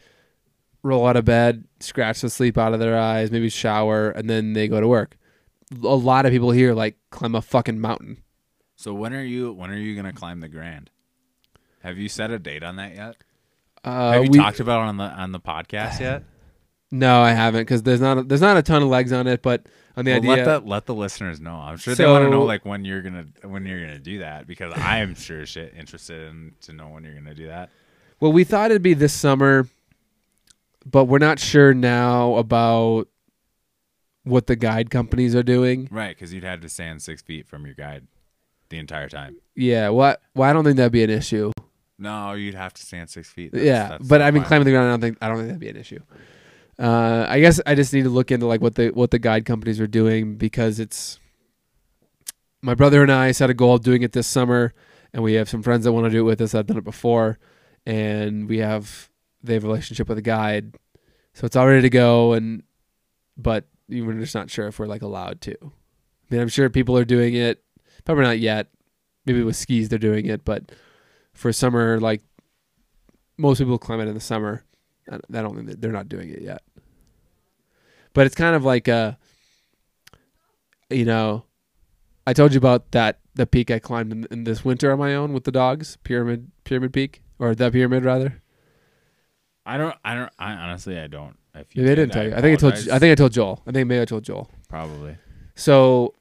roll 0.82 1.04
out 1.08 1.16
of 1.16 1.24
bed, 1.24 1.64
scratch 1.80 2.20
the 2.20 2.30
sleep 2.30 2.56
out 2.56 2.72
of 2.72 2.78
their 2.78 2.96
eyes, 2.96 3.32
maybe 3.32 3.48
shower, 3.48 4.10
and 4.10 4.30
then 4.30 4.52
they 4.52 4.68
go 4.68 4.80
to 4.80 4.86
work. 4.86 5.16
A 5.72 5.74
lot 5.96 6.26
of 6.26 6.32
people 6.32 6.50
here 6.52 6.74
like 6.74 6.96
climb 7.10 7.34
a 7.34 7.42
fucking 7.42 7.80
mountain. 7.80 8.22
So 8.76 8.94
when 8.94 9.12
are 9.14 9.24
you 9.24 9.52
when 9.52 9.70
are 9.70 9.76
you 9.76 9.96
gonna 9.96 10.12
climb 10.12 10.40
the 10.40 10.48
Grand? 10.48 10.90
Have 11.82 11.98
you 11.98 12.08
set 12.08 12.30
a 12.30 12.38
date 12.38 12.62
on 12.62 12.76
that 12.76 12.94
yet? 12.94 13.16
Uh, 13.84 14.12
Have 14.12 14.24
you 14.24 14.30
we- 14.30 14.38
talked 14.38 14.60
about 14.60 14.80
it 14.82 14.88
on 14.88 14.96
the 14.96 15.04
on 15.04 15.32
the 15.32 15.40
podcast 15.40 16.00
yet? 16.00 16.22
No, 16.92 17.20
I 17.20 17.32
haven't 17.32 17.62
because 17.62 17.82
there's 17.82 18.00
not 18.00 18.16
a, 18.16 18.22
there's 18.22 18.40
not 18.40 18.56
a 18.56 18.62
ton 18.62 18.80
of 18.80 18.88
legs 18.88 19.12
on 19.12 19.26
it, 19.26 19.42
but 19.42 19.66
on 19.96 20.04
the 20.04 20.12
Well, 20.12 20.18
idea. 20.20 20.30
let 20.36 20.44
the 20.44 20.60
let 20.68 20.86
the 20.86 20.94
listeners 20.94 21.40
know. 21.40 21.56
I'm 21.56 21.78
sure 21.78 21.96
they 21.96 22.06
want 22.06 22.24
to 22.26 22.30
know 22.30 22.44
like 22.44 22.64
when 22.64 22.84
you're 22.84 23.02
gonna 23.02 23.26
when 23.42 23.66
you're 23.66 23.80
gonna 23.80 23.98
do 23.98 24.20
that 24.20 24.46
because 24.46 24.72
I 24.72 24.98
am 24.98 25.14
sure 25.16 25.44
shit 25.46 25.74
interested 25.76 26.28
in 26.28 26.52
to 26.60 26.72
know 26.72 26.86
when 26.90 27.02
you're 27.02 27.14
gonna 27.14 27.34
do 27.34 27.48
that. 27.48 27.70
well, 28.20 28.30
we 28.32 28.44
thought 28.44 28.70
it'd 28.70 28.82
be 28.82 28.94
this 28.94 29.12
summer 29.12 29.66
but 30.88 31.06
we're 31.06 31.18
not 31.18 31.40
sure 31.40 31.74
now 31.74 32.36
about 32.36 33.08
what 34.26 34.46
the 34.48 34.56
guide 34.56 34.90
companies 34.90 35.34
are 35.34 35.42
doing. 35.42 35.88
Right, 35.90 36.14
because 36.16 36.32
you'd 36.34 36.44
have 36.44 36.60
to 36.60 36.68
stand 36.68 37.00
six 37.00 37.22
feet 37.22 37.46
from 37.46 37.64
your 37.64 37.74
guide 37.74 38.06
the 38.68 38.78
entire 38.78 39.08
time. 39.08 39.36
Yeah, 39.54 39.90
what? 39.90 40.20
Well, 40.34 40.50
I 40.50 40.52
don't 40.52 40.64
think 40.64 40.76
that'd 40.76 40.92
be 40.92 41.04
an 41.04 41.10
issue. 41.10 41.52
No, 41.98 42.32
you'd 42.32 42.54
have 42.54 42.74
to 42.74 42.82
stand 42.82 43.08
six 43.08 43.30
feet. 43.30 43.52
That's- 43.52 43.66
yeah, 43.66 43.88
that's 43.90 44.06
but 44.06 44.20
I 44.20 44.30
mean, 44.32 44.42
climbing 44.42 44.66
the 44.66 44.72
ground, 44.72 44.88
I 44.88 44.90
don't 44.90 45.00
think 45.00 45.18
I 45.22 45.28
don't 45.28 45.36
think 45.38 45.48
that'd 45.48 45.60
be 45.60 45.68
an 45.68 45.76
issue. 45.76 46.00
Uh, 46.78 47.24
I 47.28 47.40
guess 47.40 47.58
I 47.64 47.74
just 47.74 47.94
need 47.94 48.02
to 48.02 48.10
look 48.10 48.30
into 48.30 48.46
like 48.46 48.60
what 48.60 48.74
the 48.74 48.88
what 48.88 49.10
the 49.10 49.18
guide 49.18 49.46
companies 49.46 49.80
are 49.80 49.86
doing 49.86 50.36
because 50.36 50.78
it's 50.78 51.18
my 52.60 52.74
brother 52.74 53.00
and 53.02 53.10
I 53.10 53.32
set 53.32 53.48
a 53.48 53.54
goal 53.54 53.76
of 53.76 53.82
doing 53.82 54.02
it 54.02 54.12
this 54.12 54.26
summer, 54.26 54.74
and 55.14 55.22
we 55.22 55.34
have 55.34 55.48
some 55.48 55.62
friends 55.62 55.84
that 55.84 55.92
want 55.92 56.04
to 56.04 56.10
do 56.10 56.20
it 56.20 56.24
with 56.24 56.40
us. 56.42 56.54
I've 56.54 56.66
done 56.66 56.76
it 56.76 56.84
before, 56.84 57.38
and 57.86 58.46
we 58.48 58.58
have 58.58 59.08
they 59.42 59.54
have 59.54 59.64
a 59.64 59.68
relationship 59.68 60.08
with 60.08 60.18
a 60.18 60.22
guide, 60.22 60.74
so 61.32 61.46
it's 61.46 61.56
all 61.56 61.66
ready 61.66 61.82
to 61.82 61.90
go. 61.90 62.34
And 62.34 62.62
but 63.38 63.64
we're 63.88 64.12
just 64.14 64.34
not 64.34 64.50
sure 64.50 64.66
if 64.68 64.78
we're 64.78 64.86
like 64.86 65.02
allowed 65.02 65.40
to. 65.42 65.56
I 65.62 65.68
mean, 66.30 66.40
I'm 66.40 66.48
sure 66.48 66.68
people 66.70 66.96
are 66.96 67.04
doing 67.04 67.34
it. 67.34 67.62
Probably 68.04 68.24
not 68.24 68.38
yet. 68.38 68.68
Maybe 69.24 69.42
with 69.42 69.56
skis 69.56 69.88
they're 69.88 69.98
doing 69.98 70.26
it, 70.26 70.44
but 70.44 70.72
for 71.32 71.52
summer, 71.52 71.98
like 72.00 72.22
most 73.36 73.58
people 73.58 73.78
climb 73.78 74.00
it 74.00 74.08
in 74.08 74.14
the 74.14 74.20
summer. 74.20 74.64
I 75.10 75.16
I 75.16 75.42
don't 75.42 75.80
they're 75.80 75.92
not 75.92 76.08
doing 76.08 76.30
it 76.30 76.42
yet. 76.42 76.62
But 78.12 78.26
it's 78.26 78.34
kind 78.34 78.56
of 78.56 78.64
like 78.64 78.88
a, 78.88 79.18
you 80.88 81.04
know, 81.04 81.44
I 82.26 82.32
told 82.32 82.52
you 82.52 82.58
about 82.58 82.92
that 82.92 83.20
the 83.34 83.46
peak 83.46 83.70
I 83.70 83.78
climbed 83.78 84.12
in, 84.12 84.26
in 84.30 84.44
this 84.44 84.64
winter 84.64 84.90
on 84.92 84.98
my 84.98 85.14
own 85.14 85.32
with 85.32 85.44
the 85.44 85.52
dogs, 85.52 85.98
pyramid 86.02 86.50
pyramid 86.64 86.92
peak 86.92 87.22
or 87.38 87.54
the 87.54 87.70
pyramid 87.70 88.04
rather. 88.04 88.42
I 89.66 89.78
don't. 89.78 89.96
I 90.04 90.14
don't. 90.14 90.32
I 90.38 90.52
honestly, 90.52 90.98
I 90.98 91.08
don't. 91.08 91.36
If 91.56 91.74
you 91.76 91.82
I 91.82 91.86
did, 91.86 91.94
didn't 91.96 92.12
tell 92.12 92.24
you. 92.26 92.34
I 92.34 92.40
think 92.40 92.58
I 92.58 92.60
told. 92.60 92.74
I 92.74 92.98
think 92.98 93.12
I 93.12 93.14
told 93.14 93.32
Joel. 93.32 93.62
I 93.66 93.72
think 93.72 93.88
maybe 93.88 94.00
I 94.00 94.04
told 94.04 94.24
Joel. 94.24 94.50
probably 94.68 95.16
So, 95.54 96.14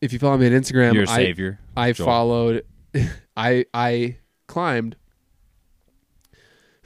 if 0.00 0.12
you 0.12 0.18
follow 0.18 0.36
me 0.36 0.46
on 0.46 0.52
Instagram, 0.52 0.94
your 0.94 1.04
I, 1.08 1.16
savior. 1.16 1.58
I 1.76 1.92
Joel. 1.92 2.06
followed 2.06 2.64
I 3.36 3.66
I 3.74 4.18
climbed 4.46 4.96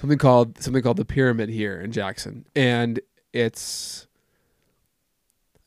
something 0.01 0.19
called 0.19 0.61
something 0.63 0.83
called 0.83 0.97
the 0.97 1.05
pyramid 1.05 1.49
here 1.51 1.81
in 1.81 1.93
Jackson 1.93 2.47
and 2.57 3.01
it's 3.33 4.07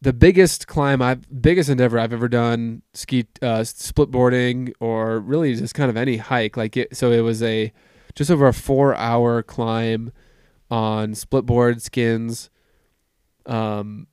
the 0.02 0.12
biggest 0.12 0.68
climb 0.68 1.02
I've 1.02 1.42
biggest 1.42 1.70
endeavor 1.70 2.00
I've 2.00 2.12
ever 2.14 2.28
done 2.28 2.82
ski 2.94 3.28
uh, 3.42 3.64
split 3.64 4.10
boarding 4.12 4.74
or 4.80 5.20
really 5.20 5.56
just 5.56 5.76
kind 5.76 5.90
of 5.90 5.96
any 5.96 6.18
hike 6.18 6.58
like 6.58 6.76
it 6.76 6.98
so 6.98 7.12
it 7.12 7.22
was 7.22 7.42
a 7.44 7.72
just 8.16 8.30
over 8.32 8.48
a 8.48 8.54
4 8.54 8.96
hour 8.96 9.44
climb 9.44 10.12
on 10.74 11.14
split 11.14 11.46
board 11.46 11.82
skins 11.82 12.50
um 13.46 14.08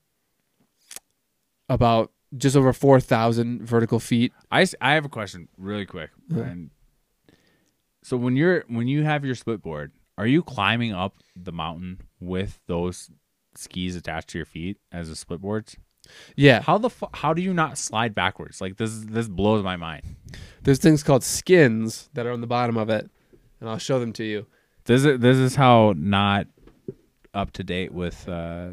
about 1.70 2.10
just 2.36 2.54
over 2.56 2.72
4000 2.72 3.66
vertical 3.66 3.98
feet 3.98 4.32
I, 4.50 4.66
I 4.80 4.92
have 4.92 5.04
a 5.04 5.08
question 5.08 5.48
really 5.56 5.86
quick. 5.86 6.10
Yeah. 6.28 6.42
And 6.42 6.70
so 8.02 8.16
when 8.16 8.36
you're 8.36 8.64
when 8.68 8.88
you 8.88 9.04
have 9.04 9.24
your 9.24 9.34
split 9.34 9.62
board, 9.62 9.92
are 10.18 10.26
you 10.26 10.42
climbing 10.42 10.92
up 10.92 11.14
the 11.34 11.52
mountain 11.52 12.00
with 12.20 12.60
those 12.66 13.10
skis 13.54 13.96
attached 13.96 14.28
to 14.30 14.38
your 14.38 14.44
feet 14.46 14.76
as 14.92 15.08
a 15.08 15.16
split 15.16 15.40
boards? 15.40 15.76
yeah 16.34 16.60
How 16.62 16.78
the 16.78 16.90
fu- 16.90 17.14
how 17.14 17.32
do 17.34 17.42
you 17.42 17.54
not 17.54 17.78
slide 17.78 18.14
backwards? 18.14 18.60
Like 18.60 18.76
this 18.76 18.92
this 19.04 19.28
blows 19.28 19.62
my 19.62 19.76
mind. 19.76 20.02
There's 20.62 20.78
things 20.78 21.02
called 21.02 21.22
skins 21.24 22.10
that 22.14 22.26
are 22.26 22.32
on 22.32 22.40
the 22.40 22.46
bottom 22.46 22.76
of 22.76 22.90
it, 22.90 23.08
and 23.60 23.68
I'll 23.68 23.78
show 23.78 23.98
them 24.00 24.12
to 24.14 24.24
you. 24.24 24.46
This 24.90 25.04
is 25.04 25.20
this 25.20 25.36
is 25.36 25.54
how 25.54 25.94
not 25.96 26.48
up 27.32 27.52
to 27.52 27.62
date 27.62 27.92
with 27.92 28.28
uh, 28.28 28.70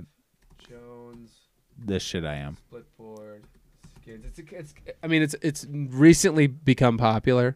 Jones 0.68 1.30
this 1.78 2.02
shit 2.02 2.26
I 2.26 2.38
am. 2.38 2.58
splitboard 2.74 3.44
skins. 4.02 4.26
It's, 4.26 4.40
it's 4.52 4.74
I 5.04 5.06
mean 5.06 5.22
it's 5.22 5.36
it's 5.44 5.68
recently 5.70 6.48
become 6.48 6.98
popular, 6.98 7.56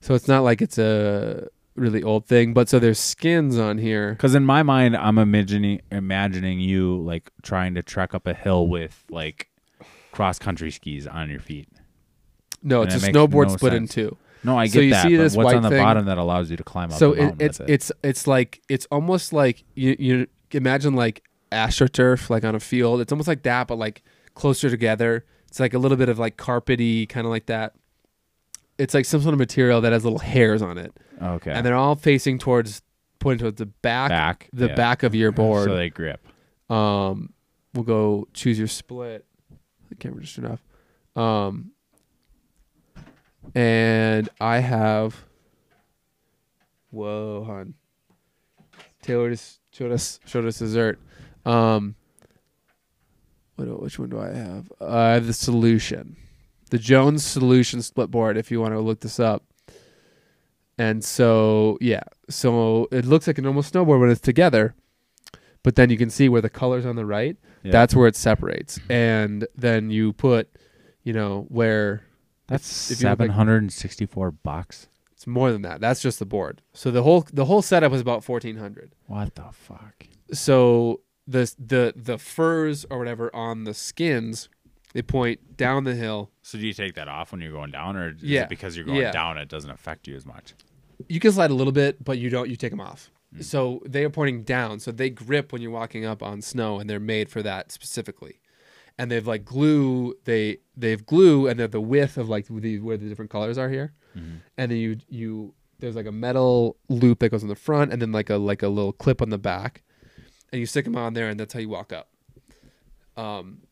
so 0.00 0.14
it's 0.14 0.26
not 0.26 0.42
like 0.42 0.60
it's 0.60 0.76
a 0.76 1.46
really 1.76 2.02
old 2.02 2.26
thing. 2.26 2.52
But 2.52 2.68
so 2.68 2.80
there's 2.80 2.98
skins 2.98 3.56
on 3.56 3.78
here. 3.78 4.10
Because 4.10 4.34
in 4.34 4.44
my 4.44 4.64
mind, 4.64 4.96
I'm 4.96 5.18
imagining 5.18 5.82
imagining 5.92 6.58
you 6.58 7.00
like 7.00 7.30
trying 7.42 7.76
to 7.76 7.82
trek 7.84 8.12
up 8.12 8.26
a 8.26 8.34
hill 8.34 8.66
with 8.66 9.04
like 9.08 9.50
cross 10.10 10.36
country 10.40 10.72
skis 10.72 11.06
on 11.06 11.30
your 11.30 11.38
feet. 11.38 11.68
No, 12.60 12.82
And 12.82 12.88
it's 12.88 12.96
a 12.96 13.06
that 13.06 13.06
makes 13.06 13.16
snowboard 13.16 13.48
no 13.50 13.56
split 13.56 13.74
in 13.74 13.86
sense. 13.86 13.94
two. 13.94 14.16
No, 14.44 14.58
I 14.58 14.66
So 14.66 14.74
get 14.80 14.84
you 14.84 14.90
that. 14.90 15.02
see 15.06 15.16
but 15.16 15.22
this 15.22 15.36
what's 15.36 15.54
on 15.54 15.62
the 15.62 15.68
thing? 15.70 15.78
bottom 15.82 16.06
that 16.06 16.18
allows 16.18 16.50
you 16.50 16.56
to 16.56 16.64
climb 16.64 16.90
up 16.90 16.98
So 16.98 17.14
the 17.14 17.28
it, 17.28 17.34
it's 17.40 17.60
it? 17.60 17.70
it's 17.70 17.92
it's 18.02 18.26
like 18.26 18.60
it's 18.68 18.86
almost 18.90 19.32
like 19.32 19.64
you 19.74 19.96
you 19.98 20.26
imagine 20.50 20.94
like 20.94 21.22
astroturf 21.52 22.28
like 22.30 22.44
on 22.44 22.54
a 22.54 22.60
field. 22.60 23.00
It's 23.00 23.12
almost 23.12 23.28
like 23.28 23.42
that, 23.44 23.68
but 23.68 23.76
like 23.76 24.02
closer 24.34 24.68
together. 24.70 25.24
It's 25.48 25.60
like 25.60 25.74
a 25.74 25.78
little 25.78 25.96
bit 25.98 26.08
of 26.08 26.18
like 26.18 26.36
carpety, 26.36 27.08
kind 27.08 27.26
of 27.26 27.30
like 27.30 27.46
that. 27.46 27.74
It's 28.78 28.94
like 28.94 29.04
some 29.04 29.20
sort 29.20 29.34
of 29.34 29.38
material 29.38 29.80
that 29.82 29.92
has 29.92 30.02
little 30.02 30.18
hairs 30.18 30.62
on 30.62 30.78
it, 30.78 30.92
okay. 31.22 31.50
and 31.52 31.64
they're 31.64 31.76
all 31.76 31.94
facing 31.94 32.38
towards 32.38 32.82
pointing 33.18 33.40
towards 33.40 33.58
the 33.58 33.66
back, 33.66 34.08
back 34.08 34.48
the 34.52 34.68
yeah. 34.68 34.74
back 34.74 35.02
of 35.02 35.14
your 35.14 35.30
board. 35.42 35.66
so 35.68 35.76
they 35.76 35.90
grip. 35.90 36.26
Um, 36.70 37.32
we'll 37.74 37.84
go 37.84 38.26
choose 38.32 38.58
your 38.58 38.66
split. 38.66 39.26
The 39.90 39.94
camera 39.94 40.22
just 40.22 40.38
off. 40.40 40.64
Um, 41.22 41.72
and 43.54 44.28
I 44.40 44.58
have. 44.58 45.24
Whoa, 46.90 47.44
hon. 47.46 47.74
Taylor 49.02 49.30
just 49.30 49.60
showed 49.72 49.92
us 49.92 50.20
showed 50.26 50.44
us 50.44 50.58
dessert. 50.58 51.00
Um, 51.44 51.96
what 53.56 53.82
which 53.82 53.98
one 53.98 54.10
do 54.10 54.20
I 54.20 54.28
have? 54.28 54.70
Uh, 54.80 54.88
I 54.88 55.10
have 55.12 55.26
the 55.26 55.32
solution, 55.32 56.16
the 56.70 56.78
Jones 56.78 57.24
Solution 57.24 57.82
split 57.82 58.10
board. 58.10 58.36
If 58.36 58.50
you 58.50 58.60
want 58.60 58.74
to 58.74 58.80
look 58.80 59.00
this 59.00 59.18
up. 59.18 59.44
And 60.78 61.04
so 61.04 61.78
yeah, 61.80 62.02
so 62.30 62.88
it 62.90 63.04
looks 63.04 63.26
like 63.26 63.38
a 63.38 63.42
normal 63.42 63.62
snowboard 63.62 64.00
when 64.00 64.10
it's 64.10 64.20
together, 64.20 64.74
but 65.62 65.76
then 65.76 65.90
you 65.90 65.98
can 65.98 66.08
see 66.10 66.28
where 66.28 66.40
the 66.40 66.48
colors 66.50 66.86
on 66.86 66.96
the 66.96 67.04
right. 67.04 67.36
Yeah. 67.62 67.72
That's 67.72 67.94
where 67.94 68.08
it 68.08 68.16
separates, 68.16 68.80
and 68.88 69.46
then 69.54 69.90
you 69.90 70.14
put, 70.14 70.48
you 71.04 71.12
know, 71.12 71.46
where 71.48 72.04
that's 72.52 72.90
if 72.90 73.00
you 73.00 73.08
look 73.08 73.18
like- 73.18 73.26
seven 73.26 73.34
hundred 73.34 73.62
and 73.62 73.72
sixty 73.72 74.06
four 74.06 74.30
bucks. 74.30 74.88
it's 75.12 75.26
more 75.26 75.52
than 75.52 75.62
that. 75.62 75.80
That's 75.80 76.00
just 76.02 76.18
the 76.18 76.26
board. 76.26 76.62
So 76.72 76.90
the 76.90 77.02
whole 77.02 77.26
the 77.32 77.44
whole 77.46 77.62
setup 77.62 77.92
was 77.92 78.00
about 78.00 78.22
fourteen 78.24 78.56
hundred. 78.56 78.94
What 79.06 79.34
the 79.34 79.46
fuck? 79.52 80.06
So 80.32 81.00
the 81.26 81.52
the 81.58 81.92
the 81.96 82.18
furs 82.18 82.84
or 82.90 82.98
whatever 82.98 83.34
on 83.34 83.64
the 83.64 83.74
skins, 83.74 84.48
they 84.92 85.02
point 85.02 85.56
down 85.56 85.84
the 85.84 85.94
hill. 85.94 86.30
So 86.42 86.58
do 86.58 86.66
you 86.66 86.72
take 86.72 86.94
that 86.94 87.08
off 87.08 87.32
when 87.32 87.40
you're 87.40 87.52
going 87.52 87.70
down, 87.70 87.96
or 87.96 88.10
is 88.10 88.22
Yeah. 88.22 88.42
it 88.42 88.48
because 88.48 88.76
you're 88.76 88.84
going 88.86 88.98
Yeah. 89.00 89.12
down, 89.12 89.38
it 89.38 89.48
doesn't 89.48 89.70
affect 89.70 90.08
you 90.08 90.16
as 90.16 90.26
much? 90.26 90.54
You 91.08 91.20
can 91.20 91.32
slide 91.32 91.50
a 91.50 91.54
little 91.54 91.72
bit, 91.72 92.02
but 92.04 92.18
you 92.18 92.30
don't. 92.30 92.48
You 92.50 92.56
take 92.56 92.70
them 92.70 92.80
off. 92.80 93.10
Mm. 93.34 93.44
So 93.44 93.82
they 93.86 94.04
are 94.04 94.10
pointing 94.10 94.42
down. 94.42 94.78
So 94.80 94.92
they 94.92 95.10
grip 95.10 95.52
when 95.52 95.62
you're 95.62 95.70
walking 95.70 96.04
up 96.04 96.22
on 96.22 96.42
snow, 96.42 96.78
and 96.78 96.88
they're 96.90 97.00
made 97.00 97.28
for 97.30 97.42
that 97.42 97.72
specifically. 97.72 98.40
And 99.02 99.10
they've 99.10 99.26
like 99.26 99.44
glue. 99.44 100.14
They 100.24 100.58
they've 100.76 101.04
glue, 101.04 101.48
and 101.48 101.58
they're 101.58 101.66
the 101.66 101.80
width 101.80 102.16
of 102.16 102.28
like 102.28 102.46
the 102.46 102.78
where 102.78 102.96
the 102.96 103.08
different 103.08 103.32
colors 103.32 103.58
are 103.58 103.68
here. 103.68 103.92
Mm-hmm. 104.16 104.36
And 104.56 104.70
then 104.70 104.78
you 104.78 104.98
you 105.08 105.54
there's 105.80 105.96
like 105.96 106.06
a 106.06 106.12
metal 106.12 106.76
loop 106.88 107.18
that 107.18 107.30
goes 107.30 107.42
on 107.42 107.48
the 107.48 107.56
front, 107.56 107.92
and 107.92 108.00
then 108.00 108.12
like 108.12 108.30
a 108.30 108.36
like 108.36 108.62
a 108.62 108.68
little 108.68 108.92
clip 108.92 109.20
on 109.20 109.30
the 109.30 109.38
back, 109.38 109.82
and 110.52 110.60
you 110.60 110.66
stick 110.66 110.84
them 110.84 110.96
on 110.96 111.14
there, 111.14 111.28
and 111.28 111.38
that's 111.40 111.52
how 111.52 111.60
you 111.60 111.68
walk 111.68 111.92
up. 111.92 112.08
Um, 113.16 113.62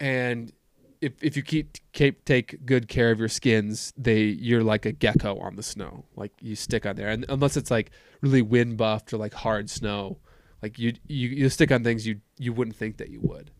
and 0.00 0.52
if 1.00 1.12
if 1.22 1.36
you 1.36 1.42
keep, 1.42 1.78
keep 1.92 2.24
take 2.24 2.66
good 2.66 2.88
care 2.88 3.10
of 3.10 3.18
your 3.18 3.28
skins, 3.28 3.92
they 3.96 4.22
you're 4.22 4.64
like 4.64 4.84
a 4.84 4.92
gecko 4.92 5.38
on 5.38 5.56
the 5.56 5.62
snow. 5.62 6.04
Like 6.16 6.32
you 6.40 6.56
stick 6.56 6.84
on 6.84 6.96
there, 6.96 7.08
and 7.08 7.24
unless 7.28 7.56
it's 7.56 7.70
like 7.70 7.90
really 8.20 8.42
wind 8.42 8.76
buffed 8.76 9.12
or 9.12 9.16
like 9.16 9.34
hard 9.34 9.70
snow, 9.70 10.18
like 10.62 10.78
you 10.78 10.94
you 11.06 11.28
you 11.28 11.48
stick 11.48 11.70
on 11.70 11.84
things 11.84 12.06
you 12.06 12.20
you 12.38 12.52
wouldn't 12.52 12.76
think 12.76 12.96
that 12.96 13.10
you 13.10 13.20
would. 13.20 13.50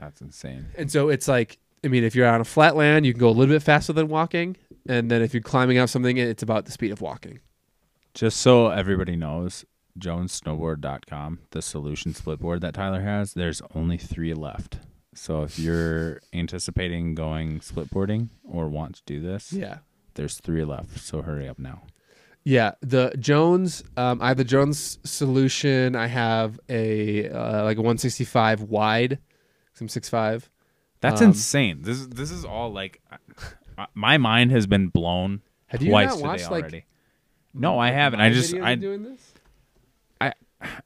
That's 0.00 0.20
insane. 0.20 0.66
And 0.76 0.90
so 0.90 1.08
it's 1.08 1.28
like 1.28 1.58
I 1.84 1.88
mean, 1.88 2.02
if 2.04 2.14
you're 2.16 2.26
on 2.28 2.40
a 2.40 2.44
flat 2.44 2.74
land, 2.76 3.06
you 3.06 3.12
can 3.12 3.20
go 3.20 3.28
a 3.28 3.30
little 3.30 3.54
bit 3.54 3.62
faster 3.62 3.92
than 3.92 4.08
walking, 4.08 4.56
and 4.88 5.10
then 5.10 5.22
if 5.22 5.32
you're 5.32 5.42
climbing 5.42 5.78
up 5.78 5.88
something, 5.88 6.16
it's 6.16 6.42
about 6.42 6.64
the 6.64 6.72
speed 6.72 6.90
of 6.90 7.00
walking. 7.00 7.38
Just 8.14 8.38
so 8.38 8.68
everybody 8.70 9.14
knows, 9.14 9.64
JonesSnowboard.com, 9.98 11.40
the 11.50 11.62
solution 11.62 12.14
split 12.14 12.40
board 12.40 12.60
that 12.62 12.74
Tyler 12.74 13.02
has, 13.02 13.34
there's 13.34 13.62
only 13.74 13.96
three 13.96 14.34
left. 14.34 14.78
So 15.14 15.42
if 15.42 15.58
you're 15.58 16.20
anticipating 16.32 17.14
going 17.14 17.60
split 17.60 17.90
boarding 17.90 18.30
or 18.44 18.68
want 18.68 18.96
to 18.96 19.02
do 19.06 19.20
this, 19.20 19.52
Yeah. 19.52 19.78
there's 20.14 20.36
three 20.38 20.64
left. 20.64 20.98
So 21.00 21.22
hurry 21.22 21.48
up 21.48 21.58
now. 21.58 21.82
Yeah, 22.44 22.72
the 22.80 23.12
Jones. 23.18 23.84
Um, 23.96 24.22
I 24.22 24.28
have 24.28 24.36
the 24.36 24.44
Jones 24.44 24.98
solution. 25.04 25.94
I 25.96 26.06
have 26.06 26.58
a 26.68 27.28
uh, 27.28 27.64
like 27.64 27.76
a 27.76 27.80
165 27.82 28.62
wide. 28.62 29.18
I'm 29.80 29.88
six 29.88 30.08
five. 30.08 30.48
That's 31.00 31.20
Um, 31.20 31.28
insane. 31.28 31.82
This 31.82 31.98
is 31.98 32.08
this 32.08 32.30
is 32.30 32.44
all 32.44 32.72
like 32.72 33.00
uh, 33.78 33.86
my 33.94 34.18
mind 34.18 34.50
has 34.50 34.66
been 34.66 34.88
blown 34.88 35.42
Have 35.68 35.82
you 35.82 35.90
twice 35.90 36.08
not 36.08 36.14
today 36.16 36.26
watched 36.28 36.50
like? 36.50 36.62
already. 36.64 36.84
No, 37.54 37.78
I 37.78 37.90
haven't. 37.90 38.20
I 38.20 38.30
just 38.32 38.54
I 38.54 38.74
doing 38.74 39.02
this. 39.04 39.34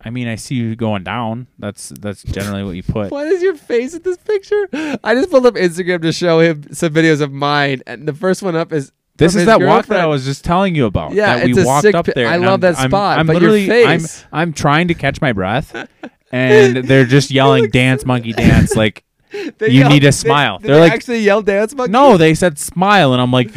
I 0.05 0.11
mean, 0.11 0.29
I 0.29 0.35
see 0.35 0.55
you 0.57 0.77
going 0.77 1.03
down. 1.03 1.47
That's 1.59 1.89
that's 1.99 2.23
generally 2.23 2.63
what 2.63 2.73
you 2.73 2.83
put. 2.83 3.11
What 3.11 3.27
is 3.27 3.43
your 3.43 3.55
face 3.55 3.95
in 3.95 4.03
this 4.03 4.19
picture? 4.19 4.69
I 5.03 5.15
just 5.15 5.31
pulled 5.31 5.47
up 5.47 5.55
Instagram 5.55 6.03
to 6.03 6.13
show 6.13 6.41
him 6.41 6.75
some 6.75 6.93
videos 6.93 7.23
of 7.23 7.33
mine, 7.33 7.81
and 7.87 8.07
the 8.07 8.13
first 8.13 8.43
one 8.43 8.55
up 8.55 8.71
is 8.71 8.93
This 9.17 9.33
from 9.33 9.39
is 9.41 9.43
his 9.43 9.47
that 9.47 9.61
walk 9.61 9.87
that 9.87 9.95
I 9.95 10.01
girlfriend. 10.03 10.11
was 10.11 10.25
just 10.27 10.45
telling 10.45 10.75
you 10.75 10.85
about. 10.85 11.15
Yeah, 11.15 11.37
that 11.39 11.47
we 11.47 11.53
it's 11.53 11.61
a 11.63 11.65
walked 11.65 11.83
sick 11.85 11.95
up 11.95 12.05
pi- 12.05 12.13
there. 12.15 12.29
I 12.29 12.35
and 12.35 12.43
love 12.43 12.51
I'm- 12.51 12.61
that 12.61 12.79
I'm- 12.81 12.91
spot, 12.91 13.19
I'm, 13.19 13.27
but 13.27 13.33
your 13.41 13.51
literally, 13.51 13.67
face. 13.67 14.25
I'm 14.31 14.41
I'm 14.41 14.53
trying 14.53 14.89
to 14.89 14.95
catch 14.95 15.23
my 15.23 15.33
breath, 15.33 15.75
and 16.33 16.77
they're 16.89 17.05
just 17.07 17.31
yelling 17.31 17.69
"dance, 17.71 18.05
monkey, 18.05 18.33
dance!" 18.35 18.75
Like 18.75 19.05
They 19.59 19.69
You 19.69 19.81
yelled- 19.81 19.93
need 19.93 20.01
to 20.01 20.07
they- 20.09 20.11
smile. 20.13 20.59
They 20.59 20.75
like- 20.79 20.93
actually 20.93 21.21
yell 21.21 21.43
dance 21.43 21.75
monkey. 21.75 21.93
no, 21.93 22.17
they 22.17 22.35
said 22.35 22.59
smile, 22.59 23.13
and 23.13 23.23
I'm 23.23 23.31
like, 23.33 23.51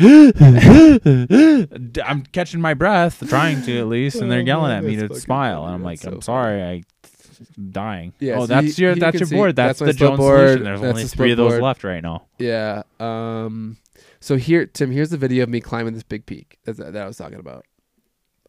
I'm 2.05 2.23
catching 2.31 2.61
my 2.61 2.73
breath, 2.73 3.23
trying 3.27 3.61
to 3.63 3.79
at 3.79 3.87
least, 3.87 4.17
and 4.17 4.31
they're 4.31 4.39
Oh, 4.39 4.43
yelling 4.43 4.71
at 4.71 4.83
me 4.83 4.95
to 4.97 5.13
smile, 5.15 5.65
and 5.65 5.73
I'm 5.73 5.83
like, 5.83 6.03
I'm 6.05 6.13
so 6.15 6.19
sorry, 6.21 6.61
I. 6.61 6.71
am 6.73 7.71
dying. 7.71 8.13
Yeah, 8.19 8.35
oh, 8.35 8.41
so 8.41 8.47
that's 8.47 8.77
you- 8.79 8.85
your 8.87 8.93
you 8.95 8.99
that's 9.01 9.19
your 9.19 9.27
see- 9.27 9.35
board. 9.35 9.55
That's, 9.55 9.79
that's 9.79 9.93
the 9.93 9.97
Jones 9.97 10.17
board. 10.17 10.39
solution. 10.39 10.63
There's 10.63 10.81
That's 10.81 10.89
only 10.97 11.05
three 11.07 11.31
of 11.31 11.37
those 11.37 11.51
board. 11.53 11.63
left 11.63 11.83
right 11.83 12.01
now. 12.03 12.25
Yeah. 12.39 12.83
Um. 12.99 13.77
So 14.21 14.37
here, 14.37 14.65
Tim. 14.65 14.91
Here's 14.91 15.09
the 15.09 15.17
video 15.17 15.43
of 15.43 15.49
me 15.49 15.59
climbing 15.61 15.93
this 15.93 16.03
big 16.03 16.25
peak 16.25 16.57
that, 16.65 16.77
that 16.77 16.95
I 16.97 17.05
was 17.05 17.17
talking 17.17 17.39
about. 17.39 17.65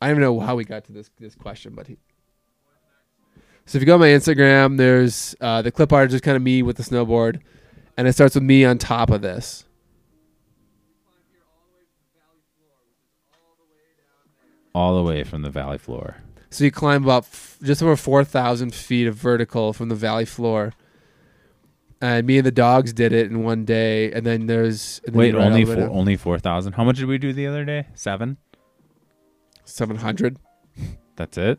I 0.00 0.06
don't 0.08 0.18
even 0.18 0.22
know 0.22 0.40
how 0.40 0.54
we 0.56 0.64
got 0.64 0.84
to 0.84 0.92
this 0.92 1.10
this 1.18 1.34
question, 1.34 1.74
but 1.74 1.86
he. 1.88 1.96
So 3.66 3.78
if 3.78 3.82
you 3.82 3.86
go 3.86 3.94
on 3.94 4.00
my 4.00 4.06
Instagram, 4.06 4.76
there's 4.76 5.34
uh, 5.40 5.60
the 5.60 5.72
clip 5.72 5.92
art 5.92 6.06
is 6.08 6.12
just 6.14 6.24
kind 6.24 6.36
of 6.36 6.42
me 6.42 6.62
with 6.62 6.76
the 6.76 6.84
snowboard, 6.84 7.40
and 7.96 8.06
it 8.06 8.12
starts 8.12 8.36
with 8.36 8.44
me 8.44 8.64
on 8.64 8.78
top 8.78 9.10
of 9.10 9.22
this. 9.22 9.64
All 14.72 14.96
the 14.96 15.02
way 15.02 15.24
from 15.24 15.42
the 15.42 15.50
valley 15.50 15.78
floor. 15.78 16.16
So 16.50 16.62
you 16.64 16.70
climb 16.70 17.02
about 17.02 17.24
f- 17.24 17.58
just 17.62 17.82
over 17.82 17.96
four 17.96 18.24
thousand 18.24 18.74
feet 18.74 19.06
of 19.08 19.16
vertical 19.16 19.72
from 19.72 19.88
the 19.88 19.94
valley 19.94 20.24
floor. 20.26 20.72
And 22.00 22.26
me 22.26 22.36
and 22.36 22.46
the 22.46 22.52
dogs 22.52 22.92
did 22.92 23.12
it 23.12 23.30
in 23.30 23.42
one 23.42 23.64
day, 23.64 24.12
and 24.12 24.24
then 24.24 24.46
there's 24.46 25.00
and 25.06 25.14
then 25.14 25.18
Wait, 25.18 25.34
only 25.34 25.64
four, 25.64 25.76
down. 25.76 25.88
only 25.88 26.16
four 26.16 26.38
thousand. 26.38 26.74
How 26.74 26.84
much 26.84 26.98
did 26.98 27.06
we 27.06 27.18
do 27.18 27.32
the 27.32 27.46
other 27.46 27.64
day? 27.64 27.86
Seven. 27.94 28.36
seven 29.64 29.96
hundred. 29.96 30.36
That's 31.16 31.38
it. 31.38 31.58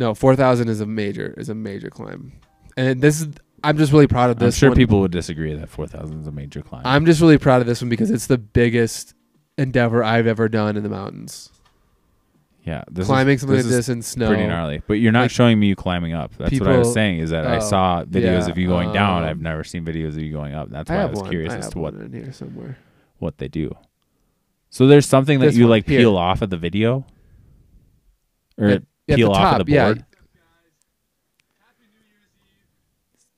No, 0.00 0.14
four 0.14 0.34
thousand 0.34 0.68
is 0.68 0.80
a 0.80 0.86
major 0.86 1.34
is 1.36 1.48
a 1.50 1.54
major 1.54 1.90
climb, 1.90 2.32
and 2.76 3.00
this 3.02 3.20
is 3.20 3.28
I'm 3.62 3.76
just 3.76 3.92
really 3.92 4.06
proud 4.06 4.30
of 4.30 4.38
this. 4.38 4.56
I'm 4.56 4.58
sure 4.58 4.70
one. 4.70 4.76
people 4.76 5.00
would 5.00 5.12
disagree 5.12 5.54
that 5.54 5.68
four 5.68 5.86
thousand 5.86 6.20
is 6.22 6.26
a 6.26 6.32
major 6.32 6.62
climb. 6.62 6.82
I'm 6.86 7.04
just 7.06 7.20
really 7.20 7.36
proud 7.38 7.60
of 7.60 7.66
this 7.66 7.82
one 7.82 7.90
because 7.90 8.10
it's 8.10 8.26
the 8.26 8.38
biggest 8.38 9.14
endeavor 9.58 10.02
I've 10.02 10.26
ever 10.26 10.48
done 10.48 10.78
in 10.78 10.82
the 10.82 10.88
mountains. 10.88 11.50
yeah, 12.64 12.82
this 12.90 13.06
Climbing 13.06 13.34
is, 13.34 13.40
something 13.42 13.56
this 13.58 13.66
like 13.66 13.70
is 13.72 13.76
this 13.76 13.88
in 13.90 14.00
snow. 14.00 14.28
pretty 14.28 14.46
gnarly. 14.46 14.80
But 14.86 14.94
you're 14.94 15.12
not 15.12 15.22
Like, 15.22 15.30
showing 15.32 15.60
me 15.60 15.66
you 15.66 15.76
climbing 15.76 16.14
up. 16.14 16.34
That's 16.38 16.58
what 16.58 16.70
I 16.70 16.78
was 16.78 16.94
saying. 16.94 17.18
Is 17.18 17.28
that 17.30 17.46
I 17.46 17.56
oh, 17.58 17.60
saw 17.60 18.04
videos 18.04 18.46
yeah, 18.46 18.48
of 18.48 18.56
you 18.56 18.68
going 18.68 18.94
down. 18.94 19.22
um, 19.22 19.28
I've 19.28 19.40
never 19.40 19.64
seen 19.64 19.84
videos 19.84 20.10
of 20.16 20.20
you 20.20 20.32
going 20.32 20.54
up. 20.54 20.70
That's 20.70 20.88
why 20.88 20.96
I, 20.96 21.00
have 21.00 21.10
was 21.10 21.20
one. 21.20 21.30
curious 21.30 21.52
I 21.52 21.58
as 21.58 21.68
to 21.70 21.78
what 21.78 21.92
in 21.92 22.10
here 22.12 22.32
somewhere. 22.32 22.78
what 23.18 23.36
they 23.36 23.48
do. 23.48 23.76
So 24.70 24.86
there's 24.86 25.06
something 25.06 25.40
that 25.40 25.46
This 25.46 25.56
you 25.56 25.66
like 25.66 25.86
here. 25.86 25.98
peel 26.00 26.16
off 26.16 26.40
of 26.40 26.48
the 26.48 26.56
video, 26.56 27.04
or 28.56 28.68
At- 28.68 28.82
at 29.10 29.16
peel 29.16 29.28
the 29.32 29.34
off 29.34 29.50
top, 29.52 29.60
of 29.60 29.66
the 29.66 29.72
yeah. 29.72 29.84
board. 29.86 30.04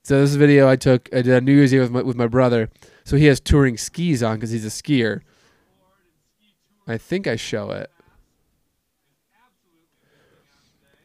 So 0.04 0.20
this 0.20 0.34
video 0.34 0.68
I 0.68 0.76
took. 0.76 1.08
I 1.12 1.22
did 1.22 1.28
a 1.28 1.40
New 1.40 1.52
Year's 1.52 1.72
Eve 1.72 1.82
with 1.82 1.90
my, 1.92 2.02
with 2.02 2.16
my 2.16 2.26
brother. 2.26 2.70
So 3.04 3.16
he 3.16 3.26
has 3.26 3.40
touring 3.40 3.76
skis 3.76 4.22
on 4.22 4.36
because 4.36 4.50
he's 4.50 4.66
a 4.66 4.68
skier. 4.68 5.20
I 6.86 6.98
think 6.98 7.26
I 7.26 7.36
show 7.36 7.70
it. 7.70 7.90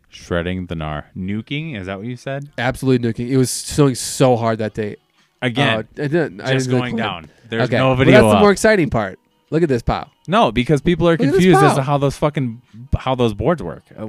Shredding 0.10 0.66
the 0.66 0.76
gnar, 0.76 1.06
nuking. 1.16 1.80
Is 1.80 1.86
that 1.86 2.00
what 2.00 2.08
you 2.08 2.16
said? 2.16 2.50
Absolutely 2.58 3.08
nuking. 3.08 3.30
It 3.30 3.38
was 3.38 3.52
snowing 3.52 3.94
so 3.94 4.36
hard 4.36 4.58
that 4.60 4.74
day. 4.74 4.96
Again, 5.44 5.78
Uh, 5.78 5.84
I 6.04 6.08
didn't. 6.08 6.42
I 6.42 6.54
just 6.54 6.68
didn't 6.68 6.82
going 6.82 6.96
down. 6.96 7.30
There's 7.50 7.64
okay, 7.66 7.78
no 7.78 7.94
video. 7.94 8.22
that's 8.22 8.34
the 8.34 8.40
more 8.40 8.52
exciting 8.52 8.90
part. 8.90 9.20
Look 9.52 9.62
at 9.62 9.70
this 9.70 9.84
pile. 9.84 10.12
No, 10.28 10.52
because 10.52 10.82
people 10.82 11.08
are 11.08 11.16
this 11.16 11.30
confused 11.30 11.64
as 11.64 11.76
to 11.76 11.84
how 11.84 12.00
those 12.00 12.18
fucking 12.18 12.62
how 12.98 13.14
those 13.14 13.36
boards 13.36 13.62
work. 13.62 13.84
Uh, 13.96 14.08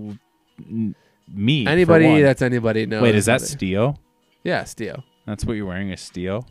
me, 1.29 1.67
Anybody 1.67 2.23
that's 2.23 2.43
anybody 2.43 2.87
knows. 2.87 3.03
wait, 3.03 3.15
is 3.15 3.27
that 3.27 3.43
it- 3.43 3.49
Yeah, 4.45 4.65
Steel. 4.65 5.05
That's 5.27 5.45
what 5.45 5.55
you're 5.55 5.67
wearing 5.67 5.91
is 5.91 6.01
Steel. 6.01 6.47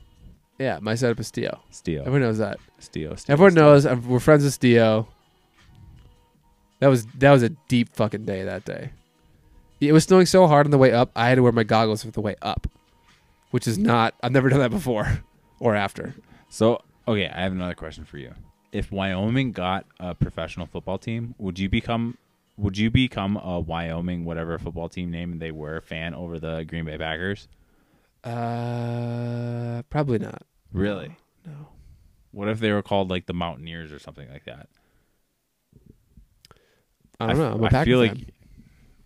Yeah, 0.60 0.80
my 0.82 0.96
setup 0.96 1.20
is 1.20 1.28
Steel. 1.28 1.60
Stio. 1.72 2.00
Everyone 2.02 2.22
knows 2.22 2.38
that. 2.40 2.58
Stio. 2.80 3.12
Stio. 3.14 3.30
Everyone 3.30 3.52
Stio. 3.54 3.56
knows 3.56 3.86
I'm, 3.86 4.08
we're 4.08 4.20
friends 4.20 4.44
with 4.44 4.54
Steel. 4.54 5.08
That 6.80 6.88
was 6.88 7.06
that 7.18 7.32
was 7.32 7.44
a 7.44 7.50
deep 7.50 7.96
fucking 7.96 8.26
day 8.26 8.44
that 8.44 8.66
day. 8.66 8.92
It 9.80 9.92
was 9.94 10.04
snowing 10.04 10.26
so 10.26 10.48
hard 10.48 10.66
on 10.68 10.72
the 10.72 10.78
way 10.78 10.92
up. 10.92 11.12
I 11.16 11.30
had 11.30 11.36
to 11.36 11.44
wear 11.44 11.52
my 11.52 11.64
goggles 11.64 12.04
for 12.04 12.12
the 12.12 12.22
way 12.22 12.36
up, 12.42 12.68
which 13.52 13.68
is 13.68 13.78
not. 13.78 14.14
I've 14.24 14.32
never 14.32 14.50
done 14.50 14.60
that 14.60 14.72
before 14.72 15.24
or 15.60 15.76
after. 15.76 16.16
So, 16.50 16.82
okay, 17.08 17.28
I 17.28 17.42
have 17.42 17.52
another 17.52 17.76
question 17.76 18.06
for 18.06 18.18
you. 18.18 18.34
If 18.72 18.92
Wyoming 18.92 19.52
got 19.52 19.86
a 20.00 20.14
professional 20.16 20.66
football 20.68 20.98
team, 20.98 21.36
would 21.38 21.58
you 21.60 21.70
become 21.70 22.18
would 22.58 22.78
you 22.78 22.90
become 22.92 23.38
a 23.38 23.60
Wyoming 23.60 24.26
whatever 24.26 24.58
football 24.60 24.90
team 24.90 25.12
name 25.12 25.40
they 25.40 25.52
were 25.52 25.80
fan 25.82 26.14
over 26.14 26.40
the 26.40 26.64
Green 26.66 26.86
Bay 26.86 26.98
Packers? 26.98 27.48
Uh, 28.24 29.84
probably 29.90 30.20
not. 30.20 30.42
Really? 30.74 31.16
No. 31.46 31.70
What 32.32 32.50
if 32.50 32.60
they 32.60 32.72
were 32.72 32.82
called 32.84 33.10
like 33.10 33.26
the 33.26 33.34
Mountaineers 33.34 33.92
or 33.92 34.00
something 34.00 34.30
like 34.30 34.46
that? 34.46 34.68
I 37.20 37.28
don't 37.28 37.38
know. 37.38 37.48
f- 37.48 37.54
I'm 37.56 37.64
a 37.64 37.66
I 37.66 37.70
Packer 37.70 37.86
feel 37.86 38.06
fan. 38.06 38.16
like 38.18 38.28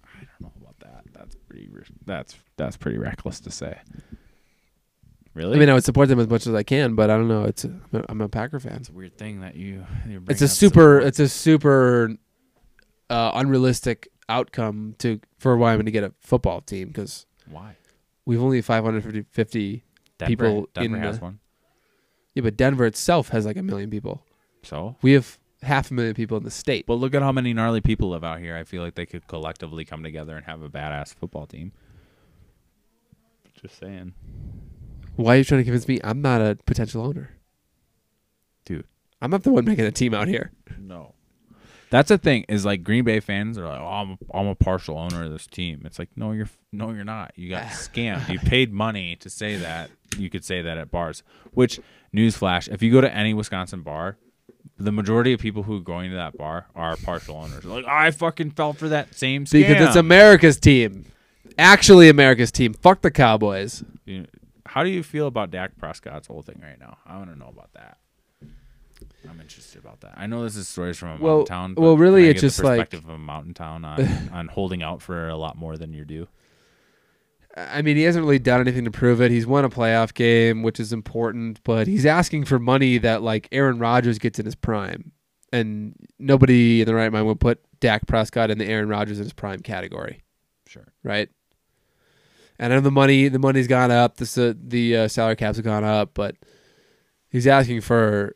I 0.06 0.20
don't 0.20 0.42
know 0.42 0.52
about 0.62 0.80
that. 0.80 1.04
That's 1.14 1.36
pretty. 1.48 1.68
ri- 1.70 1.84
That's 2.06 2.36
that's 2.58 2.78
pretty 2.78 2.98
reckless 2.98 3.40
to 3.42 3.52
say. 3.52 3.78
Really? 5.34 5.56
I 5.56 5.60
mean, 5.60 5.70
I 5.70 5.74
would 5.74 5.86
support 5.86 6.10
them 6.10 6.20
as 6.20 6.28
much 6.28 6.46
as 6.46 6.54
I 6.54 6.64
can, 6.64 6.96
but 6.96 7.10
I 7.10 7.16
don't 7.16 7.30
know. 7.30 7.46
It's 7.46 7.64
a, 7.64 7.68
I'm, 7.70 8.00
a, 8.02 8.06
I'm 8.10 8.22
a 8.22 8.28
Packer 8.28 8.60
fan. 8.60 8.78
it's 8.78 8.90
a 8.90 8.94
weird 8.94 9.18
thing 9.18 9.40
that 9.42 9.56
you. 9.56 9.86
you're 10.08 10.22
It's 10.28 10.42
a 10.42 10.48
super. 10.50 10.98
support. 11.00 11.04
It's 11.04 11.20
a 11.20 11.30
super 11.30 12.16
uh, 13.12 13.32
unrealistic 13.36 14.08
outcome 14.30 14.96
to 15.00 15.20
for 15.38 15.58
Wyoming 15.58 15.86
to 15.86 15.92
get 15.92 16.04
a 16.04 16.14
football 16.20 16.62
team 16.62 16.88
because 16.88 17.26
why 17.50 17.76
we've 18.26 18.42
only 18.42 18.62
550 18.62 19.84
Denver, 20.18 20.30
people 20.32 20.70
Denver 20.74 20.98
in 20.98 21.04
has 21.04 21.20
the- 21.20 21.24
one. 21.26 21.40
Yeah, 22.34 22.44
but 22.44 22.56
Denver 22.56 22.86
itself 22.86 23.30
has 23.30 23.46
like 23.46 23.58
a 23.58 23.64
million 23.64 23.90
people. 23.90 24.24
So 24.64 24.96
We 25.02 25.12
have 25.14 25.38
half 25.64 25.92
a 25.92 25.94
million 25.94 26.14
people 26.16 26.38
in 26.38 26.44
the 26.44 26.52
state. 26.52 26.86
But 26.86 26.94
look 26.96 27.14
at 27.14 27.22
how 27.22 27.32
many 27.34 27.52
gnarly 27.54 27.82
people 27.82 28.10
live 28.12 28.24
out 28.24 28.40
here. 28.40 28.56
I 28.56 28.64
feel 28.64 28.82
like 28.82 28.96
they 28.96 29.06
could 29.06 29.28
collectively 29.28 29.84
come 29.84 30.02
together 30.02 30.38
and 30.38 30.46
have 30.46 30.62
a 30.62 30.70
badass 30.70 31.14
football 31.14 31.46
team. 31.46 31.74
Just 33.62 33.78
saying. 33.80 34.14
Why 35.18 35.36
are 35.36 35.38
you 35.40 35.44
trying 35.44 35.60
to 35.60 35.66
convince 35.66 35.88
me 35.88 36.00
I'm 36.04 36.22
not 36.22 36.42
a 36.42 36.58
potential 36.66 37.06
owner? 37.06 37.32
Dude. 38.66 38.86
I'm 39.22 39.30
not 39.30 39.44
the 39.44 39.52
one 39.52 39.66
making 39.66 39.86
a 39.86 39.92
team 39.92 40.14
out 40.14 40.28
here. 40.30 40.52
No. 40.80 41.16
That's 41.92 42.10
the 42.10 42.18
thing 42.18 42.46
is 42.50 42.66
like 42.66 42.84
Green 42.84 43.04
Bay 43.04 43.20
fans 43.20 43.58
are 43.60 43.68
like, 43.68 43.80
oh, 43.80 43.86
I'm, 43.86 44.18
I'm 44.34 44.48
a 44.48 44.56
partial 44.56 44.98
owner 44.98 45.26
of 45.26 45.32
this 45.32 45.46
team. 45.46 45.84
It's 45.86 46.00
like, 46.00 46.10
no, 46.16 46.32
you're 46.32 46.50
no, 46.72 46.90
you're 46.92 47.04
not. 47.04 47.34
You 47.36 47.50
got 47.50 47.64
scammed. 47.68 48.28
You 48.30 48.40
paid 48.40 48.74
money 48.74 49.16
to 49.18 49.30
say 49.30 49.58
that. 49.58 49.92
You 50.18 50.30
could 50.30 50.44
say 50.44 50.62
that 50.64 50.78
at 50.80 50.90
bars. 50.90 51.22
Which 51.54 51.80
newsflash, 52.16 52.68
if 52.74 52.82
you 52.82 52.92
go 52.92 53.02
to 53.02 53.14
any 53.14 53.34
Wisconsin 53.34 53.82
bar, 53.84 54.18
the 54.78 54.92
majority 54.92 55.34
of 55.34 55.40
people 55.40 55.64
who 55.64 55.78
are 55.78 55.82
going 55.82 56.10
to 56.12 56.16
that 56.16 56.36
bar 56.38 56.68
are 56.76 56.96
partial 56.98 57.36
owners. 57.38 57.66
Like, 57.66 57.86
I 57.86 58.10
fucking 58.12 58.52
fell 58.52 58.74
for 58.74 58.90
that 58.90 59.14
same 59.14 59.46
scam. 59.46 59.68
Because 59.68 59.88
it's 59.88 59.96
America's 59.96 60.60
team. 60.60 61.06
Actually, 61.58 62.10
America's 62.10 62.52
team. 62.52 62.74
Fuck 62.74 63.02
the 63.02 63.12
Cowboys. 63.12 63.84
You- 64.06 64.26
How 64.66 64.84
do 64.84 64.90
you 64.90 65.04
feel 65.04 65.28
about 65.28 65.52
Dak 65.52 65.78
Prescott's 65.78 66.28
whole 66.28 66.42
thing 66.42 66.62
right 66.64 66.80
now? 66.80 66.98
I 67.06 67.18
want 67.18 67.32
to 67.34 67.38
know 67.38 67.48
about 67.50 67.74
that. 67.74 67.98
I'm 69.30 69.40
interested 69.40 69.80
about 69.80 70.02
that. 70.02 70.14
I 70.18 70.28
know 70.28 70.44
this 70.44 70.56
is 70.56 70.68
stories 70.68 70.98
from 70.98 71.10
a 71.10 71.12
mountain 71.12 71.26
Well- 71.28 71.44
town. 71.46 71.76
well, 71.78 71.98
really, 71.98 72.28
it's 72.28 72.42
just 72.42 72.64
like- 72.64 72.94
of 72.94 73.08
a 73.08 73.18
mountain 73.18 73.54
town 73.54 73.86
on, 73.86 74.30
on 74.34 74.48
holding 74.48 74.82
out 74.84 75.02
for 75.02 75.28
a 75.30 75.36
lot 75.38 75.58
more 75.58 75.78
than 75.78 75.94
you 75.94 76.06
do. 76.06 76.28
I 77.58 77.82
mean, 77.82 77.98
he 77.98 78.04
hasn't 78.04 78.24
really 78.24 78.40
done 78.40 78.62
anything 78.62 78.86
to 78.86 78.92
prove 78.92 79.22
it. 79.22 79.30
He's 79.30 79.46
won 79.46 79.66
a 79.66 79.70
playoff 79.70 80.14
game, 80.14 80.64
which 80.64 80.80
is 80.80 80.94
important, 80.94 81.60
but 81.66 81.86
he's 81.86 82.06
asking 82.06 82.46
for 82.46 82.60
money 82.60 82.98
that 83.00 83.22
like 83.22 83.50
Aaron 83.52 83.78
Rodgers 83.78 84.20
gets 84.20 84.40
in 84.40 84.46
his 84.46 84.56
prime, 84.56 85.12
and 85.52 85.94
nobody 86.18 86.80
in 86.82 86.86
the 86.88 86.96
right 86.96 87.12
mind 87.12 87.28
would 87.28 87.42
put 87.42 87.60
Dak 87.82 88.08
Prescott 88.08 88.52
in 88.52 88.58
the 88.58 88.66
Aaron 88.66 88.88
Rodgers 88.88 89.18
in 89.18 89.26
his 89.26 89.34
prime 89.34 89.60
category, 89.60 90.22
Sure. 90.66 90.88
right? 91.04 91.28
And 92.58 92.72
I 92.72 92.76
know 92.78 92.82
the 92.82 92.90
money, 92.92 93.28
the 93.28 93.40
money's 93.40 93.68
gone 93.68 93.92
up, 93.92 94.16
the 94.16 94.58
the 94.66 94.96
uh, 94.96 95.08
salary 95.10 95.36
caps 95.36 95.58
have 95.58 95.66
gone 95.66 95.84
up, 95.84 96.12
but 96.14 96.38
he's 97.30 97.48
asking 97.48 97.82
for 97.82 98.34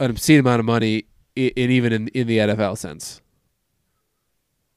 an 0.00 0.10
obscene 0.10 0.40
amount 0.40 0.60
of 0.60 0.66
money, 0.66 1.04
in 1.36 1.70
even 1.70 1.92
in 1.92 2.08
in 2.08 2.26
the 2.26 2.38
NFL 2.38 2.78
sense, 2.78 3.20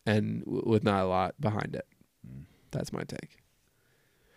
and 0.06 0.44
w- 0.46 0.64
with 0.66 0.84
not 0.84 1.04
a 1.04 1.08
lot 1.08 1.36
behind 1.40 1.76
it. 1.76 1.86
That's 2.72 2.92
my 2.92 3.04
take. 3.04 3.38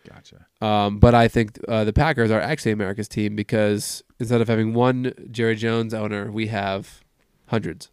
Gotcha. 0.09 0.47
Um, 0.61 0.99
but 0.99 1.15
I 1.15 1.29
think 1.29 1.59
uh, 1.69 1.85
the 1.85 1.93
Packers 1.93 2.31
are 2.31 2.41
actually 2.41 2.73
America's 2.73 3.09
team 3.09 3.37
because 3.37 4.03
instead 4.19 4.41
of 4.41 4.49
having 4.49 4.73
one 4.73 5.13
Jerry 5.31 5.57
Jones 5.57 5.93
owner, 5.93 6.31
we 6.31 6.47
have 6.47 7.01
hundreds 7.49 7.91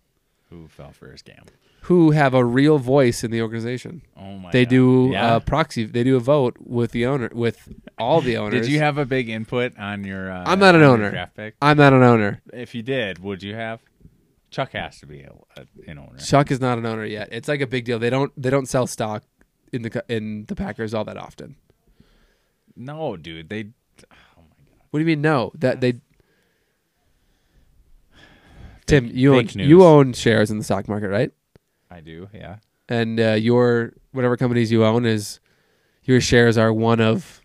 Who 0.50 0.68
fell 0.68 0.92
for 0.92 1.12
his 1.12 1.22
scam? 1.22 1.48
Who 1.88 2.12
have 2.12 2.34
a 2.34 2.44
real 2.44 2.78
voice 2.80 3.24
in 3.24 3.32
the 3.32 3.42
organization. 3.42 4.02
Oh 4.18 4.38
my 4.38 4.52
They 4.52 4.66
God. 4.66 4.70
do 4.70 5.10
Yeah? 5.14 5.36
a 5.38 5.40
proxy. 5.40 5.86
They 5.86 6.04
do 6.04 6.18
a 6.18 6.20
vote 6.20 6.58
with 6.60 6.92
the 6.92 7.06
owner, 7.06 7.30
with 7.34 7.70
all 7.98 8.20
the 8.20 8.36
owners. 8.42 8.66
Did 8.66 8.72
you 8.72 8.80
have 8.80 8.98
a 8.98 9.06
big 9.06 9.30
input 9.30 9.78
on 9.80 10.04
your? 10.04 10.30
Uh, 10.32 10.44
I'm 10.46 10.60
not 10.60 10.76
an 10.76 10.82
owner. 10.82 11.30
I'm 11.62 11.78
not 11.78 11.94
an 11.94 12.04
owner. 12.04 12.42
If 12.52 12.76
you 12.76 12.82
did, 12.84 13.20
would 13.20 13.42
you 13.42 13.56
have? 13.56 13.80
Chuck 14.50 14.72
has 14.74 15.00
to 15.00 15.06
be 15.06 15.22
a, 15.22 15.32
a, 15.56 15.66
an 15.90 15.98
owner. 16.00 16.18
Chuck 16.18 16.52
is 16.52 16.60
not 16.60 16.78
an 16.78 16.86
owner 16.86 17.06
yet. 17.06 17.30
It's 17.32 17.48
like 17.48 17.62
a 17.62 17.68
big 17.68 17.86
deal. 17.86 18.00
They 18.00 18.10
don't. 18.10 18.32
They 18.42 18.50
don't 18.50 18.68
sell 18.68 18.86
stock 18.88 19.24
in 19.72 19.82
the 19.84 20.04
in 20.10 20.46
the 20.46 20.56
Packers 20.56 20.94
all 20.94 21.06
that 21.06 21.18
often. 21.18 21.56
No, 22.76 23.16
dude. 23.18 23.50
They. 23.50 23.62
Oh 23.62 23.64
my 24.38 24.44
god. 24.44 24.88
What 24.92 25.00
do 25.00 25.02
you 25.02 25.06
mean? 25.08 25.22
No, 25.22 25.52
that 25.56 25.80
they. 25.82 26.02
Tim, 28.86 29.10
you 29.14 29.36
own 29.36 29.46
news. 29.54 29.56
you 29.56 29.84
own 29.84 30.14
shares 30.14 30.50
in 30.50 30.58
the 30.58 30.64
stock 30.64 30.88
market, 30.88 31.10
right? 31.10 31.32
I 31.90 32.00
do. 32.02 32.30
Yeah. 32.34 32.58
And 32.90 33.20
uh, 33.20 33.32
your 33.34 33.94
whatever 34.12 34.38
companies 34.38 34.72
you 34.72 34.84
own 34.86 35.06
is 35.06 35.40
your 36.04 36.22
shares 36.22 36.58
are 36.58 36.72
one 36.72 37.00
of 37.02 37.42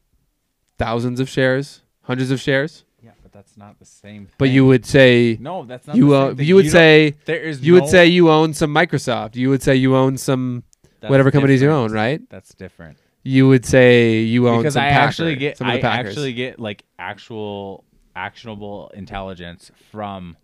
thousands 0.78 1.20
of 1.20 1.28
shares, 1.28 1.82
hundreds 2.02 2.30
of 2.30 2.40
shares. 2.40 2.84
Yeah, 3.02 3.10
but 3.22 3.32
that's 3.32 3.56
not 3.56 3.78
the 3.78 3.84
same. 3.84 4.26
Thing. 4.26 4.34
But 4.38 4.50
you 4.50 4.64
would 4.66 4.86
say 4.86 5.36
No, 5.40 5.64
that's 5.64 5.86
not. 5.86 5.96
you 5.96 6.10
the 6.10 6.28
same 6.28 6.36
thing. 6.36 6.46
you 6.46 6.54
would 6.54 6.62
don't- 6.62 6.70
say 6.72 7.14
there 7.24 7.40
is. 7.40 7.60
you 7.60 7.72
would 7.74 7.88
say 7.88 8.06
you 8.06 8.30
own 8.30 8.54
some 8.54 8.72
Microsoft. 8.74 9.34
You 9.36 9.48
would 9.50 9.62
say 9.62 9.74
you 9.76 9.96
own 9.96 10.16
some 10.16 10.62
that's 11.00 11.10
whatever 11.10 11.30
companies 11.32 11.60
you 11.62 11.70
own, 11.70 11.90
right? 11.92 12.20
That's 12.30 12.54
different. 12.54 12.98
You 13.24 13.48
would 13.48 13.64
say 13.64 14.20
you 14.20 14.48
own 14.48 14.58
because 14.58 14.74
some 14.74 14.82
I 14.84 14.90
Packer, 14.90 15.08
actually 15.08 15.36
get 15.36 15.60
I 15.62 15.78
actually 15.78 16.32
get 16.32 16.58
like 16.60 16.84
actual 16.98 17.84
actionable 18.14 18.90
intelligence 18.94 19.70
from 19.90 20.36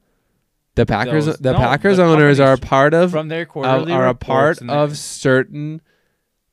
the 0.79 0.87
Packers 0.87 1.27
those- 1.27 1.37
the 1.39 1.53
no, 1.53 1.59
Packers 1.59 1.97
the 1.99 2.05
owners 2.05 2.41
are 2.41 2.57
companies 2.57 2.69
part 2.71 2.95
of, 2.95 3.11
from 3.11 3.29
their 3.29 3.43
of 3.43 3.49
quarterly 3.49 3.93
are 3.93 4.09
a 4.09 4.15
part 4.15 4.61
and 4.61 4.71
their- 4.71 4.77
of 4.77 4.97
certain 4.97 5.81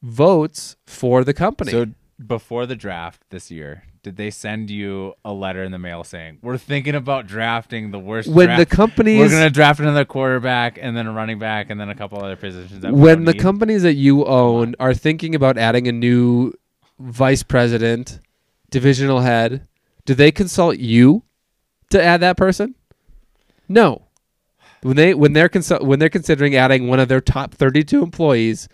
votes 0.01 0.75
for 0.85 1.23
the 1.23 1.33
company. 1.33 1.71
So 1.71 1.87
before 2.25 2.65
the 2.65 2.75
draft 2.75 3.21
this 3.29 3.49
year, 3.51 3.83
did 4.03 4.17
they 4.17 4.29
send 4.29 4.69
you 4.69 5.13
a 5.25 5.33
letter 5.33 5.63
in 5.63 5.71
the 5.71 5.79
mail 5.79 6.03
saying 6.03 6.37
we're 6.43 6.57
thinking 6.57 6.93
about 6.95 7.25
drafting 7.27 7.91
the 7.91 7.99
worst? 7.99 8.27
when 8.29 8.49
the 8.49 8.55
draft. 8.65 8.69
companies 8.71 9.19
we're 9.19 9.29
gonna 9.29 9.49
draft 9.49 9.79
another 9.79 10.05
quarterback 10.05 10.77
and 10.81 10.95
then 10.95 11.07
a 11.07 11.11
running 11.11 11.39
back 11.39 11.69
and 11.69 11.79
then 11.79 11.89
a 11.89 11.95
couple 11.95 12.21
other 12.23 12.35
positions. 12.35 12.81
That 12.81 12.93
when 12.93 13.25
the 13.25 13.33
need? 13.33 13.41
companies 13.41 13.81
that 13.83 13.95
you 13.95 14.25
own 14.25 14.75
are 14.79 14.93
thinking 14.93 15.33
about 15.33 15.57
adding 15.57 15.87
a 15.87 15.91
new 15.91 16.53
vice 16.99 17.41
president, 17.43 18.19
divisional 18.69 19.21
head, 19.21 19.67
do 20.05 20.13
they 20.13 20.31
consult 20.31 20.77
you 20.77 21.23
to 21.89 22.01
add 22.01 22.21
that 22.21 22.37
person? 22.37 22.75
No. 23.67 24.03
When 24.81 24.95
they 24.95 25.13
when 25.13 25.33
they're 25.33 25.49
consul- 25.49 25.85
when 25.85 25.99
they're 25.99 26.09
considering 26.09 26.55
adding 26.55 26.87
one 26.87 26.99
of 26.99 27.07
their 27.07 27.21
top 27.21 27.53
32 27.55 28.03
employees, 28.03 28.67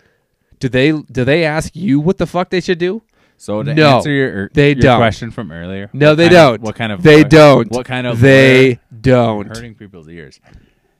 do 0.60 0.68
they 0.68 0.92
do 0.92 1.24
they 1.24 1.44
ask 1.44 1.74
you 1.74 2.00
what 2.00 2.18
the 2.18 2.26
fuck 2.26 2.50
they 2.50 2.60
should 2.60 2.78
do? 2.78 3.02
so 3.38 3.60
to 3.62 3.74
No, 3.74 3.96
answer 3.96 4.10
your, 4.12 4.28
er, 4.44 4.50
they 4.54 4.68
your 4.68 4.82
don't. 4.82 4.98
question 4.98 5.30
from 5.32 5.50
earlier, 5.50 5.90
No, 5.92 6.14
they 6.14 6.28
don't. 6.28 6.60
what 6.60 6.76
kind 6.76 6.92
of 6.92 7.02
They 7.02 7.24
don't. 7.24 7.68
What 7.72 7.84
kind 7.86 8.06
of 8.06 8.20
They 8.20 8.78
don't. 9.00 9.48
hurting 9.48 9.74
people's 9.74 10.08
ears. 10.08 10.38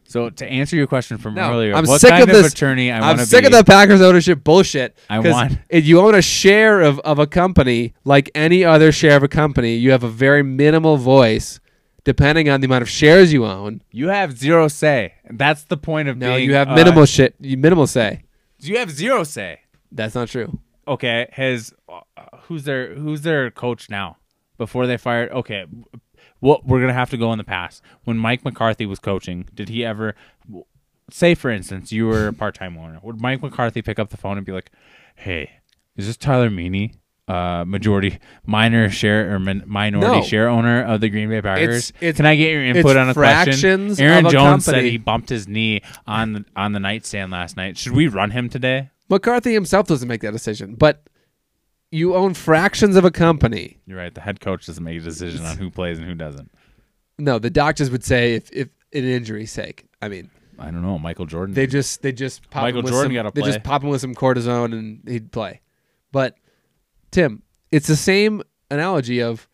So 0.04 0.28
to 0.28 0.46
answer 0.46 0.74
your 0.76 0.88
question 0.88 1.18
from 1.18 1.34
No, 1.36 1.52
earlier, 1.52 1.74
I'm 1.74 1.84
what 1.86 2.00
sick 2.00 2.10
kind 2.10 2.22
of 2.24 2.28
this- 2.30 2.52
attorney 2.52 2.90
I 2.90 2.98
I'm 2.98 3.18
sick 3.18 3.42
be? 3.42 3.46
of 3.46 3.52
the 3.52 3.62
Packers 3.64 4.00
ownership 4.02 4.42
bullshit. 4.42 4.96
I 5.08 5.20
want- 5.20 5.56
If 5.68 5.86
you 5.86 6.00
own 6.00 6.14
a 6.16 6.20
share 6.22 6.80
of, 6.80 6.98
of 7.00 7.18
a 7.20 7.26
company, 7.28 7.94
like 8.04 8.28
any 8.34 8.64
other 8.64 8.90
share 8.90 9.16
of 9.16 9.22
a 9.22 9.28
company, 9.28 9.76
you 9.76 9.92
have 9.92 10.02
a 10.02 10.08
very 10.10 10.42
minimal 10.42 10.96
voice, 10.96 11.60
depending 12.04 12.48
on 12.48 12.60
the 12.60 12.66
amount 12.66 12.82
of 12.82 12.88
shares 12.88 13.32
you 13.32 13.44
own. 13.46 13.82
You 13.90 14.08
have 14.08 14.36
zero 14.36 14.68
say. 14.68 15.14
That's 15.30 15.64
the 15.64 15.76
point 15.76 16.08
of 16.08 16.16
No, 16.18 16.34
being. 16.36 16.48
you 16.48 16.54
have 16.54 16.68
uh, 16.68 16.74
minimal 16.74 17.06
shit. 17.06 17.34
You 17.40 17.56
minimal 17.56 17.86
say. 17.86 18.24
You 18.60 18.78
have 18.78 18.90
zero 18.90 19.24
say. 19.24 19.60
That's 19.90 20.14
not 20.14 20.28
true. 20.28 20.58
Okay, 20.88 21.28
has 21.32 21.72
uh, 21.88 22.00
who's 22.42 22.64
their 22.64 22.94
who's 22.94 23.22
their 23.22 23.50
coach 23.50 23.88
now? 23.90 24.16
Before 24.58 24.86
they 24.86 24.96
fired, 24.96 25.30
okay, 25.32 25.64
what 26.40 26.66
we're 26.66 26.80
gonna 26.80 26.92
have 26.92 27.10
to 27.10 27.16
go 27.16 27.32
in 27.32 27.38
the 27.38 27.44
past. 27.44 27.82
When 28.04 28.18
Mike 28.18 28.44
McCarthy 28.44 28.86
was 28.86 28.98
coaching, 28.98 29.48
did 29.54 29.68
he 29.68 29.84
ever 29.84 30.14
say, 31.10 31.34
for 31.34 31.50
instance, 31.50 31.92
you 31.92 32.06
were 32.06 32.28
a 32.28 32.32
part-time 32.32 32.76
owner? 32.78 32.98
Would 33.02 33.20
Mike 33.20 33.42
McCarthy 33.42 33.82
pick 33.82 33.98
up 33.98 34.10
the 34.10 34.16
phone 34.16 34.36
and 34.38 34.46
be 34.46 34.52
like, 34.52 34.70
"Hey, 35.14 35.50
is 35.96 36.06
this 36.06 36.16
Tyler 36.16 36.50
Meany, 36.50 36.94
uh, 37.28 37.64
majority 37.66 38.18
minor 38.44 38.90
share 38.90 39.32
or 39.34 39.38
min- 39.38 39.62
minority 39.66 40.20
No. 40.20 40.22
share 40.22 40.48
owner 40.48 40.82
of 40.84 41.00
the 41.00 41.08
Green 41.08 41.28
Bay 41.28 41.40
Packers? 41.40 41.90
It's- 41.90 41.92
it's- 42.02 42.16
Can 42.16 42.26
I 42.26 42.34
get 42.36 42.50
your 42.50 42.64
input 42.64 42.92
it's 42.92 42.96
on 42.96 43.08
a 43.08 43.14
fractions 43.14 43.60
question?" 43.96 44.04
Aaron 44.04 44.26
of 44.26 44.30
a 44.30 44.32
Jones 44.32 44.64
said 44.64 44.72
company. 44.72 44.90
he 44.90 44.98
bumped 44.98 45.28
his 45.28 45.46
knee 45.48 45.82
on 46.06 46.32
the, 46.32 46.44
on 46.56 46.72
the 46.72 46.80
nightstand 46.80 47.30
last 47.30 47.56
night. 47.56 47.76
Should 47.78 47.92
we 47.92 48.08
run 48.08 48.30
him 48.32 48.48
today? 48.48 48.90
McCarthy 49.08 49.52
himself 49.54 49.86
doesn't 49.86 50.08
make 50.08 50.20
that 50.22 50.32
decision, 50.32 50.74
but 50.74 51.08
you 51.90 52.14
own 52.14 52.34
fractions 52.34 52.96
of 52.96 53.04
a 53.04 53.10
company. 53.10 53.78
You're 53.86 53.98
right. 53.98 54.14
The 54.14 54.22
head 54.22 54.40
coach 54.40 54.66
doesn't 54.66 54.82
make 54.82 54.98
a 55.00 55.04
decision 55.04 55.44
on 55.44 55.58
who 55.58 55.70
plays 55.70 55.98
and 55.98 56.06
who 56.08 56.14
doesn't. 56.14 56.50
No, 57.18 57.38
the 57.38 57.50
doctors 57.50 57.90
would 57.90 58.02
say 58.04 58.34
if, 58.34 58.50
if 58.52 58.68
an 58.94 59.04
injury's 59.04 59.52
sake. 59.52 59.84
I 60.00 60.08
mean, 60.08 60.30
I 60.58 60.66
don't 60.70 60.82
know. 60.82 60.98
Michael 60.98 61.26
Jordan. 61.26 61.54
They 61.54 61.66
just 61.66 62.02
they 62.02 62.12
just 62.12 62.48
pop 62.50 62.62
Michael 62.62 62.80
him 62.80 62.84
with 62.84 62.92
Jordan 62.94 63.10
some, 63.10 63.14
gotta 63.14 63.30
They 63.34 63.42
just 63.46 63.62
pop 63.62 63.82
him 63.82 63.90
with 63.90 64.00
some 64.00 64.14
cortisone 64.14 64.72
and 64.72 65.00
he'd 65.06 65.30
play. 65.30 65.60
But 66.10 66.36
Tim, 67.12 67.42
it's 67.70 67.86
the 67.86 67.94
same 67.96 68.42
analogy 68.70 69.20
of 69.22 69.48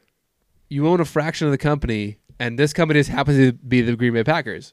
you 0.71 0.89
own 0.89 1.01
a 1.01 1.05
fraction 1.05 1.47
of 1.47 1.51
the 1.51 1.59
company, 1.59 2.19
and 2.41 2.59
this 2.59 2.73
company 2.73 3.01
just 3.01 3.11
happens 3.11 3.37
to 3.37 3.53
be 3.53 3.83
the 3.83 3.95
Green 3.97 4.15
Bay 4.15 4.25
Packers. 4.25 4.73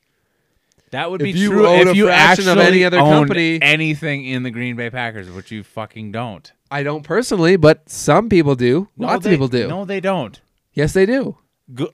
that 0.92 1.10
would 1.12 1.22
if 1.22 1.26
be 1.34 1.38
you 1.40 1.50
true 1.50 1.68
own 1.68 1.88
if 1.88 1.94
a 1.94 1.96
you 1.98 2.06
fraction 2.06 2.48
actually 2.48 2.62
of 2.62 2.68
any 2.74 2.84
other 2.86 3.00
owned 3.00 3.28
company- 3.28 3.60
anything 3.62 4.24
in 4.26 4.44
the 4.44 4.52
Green 4.52 4.76
Bay 4.78 4.90
Packers, 4.90 5.30
which 5.30 5.52
you 5.52 5.64
fucking 5.64 6.12
don't. 6.14 6.54
I 6.72 6.84
don't 6.84 7.04
personally, 7.04 7.58
but 7.58 7.90
some 7.90 8.30
people 8.30 8.56
do. 8.56 8.88
No, 8.96 9.08
Lots 9.08 9.24
they- 9.26 9.32
of 9.32 9.34
people 9.34 9.48
do. 9.50 9.68
No, 9.68 9.84
they 9.84 10.00
don't. 10.00 10.40
Yes, 10.74 10.94
they 10.94 11.06
do. 11.06 11.38
Go, 11.74 11.90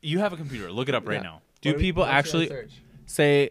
you 0.00 0.18
have 0.20 0.32
a 0.32 0.36
computer. 0.36 0.72
Look 0.72 0.88
it 0.88 0.94
up 0.94 1.06
right 1.06 1.16
Yeah. 1.16 1.22
now. 1.22 1.42
Do 1.60 1.70
What- 1.72 1.78
people 1.80 2.02
what 2.04 2.12
actually 2.12 2.50
say 3.06 3.50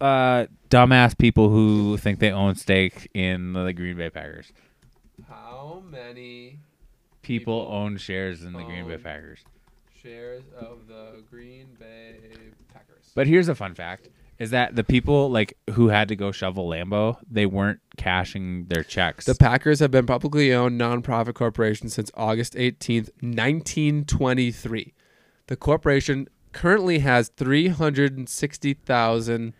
uh, 0.00 0.46
dumbass 0.68 1.16
people 1.16 1.48
who 1.48 1.96
think 1.96 2.18
they 2.18 2.30
own 2.30 2.54
stake 2.54 3.08
in 3.14 3.54
the 3.54 3.72
Green 3.72 3.96
Bay 3.96 4.10
Packers? 4.10 4.52
How 5.28 5.45
many 5.90 6.58
People, 7.22 7.62
People 7.62 7.74
own 7.74 7.96
shares 7.96 8.42
in 8.44 8.52
the 8.52 8.62
Green 8.62 8.86
Bay 8.86 8.94
own- 8.94 9.00
Packers. 9.02 9.40
shares 10.00 10.44
of 10.58 10.86
the 10.86 11.22
Green 11.28 11.66
Bay 11.78 12.14
Packers? 12.72 13.10
But 13.14 13.26
here's 13.26 13.48
a 13.48 13.54
fun 13.54 13.74
fact: 13.74 14.08
is 14.38 14.50
that 14.50 14.76
the 14.76 14.84
people 14.84 15.28
like 15.30 15.56
who 15.72 15.88
had 15.88 16.06
to 16.08 16.16
go 16.16 16.30
shovel 16.30 16.68
Lambeau, 16.68 17.16
they 17.28 17.46
weren't 17.46 17.80
cashing 17.96 18.66
their 18.66 18.84
checks. 18.84 19.24
The 19.24 19.34
Packers 19.34 19.80
have 19.80 19.90
been 19.90 20.06
publicly 20.06 20.52
owned 20.54 20.80
nonprofit 20.80 21.34
corporation 21.34 21.88
since 21.88 22.10
August 22.14 22.54
18th, 22.54 23.10
1923. 23.20 24.94
The 25.48 25.56
corporation 25.56 26.28
currently 26.52 27.00
has 27.00 27.28
360,000 27.36 29.52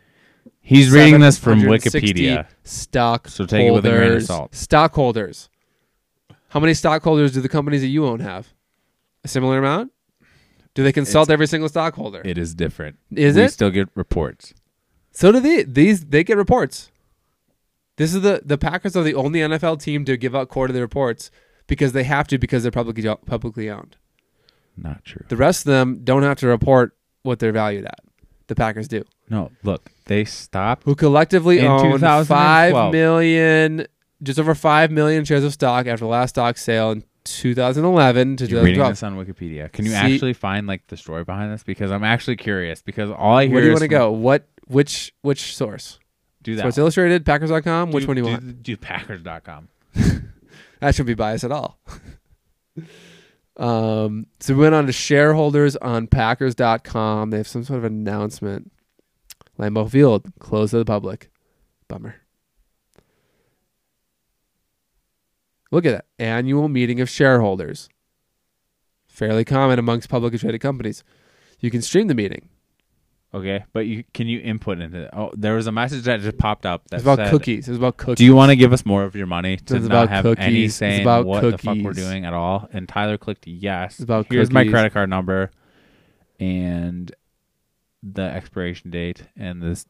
He's 0.61 0.90
reading 0.90 1.20
this 1.20 1.39
from 1.39 1.61
Wikipedia. 1.62 2.47
Stock 2.65 3.28
So 3.28 3.47
take 3.47 3.69
it 3.69 3.73
with 3.73 3.86
a 3.86 3.90
grain 3.90 4.12
of 4.12 4.23
salt. 4.23 4.55
Stockholders. 4.55 5.48
How 6.57 6.61
many 6.61 6.73
stockholders 6.73 7.33
do 7.33 7.43
the 7.43 7.51
companies 7.51 7.83
that 7.83 7.89
you 7.89 8.07
own 8.07 8.20
have? 8.20 8.55
A 9.24 9.28
similar 9.28 9.59
amount? 9.59 9.93
Do 10.73 10.83
they 10.83 10.91
consult 10.91 11.24
It's- 11.28 11.33
every 11.35 11.47
single 11.47 11.69
stockholder? 11.69 12.23
It 12.24 12.39
is 12.39 12.55
different. 12.55 12.97
Is 13.15 13.37
we 13.37 13.43
it? 13.43 13.51
still 13.51 13.69
get 13.69 13.91
reports. 13.95 14.55
So 15.12 15.33
do 15.33 15.39
they. 15.41 15.65
These 15.65 16.07
they 16.07 16.24
get 16.24 16.39
reports. 16.39 16.91
This 17.99 18.15
is 18.15 18.23
the 18.23 18.41
the 18.43 18.57
Packers 18.57 18.97
are 18.97 19.03
the 19.03 19.12
only 19.15 19.41
NFL 19.41 19.77
team 19.83 20.07
to 20.07 20.16
give 20.16 20.35
out 20.35 20.49
quarterly 20.49 20.81
reports 20.81 21.31
because 21.66 21.93
they 21.93 22.05
have 22.05 22.27
to 22.28 22.39
because 22.39 22.62
they're 22.62 22.73
publicly 22.73 23.05
publicly 23.27 23.69
owned. 23.69 23.99
Not 24.78 25.05
true. 25.05 25.27
The 25.28 25.37
rest 25.37 25.66
of 25.66 25.73
them 25.73 26.01
don't 26.05 26.23
have 26.23 26.39
to 26.39 26.47
report 26.47 26.97
what 27.23 27.39
they're 27.39 27.53
valued 27.53 27.85
at. 27.85 28.01
The 28.47 28.55
Packers 28.55 28.89
do, 28.89 29.05
No, 29.28 29.51
look, 29.62 29.91
they 30.07 30.24
stopped. 30.24 30.85
who 30.85 30.95
collectively 30.95 31.59
In 31.59 31.66
own 31.66 31.83
2012. 31.99 32.27
five 32.28 32.93
million, 32.93 33.87
just 34.22 34.38
over 34.38 34.55
five 34.55 34.90
million 34.90 35.24
shares 35.24 35.44
of 35.44 35.52
stock 35.52 35.86
after 35.86 36.05
the 36.05 36.10
last 36.10 36.30
stock 36.30 36.56
sale 36.56 36.93
in 36.93 37.05
2011 37.24 38.36
to 38.36 38.47
You're 38.47 38.62
reading 38.62 38.82
this 38.84 39.02
on 39.02 39.16
Wikipedia. 39.16 39.70
Can 39.72 39.84
you 39.84 39.93
See- 39.93 39.97
actually 39.97 40.32
find 40.32 40.66
like 40.66 40.86
the 40.86 40.97
story 40.97 41.24
behind 41.24 41.52
this? 41.52 41.62
Because 41.62 41.90
I'm 41.90 42.05
actually 42.05 42.36
curious. 42.36 42.82
Because 42.82 43.10
all 43.10 43.36
I 43.36 43.47
hear 43.47 43.55
Where 43.55 43.62
do 43.62 43.66
you 43.68 43.72
is 43.72 43.80
want 43.80 43.82
to 43.82 43.88
go? 43.88 44.10
What 44.12 44.48
which 44.66 45.12
which 45.22 45.56
source? 45.56 45.98
Do 46.43 46.55
that. 46.56 46.62
Sports. 46.62 46.78
Illustrated, 46.78 47.26
Packers.com. 47.26 47.90
Which 47.90 48.05
do, 48.05 48.09
one 48.09 48.16
do 48.16 48.22
you 48.22 48.26
do, 48.28 48.32
want? 48.32 48.62
Do 48.62 48.76
Packers.com. 48.76 49.68
That 50.80 50.94
shouldn't 50.94 51.06
be 51.06 51.14
biased 51.14 51.44
at 51.44 51.52
all. 51.52 51.78
um, 53.56 54.26
so 54.40 54.55
we 54.55 54.60
went 54.60 54.74
on 54.74 54.86
to 54.86 54.93
shareholders 54.93 55.74
on 55.76 56.06
Packers.com. 56.06 57.30
They 57.30 57.38
have 57.38 57.48
some 57.48 57.64
sort 57.64 57.78
of 57.78 57.84
announcement. 57.84 58.72
Lambeau 59.59 59.90
Field 59.90 60.26
closed 60.38 60.72
to 60.72 60.78
the 60.78 60.84
public. 60.84 61.30
Bummer. 61.88 62.16
Look 65.77 65.85
at 65.85 65.93
that 65.93 66.07
annual 66.19 66.70
meeting 66.70 67.03
of 67.03 67.11
shareholders. 67.11 67.90
Fairly 69.07 69.44
common 69.44 69.78
amongst 69.78 70.09
publicly 70.09 70.39
traded 70.39 70.62
companies. 70.62 71.05
You 71.61 71.70
can 71.70 71.82
stream 71.82 72.07
the 72.07 72.15
meeting. 72.15 72.48
Okay, 73.35 73.62
but 73.74 73.81
you 73.81 74.03
can 74.15 74.27
you 74.27 74.40
input 74.40 74.81
into 74.81 75.03
it? 75.03 75.11
Oh, 75.12 75.32
there 75.36 75.55
was 75.55 75.66
a 75.66 75.73
message 75.73 76.05
that 76.05 76.20
just 76.20 76.39
popped 76.39 76.65
up 76.65 76.89
that 76.89 76.97
It's 76.97 77.05
about 77.05 77.19
said, 77.19 77.28
cookies. 77.28 77.69
It's 77.69 77.77
about 77.77 77.98
cookies. 77.98 78.16
Do 78.16 78.24
you 78.24 78.35
want 78.35 78.53
to 78.53 78.57
give 78.57 78.73
us 78.73 78.86
more 78.86 79.05
of 79.05 79.15
your 79.15 79.27
money 79.27 79.59
to 79.59 79.77
It's 79.77 79.85
not 79.85 80.05
about 80.05 80.09
have 80.09 80.23
cookies. 80.23 80.44
any 80.47 80.65
It's 80.65 80.74
say 80.77 80.94
in 80.94 81.01
about 81.03 81.27
what 81.27 81.43
the 81.43 81.59
fuck 81.59 81.77
we're 81.82 81.93
doing 81.93 82.24
at 82.24 82.32
all? 82.32 82.70
And 82.73 82.89
Tyler 82.89 83.19
clicked 83.19 83.47
yes. 83.47 83.97
It's 83.97 84.05
about 84.05 84.28
Here's 84.31 84.51
my 84.51 84.66
credit 84.66 84.94
card 84.94 85.11
number 85.11 85.51
and 86.40 87.15
the 88.03 88.23
expiration 88.23 88.90
date 88.90 89.24
and 89.36 89.62
this 89.62 89.85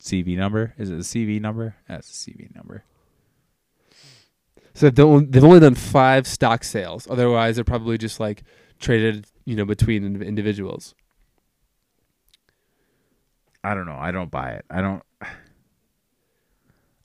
CV 0.00 0.36
number. 0.36 0.74
Is 0.78 0.90
it 0.90 0.94
the 0.94 1.02
CV 1.02 1.40
number? 1.40 1.74
That's 1.88 2.24
the 2.24 2.32
CV 2.32 2.54
number. 2.54 2.84
So 4.78 4.90
they've 4.90 5.04
only, 5.04 5.24
they've 5.24 5.42
only 5.42 5.58
done 5.58 5.74
five 5.74 6.24
stock 6.24 6.62
sales. 6.62 7.08
Otherwise, 7.10 7.56
they're 7.56 7.64
probably 7.64 7.98
just 7.98 8.20
like 8.20 8.44
traded, 8.78 9.26
you 9.44 9.56
know, 9.56 9.64
between 9.64 10.22
individuals. 10.22 10.94
I 13.64 13.74
don't 13.74 13.86
know. 13.86 13.98
I 13.98 14.12
don't 14.12 14.30
buy 14.30 14.50
it. 14.50 14.64
I 14.70 14.80
don't. 14.80 15.02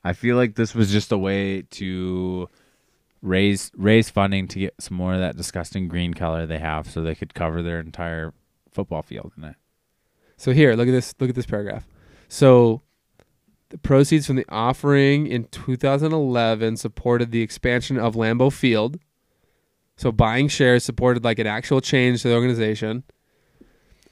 I 0.04 0.14
feel 0.14 0.36
like 0.36 0.54
this 0.54 0.76
was 0.76 0.92
just 0.92 1.12
a 1.12 1.18
way 1.18 1.64
to 1.72 2.48
raise 3.24 3.72
raise 3.76 4.08
funding 4.08 4.48
to 4.50 4.60
get 4.60 4.76
some 4.80 4.96
more 4.96 5.16
of 5.16 5.20
that 5.22 5.36
disgusting 5.36 5.88
green 5.88 6.14
color 6.14 6.46
they 6.46 6.60
have, 6.60 6.88
so 6.88 7.02
they 7.02 7.16
could 7.16 7.34
cover 7.34 7.64
their 7.64 7.80
entire 7.80 8.36
football 8.72 9.02
field 9.02 9.32
in 9.36 9.46
it. 9.46 9.56
So 10.38 10.52
here, 10.52 10.76
look 10.76 10.88
at 10.88 10.92
this. 10.92 11.16
Look 11.20 11.32
at 11.32 11.36
this 11.36 11.48
paragraph. 11.48 11.88
So 12.28 12.84
the 13.74 13.80
proceeds 13.80 14.28
from 14.28 14.36
the 14.36 14.46
offering 14.50 15.26
in 15.26 15.46
2011 15.46 16.78
supported 16.78 17.32
the 17.32 17.42
expansion 17.42 17.98
of 17.98 18.14
Lambeau 18.14 18.54
Field. 18.54 19.00
So 19.98 20.12
buying 20.12 20.48
shares 20.48 20.84
supported 20.84 21.24
like 21.24 21.40
an 21.40 21.48
actual 21.48 21.82
change 21.82 22.22
to 22.22 22.28
the 22.28 22.36
organization. 22.36 23.04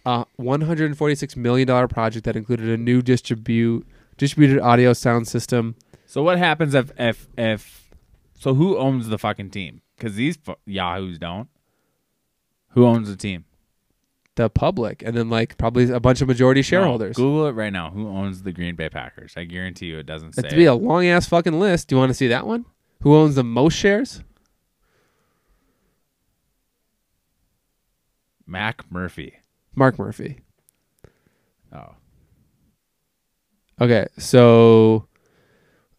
A 0.04 0.26
146 0.38 1.36
million 1.36 1.68
dollar 1.68 1.88
project 1.88 2.26
that 2.26 2.36
included 2.36 2.70
a 2.70 2.78
new 2.78 3.04
distribute 3.04 3.88
distributed 4.18 4.60
audio 4.60 4.94
sound 4.94 5.28
system. 5.28 5.76
So 6.08 6.24
what 6.24 6.40
happens 6.40 6.74
if 6.74 6.92
if 6.98 7.28
if 7.38 7.92
so 8.40 8.56
who 8.56 8.80
owns 8.80 9.10
the 9.10 9.20
fucking 9.20 9.52
team? 9.52 9.82
Because 9.96 10.16
these 10.16 10.38
fu- 10.38 10.56
yahoos 10.66 11.20
don't. 11.20 11.50
Who 12.70 12.88
owns 12.88 13.10
the 13.10 13.16
team? 13.16 13.46
The 14.36 14.50
public, 14.50 15.04
and 15.04 15.16
then 15.16 15.30
like 15.30 15.58
probably 15.58 15.92
a 15.92 16.00
bunch 16.00 16.22
of 16.22 16.28
majority 16.28 16.60
No, 16.60 16.64
shareholders. 16.64 17.18
Google 17.18 17.48
it 17.48 17.52
right 17.52 17.72
now. 17.74 17.90
Who 17.92 18.08
owns 18.08 18.44
the 18.44 18.54
Green 18.54 18.76
Bay 18.76 18.88
Packers? 18.90 19.34
I 19.36 19.44
guarantee 19.44 19.88
you, 19.88 20.00
it 20.00 20.06
doesn't 20.06 20.34
say. 20.34 20.44
That'd 20.44 20.58
be 20.58 20.66
a 20.66 20.74
long 20.74 21.06
ass 21.06 21.28
fucking 21.28 21.60
list. 21.60 21.90
Do 21.90 21.96
you 21.96 22.00
want 22.00 22.12
to 22.12 22.14
see 22.14 22.28
that 22.28 22.48
one? 22.48 22.66
Who 23.02 23.14
owns 23.16 23.36
the 23.36 23.44
most 23.44 23.74
shares? 23.76 24.24
Mac 28.48 28.90
Murphy. 28.90 29.34
Mark 29.76 29.98
Murphy. 29.98 30.40
Oh, 31.74 31.96
Okay, 33.80 34.06
so 34.18 35.08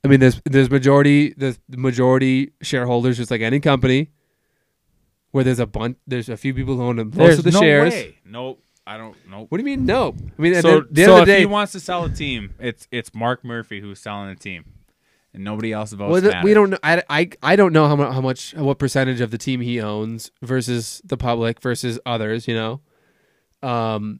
I 0.05 0.09
mean, 0.09 0.21
there's 0.21 0.41
there's 0.45 0.71
majority 0.71 1.35
there's 1.37 1.59
majority 1.69 2.53
shareholders, 2.63 3.17
just 3.17 3.31
like 3.31 3.41
any 3.41 3.59
company, 3.61 4.11
where 5.33 5.43
there's 5.45 5.59
a 5.59 5.67
bunch, 5.67 5.97
there's 6.07 6.29
a 6.29 6.37
few 6.37 6.55
people 6.55 6.77
who 6.77 6.83
own 6.85 6.97
most 6.97 7.15
There's 7.17 7.39
of 7.39 7.45
the 7.45 7.51
no 7.51 7.61
shares. 7.61 7.93
way. 7.93 8.19
Nope. 8.25 8.63
I 8.87 8.97
don't. 8.97 9.17
Nope. 9.29 9.47
What 9.51 9.59
do 9.59 9.63
you 9.63 9.77
mean? 9.77 9.87
No, 9.87 10.15
I 10.39 10.43
mean, 10.43 10.55
so 10.63 10.81
the, 10.81 10.87
the 10.91 11.05
so 11.05 11.17
if 11.19 11.27
day, 11.27 11.41
he 11.41 11.47
wants 11.47 11.71
to 11.73 11.81
sell 11.81 12.05
a 12.05 12.09
team, 12.11 12.55
it's 12.59 12.89
it's 12.91 13.15
Mark 13.15 13.45
Murphy 13.45 13.81
who's 13.81 14.01
selling 14.01 14.29
the 14.29 14.35
team, 14.35 14.65
and 15.33 15.45
nobody 15.45 15.73
else 15.73 15.93
votes. 15.93 16.11
well, 16.11 16.21
the- 16.21 16.41
we 16.43 16.53
don't 16.53 16.71
know. 16.71 16.79
I, 16.83 17.03
I, 17.09 17.31
I 17.45 17.55
don't 17.57 17.73
know 17.73 17.87
how 17.87 17.95
much 17.95 18.13
how 18.13 18.21
much 18.21 18.55
what 18.55 18.79
percentage 18.81 19.21
of 19.21 19.31
the 19.31 19.39
team 19.39 19.61
he 19.61 19.81
owns 19.81 20.33
versus 20.43 21.01
the 21.05 21.17
public 21.17 21.61
versus 21.61 22.01
others. 22.05 22.49
You 22.49 22.55
know, 22.57 22.81
um, 23.69 24.19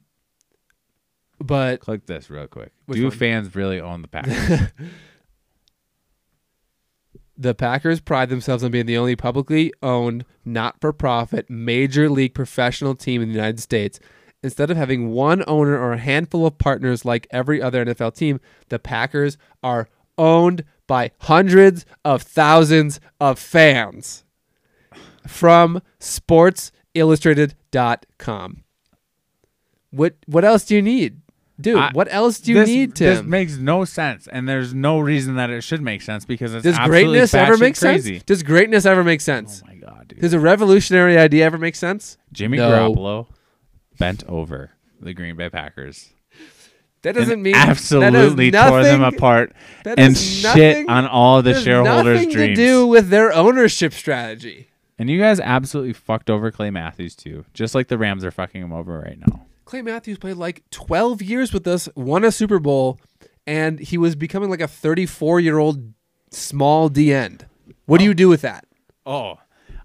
but 1.39 1.81
Click 1.81 2.05
this 2.05 2.29
real 2.29 2.47
quick. 2.47 2.71
Do 2.89 3.03
one? 3.03 3.11
fans 3.11 3.53
really 3.55 3.81
own 3.81 4.01
the 4.01 4.07
Packers? 4.07 4.69
The 7.43 7.53
Packers 7.53 7.99
pride 7.99 8.29
themselves 8.29 8.63
on 8.63 8.71
being 8.71 8.85
the 8.85 8.97
only 8.97 9.17
publicly 9.17 9.73
owned, 9.83 10.23
not 10.45 10.79
for 10.79 10.93
profit, 10.93 11.49
major 11.49 12.09
league 12.09 12.33
professional 12.33 12.95
team 12.95 13.21
in 13.21 13.27
the 13.27 13.35
United 13.35 13.59
States. 13.59 13.99
Instead 14.41 14.71
of 14.71 14.77
having 14.77 15.09
one 15.09 15.43
owner 15.45 15.77
or 15.77 15.91
a 15.91 15.97
handful 15.97 16.45
of 16.45 16.57
partners 16.57 17.03
like 17.03 17.27
every 17.31 17.61
other 17.61 17.83
NFL 17.83 18.15
team, 18.15 18.39
the 18.69 18.79
Packers 18.79 19.37
are 19.61 19.89
owned 20.17 20.63
by 20.87 21.11
hundreds 21.19 21.85
of 22.05 22.21
thousands 22.21 23.01
of 23.19 23.37
fans. 23.37 24.23
From 25.27 25.81
sportsillustrated.com. 25.99 28.63
What 29.91 30.15
what 30.27 30.45
else 30.45 30.63
do 30.63 30.75
you 30.75 30.81
need? 30.81 31.22
Dude, 31.61 31.77
I- 31.77 31.91
what 31.93 32.07
else 32.11 32.39
do 32.39 32.51
you 32.51 32.59
this, 32.59 32.67
need, 32.69 32.95
to? 32.95 33.03
This 33.03 33.23
makes 33.23 33.57
no 33.57 33.85
sense, 33.85 34.27
and 34.27 34.49
there's 34.49 34.73
no 34.73 34.99
reason 34.99 35.35
that 35.35 35.49
it 35.51 35.61
should 35.61 35.81
make 35.81 36.01
sense 36.01 36.25
because 36.25 36.53
it's 36.53 36.63
Does 36.63 36.75
absolutely 36.75 37.03
greatness 37.11 37.33
ever 37.35 37.53
batshit 37.55 37.59
make 37.59 37.77
crazy. 37.79 38.13
sense? 38.15 38.23
Does 38.23 38.43
greatness 38.43 38.85
ever 38.85 39.03
make 39.03 39.21
sense? 39.21 39.61
Oh 39.63 39.67
my 39.69 39.75
god, 39.75 40.07
dude! 40.07 40.19
Does 40.19 40.33
a 40.33 40.39
revolutionary 40.39 41.17
idea 41.17 41.45
ever 41.45 41.57
make 41.59 41.75
sense? 41.75 42.17
Jimmy 42.31 42.57
No. 42.57 42.69
Garoppolo 42.69 43.27
bent 43.99 44.23
over 44.27 44.71
the 44.99 45.13
Green 45.13 45.35
Bay 45.35 45.49
Packers. 45.49 46.09
That 47.03 47.15
doesn't 47.15 47.33
and 47.33 47.43
mean 47.43 47.53
absolutely 47.55 48.49
that 48.51 48.61
has 48.63 48.69
tore 48.71 48.83
them 48.83 49.03
apart 49.03 49.51
that 49.83 49.99
and 49.99 50.13
has 50.13 50.23
shit 50.25 50.87
on 50.87 51.05
all 51.05 51.41
the 51.41 51.51
there's 51.51 51.63
shareholders' 51.63 52.15
nothing 52.15 52.29
dreams. 52.31 52.57
to 52.57 52.65
do 52.65 52.87
with 52.87 53.09
their 53.09 53.33
ownership 53.33 53.91
strategy. 53.93 54.69
and 54.97 55.09
you 55.09 55.19
guys 55.19 55.39
absolutely 55.41 55.91
fucked 55.91 56.29
over 56.29 56.49
Clay 56.49 56.69
Matthews 56.69 57.13
too, 57.13 57.43
just 57.53 57.75
like 57.75 57.89
the 57.89 57.97
Rams 57.97 58.23
are 58.23 58.31
fucking 58.31 58.61
him 58.61 58.71
over 58.71 58.99
right 58.99 59.19
now. 59.19 59.45
Clay 59.65 59.81
Matthews 59.81 60.17
played 60.17 60.37
like 60.37 60.63
12 60.71 61.21
years 61.21 61.53
with 61.53 61.65
us, 61.67 61.87
won 61.95 62.23
a 62.23 62.31
Super 62.31 62.59
Bowl, 62.59 62.99
and 63.47 63.79
he 63.79 63.97
was 63.97 64.15
becoming 64.15 64.49
like 64.49 64.61
a 64.61 64.67
34 64.67 65.39
year 65.39 65.57
old 65.57 65.93
small 66.31 66.89
D 66.89 67.13
end. 67.13 67.45
What 67.85 67.97
do 67.99 68.03
you 68.03 68.13
do 68.13 68.29
with 68.29 68.41
that? 68.41 68.65
Oh. 69.05 69.39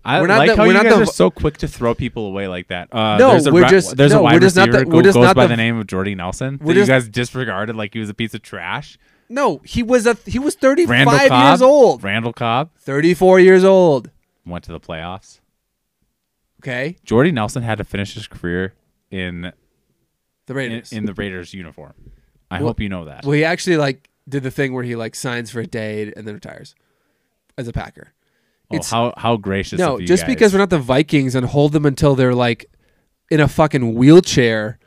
I 0.04 0.20
We're 0.20 0.26
not 0.28 0.38
like 0.38 0.50
the- 0.50 0.56
how 0.56 0.62
we're 0.62 0.68
you 0.68 0.72
not 0.74 0.84
guys 0.84 0.94
the- 0.96 1.02
are 1.02 1.06
so 1.06 1.30
quick 1.30 1.58
to 1.58 1.68
throw 1.68 1.94
people 1.94 2.26
away 2.26 2.48
like 2.48 2.68
that. 2.68 2.88
Uh, 2.94 3.18
No, 3.18 3.30
there's 3.32 3.46
a 3.46 3.52
we're 3.52 3.62
ra- 3.62 3.68
just- 3.68 3.96
there's 3.96 4.12
no, 4.12 4.20
a 4.20 4.22
wide 4.22 4.34
we're 4.34 4.40
just 4.40 4.56
not 4.56 4.70
the- 4.70 4.84
we're 4.86 5.02
just 5.02 5.14
goes 5.16 5.24
not 5.24 5.36
by 5.36 5.44
the- 5.44 5.48
the 5.50 5.56
name 5.56 5.76
of 5.76 5.86
Jordy 5.86 6.14
Nelson. 6.14 6.58
That 6.58 6.68
you 6.68 6.74
just- 6.74 6.88
guys 6.88 7.08
disregarded 7.08 7.76
like 7.76 7.92
he 7.92 8.00
was 8.00 8.08
a 8.08 8.14
piece 8.14 8.32
of 8.32 8.40
trash. 8.42 8.96
No, 9.28 9.60
he 9.64 9.82
was 9.82 10.06
a 10.06 10.16
he 10.24 10.38
was 10.38 10.54
35 10.54 10.88
Randall 10.90 11.28
Cobb, 11.28 11.50
years 11.52 11.62
old. 11.62 12.02
Randall 12.04 12.32
Cobb 12.32 12.70
34 12.78 13.40
years 13.40 13.64
old. 13.64 14.10
went 14.46 14.64
to 14.64 14.72
the 14.72 14.80
playoffs. 14.80 15.40
Okay, 16.62 16.96
Jordy 17.04 17.30
Nelson 17.30 17.62
had 17.62 17.76
to 17.78 17.84
finish 17.84 18.14
his 18.14 18.26
career 18.26 18.72
in 19.10 19.52
the 20.48 20.54
Raiders. 20.54 20.92
in 20.92 21.06
the 21.06 21.14
Raiders 21.14 21.54
uniform. 21.54 21.94
I 22.50 22.58
Well- 22.58 22.68
hope 22.68 22.80
you 22.80 22.88
know 22.88 23.04
that. 23.04 23.24
well, 23.24 23.32
he 23.32 23.44
actually 23.44 23.76
like 23.76 24.08
did 24.28 24.42
the 24.42 24.50
thing 24.50 24.72
where 24.72 24.82
he 24.84 24.96
like 24.96 25.14
signs 25.14 25.50
for 25.50 25.60
a 25.60 25.66
day 25.66 26.12
and 26.16 26.26
then 26.26 26.34
retires 26.34 26.74
as 27.56 27.68
a 27.68 27.72
Packer. 27.72 28.08
oh, 28.70 28.74
it's- 28.74 28.90
how 28.90 29.12
how 29.16 29.36
gracious! 29.36 29.78
No, 29.78 29.94
of 29.94 30.00
you 30.00 30.06
just 30.06 30.24
guys. 30.24 30.34
because 30.34 30.52
we're 30.52 30.58
not 30.58 30.70
the 30.70 30.78
Vikings 30.78 31.34
and 31.34 31.46
hold 31.46 31.72
them 31.72 31.86
until 31.86 32.14
they're 32.14 32.34
like 32.34 32.66
in 33.30 33.40
a 33.40 33.48
fucking 33.48 33.94
wheelchair 33.94 34.78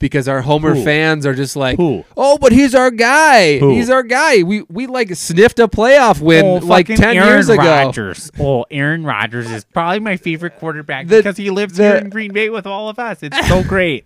because 0.00 0.28
our 0.28 0.42
Homer 0.42 0.74
Who? 0.76 0.84
fans 0.84 1.26
are 1.26 1.34
just 1.34 1.56
like, 1.56 1.76
Who? 1.76 2.04
oh, 2.16 2.38
but 2.38 2.52
he's 2.52 2.72
our 2.72 2.92
guy. 2.92 3.58
Who? 3.58 3.70
He's 3.70 3.90
our 3.90 4.04
guy. 4.04 4.44
We 4.44 4.62
we 4.68 4.86
like 4.86 5.12
sniffed 5.16 5.58
a 5.58 5.66
playoff 5.66 6.20
win 6.20 6.44
Oh, 6.44 6.54
like 6.58 6.86
ten 6.86 7.16
Aaron 7.16 7.28
years 7.28 7.48
ago. 7.48 7.62
Rodgers. 7.64 8.30
Oh, 8.38 8.64
Aaron 8.70 9.02
Rodgers 9.04 9.50
is 9.50 9.64
probably 9.64 9.98
my 10.00 10.16
favorite 10.16 10.56
quarterback 10.60 11.08
The- 11.08 11.16
because 11.16 11.36
he 11.36 11.50
lives 11.50 11.76
the- 11.76 11.82
here 11.84 11.96
in 11.96 12.10
Green 12.10 12.32
Bay 12.32 12.48
with 12.50 12.66
all 12.66 12.88
of 12.88 12.98
us. 13.00 13.22
It's 13.24 13.48
so 13.48 13.62
great. 13.68 14.04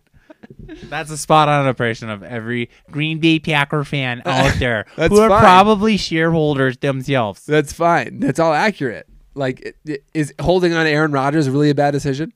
That's 0.85 1.11
a 1.11 1.19
spot 1.19 1.49
on 1.49 1.67
impression 1.67 2.09
of 2.09 2.23
every 2.23 2.71
Green 2.91 3.19
Bay 3.19 3.39
Packer 3.39 3.85
fan 3.85 4.23
out 4.27 4.55
there 4.59 4.87
who 4.97 5.03
are 5.21 5.29
fine. 5.29 5.41
probably 5.41 5.97
shareholders 5.97 6.77
themselves. 6.79 7.45
That's 7.47 7.73
fine. 7.73 8.21
That's 8.21 8.39
all 8.39 8.53
accurate. 8.55 9.07
Like, 9.35 9.61
it- 9.61 9.77
it- 9.85 10.05
is 10.15 10.33
holding 10.41 10.73
on 10.75 10.87
Aaron 10.87 11.13
Rodgers 11.13 11.49
really 11.51 11.71
a 11.71 11.75
bad 11.75 11.91
decision? 11.93 12.33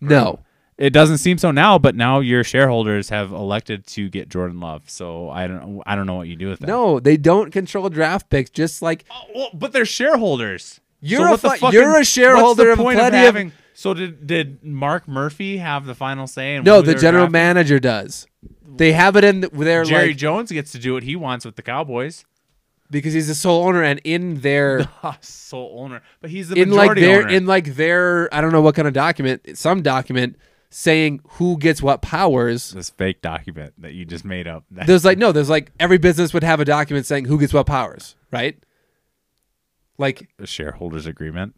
No. 0.00 0.40
It 0.76 0.90
doesn't 0.92 1.18
seem 1.18 1.38
so 1.38 1.50
now, 1.50 1.76
but 1.78 1.96
now 1.96 2.20
your 2.20 2.44
shareholders 2.44 3.08
have 3.08 3.32
elected 3.32 3.84
to 3.88 4.08
get 4.08 4.28
Jordan 4.28 4.60
Love. 4.60 4.88
So 4.88 5.28
I 5.28 5.48
don't 5.48 5.82
I 5.86 5.96
don't 5.96 6.06
know 6.06 6.14
what 6.14 6.28
you 6.28 6.36
do 6.36 6.48
with 6.50 6.60
that. 6.60 6.68
No, 6.68 7.00
they 7.00 7.16
don't 7.16 7.50
control 7.50 7.88
draft 7.88 8.30
picks. 8.30 8.48
Just 8.50 8.80
like 8.80 9.04
Oh, 9.10 9.22
well, 9.34 9.50
but 9.54 9.72
they're 9.72 9.84
shareholders. 9.84 10.80
You're 11.00 11.20
so 11.20 11.26
a 11.26 11.30
what 11.32 11.42
the 11.42 11.50
fu- 11.50 11.56
fucking- 11.56 11.80
you're 11.80 11.98
a 11.98 12.04
shareholder 12.04 12.70
of 12.70 12.78
point 12.78 12.98
plenty 13.00 13.16
of- 13.18 13.24
having, 13.24 13.52
So 13.78 13.94
did 13.94 14.26
did 14.26 14.64
Mark 14.64 15.06
Murphy 15.06 15.58
have 15.58 15.86
the 15.86 15.94
final 15.94 16.26
say? 16.26 16.56
In 16.56 16.64
no, 16.64 16.82
the 16.82 16.96
general 16.96 17.26
drafting? 17.26 17.32
manager 17.32 17.78
does. 17.78 18.26
They 18.66 18.90
have 18.90 19.14
it 19.14 19.22
in 19.22 19.42
their 19.52 19.84
Jerry 19.84 20.08
like 20.08 20.16
Jones 20.16 20.50
gets 20.50 20.72
to 20.72 20.80
do 20.80 20.94
what 20.94 21.04
he 21.04 21.14
wants 21.14 21.44
with 21.44 21.54
the 21.54 21.62
Cowboys. 21.62 22.24
because 22.90 23.12
he's 23.12 23.28
the 23.28 23.36
sole 23.36 23.68
owner, 23.68 23.84
and 23.84 24.00
in 24.02 24.40
their 24.40 24.88
Sole 25.20 25.76
owner, 25.78 26.02
but 26.20 26.30
he's 26.30 26.48
the 26.48 26.60
in 26.60 26.72
like 26.72 26.96
their 26.96 27.20
owner. 27.20 27.28
in 27.28 27.46
like 27.46 27.76
their 27.76 28.28
I 28.34 28.40
don't 28.40 28.50
know 28.50 28.62
what 28.62 28.74
kind 28.74 28.88
of 28.88 28.94
document, 28.94 29.56
some 29.56 29.80
document 29.80 30.34
saying 30.70 31.20
who 31.34 31.56
gets 31.56 31.80
what 31.80 32.02
powers. 32.02 32.72
this 32.72 32.90
fake 32.90 33.22
document 33.22 33.74
that 33.78 33.92
you 33.94 34.04
just 34.04 34.24
made 34.24 34.48
up. 34.48 34.64
There's 34.72 35.04
like 35.04 35.18
no, 35.18 35.30
there's 35.30 35.50
like 35.50 35.70
every 35.78 35.98
business 35.98 36.34
would 36.34 36.42
have 36.42 36.58
a 36.58 36.64
document 36.64 37.06
saying 37.06 37.26
who 37.26 37.38
gets 37.38 37.54
what 37.54 37.68
powers, 37.68 38.16
right? 38.32 38.58
Like 39.98 40.30
a 40.40 40.48
shareholders 40.48 41.06
agreement. 41.06 41.54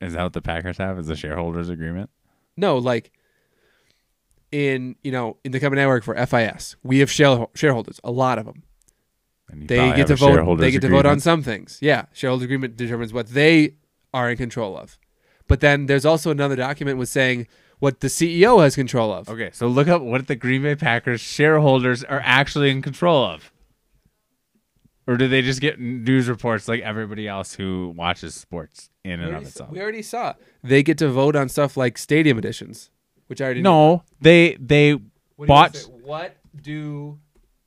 Is 0.00 0.12
that 0.12 0.22
what 0.22 0.32
the 0.32 0.42
Packers 0.42 0.78
have? 0.78 0.98
Is 0.98 1.08
a 1.08 1.16
shareholders 1.16 1.68
agreement? 1.68 2.10
no, 2.56 2.76
like 2.78 3.12
in 4.50 4.96
you 5.02 5.12
know 5.12 5.36
in 5.44 5.52
the 5.52 5.60
company 5.60 5.82
I 5.82 5.86
work 5.86 6.04
for, 6.04 6.14
FIS, 6.26 6.76
we 6.82 6.98
have 7.00 7.10
share- 7.10 7.46
shareholders, 7.54 8.00
a 8.04 8.10
lot 8.10 8.38
of 8.38 8.46
them. 8.46 8.62
They 9.52 9.92
get 9.94 10.08
to 10.08 10.16
vote. 10.16 10.56
They 10.56 10.70
get 10.70 10.82
to 10.82 10.88
vote 10.88 11.06
on 11.06 11.20
some 11.20 11.42
things. 11.42 11.78
Yeah, 11.80 12.06
shareholder 12.12 12.44
agreement 12.44 12.76
determines 12.76 13.12
what 13.12 13.28
they 13.28 13.74
are 14.12 14.30
in 14.30 14.36
control 14.36 14.76
of. 14.76 14.98
But 15.46 15.60
then 15.60 15.86
there's 15.86 16.04
also 16.04 16.30
another 16.30 16.56
document 16.56 16.98
with 16.98 17.08
saying 17.08 17.46
what 17.78 18.00
the 18.00 18.08
CEO 18.08 18.62
has 18.62 18.74
control 18.74 19.12
of. 19.12 19.28
Okay, 19.28 19.50
so 19.52 19.66
look 19.68 19.88
up 19.88 20.02
what 20.02 20.26
the 20.26 20.36
Green 20.36 20.62
Bay 20.62 20.74
Packers 20.74 21.20
shareholders 21.22 22.04
are 22.04 22.20
actually 22.24 22.70
in 22.70 22.82
control 22.82 23.24
of. 23.24 23.50
Or 25.08 25.16
do 25.16 25.26
they 25.26 25.40
just 25.40 25.62
get 25.62 25.80
news 25.80 26.28
reports 26.28 26.68
like 26.68 26.82
everybody 26.82 27.26
else 27.26 27.54
who 27.54 27.94
watches 27.96 28.34
sports 28.34 28.90
in 29.04 29.20
and 29.20 29.34
of 29.34 29.42
itself? 29.42 29.70
we 29.70 29.80
already 29.80 30.02
saw 30.02 30.34
they 30.62 30.82
get 30.82 30.98
to 30.98 31.08
vote 31.08 31.34
on 31.34 31.48
stuff 31.48 31.78
like 31.78 31.96
stadium 31.96 32.36
additions, 32.36 32.90
which 33.26 33.40
I 33.40 33.46
already 33.46 33.60
knew. 33.60 33.70
No, 33.70 34.02
they 34.20 34.58
they 34.60 34.92
What 35.36 35.48
bought 35.48 35.76
say? 35.76 35.90
What 36.02 36.36
do 36.60 37.18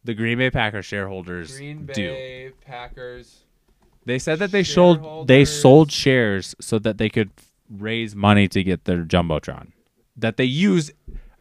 the 0.04 0.14
Green 0.14 0.38
Bay 0.38 0.52
Packers 0.52 0.86
shareholders 0.86 1.58
Green 1.58 1.88
do. 1.88 1.94
Bay 1.94 2.52
Packers? 2.64 3.44
They 4.06 4.20
said 4.20 4.38
that 4.38 4.52
they 4.52 4.64
sold 4.64 5.28
they 5.28 5.44
sold 5.44 5.92
shares 5.92 6.56
so 6.62 6.78
that 6.78 7.00
they 7.00 7.10
could 7.10 7.32
raise 7.68 8.16
money 8.16 8.48
to 8.50 8.64
get 8.64 8.86
their 8.86 9.04
jumbotron. 9.04 9.72
That 10.16 10.38
they 10.38 10.46
use, 10.46 10.92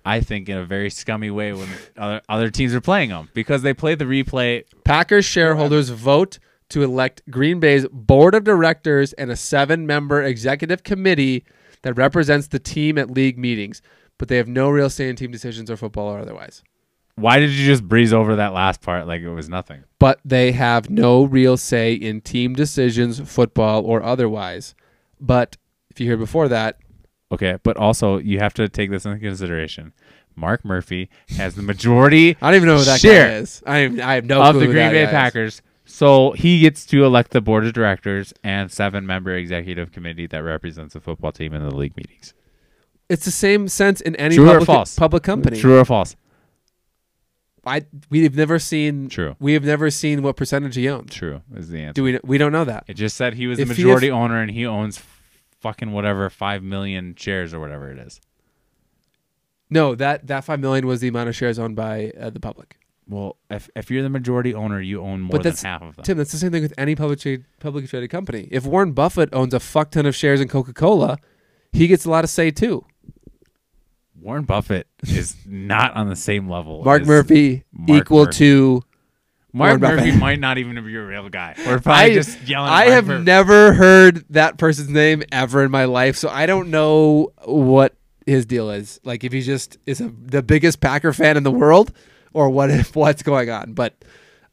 I 0.05 0.21
think, 0.21 0.49
in 0.49 0.57
a 0.57 0.65
very 0.65 0.91
scummy 0.91 1.31
way 1.31 1.53
when 1.53 1.69
other, 1.97 2.21
other 2.29 2.51
teams 2.51 2.75
are 2.75 2.81
playing 2.81 3.11
them 3.11 3.29
because 3.35 3.63
they 3.63 3.75
play 3.75 3.95
the 3.95 4.05
replay. 4.05 4.65
Packers 4.85 5.25
shareholders 5.25 5.91
vote 5.91 6.39
to 6.71 6.83
elect 6.83 7.23
Green 7.31 7.61
Bay's 7.61 7.87
board 7.93 8.35
of 8.35 8.45
directors 8.45 9.13
and 9.15 9.31
a 9.31 9.37
seven-member 9.37 10.23
executive 10.23 10.85
committee 10.85 11.45
that 11.83 11.95
represents 11.95 12.47
the 12.47 12.59
team 12.59 12.97
at 12.97 13.11
league 13.11 13.39
meetings, 13.39 13.83
but 14.19 14.29
they 14.29 14.37
have 14.37 14.49
no 14.49 14.71
real 14.71 14.89
say 14.89 15.09
in 15.09 15.17
team 15.17 15.31
decisions 15.31 15.71
or 15.71 15.77
football 15.77 16.07
or 16.09 16.19
otherwise. 16.21 16.63
Why 17.17 17.39
did 17.39 17.51
you 17.51 17.67
just 17.67 17.87
breeze 17.87 18.15
over 18.15 18.37
that 18.37 18.55
last 18.55 18.81
part 18.81 19.07
like 19.07 19.21
it 19.21 19.29
was 19.29 19.49
nothing? 19.49 19.85
But 19.99 20.21
they 20.25 20.53
have 20.53 20.89
no 20.89 21.25
real 21.25 21.59
say 21.59 21.93
in 21.93 22.23
team 22.23 22.55
decisions, 22.55 23.21
football 23.21 23.85
or 23.85 24.03
otherwise. 24.03 24.75
But 25.21 25.59
if 25.91 26.01
you 26.01 26.07
hear 26.07 26.17
before 26.17 26.49
that, 26.49 26.79
Okay, 27.32 27.59
but 27.62 27.77
also 27.77 28.19
you 28.19 28.39
have 28.39 28.55
to 28.55 28.69
take 28.69 28.90
this 28.90 29.05
into 29.07 29.19
consideration. 29.19 29.93
Mark 30.36 30.65
Murphy 30.65 31.11
has 31.36 31.55
the 31.55 31.62
majority 31.62 32.36
I 32.43 32.51
don't 32.51 32.57
even 32.57 32.69
know 32.69 32.78
who 32.78 32.85
that 32.85 33.01
Share. 33.01 33.28
guy 33.28 33.35
is. 33.36 33.62
I 33.66 33.78
have, 33.78 34.01
I 34.01 34.15
have 34.15 34.24
no 34.24 34.43
of 34.43 34.55
the 34.55 34.66
Green 34.66 34.90
Bay 34.90 35.05
is. 35.05 35.11
Packers. 35.11 35.62
So 35.85 36.31
he 36.32 36.61
gets 36.61 36.86
to 36.86 37.05
elect 37.05 37.32
the 37.32 37.40
board 37.40 37.66
of 37.66 37.73
directors 37.73 38.32
and 38.44 38.70
seven 38.70 39.07
member 39.07 39.35
executive 39.35 39.90
committee 39.93 40.27
that 40.28 40.39
represents 40.39 40.94
the 40.94 41.01
football 41.01 41.32
team 41.32 41.52
in 41.52 41.62
the 41.69 41.74
league 41.74 41.97
meetings. 41.97 42.32
It's 43.09 43.24
the 43.24 43.32
same 43.32 43.66
sense 43.66 44.01
in 44.01 44.15
any 44.16 44.36
True 44.36 44.44
or 44.48 44.52
public, 44.52 44.66
false? 44.66 44.94
public 44.97 45.23
company. 45.24 45.59
True 45.61 45.81
or 45.81 45.85
false? 45.85 46.15
I 47.66 47.85
we've 48.09 48.36
never 48.36 48.59
seen. 48.59 49.09
True. 49.09 49.36
We 49.40 49.52
have 49.55 49.65
never 49.65 49.90
seen 49.90 50.23
what 50.23 50.36
percentage 50.36 50.77
he 50.77 50.89
owns. 50.89 51.12
True 51.12 51.43
is 51.55 51.69
the 51.69 51.81
answer. 51.82 51.93
Do 51.94 52.05
we? 52.05 52.19
We 52.23 52.39
don't 52.39 52.52
know 52.52 52.65
that. 52.65 52.85
It 52.86 52.94
just 52.94 53.16
said 53.16 53.35
he 53.35 53.47
was 53.47 53.59
If 53.59 53.69
the 53.69 53.74
he 53.74 53.82
majority 53.82 54.11
owner 54.11 54.40
and 54.40 54.51
he 54.51 54.65
owns 54.65 55.02
fucking 55.61 55.93
whatever 55.93 56.28
five 56.31 56.62
million 56.62 57.15
shares 57.16 57.53
or 57.55 57.61
whatever 57.61 57.91
it 57.91 57.99
is. 57.99 58.20
No, 59.69 59.95
that 59.95 60.27
that 60.27 60.45
five 60.45 60.59
million 60.61 60.87
was 60.87 61.01
the 61.01 61.09
amount 61.09 61.28
of 61.28 61.37
shares 61.37 61.59
owned 61.59 61.77
by 61.77 62.12
uh, 62.19 62.31
the 62.31 62.41
public. 62.41 62.77
Well, 63.09 63.37
if 63.51 63.69
if 63.77 63.91
you're 63.91 64.03
the 64.03 64.09
majority 64.11 64.55
owner, 64.55 64.81
you 64.81 65.01
own 65.01 65.20
more 65.20 65.31
But 65.32 65.43
than 65.43 65.51
that's- 65.53 65.62
half 65.62 65.82
of 65.82 65.97
them. 65.97 66.05
Tim, 66.05 66.16
that's 66.19 66.32
the 66.32 66.39
same 66.39 66.51
thing 66.53 66.62
with 66.62 66.74
any 66.78 66.95
public 66.97 67.20
trade, 67.20 67.45
publicly 67.61 67.89
traded 67.89 68.11
company. 68.11 68.49
If 68.51 68.65
Warren 68.66 68.93
Buffett 68.93 69.28
owns 69.32 69.55
a 69.55 69.61
fuck 69.61 69.91
ton 69.93 70.07
of 70.07 70.15
shares 70.16 70.41
in 70.41 70.49
Coca 70.49 70.73
Cola, 70.73 71.19
he 71.73 71.87
gets 71.87 72.05
a 72.05 72.11
lot 72.11 72.24
of 72.24 72.31
say 72.31 72.51
too. 72.51 72.85
Warren 74.20 74.45
Buffett 74.45 74.87
is 75.03 75.37
not 75.47 75.95
on 75.95 76.09
the 76.09 76.16
same 76.16 76.49
level. 76.49 76.85
Mark 76.85 77.05
Murphy 77.05 77.65
Mark 77.73 78.03
equal 78.03 78.24
Murphy. 78.27 78.39
to. 78.39 78.82
Mark 79.53 79.81
Murphy 79.81 80.13
might 80.13 80.39
not 80.39 80.59
even 80.59 80.75
be 80.85 80.97
a 80.97 81.05
real 81.05 81.29
guy. 81.29 81.55
We're 81.59 81.81
probably 81.81 82.13
I, 82.13 82.15
just 82.15 82.41
yelling. 82.43 82.69
at 82.71 82.75
I 82.75 82.85
Mark 82.85 82.89
have 82.95 83.07
Murphy. 83.07 83.25
never 83.25 83.73
heard 83.75 84.25
that 84.31 84.59
person's 84.59 84.89
name 84.91 85.23
ever 85.33 85.65
in 85.65 85.71
my 85.71 85.87
life, 85.87 86.17
so 86.17 86.29
I 86.29 86.47
don't 86.47 86.71
know 86.71 87.33
what 87.45 87.95
his 88.27 88.47
deal 88.47 88.71
is. 88.71 89.01
Like 89.05 89.25
if 89.25 89.33
he 89.33 89.41
just 89.43 89.79
is 89.87 90.01
a, 90.01 90.09
the 90.09 90.43
biggest 90.43 90.81
Packer 90.81 91.13
fan 91.13 91.37
in 91.37 91.43
the 91.43 91.51
world, 91.51 91.93
or 92.33 92.49
what 92.51 92.71
if 92.71 92.95
what's 92.97 93.23
going 93.23 93.51
on. 93.51 93.73
But 93.73 93.95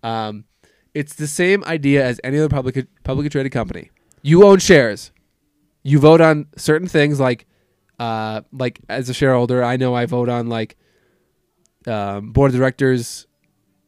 um, 0.04 0.46
it's 0.94 1.14
the 1.16 1.28
same 1.28 1.64
idea 1.66 2.04
as 2.04 2.20
any 2.24 2.38
other 2.40 2.50
public 2.50 2.88
publicly 3.04 3.30
traded 3.30 3.52
company. 3.52 3.92
You 4.24 4.46
own 4.46 4.60
shares. 4.60 5.12
You 5.84 6.00
vote 6.00 6.22
on 6.22 6.48
certain 6.58 6.88
things 6.88 7.20
like 7.20 7.46
uh, 8.00 8.42
like 8.52 8.80
as 8.90 9.10
a 9.10 9.14
shareholder, 9.14 9.64
I 9.64 9.78
know 9.78 9.94
I 9.94 10.06
vote 10.08 10.28
on 10.28 10.48
like 10.48 10.76
um, 11.86 12.32
board 12.32 12.52
of 12.52 12.58
directors 12.58 13.27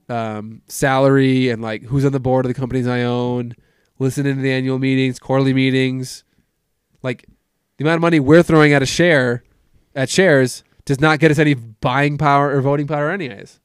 um, 0.09 0.61
salary 0.67 1.49
and 1.49 1.61
like 1.61 1.83
who's 1.83 2.05
on 2.05 2.11
the 2.11 2.19
board 2.19 2.45
of 2.45 2.49
the 2.49 2.59
companies 2.59 2.87
I 2.87 3.03
own, 3.03 3.55
listening 3.99 4.35
to 4.35 4.41
the 4.41 4.51
annual 4.51 4.79
meetings, 4.79 5.19
quarterly 5.19 5.53
meetings. 5.53 6.23
Like 7.01 7.25
the 7.77 7.85
amount 7.85 7.95
of 7.95 8.01
money 8.01 8.19
we're 8.19 8.43
throwing 8.43 8.73
at 8.73 8.81
a 8.81 8.85
share, 8.85 9.43
at 9.95 10.09
shares, 10.09 10.63
does 10.85 10.99
not 10.99 11.19
get 11.19 11.31
us 11.31 11.39
any 11.39 11.53
buying 11.53 12.17
power 12.17 12.55
or 12.55 12.61
voting 12.61 12.87
power, 12.87 13.11
anyways. 13.11 13.59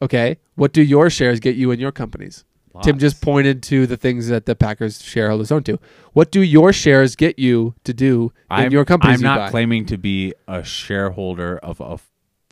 Okay, 0.00 0.38
what 0.56 0.72
do 0.72 0.82
your 0.82 1.10
shares 1.10 1.38
get 1.38 1.54
you 1.54 1.70
in 1.70 1.78
your 1.78 1.92
companies? 1.92 2.44
Tim 2.82 2.98
just 2.98 3.20
pointed 3.20 3.62
to 3.64 3.86
the 3.86 3.98
things 3.98 4.28
that 4.28 4.46
the 4.46 4.54
Packers 4.54 5.02
shareholders 5.02 5.50
don't 5.50 5.64
do. 5.64 5.78
What 6.14 6.32
do 6.32 6.40
your 6.40 6.72
shares 6.72 7.14
get 7.16 7.38
you 7.38 7.74
to 7.84 7.92
do 7.92 8.32
in 8.50 8.56
I'm, 8.56 8.72
your 8.72 8.86
companies? 8.86 9.18
I'm 9.18 9.22
not 9.22 9.38
buy? 9.38 9.50
claiming 9.50 9.84
to 9.86 9.98
be 9.98 10.32
a 10.48 10.64
shareholder 10.64 11.58
of 11.58 11.80
a 11.80 11.98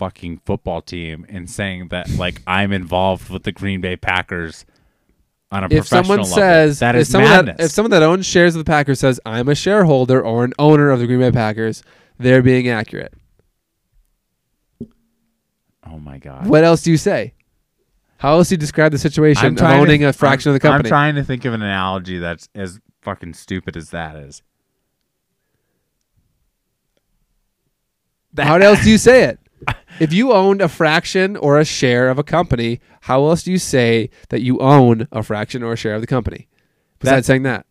fucking 0.00 0.40
football 0.46 0.80
team 0.80 1.26
and 1.28 1.50
saying 1.50 1.88
that 1.88 2.08
like 2.16 2.40
I'm 2.46 2.72
involved 2.72 3.28
with 3.28 3.42
the 3.42 3.52
Green 3.52 3.82
Bay 3.82 3.96
Packers 3.96 4.64
on 5.52 5.62
a 5.62 5.66
if 5.66 5.70
professional 5.88 6.04
someone 6.04 6.18
level. 6.20 6.34
says 6.36 6.78
that 6.78 6.94
if 6.94 7.02
is 7.02 7.08
someone 7.10 7.30
madness. 7.30 7.56
That, 7.58 7.64
if 7.64 7.70
someone 7.70 7.90
that 7.90 8.02
owns 8.02 8.24
shares 8.24 8.54
of 8.54 8.60
the 8.60 8.68
Packers 8.70 8.98
says 8.98 9.20
I'm 9.26 9.46
a 9.50 9.54
shareholder 9.54 10.18
or 10.22 10.42
an 10.44 10.54
owner 10.58 10.88
of 10.88 11.00
the 11.00 11.06
Green 11.06 11.20
Bay 11.20 11.30
Packers, 11.30 11.82
they're 12.18 12.40
being 12.40 12.66
accurate. 12.66 13.12
oh 15.86 15.98
my 15.98 16.16
god. 16.16 16.46
What 16.46 16.64
else 16.64 16.80
do 16.80 16.90
you 16.90 16.96
say? 16.96 17.34
How 18.16 18.32
else 18.36 18.48
do 18.48 18.54
you 18.54 18.58
describe 18.58 18.92
the 18.92 18.98
situation 18.98 19.44
I'm 19.44 19.52
of 19.52 19.58
trying 19.58 19.76
to- 19.76 19.82
owning 19.82 20.04
a 20.04 20.14
fraction 20.14 20.48
I'm- 20.48 20.56
of 20.56 20.62
the 20.62 20.66
company? 20.66 20.88
I'm 20.88 20.90
trying 20.90 21.14
to 21.16 21.24
think 21.24 21.44
of 21.44 21.52
an 21.52 21.60
analogy 21.60 22.16
that's 22.18 22.48
as 22.54 22.80
fucking 23.02 23.34
stupid 23.34 23.76
as 23.76 23.90
that 23.90 24.16
is. 24.16 24.42
how 28.38 28.56
else 28.56 28.82
do 28.82 28.90
you 28.90 28.96
say 28.96 29.24
it? 29.24 29.39
If 29.98 30.12
you 30.12 30.32
owned 30.32 30.62
a 30.62 30.68
fraction 30.68 31.36
or 31.36 31.58
a 31.58 31.64
share 31.64 32.08
of 32.08 32.18
a 32.18 32.22
company, 32.22 32.80
how 33.02 33.26
else 33.26 33.42
do 33.42 33.50
you 33.52 33.58
say 33.58 34.08
that 34.30 34.40
you 34.40 34.58
own 34.60 35.06
a 35.12 35.22
fraction 35.22 35.62
or 35.62 35.74
a 35.74 35.76
share 35.76 35.94
of 35.94 36.00
the 36.00 36.06
company? 36.06 36.48
Besides 36.98 37.10
That's- 37.10 37.26
saying 37.26 37.42
that, 37.44 37.66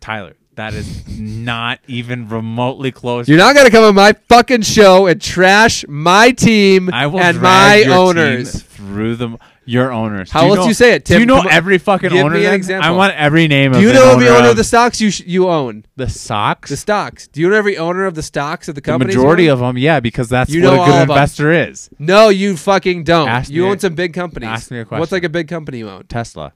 Tyler, 0.00 0.34
that 0.56 0.74
is 0.74 1.06
not 1.18 1.78
even 1.86 2.28
remotely 2.28 2.90
close. 2.90 3.28
you're 3.28 3.38
not 3.38 3.54
gonna 3.54 3.70
come 3.70 3.84
on 3.84 3.94
my 3.94 4.12
fucking 4.28 4.62
show 4.62 5.06
and 5.06 5.20
trash 5.20 5.84
my 5.88 6.30
team 6.32 6.90
I 6.92 7.06
will 7.06 7.20
and 7.20 7.40
my 7.40 7.84
owners. 7.88 8.62
through 8.62 9.16
them. 9.16 9.38
Your 9.64 9.92
owners. 9.92 10.30
How 10.32 10.40
Do 10.42 10.46
else 10.48 10.56
know- 10.56 10.62
do 10.64 10.68
you 10.68 10.74
say 10.74 10.94
it, 10.94 11.04
Do 11.04 11.20
you 11.20 11.24
know 11.26 11.40
every 11.42 11.78
fucking 11.78 12.10
Give 12.10 12.24
owner? 12.24 12.34
me 12.34 12.46
an 12.46 12.52
example. 12.54 12.88
I 12.88 12.90
want 12.90 13.14
every 13.14 13.46
name. 13.46 13.70
Do 13.72 13.80
you 13.80 13.92
know 13.92 14.10
every 14.12 14.28
owner 14.28 14.44
of 14.46 14.50
of 14.52 14.56
the 14.56 14.64
stocks 14.64 15.00
you 15.00 15.10
sh- 15.12 15.22
you 15.24 15.48
own? 15.48 15.84
the 15.96 16.08
stocks? 16.08 16.68
The 16.70 16.76
stocks. 16.76 17.28
Do 17.28 17.40
you 17.40 17.48
know 17.48 17.56
every 17.56 17.78
owner 17.78 18.04
of 18.04 18.14
the 18.16 18.22
stocks 18.24 18.66
of 18.68 18.74
the 18.74 18.80
company? 18.80 19.12
The 19.12 19.18
majority 19.18 19.46
of 19.46 19.60
them, 19.60 19.78
yeah, 19.78 20.00
because 20.00 20.28
that's 20.28 20.50
You 20.50 20.62
what 20.64 20.74
a 20.74 20.90
good 20.90 21.02
investor 21.02 21.52
is. 21.52 21.90
No, 22.00 22.28
you 22.28 22.56
fucking 22.56 23.04
don't. 23.04 23.28
Ask 23.28 23.50
you 23.52 23.66
own 23.68 23.76
a- 23.76 23.80
some 23.80 23.94
big 23.94 24.12
companies. 24.14 24.48
ask 24.48 24.70
me 24.72 24.80
a 24.80 24.84
question. 24.84 24.98
What's 25.00 25.12
like 25.12 25.22
a 25.24 25.28
big 25.28 25.46
company 25.46 25.78
you 25.78 25.88
own? 25.88 26.04
Tesla. 26.08 26.54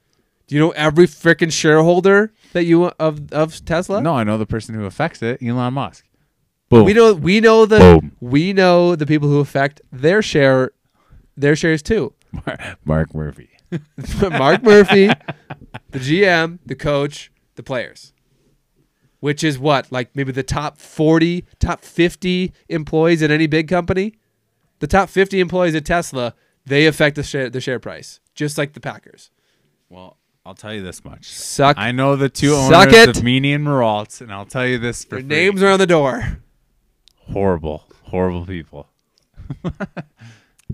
Do 0.48 0.54
you 0.56 0.60
know 0.60 0.70
every 0.70 1.06
freaking 1.06 1.52
shareholder 1.52 2.32
that 2.54 2.64
you 2.64 2.86
of 2.86 3.32
of 3.32 3.64
Tesla? 3.64 4.00
No, 4.00 4.14
I 4.14 4.24
know 4.24 4.36
the 4.36 4.46
person 4.46 4.74
who 4.74 4.84
affects 4.84 5.22
it, 5.22 5.40
Elon 5.42 5.74
Musk. 5.74 6.04
Boom. 6.68 6.84
We 6.84 6.92
know 6.92 7.14
we 7.14 7.38
know 7.40 7.66
the 7.66 7.78
Boom. 7.78 8.12
we 8.20 8.52
know 8.52 8.96
the 8.96 9.06
people 9.06 9.28
who 9.28 9.38
affect 9.38 9.80
their 9.92 10.22
share 10.22 10.72
their 11.36 11.54
shares 11.54 11.82
too. 11.82 12.12
Mark 12.84 13.14
Murphy. 13.14 13.50
Mark 14.22 14.62
Murphy, 14.62 15.08
the 15.90 15.98
GM, 15.98 16.58
the 16.64 16.74
coach, 16.74 17.30
the 17.56 17.62
players. 17.62 18.12
Which 19.20 19.42
is 19.42 19.58
what? 19.58 19.90
Like 19.90 20.14
maybe 20.14 20.30
the 20.32 20.42
top 20.42 20.78
40, 20.78 21.44
top 21.58 21.82
50 21.82 22.52
employees 22.68 23.22
at 23.22 23.30
any 23.30 23.46
big 23.46 23.66
company? 23.68 24.14
The 24.78 24.86
top 24.86 25.08
50 25.08 25.40
employees 25.40 25.74
at 25.74 25.84
Tesla, 25.84 26.34
they 26.64 26.86
affect 26.86 27.16
the 27.16 27.22
share 27.22 27.48
the 27.50 27.60
share 27.60 27.80
price, 27.80 28.20
just 28.34 28.56
like 28.58 28.74
the 28.74 28.80
Packers. 28.80 29.30
Well, 29.88 30.18
I'll 30.44 30.54
tell 30.54 30.72
you 30.74 30.82
this 30.82 31.04
much. 31.04 31.24
Suck. 31.28 31.76
I 31.78 31.90
know 31.92 32.14
the 32.14 32.28
two 32.28 32.50
Suck 32.50 32.88
owners 32.88 32.94
it. 33.08 33.16
of 33.16 33.24
Meany 33.24 33.52
and 33.52 33.66
Maralt, 33.66 34.20
and 34.20 34.32
I'll 34.32 34.44
tell 34.46 34.66
you 34.66 34.78
this 34.78 35.02
for 35.04 35.16
Their 35.16 35.20
free. 35.20 35.28
names 35.28 35.62
are 35.62 35.70
on 35.70 35.78
the 35.80 35.86
door. 35.86 36.38
horrible, 37.32 37.84
horrible 38.04 38.46
people. 38.46 38.88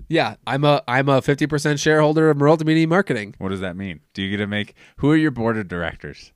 Yeah, 0.09 0.35
I'm 0.45 0.63
a 0.63 0.83
I'm 0.87 1.09
a 1.09 1.21
50% 1.21 1.79
shareholder 1.79 2.29
of 2.29 2.37
Meralta 2.37 2.65
Media 2.65 2.87
Marketing. 2.87 3.35
What 3.39 3.49
does 3.49 3.61
that 3.61 3.75
mean? 3.75 4.01
Do 4.13 4.21
you 4.21 4.29
get 4.29 4.37
to 4.37 4.47
make? 4.47 4.75
Who 4.97 5.09
are 5.11 5.15
your 5.15 5.31
board 5.31 5.57
of 5.57 5.67
directors? 5.67 6.31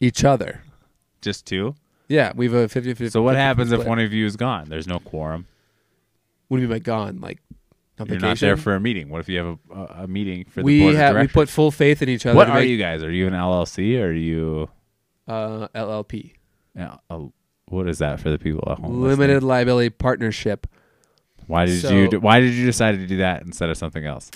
Each 0.00 0.24
other. 0.24 0.62
Just 1.20 1.46
two? 1.46 1.74
Yeah, 2.08 2.32
we 2.34 2.46
have 2.46 2.54
a 2.54 2.68
50 2.68 2.90
50. 2.94 3.10
So 3.10 3.22
what 3.22 3.36
happens 3.36 3.70
if 3.72 3.84
one 3.86 3.98
of 3.98 4.12
you 4.12 4.26
is 4.26 4.36
gone? 4.36 4.68
There's 4.68 4.86
no 4.88 4.98
quorum. 4.98 5.46
What 6.48 6.56
do 6.58 6.62
you 6.62 6.68
mean 6.68 6.76
by 6.78 6.80
gone? 6.80 7.20
Like, 7.20 7.38
on 7.98 8.06
You're 8.06 8.18
vacation? 8.18 8.28
not 8.28 8.38
there 8.40 8.56
for 8.56 8.74
a 8.74 8.80
meeting. 8.80 9.08
What 9.08 9.20
if 9.20 9.28
you 9.28 9.38
have 9.38 9.58
a, 9.70 9.74
a, 9.74 9.84
a 10.04 10.08
meeting 10.08 10.44
for 10.44 10.60
the 10.60 10.64
we 10.64 10.80
board 10.80 10.94
of 10.94 11.00
have 11.00 11.14
we 11.14 11.18
directors? 11.20 11.32
put 11.34 11.48
full 11.48 11.70
faith 11.70 12.02
in 12.02 12.08
each 12.08 12.26
other. 12.26 12.36
what 12.36 12.46
to 12.46 12.50
are 12.52 12.60
make, 12.60 12.68
you 12.68 12.76
guys? 12.78 13.02
Are 13.02 13.10
you 13.10 13.26
an 13.28 13.32
LLC 13.34 13.98
or 14.00 14.06
are 14.08 14.12
you? 14.12 14.68
Uh, 15.28 15.68
LLP, 15.74 16.32
Yeah, 16.74 16.96
a- 17.08 17.28
what 17.68 17.88
is 17.88 17.98
that 18.00 18.18
for 18.20 18.28
the 18.30 18.38
people 18.38 18.64
at 18.70 18.78
home? 18.78 19.02
limited 19.02 19.34
listening? 19.34 19.48
liability 19.48 19.90
partnership. 19.90 20.66
Why 21.52 21.66
did 21.66 21.80
So- 21.82 21.92
you? 21.92 22.08
do- 22.08 22.20
Why 22.20 22.40
did 22.40 22.54
you 22.54 22.64
decide 22.64 22.92
to 22.98 23.06
do 23.06 23.18
that 23.18 23.42
instead 23.42 23.68
of 23.68 23.76
something 23.76 24.04
else? 24.06 24.30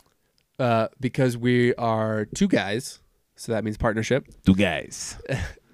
Uh, 0.59 0.89
because 1.01 1.37
we 1.37 1.75
are 1.77 2.27
two 2.35 2.47
guys, 2.49 3.01
so 3.37 3.53
that 3.53 3.65
means 3.65 3.77
partnership. 3.77 4.27
Two 4.47 4.55
guys. 4.55 5.17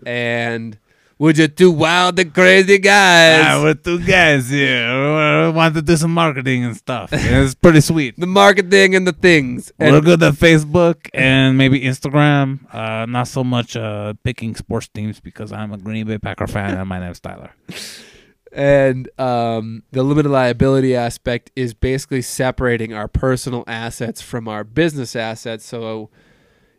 And 0.06 0.78
we're 1.18 1.32
just 1.32 1.54
two 1.56 1.70
wild 1.70 2.18
and 2.18 2.34
crazy 2.34 2.78
guys. 2.78 3.44
Ah, 3.46 3.60
we're 3.62 3.74
two 3.74 4.00
guys 4.04 4.48
here. 4.50 5.46
We 5.46 5.52
want 5.54 5.74
to 5.76 5.82
do 5.82 5.96
some 5.96 6.12
marketing 6.14 6.64
and 6.64 6.76
stuff. 6.76 7.10
it's 7.12 7.54
pretty 7.54 7.80
sweet. 7.80 8.18
the 8.18 8.26
marketing 8.26 8.96
and 8.96 9.06
the 9.06 9.12
things. 9.12 9.70
We're 9.78 9.96
And 9.96 10.04
good 10.04 10.20
at 10.22 10.34
Facebook 10.34 11.08
and 11.14 11.56
maybe 11.56 11.80
Instagram. 11.82 12.66
Uh, 12.74 13.06
not 13.06 13.28
so 13.28 13.44
much 13.44 13.76
uh, 13.76 14.14
picking 14.24 14.56
sports 14.56 14.88
teams 14.88 15.20
because 15.20 15.52
I'm 15.52 15.72
a 15.72 15.78
Green 15.78 16.06
Bay 16.06 16.18
Packer 16.18 16.48
fan 16.48 16.76
and 16.76 16.88
my 16.88 16.98
name's 16.98 17.20
Tyler. 17.20 17.50
and 18.52 19.08
um, 19.18 19.82
the 19.92 20.02
limited 20.02 20.28
liability 20.28 20.94
aspect 20.94 21.50
is 21.56 21.74
basically 21.74 22.22
separating 22.22 22.92
our 22.92 23.08
personal 23.08 23.64
assets 23.66 24.20
from 24.20 24.48
our 24.48 24.64
business 24.64 25.16
assets. 25.16 25.64
So, 25.66 26.10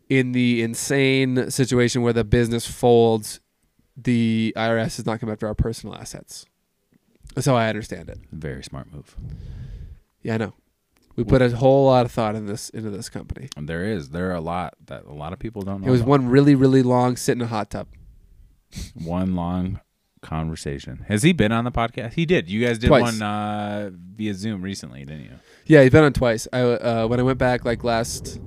in 0.10 0.32
the 0.34 0.62
insane 0.62 1.50
situation 1.50 2.02
where 2.02 2.14
the 2.14 2.24
business 2.24 2.68
folds, 2.68 3.40
the 3.98 4.54
IRS 4.56 5.00
is 5.00 5.06
not 5.06 5.20
coming 5.20 5.34
after 5.34 5.48
our 5.48 5.56
personal 5.56 5.96
assets. 5.96 6.46
That's 7.34 7.48
how 7.48 7.56
I 7.56 7.70
understand 7.70 8.10
it. 8.10 8.20
Very 8.32 8.64
smart 8.64 8.94
move. 8.94 9.16
Yeah, 10.22 10.36
I 10.36 10.38
know. 10.38 10.54
We 11.16 11.24
put 11.24 11.42
a 11.42 11.56
whole 11.56 11.86
lot 11.86 12.06
of 12.06 12.12
thought 12.12 12.36
in 12.36 12.48
this 12.48 12.70
into 12.70 12.90
this 12.90 13.10
company. 13.10 13.50
And 13.56 13.68
there 13.68 13.84
is. 13.84 14.10
There 14.10 14.30
are 14.32 14.36
a 14.36 14.42
lot 14.42 14.76
that 14.88 15.06
a 15.06 15.14
lot 15.14 15.32
of 15.32 15.40
people 15.40 15.62
don't 15.62 15.82
know. 15.82 15.88
It 15.88 15.92
was 15.92 16.02
about. 16.02 16.10
one 16.10 16.30
really, 16.30 16.56
really 16.56 16.82
long 16.82 17.18
sit 17.18 17.34
in 17.34 17.42
a 17.42 17.48
hot 17.48 17.70
tub. 17.70 17.88
one 18.96 19.36
long 19.36 19.80
conversation. 20.24 21.06
Has 21.08 21.22
he 21.24 21.34
been 21.34 21.52
on 21.52 21.64
the 21.66 21.72
podcast? 21.72 22.14
He 22.14 22.26
did. 22.26 22.50
You 22.50 22.66
guys 22.66 22.80
did 22.80 22.88
Twice. 22.88 23.04
one 23.04 23.22
uh, 23.22 23.92
via 24.16 24.34
Zoom 24.34 24.62
recently, 24.64 25.02
didn't 25.06 25.26
you? 25.26 25.32
Yeah, 25.66 25.84
he's 25.84 25.92
been 25.92 26.04
on 26.04 26.14
twice. 26.14 26.48
I 26.52 26.62
uh, 26.62 27.08
when 27.08 27.20
I 27.20 27.24
went 27.24 27.38
back 27.38 27.64
like 27.66 27.84
last, 27.84 28.40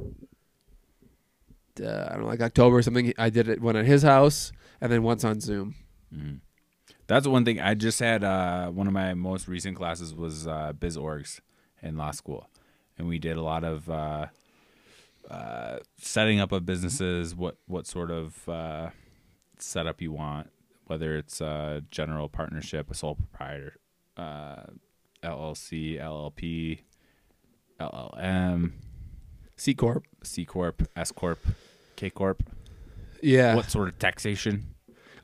uh, 1.81 1.85
I 2.09 2.12
don't 2.15 2.23
know, 2.23 2.27
like 2.27 2.40
October 2.40 2.77
or 2.78 2.82
something. 2.82 3.12
I 3.19 3.31
did 3.31 3.48
it 3.48 3.61
one 3.61 3.77
at 3.77 3.85
his 3.86 4.03
house 4.03 4.53
and 4.81 4.90
then 4.90 5.03
once 5.03 5.24
on 5.24 5.40
Zoom. 5.40 5.74
Mhm. 6.15 6.40
That's 7.07 7.27
one 7.28 7.44
thing. 7.44 7.61
I 7.61 7.74
just 7.74 8.01
had 8.01 8.24
uh, 8.24 8.69
one 8.70 8.86
of 8.89 8.93
my 8.93 9.15
most 9.15 9.47
recent 9.47 9.77
classes 9.77 10.15
was 10.15 10.47
uh, 10.48 10.73
biz 10.78 10.97
orgs 10.97 11.40
in 11.82 11.97
law 11.97 12.11
school, 12.11 12.48
and 12.98 13.07
we 13.07 13.19
did 13.20 13.36
a 13.36 13.43
lot 13.43 13.62
of 13.62 13.89
uh, 13.89 14.27
uh, 15.31 15.78
setting 15.98 16.40
up 16.40 16.51
of 16.53 16.66
businesses. 16.66 17.35
What 17.35 17.59
what 17.66 17.86
sort 17.86 18.11
of 18.11 18.48
uh, 18.48 18.90
setup 19.59 20.03
you 20.03 20.11
want, 20.12 20.51
whether 20.87 21.17
it's 21.17 21.41
a 21.41 21.83
general 21.91 22.29
partnership, 22.29 22.91
a 22.91 22.95
sole 22.95 23.15
proprietor, 23.17 23.79
uh, 24.17 24.65
LLC, 25.23 26.01
LLP, 26.01 26.81
LLM, 27.81 28.73
C 29.57 29.75
corp. 29.75 30.05
C 30.23 30.45
corp, 30.45 30.83
S 30.97 31.13
corp, 31.13 31.39
K 31.97 32.11
corp. 32.11 32.43
Yeah, 33.23 33.55
What 33.55 33.71
sort 33.71 33.89
of 33.89 33.99
taxation? 33.99 34.75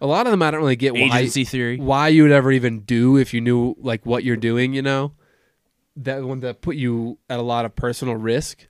a 0.00 0.06
lot 0.06 0.26
of 0.26 0.32
them 0.32 0.42
I 0.42 0.50
don't 0.50 0.60
really 0.60 0.74
get 0.74 0.94
why 0.94 1.18
Agency 1.20 1.44
theory. 1.44 1.76
why 1.78 2.08
you 2.08 2.24
would 2.24 2.32
ever 2.32 2.50
even 2.50 2.80
do 2.80 3.16
if 3.16 3.32
you 3.32 3.40
knew 3.40 3.76
like 3.78 4.04
what 4.04 4.24
you're 4.24 4.36
doing. 4.36 4.74
You 4.74 4.82
know, 4.82 5.12
that 5.96 6.24
one 6.24 6.40
that 6.40 6.60
put 6.60 6.74
you 6.76 7.18
at 7.30 7.38
a 7.38 7.42
lot 7.42 7.64
of 7.64 7.76
personal 7.76 8.16
risk. 8.16 8.66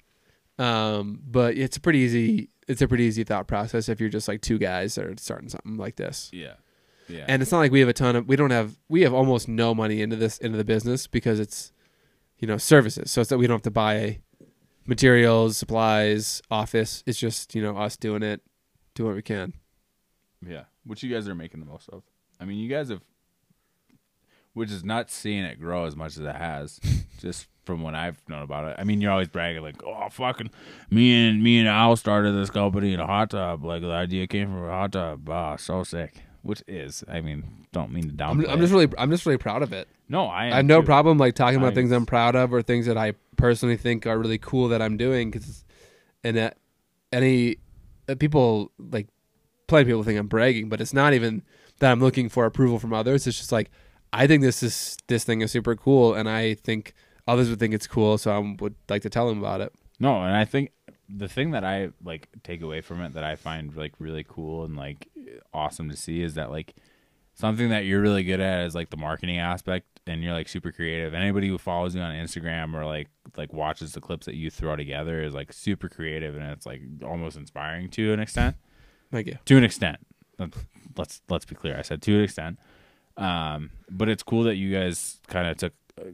Um, 0.59 1.21
but 1.27 1.57
it's 1.57 1.77
a 1.77 1.81
pretty 1.81 2.01
easy. 2.01 2.51
It's 2.69 2.83
a 2.83 2.89
pretty 2.89 3.05
easy 3.05 3.25
thought 3.25 3.49
process 3.49 3.89
if 3.89 3.99
you're 4.01 4.11
just 4.11 4.29
like 4.29 4.41
two 4.43 4.59
guys 4.59 4.95
that 4.97 5.07
are 5.07 5.15
starting 5.19 5.49
something 5.49 5.77
like 5.79 5.97
this. 5.97 6.29
Yeah. 6.33 6.55
Yeah. 7.09 7.25
and 7.29 7.43
it's 7.43 7.53
not 7.53 7.59
like 7.59 7.73
we 7.73 7.81
have 7.81 7.89
a 7.89 7.93
ton 7.93 8.17
of 8.17 8.27
we 8.29 8.37
don't 8.37 8.51
have 8.51 8.77
we 8.89 9.03
have 9.03 9.13
almost 9.13 9.49
no 9.49 9.75
money 9.75 10.01
into 10.03 10.17
this 10.17 10.39
into 10.39 10.57
the 10.57 10.65
business 10.65 11.07
because 11.07 11.41
it's 11.41 11.73
you 12.39 12.47
know 12.49 12.57
services 12.59 13.11
so 13.11 13.21
it's 13.21 13.31
that 13.31 13.39
we 13.39 13.47
don't 13.47 13.57
have 13.57 13.63
to 13.63 13.71
buy 13.71 14.19
materials 14.87 15.57
supplies 15.57 16.43
office 16.51 17.03
it's 17.07 17.19
just 17.19 17.55
you 17.55 17.63
know 17.63 17.77
us 17.77 17.97
doing 17.97 18.23
it 18.23 18.41
doing 18.95 19.09
what 19.09 19.17
we 19.17 19.23
can 19.23 19.53
Yeah, 20.47 20.65
which 20.85 21.03
you 21.03 21.13
guys 21.13 21.29
are 21.29 21.35
making 21.35 21.61
the 21.61 21.67
most 21.67 21.89
of. 21.91 22.03
I 22.41 22.45
mean, 22.45 22.59
you 22.59 22.69
guys 22.69 22.89
have, 22.89 23.01
which 24.55 24.71
is 24.73 24.83
not 24.85 25.09
seeing 25.11 25.45
it 25.45 25.61
grow 25.61 25.85
as 25.87 25.95
much 25.95 26.17
as 26.17 26.25
it 26.25 26.35
has, 26.35 26.81
just 27.19 27.47
from 27.65 27.83
what 27.83 27.95
I've 27.95 28.21
known 28.29 28.43
about 28.43 28.65
it. 28.65 28.77
I 28.79 28.83
mean, 28.85 29.01
you're 29.01 29.13
always 29.13 29.29
bragging 29.29 29.63
like, 29.63 29.83
"Oh, 29.85 30.09
fucking 30.11 30.51
me 30.91 31.29
and 31.29 31.43
me 31.43 31.61
and 31.61 31.69
Al 31.69 31.95
started 31.95 32.33
this 32.33 32.51
company 32.51 32.93
in 32.93 32.99
a 33.01 33.07
hot 33.07 33.31
tub. 33.31 33.65
Like 33.65 33.83
the 33.83 33.93
idea 33.93 34.27
came 34.27 34.49
from 34.49 34.65
a 34.65 34.69
hot 34.71 34.93
tub. 34.93 35.29
Ah, 35.31 35.55
so 35.57 35.85
sick." 35.85 36.17
Which 36.43 36.63
is, 36.67 37.05
I 37.09 37.21
mean, 37.21 37.67
don't 37.73 37.93
mean 37.93 38.09
to 38.09 38.15
downplay. 38.15 38.45
I'm, 38.47 38.51
I'm 38.51 38.61
just 38.61 38.73
really 38.73 38.89
i'm 38.99 39.11
just 39.11 39.25
really 39.27 39.39
proud 39.39 39.63
of 39.63 39.73
it 39.73 39.89
no, 40.09 40.27
I. 40.27 40.47
Am 40.47 40.53
i 40.53 40.57
have 40.57 40.65
no 40.67 40.81
too. 40.81 40.87
problem 40.87 41.17
like 41.19 41.35
talking 41.35 41.59
about 41.59 41.73
I- 41.73 41.75
things 41.75 41.91
i'm 41.93 42.05
proud 42.07 42.35
of 42.37 42.53
or 42.53 42.63
things 42.63 42.87
that 42.87 42.99
i 42.99 43.15
personally 43.37 43.77
think 43.77 44.07
are 44.07 44.19
really 44.19 44.39
cool 44.39 44.69
that 44.69 44.83
i'm 44.83 44.97
doing 44.97 45.31
because 45.31 45.65
and 46.25 46.37
that 46.37 46.59
any 47.13 47.57
uh, 48.09 48.15
people 48.17 48.73
like 48.79 49.09
plenty 49.69 49.83
of 49.83 49.87
people 49.89 50.03
think 50.03 50.19
i'm 50.19 50.27
bragging 50.27 50.69
but 50.69 50.81
it's 50.81 50.93
not 50.93 51.15
even 51.15 51.43
that 51.79 51.91
i'm 51.93 52.01
looking 52.01 52.29
for 52.29 52.45
approval 52.45 52.79
from 52.79 52.93
others 52.93 53.27
it's 53.27 53.39
just 53.39 53.53
like 53.53 53.71
i 54.13 54.27
think 54.27 54.43
this 54.43 54.63
is 54.63 54.97
this 55.07 55.25
thing 55.25 55.41
is 55.41 55.51
super 55.53 55.75
cool 55.77 56.15
and 56.15 56.29
i 56.29 56.55
think 56.55 56.93
others 57.27 57.49
would 57.49 57.59
think 57.61 57.73
it's 57.73 57.87
cool 57.87 58.19
so 58.19 58.31
i 58.33 58.39
would 58.61 58.75
like 58.89 59.03
to 59.03 59.09
tell 59.11 59.29
them 59.29 59.39
about 59.39 59.61
it 59.61 59.73
No, 60.01 60.23
and 60.25 60.37
I 60.37 60.45
think 60.45 60.73
the 61.15 61.29
thing 61.29 61.51
that 61.51 61.65
I 61.65 61.91
like 62.03 62.29
take 62.43 62.63
away 62.63 62.81
from 62.81 63.01
it 63.03 63.15
that 63.15 63.25
I 63.25 63.37
find 63.37 63.75
like 63.77 63.95
really 63.99 64.25
cool 64.27 64.65
and 64.65 64.77
like 64.77 65.09
awesome 65.53 65.91
to 65.91 65.97
see 65.97 66.23
is 66.23 66.35
that 66.35 66.51
like 66.51 66.75
something 67.35 67.71
that 67.71 67.85
you're 67.85 68.01
really 68.01 68.25
good 68.25 68.41
at 68.41 68.67
is 68.67 68.75
like 68.75 68.91
the 68.91 68.97
marketing 68.97 69.39
aspect 69.39 69.87
and 70.07 70.23
you're 70.23 70.33
like 70.33 70.49
super 70.49 70.73
creative. 70.73 71.15
Anybody 71.15 71.49
who 71.49 71.59
follows 71.59 71.95
you 71.95 72.01
on 72.01 72.15
Instagram 72.15 72.75
or 72.75 72.85
like 72.85 73.09
like 73.37 73.53
watches 73.53 73.93
the 73.93 74.01
clips 74.01 74.27
that 74.27 74.35
you 74.35 74.51
throw 74.51 74.77
together 74.77 75.23
is 75.23 75.35
like 75.35 75.53
super 75.53 75.89
creative 75.89 76.35
and 76.35 76.45
it's 76.45 76.67
like 76.67 76.83
almost 77.05 77.37
inspiring 77.37 77.89
to 77.91 78.13
an 78.13 78.21
extent. 78.21 78.57
thank 79.11 79.27
you 79.27 79.39
To 79.45 79.57
an 79.57 79.65
extent. 79.65 79.99
Let's 80.97 81.23
let's 81.29 81.45
be 81.45 81.55
clear. 81.55 81.77
I 81.79 81.83
said 81.83 82.03
to 82.03 82.15
an 82.17 82.25
extent. 82.25 82.59
Um, 83.17 83.71
but 83.91 84.09
it's 84.09 84.23
cool 84.23 84.45
that 84.45 84.57
you 84.57 84.73
guys 84.73 85.21
kind 85.29 85.47
of 85.47 85.57
took 85.59 85.75
uh, 86.01 86.11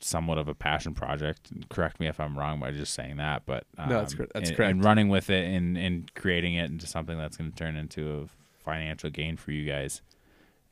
somewhat 0.00 0.38
of 0.38 0.48
a 0.48 0.54
passion 0.54 0.94
project. 0.94 1.50
Correct 1.68 2.00
me 2.00 2.06
if 2.06 2.20
I'm 2.20 2.38
wrong 2.38 2.60
by 2.60 2.70
just 2.70 2.94
saying 2.94 3.16
that, 3.16 3.42
but 3.46 3.64
um, 3.76 3.88
No, 3.88 3.98
that's 3.98 4.14
cor- 4.14 4.28
that's 4.32 4.50
and, 4.50 4.56
correct. 4.56 4.70
And 4.70 4.84
running 4.84 5.08
with 5.08 5.30
it 5.30 5.46
and 5.46 5.76
and 5.76 6.12
creating 6.14 6.54
it 6.54 6.70
into 6.70 6.86
something 6.86 7.18
that's 7.18 7.36
going 7.36 7.50
to 7.50 7.56
turn 7.56 7.76
into 7.76 8.22
a 8.22 8.64
financial 8.64 9.10
gain 9.10 9.36
for 9.36 9.52
you 9.52 9.66
guys, 9.70 10.02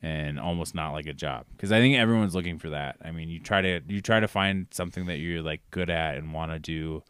and 0.01 0.39
almost 0.39 0.75
not 0.75 0.91
like 0.91 1.07
a 1.07 1.13
job. 1.13 1.45
Because 1.51 1.71
I 1.71 1.79
think 1.79 1.97
everyone's 1.97 2.35
looking 2.35 2.59
for 2.59 2.69
that. 2.69 2.97
I 3.03 3.11
mean, 3.11 3.29
you 3.29 3.39
try 3.39 3.61
to 3.61 3.81
you 3.87 4.01
try 4.01 4.19
to 4.19 4.27
find 4.27 4.67
something 4.71 5.05
that 5.07 5.17
you're 5.17 5.41
like 5.41 5.61
good 5.71 5.89
at 5.89 6.15
and 6.15 6.33
want 6.33 6.51
to 6.51 6.59
do. 6.59 7.03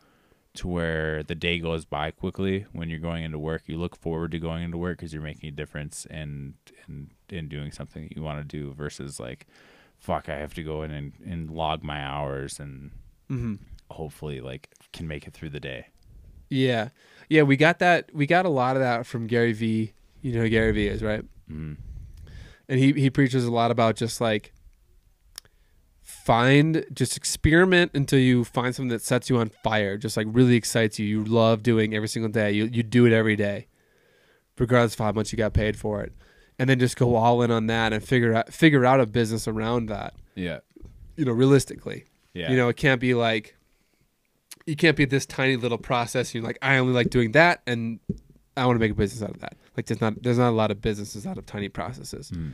To 0.54 0.68
where 0.68 1.22
the 1.22 1.36
day 1.36 1.60
goes 1.60 1.86
by 1.86 2.10
quickly 2.10 2.66
when 2.74 2.90
you're 2.90 2.98
going 2.98 3.24
into 3.24 3.38
work, 3.38 3.62
you 3.68 3.78
look 3.78 3.96
forward 3.96 4.32
to 4.32 4.40
going 4.40 4.64
into 4.64 4.76
work 4.80 4.98
because 4.98 5.14
you're 5.14 5.22
making 5.22 5.50
a 5.50 5.52
difference 5.52 6.08
and 6.10 6.56
and 6.88 7.12
in 7.30 7.48
doing 7.48 7.72
something 7.72 8.08
that 8.08 8.16
you 8.16 8.24
want 8.24 8.40
to 8.40 8.44
do 8.44 8.74
versus 8.74 9.20
like, 9.20 9.46
fuck, 10.00 10.30
I 10.30 10.36
have 10.38 10.54
to 10.56 10.64
go 10.64 10.84
in 10.84 10.92
and, 10.92 11.14
and 11.26 11.50
log 11.50 11.84
my 11.84 12.02
hours 12.02 12.60
and 12.60 12.92
mm-hmm. 13.30 13.56
hopefully 13.90 14.40
like 14.42 14.70
can 14.94 15.08
make 15.08 15.28
it 15.28 15.34
through 15.34 15.50
the 15.50 15.60
day. 15.60 15.88
yeah 16.50 16.90
yeah 17.30 17.42
we 17.44 17.58
got 17.58 17.80
that 17.80 18.10
we 18.14 18.26
got 18.26 18.46
a 18.46 18.50
lot 18.50 18.76
of 18.78 18.82
that 18.82 19.06
from 19.06 19.28
gary 19.28 19.52
vee 19.52 19.92
you 20.22 20.32
know 20.34 20.42
who 20.42 20.50
gary 20.50 20.72
vee 20.72 20.88
is 20.88 21.04
right 21.04 21.26
Mm. 21.52 21.78
and 22.70 22.80
he 22.80 22.94
he 22.94 23.10
preaches 23.10 23.46
a 23.46 23.52
lot 23.52 23.70
about 23.72 23.96
just 23.98 24.20
like 24.22 24.54
find 26.02 26.86
just 26.94 27.18
experiment 27.18 27.92
until 27.94 28.20
you 28.20 28.44
find 28.44 28.74
something 28.76 28.90
that 28.90 29.02
sets 29.02 29.30
you 29.30 29.38
on 29.38 29.50
fire 29.64 29.98
just 29.98 30.16
like 30.18 30.28
really 30.30 30.56
excites 30.56 30.98
you 31.00 31.06
you 31.06 31.24
love 31.24 31.64
doing 31.64 31.94
every 31.94 32.08
single 32.08 32.32
day 32.32 32.52
you 32.52 32.66
you 32.66 32.84
do 32.84 33.06
it 33.06 33.14
every 33.14 33.36
day 33.36 33.68
regardless 34.58 34.94
of 34.94 35.00
how 35.00 35.12
much 35.12 35.32
you 35.32 35.38
got 35.38 35.54
paid 35.54 35.78
for 35.78 36.02
it 36.02 36.14
and 36.60 36.70
then 36.70 36.80
just 36.80 36.98
go 36.98 37.16
all 37.16 37.42
in 37.42 37.52
on 37.52 37.68
that 37.68 37.94
and 37.94 38.04
figure 38.04 38.34
out 38.34 38.52
figure 38.54 38.86
out 38.86 39.00
a 39.00 39.06
business 39.06 39.48
around 39.48 39.88
that 39.88 40.14
Yeah. 40.36 40.60
you 41.16 41.26
know 41.26 41.32
realistically 41.34 42.06
Yeah. 42.34 42.50
you 42.52 42.58
know 42.58 42.68
it 42.70 42.78
can't 42.78 43.00
be 43.02 43.14
like 43.14 43.56
you 44.66 44.76
can't 44.76 44.98
be 44.98 45.06
this 45.06 45.26
tiny 45.26 45.56
little 45.56 45.78
process 45.78 46.34
you're 46.34 46.44
like 46.44 46.58
i 46.62 46.78
only 46.78 46.94
like 46.94 47.10
doing 47.10 47.32
that 47.34 47.62
and 47.68 48.00
i 48.58 48.66
want 48.66 48.76
to 48.76 48.80
make 48.80 48.92
a 48.92 48.96
business 48.96 49.22
out 49.24 49.30
of 49.36 49.40
that 49.40 49.56
like 49.78 49.86
there's 49.86 50.02
not 50.02 50.22
there's 50.24 50.38
not 50.40 50.50
a 50.50 50.56
lot 50.56 50.72
of 50.72 50.82
businesses 50.82 51.26
out 51.26 51.38
of 51.38 51.46
tiny 51.46 51.70
processes 51.70 52.32
Mm. 52.32 52.52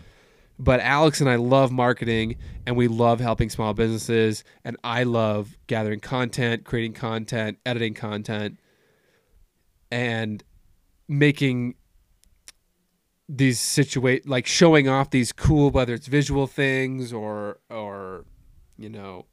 but 0.59 0.79
alex 0.81 1.21
and 1.21 1.29
i 1.29 1.35
love 1.37 1.71
marketing 1.71 2.35
and 2.67 2.75
we 2.75 2.87
love 2.87 3.19
helping 3.19 3.49
small 3.49 3.73
businesses 3.73 4.43
and 4.63 4.77
i 4.83 5.03
love 5.03 5.55
gathering 5.67 5.99
content 6.01 6.65
creating 6.65 6.93
content 6.93 7.57
editing 7.65 7.93
content 7.95 8.59
and 9.91 10.43
making 11.07 11.75
these 13.35 13.59
situate 13.59 14.27
like 14.27 14.45
showing 14.45 14.87
off 14.87 15.09
these 15.09 15.31
cool 15.31 15.71
whether 15.71 15.93
it's 15.93 16.07
visual 16.07 16.45
things 16.45 17.11
or 17.11 17.59
or 17.69 18.25
you 18.77 18.89
know 18.89 19.25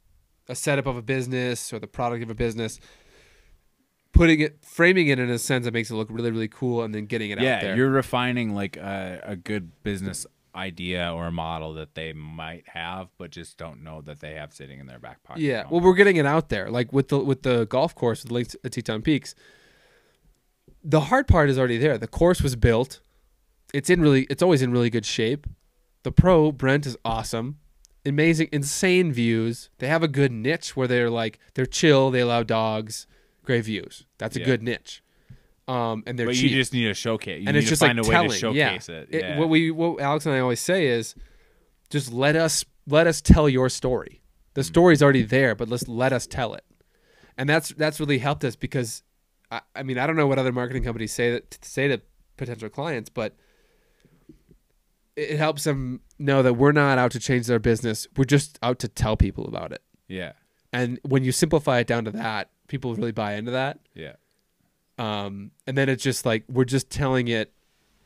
a 0.49 0.55
setup 0.55 0.87
of 0.87 0.97
a 0.97 1.01
business 1.01 1.71
or 1.71 1.79
the 1.79 1.87
product 1.87 2.23
of 2.23 2.29
a 2.29 2.35
business 2.35 2.79
putting 4.11 4.39
it 4.39 4.57
framing 4.63 5.07
it 5.07 5.19
in 5.19 5.29
a 5.29 5.37
sense 5.37 5.65
that 5.65 5.73
makes 5.73 5.91
it 5.91 5.95
look 5.95 6.07
really 6.09 6.31
really 6.31 6.47
cool 6.47 6.81
and 6.81 6.95
then 6.95 7.05
getting 7.05 7.29
it 7.29 7.37
out 7.37 7.43
yeah, 7.43 7.61
there. 7.61 7.75
you're 7.75 7.89
refining 7.89 8.55
like 8.55 8.75
a, 8.77 9.21
a 9.23 9.35
good 9.35 9.71
business 9.83 10.25
idea 10.55 11.13
or 11.13 11.27
a 11.27 11.31
model 11.31 11.75
that 11.75 11.95
they 11.95 12.11
might 12.11 12.67
have, 12.67 13.07
but 13.17 13.31
just 13.31 13.57
don't 13.57 13.81
know 13.81 14.01
that 14.01 14.19
they 14.19 14.33
have 14.33 14.53
sitting 14.53 14.81
in 14.81 14.85
their 14.85 14.99
back 14.99 15.23
pocket. 15.23 15.41
yeah 15.41 15.63
well 15.69 15.79
we're 15.79 15.93
getting 15.93 16.17
it 16.17 16.25
out 16.25 16.49
there. 16.49 16.69
Like 16.69 16.91
with 16.91 17.09
the 17.09 17.19
with 17.19 17.43
the 17.43 17.65
golf 17.65 17.95
course 17.95 18.23
with 18.23 18.31
links 18.31 18.55
at 18.63 18.71
teton 18.71 19.01
peaks 19.01 19.35
the 20.83 20.99
hard 20.99 21.27
part 21.27 21.49
is 21.49 21.59
already 21.59 21.77
there. 21.77 21.97
The 21.97 22.07
course 22.07 22.41
was 22.41 22.55
built 22.55 23.01
it's 23.73 23.89
in 23.89 24.01
really 24.01 24.23
it's 24.29 24.41
always 24.43 24.61
in 24.61 24.71
really 24.71 24.89
good 24.89 25.05
shape 25.05 25.47
the 26.03 26.11
pro 26.11 26.51
brent 26.51 26.85
is 26.85 26.97
awesome 27.05 27.57
amazing 28.05 28.49
insane 28.51 29.11
views 29.13 29.69
they 29.79 29.87
have 29.87 30.03
a 30.03 30.07
good 30.07 30.31
niche 30.31 30.75
where 30.75 30.87
they're 30.87 31.09
like 31.09 31.39
they're 31.53 31.65
chill 31.65 32.09
they 32.11 32.19
allow 32.21 32.41
dogs 32.43 33.07
great 33.43 33.63
views 33.65 34.05
that's 34.17 34.35
a 34.35 34.39
Yeah. 34.39 34.45
good 34.45 34.63
niche 34.63 35.03
um 35.67 36.03
and 36.07 36.17
they're 36.17 36.25
but 36.25 36.35
cheap 36.35 36.49
you 36.51 36.57
just 36.57 36.73
need 36.73 36.87
a 36.87 36.93
showcase. 36.93 37.41
You 37.41 37.47
and 37.47 37.53
need 37.55 37.59
it's 37.59 37.67
to 37.67 37.71
just 37.71 37.81
find 37.81 37.97
like 37.97 38.05
a 38.07 38.09
way 38.09 38.13
telling 38.13 38.29
to 38.31 38.35
showcase 38.37 38.89
yeah. 38.89 38.95
it. 38.95 39.07
Yeah. 39.11 39.39
what 39.39 39.49
we 39.49 39.69
what 39.71 40.01
alex 40.01 40.25
and 40.25 40.33
i 40.35 40.39
always 40.39 40.59
say 40.59 40.87
is 40.87 41.13
just 41.89 42.11
let 42.11 42.35
us 42.35 42.65
let 42.87 43.05
us 43.07 43.21
tell 43.21 43.47
your 43.47 43.69
story 43.69 44.17
Mm. 44.17 44.53
the 44.55 44.63
story's 44.65 45.01
already 45.03 45.21
there 45.23 45.55
but 45.55 45.69
let's 45.69 45.87
let 45.87 46.11
us 46.11 46.25
tell 46.27 46.53
it 46.55 46.65
and 47.37 47.47
that's 47.47 47.69
that's 47.77 47.99
really 48.01 48.17
helped 48.17 48.43
us 48.43 48.55
because 48.57 49.03
i, 49.51 49.61
I 49.75 49.83
mean 49.83 49.97
i 49.99 50.05
don't 50.07 50.15
know 50.17 50.27
what 50.27 50.39
other 50.39 50.51
marketing 50.51 50.83
companies 50.83 51.13
say 51.13 51.31
that 51.31 51.57
say 51.63 51.87
to 51.87 52.01
potential 52.35 52.67
clients 52.69 53.09
but 53.09 53.35
it 55.15 55.37
helps 55.37 55.63
them 55.65 56.01
know 56.19 56.41
that 56.41 56.53
we're 56.53 56.71
not 56.71 56.97
out 56.97 57.11
to 57.11 57.19
change 57.19 57.47
their 57.47 57.59
business 57.59 58.07
we're 58.17 58.23
just 58.23 58.57
out 58.63 58.79
to 58.79 58.87
tell 58.87 59.15
people 59.17 59.45
about 59.45 59.71
it 59.71 59.81
yeah. 60.07 60.33
and 60.73 60.99
when 61.03 61.23
you 61.23 61.31
simplify 61.31 61.79
it 61.79 61.87
down 61.87 62.05
to 62.05 62.11
that 62.11 62.49
people 62.67 62.93
really 62.95 63.11
buy 63.11 63.33
into 63.35 63.51
that 63.51 63.79
Yeah. 63.93 64.13
um, 64.97 65.51
and 65.67 65.77
then 65.77 65.89
it's 65.89 66.03
just 66.03 66.25
like 66.25 66.43
we're 66.49 66.65
just 66.65 66.89
telling 66.89 67.27
it 67.27 67.53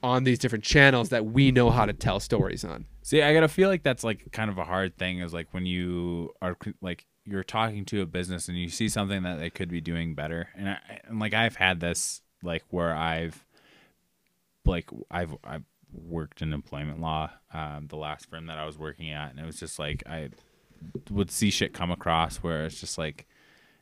on 0.03 0.23
these 0.23 0.38
different 0.40 0.64
channels 0.64 1.10
that 1.10 1.26
we 1.26 1.52
know 1.52 1.72
how 1.72 1.86
to 1.86 1.94
tell 1.94 2.19
stories 2.19 2.64
on. 2.64 2.86
See, 3.02 3.23
I 3.23 3.34
gotta 3.34 3.48
feel 3.48 3.69
like 3.69 3.82
that's 3.82 4.03
like 4.03 4.32
kind 4.32 4.52
of 4.52 4.57
a 4.60 4.64
hard 4.64 4.98
thing. 4.98 5.18
Is 5.19 5.34
like 5.34 5.48
when 5.52 5.65
you 5.65 6.32
are 6.44 6.56
like 6.80 7.07
you're 7.26 7.44
talking 7.44 7.86
to 7.86 8.02
a 8.02 8.06
business 8.06 8.48
and 8.48 8.56
you 8.56 8.69
see 8.69 8.88
something 8.88 9.23
that 9.23 9.40
they 9.40 9.49
could 9.49 9.68
be 9.69 9.82
doing 9.82 10.14
better, 10.14 10.49
and, 10.56 10.69
I, 10.69 10.77
and 11.06 11.19
like 11.19 11.34
I've 11.34 11.56
had 11.56 11.80
this 11.80 12.22
like 12.44 12.64
where 12.69 12.94
I've 12.95 13.44
like 14.64 14.90
I've 15.10 15.36
I've 15.44 15.64
worked 15.95 16.41
in 16.41 16.53
employment 16.53 16.99
law, 16.99 17.31
um, 17.53 17.88
the 17.88 17.95
last 17.95 18.30
firm 18.30 18.47
that 18.47 18.57
I 18.57 18.65
was 18.65 18.77
working 18.77 19.11
at, 19.11 19.31
and 19.31 19.39
it 19.39 19.45
was 19.45 19.59
just 19.59 19.80
like 19.80 20.03
I 20.07 20.30
would 21.09 21.31
see 21.31 21.49
shit 21.49 21.73
come 21.73 21.91
across 21.91 22.38
where 22.38 22.65
it's 22.65 22.80
just 22.80 22.97
like 22.97 23.27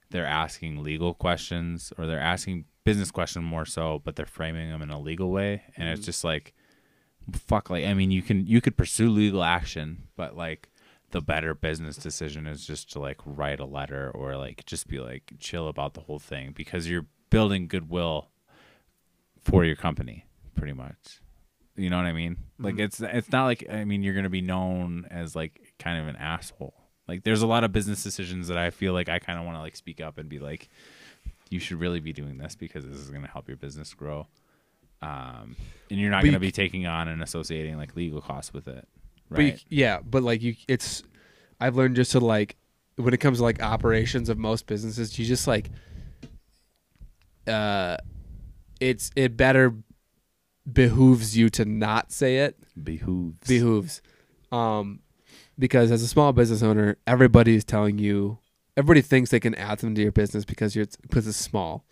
they're 0.09 0.25
asking 0.25 0.83
legal 0.83 1.13
questions 1.13 1.91
or 1.97 2.05
they're 2.05 2.19
asking 2.19 2.65
business 2.83 3.11
questions 3.11 3.43
more 3.43 3.65
so, 3.65 4.01
but 4.03 4.15
they're 4.15 4.25
framing 4.25 4.69
them 4.69 4.81
in 4.81 4.89
a 4.89 4.99
legal 4.99 5.31
way, 5.31 5.63
and 5.75 5.89
it's 5.89 6.05
just 6.05 6.23
like 6.23 6.53
fuck 7.31 7.69
like 7.69 7.85
i 7.85 7.93
mean 7.93 8.11
you 8.11 8.21
can 8.21 8.45
you 8.45 8.61
could 8.61 8.75
pursue 8.75 9.09
legal 9.09 9.43
action 9.43 10.03
but 10.15 10.35
like 10.35 10.69
the 11.11 11.21
better 11.21 11.53
business 11.53 11.95
decision 11.95 12.47
is 12.47 12.65
just 12.65 12.91
to 12.91 12.99
like 12.99 13.19
write 13.25 13.59
a 13.59 13.65
letter 13.65 14.11
or 14.11 14.35
like 14.35 14.65
just 14.65 14.87
be 14.87 14.99
like 14.99 15.33
chill 15.39 15.67
about 15.67 15.93
the 15.93 16.01
whole 16.01 16.19
thing 16.19 16.51
because 16.55 16.89
you're 16.89 17.05
building 17.29 17.67
goodwill 17.67 18.29
for 19.39 19.63
your 19.63 19.75
company 19.75 20.25
pretty 20.55 20.73
much 20.73 21.21
you 21.75 21.89
know 21.89 21.97
what 21.97 22.05
i 22.05 22.13
mean? 22.13 22.37
Like 22.59 22.79
it's 22.79 22.99
it's 23.01 23.31
not 23.31 23.45
like 23.45 23.65
i 23.69 23.83
mean 23.83 24.03
you're 24.03 24.13
gonna 24.13 24.29
be 24.29 24.41
known 24.41 25.05
as 25.09 25.35
like 25.35 25.73
kind 25.79 25.99
of 25.99 26.07
an 26.07 26.15
asshole. 26.15 26.75
Like 27.07 27.23
there's 27.23 27.41
a 27.41 27.47
lot 27.47 27.63
of 27.63 27.71
business 27.71 28.03
decisions 28.03 28.47
that 28.47 28.57
i 28.57 28.69
feel 28.69 28.93
like 28.93 29.09
i 29.09 29.19
kind 29.19 29.37
of 29.39 29.45
want 29.45 29.57
to 29.57 29.61
like 29.61 29.75
speak 29.75 29.99
up 29.99 30.17
and 30.17 30.29
be 30.29 30.39
like 30.39 30.69
you 31.49 31.59
should 31.59 31.79
really 31.79 31.99
be 31.99 32.13
doing 32.13 32.37
this 32.37 32.55
because 32.55 32.85
this 32.85 32.97
is 32.97 33.09
going 33.09 33.21
to 33.21 33.29
help 33.29 33.47
your 33.47 33.57
business 33.57 33.93
grow. 33.93 34.27
Um, 35.03 35.55
and 35.91 35.99
you're 35.99 36.09
not 36.09 36.21
But 36.21 36.27
you 36.27 36.31
to 36.31 36.39
be 36.39 36.51
taking 36.51 36.87
on 36.87 37.07
and 37.09 37.21
associating 37.21 37.77
like 37.77 37.95
legal 37.95 38.21
costs 38.21 38.53
with 38.53 38.67
it 38.67 38.87
But 39.29 39.39
you, 39.41 39.45
right? 39.51 39.65
yeah, 39.69 39.99
but 40.03 40.23
like 40.23 40.41
you, 40.41 40.55
it's 40.67 41.03
I've 41.59 41.75
learned 41.75 41.95
just 41.97 42.11
to 42.13 42.19
like 42.19 42.55
when 42.95 43.13
it 43.13 43.17
comes 43.17 43.39
to 43.39 43.43
like 43.43 43.61
operations 43.61 44.29
of 44.29 44.37
most 44.37 44.65
businesses, 44.65 45.17
you 45.19 45.25
just 45.25 45.45
like 45.47 45.69
uh, 47.47 47.97
it's 48.79 49.11
it 49.15 49.35
better 49.35 49.73
behooves 50.71 51.37
you 51.37 51.49
to 51.49 51.65
not 51.65 52.11
say 52.11 52.37
it. 52.39 52.57
Behooves. 52.81 53.47
Behooves. 53.47 54.01
Um 54.51 54.99
because 55.59 55.91
as 55.91 56.01
a 56.01 56.07
small 56.07 56.33
business 56.33 56.63
owner 56.63 56.97
everybody's 57.05 57.63
telling 57.63 57.97
you 57.99 58.39
everybody 58.75 59.01
thinks 59.01 59.29
they 59.29 59.39
can 59.39 59.53
add 59.55 59.79
something 59.79 59.95
to 59.95 60.01
your 60.01 60.11
business 60.11 60.45
because 60.45 60.75
you're 60.75 60.87
because 61.01 61.27
it's 61.27 61.37
small. 61.37 61.85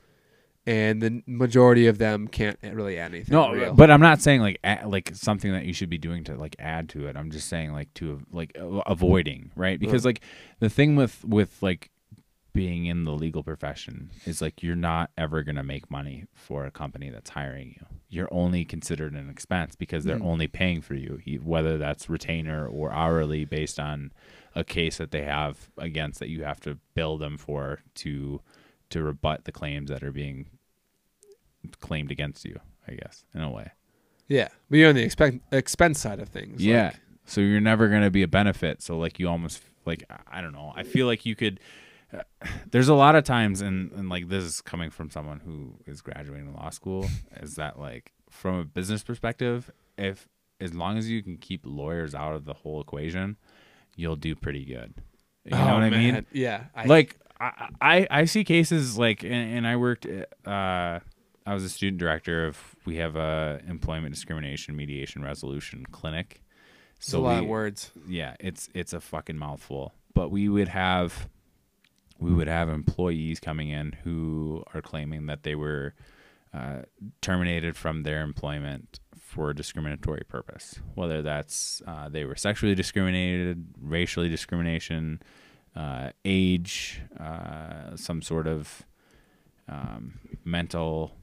And 0.68 1.02
the 1.02 1.24
majority 1.26 1.88
of 1.88 1.98
them 1.98 2.28
can't 2.28 2.58
really 2.64 3.00
add 3.00 3.14
anything 3.16 3.34
no 3.34 3.52
real. 3.52 3.74
but 3.74 3.90
i'm 3.90 4.00
not 4.00 4.22
saying 4.22 4.42
like 4.42 4.60
a- 4.64 4.88
like 4.88 5.10
something 5.16 5.52
that 5.52 5.66
you 5.66 5.74
should 5.74 5.90
be 5.90 5.98
doing 5.98 6.24
to 6.26 6.36
like 6.36 6.56
add 6.60 6.88
to 6.90 7.08
it. 7.08 7.18
I'm 7.18 7.32
just 7.32 7.50
saying 7.50 7.74
like 7.74 7.92
to 7.96 8.22
like 8.32 8.56
avoiding 8.86 9.52
right? 9.56 9.80
Because 9.80 10.06
like 10.06 10.22
the 10.60 10.70
thing 10.70 10.96
with 10.96 11.24
with 11.26 11.58
like 11.62 11.90
being 12.54 12.86
in 12.86 13.06
the 13.06 13.12
legal 13.14 13.44
profession 13.44 14.12
is 14.26 14.42
like 14.42 14.62
you're 14.62 14.76
not 14.76 15.10
ever 15.18 15.42
going 15.44 15.56
to 15.56 15.64
make 15.64 15.90
money 15.90 16.26
for 16.34 16.66
a 16.66 16.72
company 16.72 17.10
that's 17.10 17.30
hiring 17.30 17.70
you. 17.80 17.86
You're 18.10 18.28
only 18.32 18.66
considered 18.66 19.14
an 19.14 19.30
expense 19.30 19.76
because 19.76 20.04
they're 20.04 20.18
Mhm. 20.20 20.26
only 20.26 20.48
paying 20.48 20.82
for 20.82 20.96
you 20.96 21.22
whether 21.44 21.78
that's 21.78 22.10
retainer 22.10 22.68
or 22.68 22.92
hourly 22.92 23.46
based 23.46 23.80
on 23.80 24.12
a 24.54 24.66
case 24.66 24.98
that 24.98 25.12
they 25.12 25.22
have 25.24 25.70
against 25.78 26.20
that 26.20 26.28
you 26.30 26.44
have 26.44 26.60
to 26.62 26.78
bill 26.94 27.18
them 27.18 27.38
for 27.38 27.80
to 27.96 28.42
to 28.90 29.02
rebut 29.02 29.46
the 29.46 29.52
claims 29.54 29.90
that 29.90 30.04
are 30.04 30.12
being 30.12 30.48
claimed 31.80 32.12
against 32.12 32.44
you 32.44 32.60
i 32.88 32.94
guess 32.94 33.24
in 33.34 33.42
a 33.42 33.50
way. 33.50 33.72
Yeah 34.28 34.50
but 34.70 34.78
you're 34.80 34.90
on 34.90 34.96
the 34.96 35.06
expen- 35.06 35.40
expense 35.52 36.00
side 36.00 36.20
of 36.20 36.28
things 36.30 36.62
yeah. 36.64 36.86
like- 36.88 36.96
so 37.24 37.40
you're 37.40 37.62
never 37.62 37.88
going 37.88 38.02
to 38.02 38.10
be 38.12 38.24
a 38.24 38.28
benefit. 38.28 38.82
So 38.82 38.98
like 38.98 39.20
you 39.20 39.30
almost 39.30 39.62
like 39.86 40.04
I- 40.28 40.42
don't 40.42 40.52
know. 40.54 40.74
I 40.76 40.84
feel 40.84 41.06
like 41.06 41.26
you 41.26 41.34
could 41.36 41.60
there's 42.72 42.88
a 42.88 42.94
lot 42.94 43.16
of 43.16 43.24
times 43.24 43.62
and, 43.62 43.92
and 43.94 44.10
like 44.10 44.28
this 44.30 44.44
is 44.44 44.62
coming 44.62 44.90
from 44.90 45.10
someone 45.10 45.40
who 45.40 45.76
is 45.86 46.02
graduating 46.02 46.54
law 46.54 46.70
school 46.70 47.08
is 47.42 47.56
that 47.56 47.80
like 47.80 48.12
from 48.30 48.56
a 48.56 48.66
business 48.66 49.04
perspective 49.04 49.72
if 49.98 50.28
as 50.60 50.74
long 50.74 50.98
as 50.98 51.10
you 51.10 51.24
can 51.24 51.38
keep 51.38 51.62
lawyers 51.66 52.14
out 52.14 52.34
of 52.34 52.46
the 52.46 52.54
whole 52.54 52.82
equation 52.82 53.38
you'll 53.96 54.16
do 54.16 54.36
pretty 54.36 54.66
good 54.66 54.94
you 55.46 55.52
know 55.52 55.58
Oh, 55.58 55.74
what 55.76 55.84
i 55.84 55.90
mean 55.90 56.26
yeah 56.32 56.66
I, 56.76 56.86
like 56.86 57.18
I, 57.40 57.70
I 57.82 58.08
I 58.12 58.26
see 58.26 58.44
cases 58.44 58.98
like 58.98 59.24
and, 59.24 59.34
and 59.34 59.68
I 59.68 59.76
worked 59.76 60.06
uh 60.06 61.00
I 61.46 61.54
was 61.54 61.64
a 61.64 61.70
student 61.70 61.98
director 62.00 62.46
of 62.46 62.58
we 62.86 62.98
have 62.98 63.16
a 63.16 63.60
employment 63.68 64.14
discrimination 64.14 64.76
mediation 64.76 65.24
resolution 65.24 65.86
clinic. 65.92 66.42
it's 66.98 67.14
a 67.14 67.20
lot 67.20 67.40
we, 67.40 67.46
of 67.46 67.50
words 67.50 67.92
yeah, 68.08 68.36
it's 68.40 68.70
it's 68.76 68.94
a 68.94 69.00
fucking 69.02 69.38
mouthful. 69.38 69.94
But 70.14 70.30
we 70.30 70.50
would 70.50 70.68
have 70.68 71.30
we 72.22 72.32
would 72.32 72.48
have 72.48 72.70
employees 72.70 73.40
coming 73.40 73.70
in 73.70 73.94
who 74.04 74.64
are 74.74 74.82
claiming 74.82 75.26
that 75.26 75.42
they 75.42 75.56
were 75.56 75.96
uh, 76.54 76.84
terminated 77.20 77.76
from 77.76 78.04
their 78.04 78.22
employment 78.22 79.00
for 79.18 79.50
a 79.50 79.56
discriminatory 79.56 80.24
purpose, 80.28 80.80
whether 80.94 81.24
that's 81.24 81.82
uh, 81.88 82.10
they 82.10 82.24
were 82.24 82.36
sexually 82.36 82.76
discriminated, 82.76 83.66
racially 83.82 84.30
discrimination, 84.30 85.20
uh, 85.76 86.12
age, 86.24 87.02
uh, 87.20 87.96
some 87.96 88.22
sort 88.22 88.46
of 88.46 88.86
um, 89.68 90.20
mental 90.46 91.16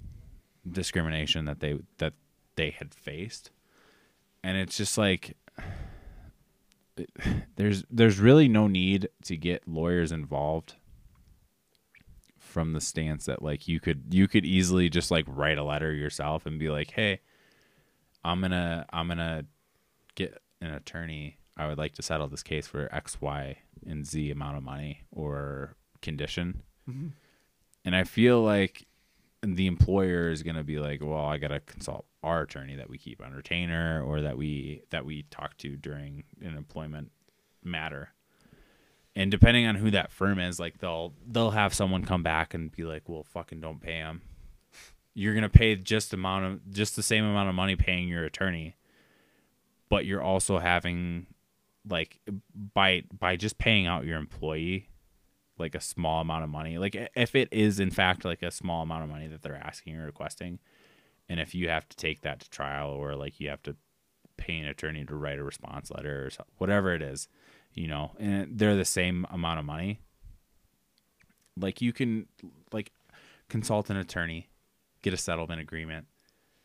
discrimination 0.69 1.45
that 1.45 1.61
they 1.61 1.79
that 1.99 2.15
they 2.57 2.71
had 2.71 2.93
faced, 2.93 3.53
and 4.43 4.57
it's 4.57 4.77
just 4.77 4.99
like 4.99 5.37
there's 7.57 7.85
there's 7.89 8.19
really 8.19 8.49
no 8.49 8.67
need 8.67 9.09
to 9.23 9.37
get 9.37 9.69
lawyers 9.69 10.11
involved 10.11 10.75
from 12.49 12.73
the 12.73 12.81
stance 12.81 13.27
that 13.27 13.43
like 13.43 13.69
you 13.69 13.79
could 13.79 14.03
you 14.11 14.27
could 14.27 14.45
easily 14.45 14.89
just 14.89 15.11
like 15.11 15.25
write 15.29 15.59
a 15.59 15.65
letter 15.65 15.93
yourself 15.93 16.47
and 16.47 16.59
be 16.59 16.71
like 16.71 16.91
hey 16.91 17.21
i'm 18.25 18.41
gonna 18.41 18.85
i'm 18.93 19.07
gonna 19.09 19.45
get 20.15 20.43
an 20.61 20.73
attorney. 20.73 21.39
I 21.57 21.67
would 21.67 21.79
like 21.79 21.95
to 21.95 22.03
settle 22.03 22.29
this 22.29 22.43
case 22.43 22.67
for 22.67 22.93
x 22.95 23.21
y 23.21 23.59
and 23.87 24.07
z 24.07 24.31
amount 24.31 24.57
of 24.57 24.63
money 24.63 25.05
or 25.11 25.77
condition. 26.03 26.63
Mm-hmm. 26.89 27.09
And 27.85 27.97
i 27.97 28.05
feel 28.05 28.43
like 28.43 28.87
the 29.43 29.67
employer 29.67 30.31
is 30.31 30.43
gonna 30.43 30.65
be 30.65 30.79
like 30.79 31.01
well 31.01 31.25
i 31.25 31.39
gotta 31.39 31.61
consult 31.61 32.05
our 32.23 32.43
attorney 32.43 32.75
that 32.75 32.91
we 32.91 32.99
keep 32.99 33.23
on 33.25 33.33
retainer 33.33 34.03
or 34.03 34.21
that 34.23 34.37
we 34.37 34.83
that 34.91 35.05
we 35.05 35.23
talk 35.31 35.57
to 35.59 35.77
during 35.77 36.25
an 36.43 36.57
employment 36.57 37.13
matter 37.63 38.11
and 39.19 39.33
depending 39.33 39.67
on 39.67 39.75
who 39.75 39.91
that 39.91 40.13
firm 40.13 40.39
is 40.39 40.61
like 40.61 40.79
they'll 40.79 41.13
they'll 41.27 41.51
have 41.51 41.75
someone 41.75 42.05
come 42.05 42.23
back 42.23 42.55
and 42.55 42.71
be 42.71 42.85
like 42.85 43.03
well 43.09 43.25
fucking 43.25 43.61
don't 43.61 43.83
pay 43.83 43.95
him 43.95 44.23
you're 45.13 45.35
gonna 45.35 45.49
pay 45.49 45.75
just 45.75 46.15
amount 46.15 46.45
of 46.45 46.73
just 46.73 46.95
the 46.95 47.03
same 47.03 47.25
amount 47.25 47.49
of 47.49 47.55
money 47.55 47.75
paying 47.77 48.09
your 48.09 48.25
attorney 48.25 48.77
but 49.89 50.07
you're 50.07 50.23
also 50.23 50.59
having 50.59 51.27
like 51.89 52.21
by 52.75 53.03
by 53.19 53.35
just 53.35 53.59
paying 53.59 53.87
out 53.87 54.05
your 54.05 54.17
employee 54.17 54.89
like 55.59 55.75
a 55.75 55.81
small 55.81 56.21
amount 56.21 56.45
of 56.45 56.51
money 56.51 56.79
like 56.79 57.11
if 57.17 57.35
it 57.35 57.49
is 57.51 57.81
in 57.81 57.91
fact 57.91 58.25
like 58.25 58.43
a 58.43 58.53
small 58.53 58.83
amount 58.83 59.03
of 59.03 59.11
money 59.11 59.27
that 59.27 59.43
they're 59.43 59.57
asking 59.57 59.97
or 59.97 60.07
requesting 60.07 60.61
and 61.29 61.41
if 61.41 61.55
you 61.55 61.69
have 61.69 61.89
to 61.89 61.97
take 61.97 62.21
that 62.21 62.39
to 62.39 62.49
trial 62.51 62.91
or 62.91 63.17
like 63.17 63.41
you 63.41 63.49
have 63.49 63.63
to 63.63 63.75
pay 64.37 64.57
an 64.59 64.67
attorney 64.67 65.05
to 65.05 65.17
write 65.17 65.41
a 65.41 65.43
response 65.43 65.91
letter 65.91 66.27
or 66.27 66.45
whatever 66.59 66.95
it 66.95 67.03
is 67.03 67.27
you 67.75 67.89
know 67.89 68.13
and 68.19 68.59
they're 68.59 68.77
the 68.77 68.85
same 68.85 69.27
amount 69.31 69.59
of 69.59 69.65
money. 69.65 70.01
Like 71.57 71.81
you 71.83 71.93
can 71.93 72.27
like 72.73 72.93
consult 73.49 73.91
an 73.91 73.97
attorney 73.97 74.49
get 75.03 75.13
a 75.15 75.17
settlement 75.17 75.61
agreement 75.61 76.07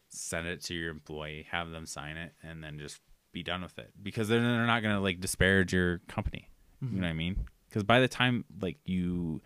send 0.09 0.45
it 0.45 0.61
to 0.61 0.73
your 0.73 0.91
employee 0.91 1.47
have 1.49 1.71
them 1.71 1.85
sign 1.85 2.17
it 2.17 2.33
and 2.43 2.63
then 2.63 2.77
just 2.77 2.99
be 3.31 3.43
done 3.43 3.63
with 3.63 3.77
it. 3.79 3.91
Because 4.01 4.29
then 4.29 4.43
they're 4.43 4.67
not 4.67 4.81
going 4.81 4.95
to 4.95 5.01
like 5.01 5.19
disparage 5.19 5.73
your 5.73 5.99
company. 6.07 6.49
You 6.81 6.87
know 6.87 6.93
mm-hmm. 6.93 7.01
what 7.01 7.09
i 7.09 7.13
mean? 7.13 7.45
Because 7.67 7.83
by 7.83 7.99
the 7.99 8.07
time 8.07 8.45
like 8.61 8.77
you 8.85 9.41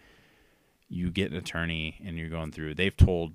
you 0.90 1.12
get 1.12 1.32
an 1.32 1.38
attorney 1.38 2.00
and 2.06 2.18
you're 2.18 2.30
going 2.30 2.52
through 2.52 2.74
they've 2.74 2.96
told 2.96 3.34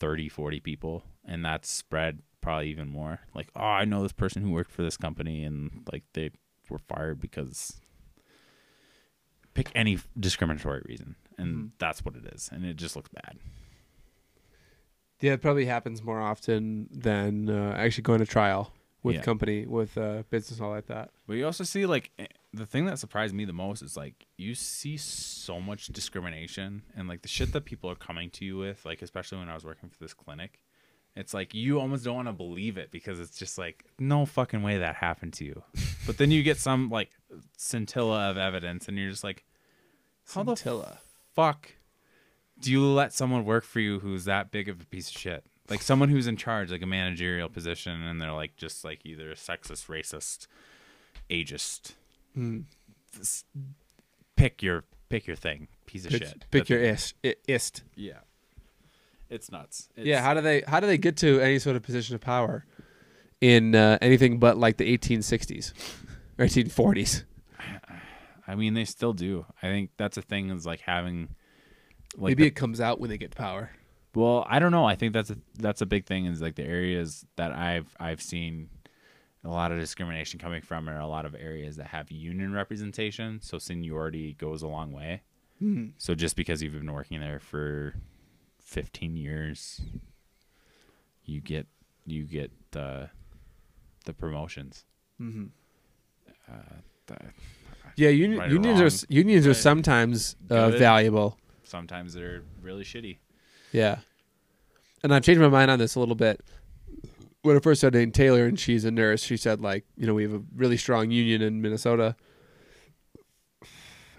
30 0.00 0.28
40 0.28 0.60
people 0.60 1.04
and 1.24 1.44
that's 1.44 1.70
spread 1.70 2.20
probably 2.40 2.68
even 2.68 2.88
more. 2.88 3.20
Like 3.34 3.48
oh 3.56 3.60
i 3.60 3.84
know 3.84 4.02
this 4.02 4.12
person 4.12 4.42
who 4.42 4.50
worked 4.50 4.70
for 4.70 4.82
this 4.82 4.96
company 4.96 5.44
and 5.44 5.86
like 5.90 6.04
they 6.12 6.30
were 6.70 6.78
fired 6.78 7.20
because 7.20 7.80
pick 9.54 9.70
any 9.74 9.98
discriminatory 10.18 10.82
reason 10.86 11.16
and 11.38 11.72
that's 11.78 12.04
what 12.04 12.14
it 12.14 12.24
is 12.34 12.48
and 12.52 12.64
it 12.64 12.76
just 12.76 12.94
looks 12.96 13.08
bad 13.08 13.38
Yeah, 15.20 15.32
it 15.32 15.40
probably 15.40 15.64
happens 15.66 16.02
more 16.02 16.20
often 16.20 16.88
than 16.90 17.48
uh, 17.48 17.72
actually 17.76 18.02
going 18.02 18.18
to 18.18 18.26
trial 18.26 18.72
with 19.02 19.16
Yeah. 19.16 19.22
company, 19.22 19.64
with 19.66 19.96
uh, 19.96 20.24
business, 20.30 20.60
all 20.60 20.70
like 20.70 20.86
that. 20.86 21.10
But 21.26 21.34
you 21.38 21.46
also 21.46 21.64
see 21.64 21.86
like 21.86 22.10
eh, 22.18 22.26
the 22.52 22.66
thing 22.66 22.84
that 22.86 22.98
surprised 22.98 23.34
me 23.34 23.44
the 23.46 23.52
most 23.54 23.80
is 23.80 23.96
like 23.96 24.26
you 24.36 24.54
see 24.54 24.96
so 24.98 25.58
much 25.60 25.86
discrimination 25.86 26.82
and 26.94 27.08
like 27.08 27.22
the 27.22 27.28
shit 27.28 27.52
that 27.52 27.64
people 27.64 27.88
are 27.90 27.94
coming 27.94 28.28
to 28.30 28.44
you 28.44 28.58
with, 28.58 28.84
like 28.84 29.00
especially 29.00 29.38
when 29.38 29.48
I 29.48 29.54
was 29.54 29.64
working 29.64 29.88
for 29.88 29.96
this 30.00 30.12
clinic. 30.12 30.58
It's 31.16 31.32
like 31.32 31.54
you 31.54 31.80
almost 31.80 32.04
don't 32.04 32.14
want 32.16 32.28
to 32.28 32.32
believe 32.32 32.76
it 32.76 32.90
because 32.90 33.18
it's 33.20 33.38
just 33.38 33.56
like 33.58 33.84
no 33.98 34.26
fucking 34.26 34.62
way 34.62 34.78
that 34.78 34.96
happened 34.96 35.32
to 35.34 35.44
you. 35.44 35.62
but 36.06 36.18
then 36.18 36.30
you 36.30 36.42
get 36.42 36.58
some 36.58 36.90
like 36.90 37.10
scintilla 37.56 38.30
of 38.30 38.36
evidence 38.36 38.86
and 38.88 38.98
you're 38.98 39.10
just 39.10 39.24
like 39.24 39.44
how 40.34 40.42
the 40.42 40.54
Scintilla. 40.56 40.98
fuck 41.34 41.72
do 42.60 42.70
you 42.70 42.84
let 42.84 43.12
someone 43.12 43.44
work 43.44 43.64
for 43.64 43.80
you 43.80 43.98
who's 44.00 44.24
that 44.26 44.50
big 44.50 44.68
of 44.68 44.80
a 44.80 44.84
piece 44.86 45.10
of 45.10 45.16
shit? 45.16 45.44
Like 45.68 45.82
someone 45.82 46.08
who's 46.08 46.26
in 46.26 46.36
charge, 46.36 46.70
like 46.70 46.82
a 46.82 46.86
managerial 46.86 47.48
position, 47.48 48.02
and 48.02 48.20
they're 48.20 48.32
like 48.32 48.56
just 48.56 48.84
like 48.84 49.00
either 49.04 49.32
sexist, 49.34 49.86
racist, 49.88 50.46
ageist. 51.30 51.92
Mm. 52.36 52.64
S- 53.20 53.44
Pick 54.36 54.62
your 54.62 54.84
pick 55.08 55.26
your 55.26 55.36
thing, 55.36 55.68
piece 55.86 56.04
of 56.04 56.10
Pick, 56.12 56.22
shit. 56.24 56.44
pick 56.50 56.68
your 56.68 56.80
ist. 56.80 57.14
ist. 57.48 57.82
yeah. 57.94 58.18
It's 59.28 59.50
nuts. 59.50 59.88
It's, 59.96 60.06
yeah, 60.06 60.20
how 60.22 60.34
do 60.34 60.40
they 60.40 60.62
how 60.66 60.80
do 60.80 60.86
they 60.86 60.98
get 60.98 61.16
to 61.18 61.40
any 61.40 61.58
sort 61.58 61.76
of 61.76 61.82
position 61.82 62.14
of 62.14 62.20
power 62.20 62.64
in 63.40 63.74
uh, 63.74 63.98
anything 64.00 64.38
but 64.38 64.56
like 64.56 64.76
the 64.76 64.96
1860s 64.96 65.72
or 66.38 66.44
1840s? 66.46 67.24
I 68.48 68.54
mean, 68.54 68.74
they 68.74 68.84
still 68.84 69.12
do. 69.12 69.44
I 69.62 69.66
think 69.66 69.90
that's 69.96 70.16
a 70.16 70.22
thing. 70.22 70.50
Is 70.50 70.66
like 70.66 70.80
having. 70.80 71.30
Like 72.16 72.30
Maybe 72.30 72.44
the- 72.44 72.48
it 72.48 72.54
comes 72.56 72.80
out 72.80 73.00
when 73.00 73.10
they 73.10 73.18
get 73.18 73.34
power. 73.34 73.70
Well, 74.14 74.46
I 74.48 74.60
don't 74.60 74.72
know. 74.72 74.86
I 74.86 74.94
think 74.94 75.12
that's 75.12 75.30
a 75.30 75.36
that's 75.58 75.82
a 75.82 75.86
big 75.86 76.06
thing. 76.06 76.26
Is 76.26 76.40
like 76.40 76.54
the 76.54 76.64
areas 76.64 77.26
that 77.36 77.52
I've 77.52 77.94
I've 78.00 78.22
seen 78.22 78.70
a 79.44 79.50
lot 79.50 79.72
of 79.72 79.78
discrimination 79.78 80.40
coming 80.40 80.62
from 80.62 80.88
are 80.88 80.98
a 80.98 81.06
lot 81.06 81.26
of 81.26 81.34
areas 81.34 81.76
that 81.76 81.88
have 81.88 82.10
union 82.10 82.52
representation. 82.52 83.40
So 83.42 83.58
seniority 83.58 84.32
goes 84.34 84.62
a 84.62 84.68
long 84.68 84.92
way. 84.92 85.22
So 85.98 86.14
just 86.14 86.36
because 86.36 86.62
you've 86.62 86.72
been 86.74 86.92
working 86.92 87.18
there 87.20 87.40
for 87.40 87.94
fifteen 88.66 89.16
years, 89.16 89.80
you 91.24 91.40
get 91.40 91.66
you 92.04 92.24
get 92.24 92.50
the 92.72 93.08
the 94.04 94.12
promotions. 94.12 94.84
Mm-hmm. 95.20 95.46
Uh, 96.48 96.54
the, 97.06 97.16
Yeah, 97.96 98.10
uni- 98.10 98.36
Right 98.36 98.50
unions 98.50 98.78
are 98.80 98.84
wrong. 98.84 98.86
s- 98.92 99.06
unions 99.08 99.46
are 99.46 99.54
sometimes 99.54 100.36
uh, 100.50 100.70
valuable. 100.70 101.38
sometimes 101.64 102.12
they're 102.14 102.42
really 102.60 102.84
shitty. 102.84 103.18
Yeah. 103.72 103.98
And 105.02 105.12
I've 105.14 105.22
changed 105.24 105.40
my 105.40 105.48
mind 105.48 105.70
on 105.70 105.78
this 105.78 105.94
a 105.94 106.00
little 106.00 106.14
bit. 106.14 106.40
When 107.42 107.56
I 107.56 107.60
first 107.60 107.80
started 107.80 107.98
dating 107.98 108.12
Taylor 108.12 108.46
and 108.46 108.58
she's 108.58 108.84
a 108.84 108.90
nurse, 108.90 109.22
she 109.22 109.36
said 109.36 109.60
like, 109.60 109.84
you 109.96 110.06
know, 110.06 110.14
we 110.14 110.22
have 110.24 110.34
a 110.34 110.42
really 110.54 110.76
strong 110.76 111.10
union 111.10 111.42
in 111.42 111.62
Minnesota. 111.62 112.14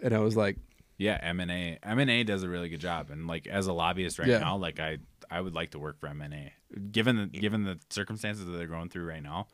And 0.04 0.14
I 0.14 0.20
was 0.20 0.36
like, 0.36 0.58
Yeah, 0.98 1.20
MNA. 1.34 1.78
M 1.84 2.00
and 2.00 2.10
A 2.10 2.24
does 2.24 2.42
a 2.44 2.50
really 2.50 2.70
good 2.70 2.80
job, 2.82 3.12
and 3.12 3.28
like 3.28 3.46
as 3.48 3.68
a 3.68 3.74
lobbyist 3.74 4.18
right 4.20 4.28
Yeah. 4.28 4.40
now, 4.40 4.58
like 4.58 4.80
I 4.80 4.98
I 5.30 5.42
would 5.42 5.54
like 5.54 5.72
to 5.72 5.80
work 5.80 6.00
for 6.00 6.08
MNA. 6.08 6.52
Given 6.92 7.16
the 7.18 7.26
given 7.28 7.64
the 7.64 7.80
circumstances 7.90 8.46
that 8.46 8.52
they're 8.54 8.68
going 8.68 8.90
through 8.90 9.06
right 9.06 9.22
now, 9.22 9.48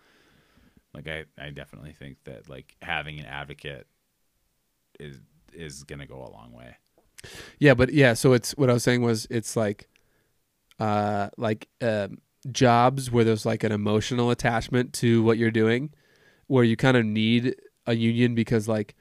like 0.94 1.08
I 1.08 1.26
I 1.38 1.50
definitely 1.50 1.94
think 1.94 2.18
that 2.24 2.50
like 2.50 2.76
having 2.82 3.20
an 3.20 3.26
advocate 3.26 3.88
is 5.00 5.20
is 5.54 5.84
gonna 5.84 6.08
go 6.08 6.24
a 6.24 6.32
long 6.32 6.54
way. 6.54 6.78
yeah, 7.60 7.74
but 7.74 7.92
yeah, 7.94 8.14
so 8.14 8.34
it's 8.34 8.52
what 8.58 8.70
I 8.70 8.74
was 8.74 8.84
saying 8.84 9.02
was 9.02 9.28
it's 9.30 9.56
like 9.56 9.90
uh 10.80 11.30
like 11.38 11.68
um 11.82 12.18
jobs 12.52 13.12
where 13.12 13.24
there's 13.24 13.46
like 13.46 13.64
an 13.64 13.72
emotional 13.72 14.30
attachment 14.32 14.92
to 14.94 15.24
what 15.24 15.38
you're 15.38 15.52
doing 15.52 15.94
where 16.48 16.64
you 16.64 16.76
kind 16.76 16.98
of 16.98 17.06
need 17.06 17.56
a 17.88 17.94
union 17.96 18.36
because 18.36 18.68
like 18.68 18.96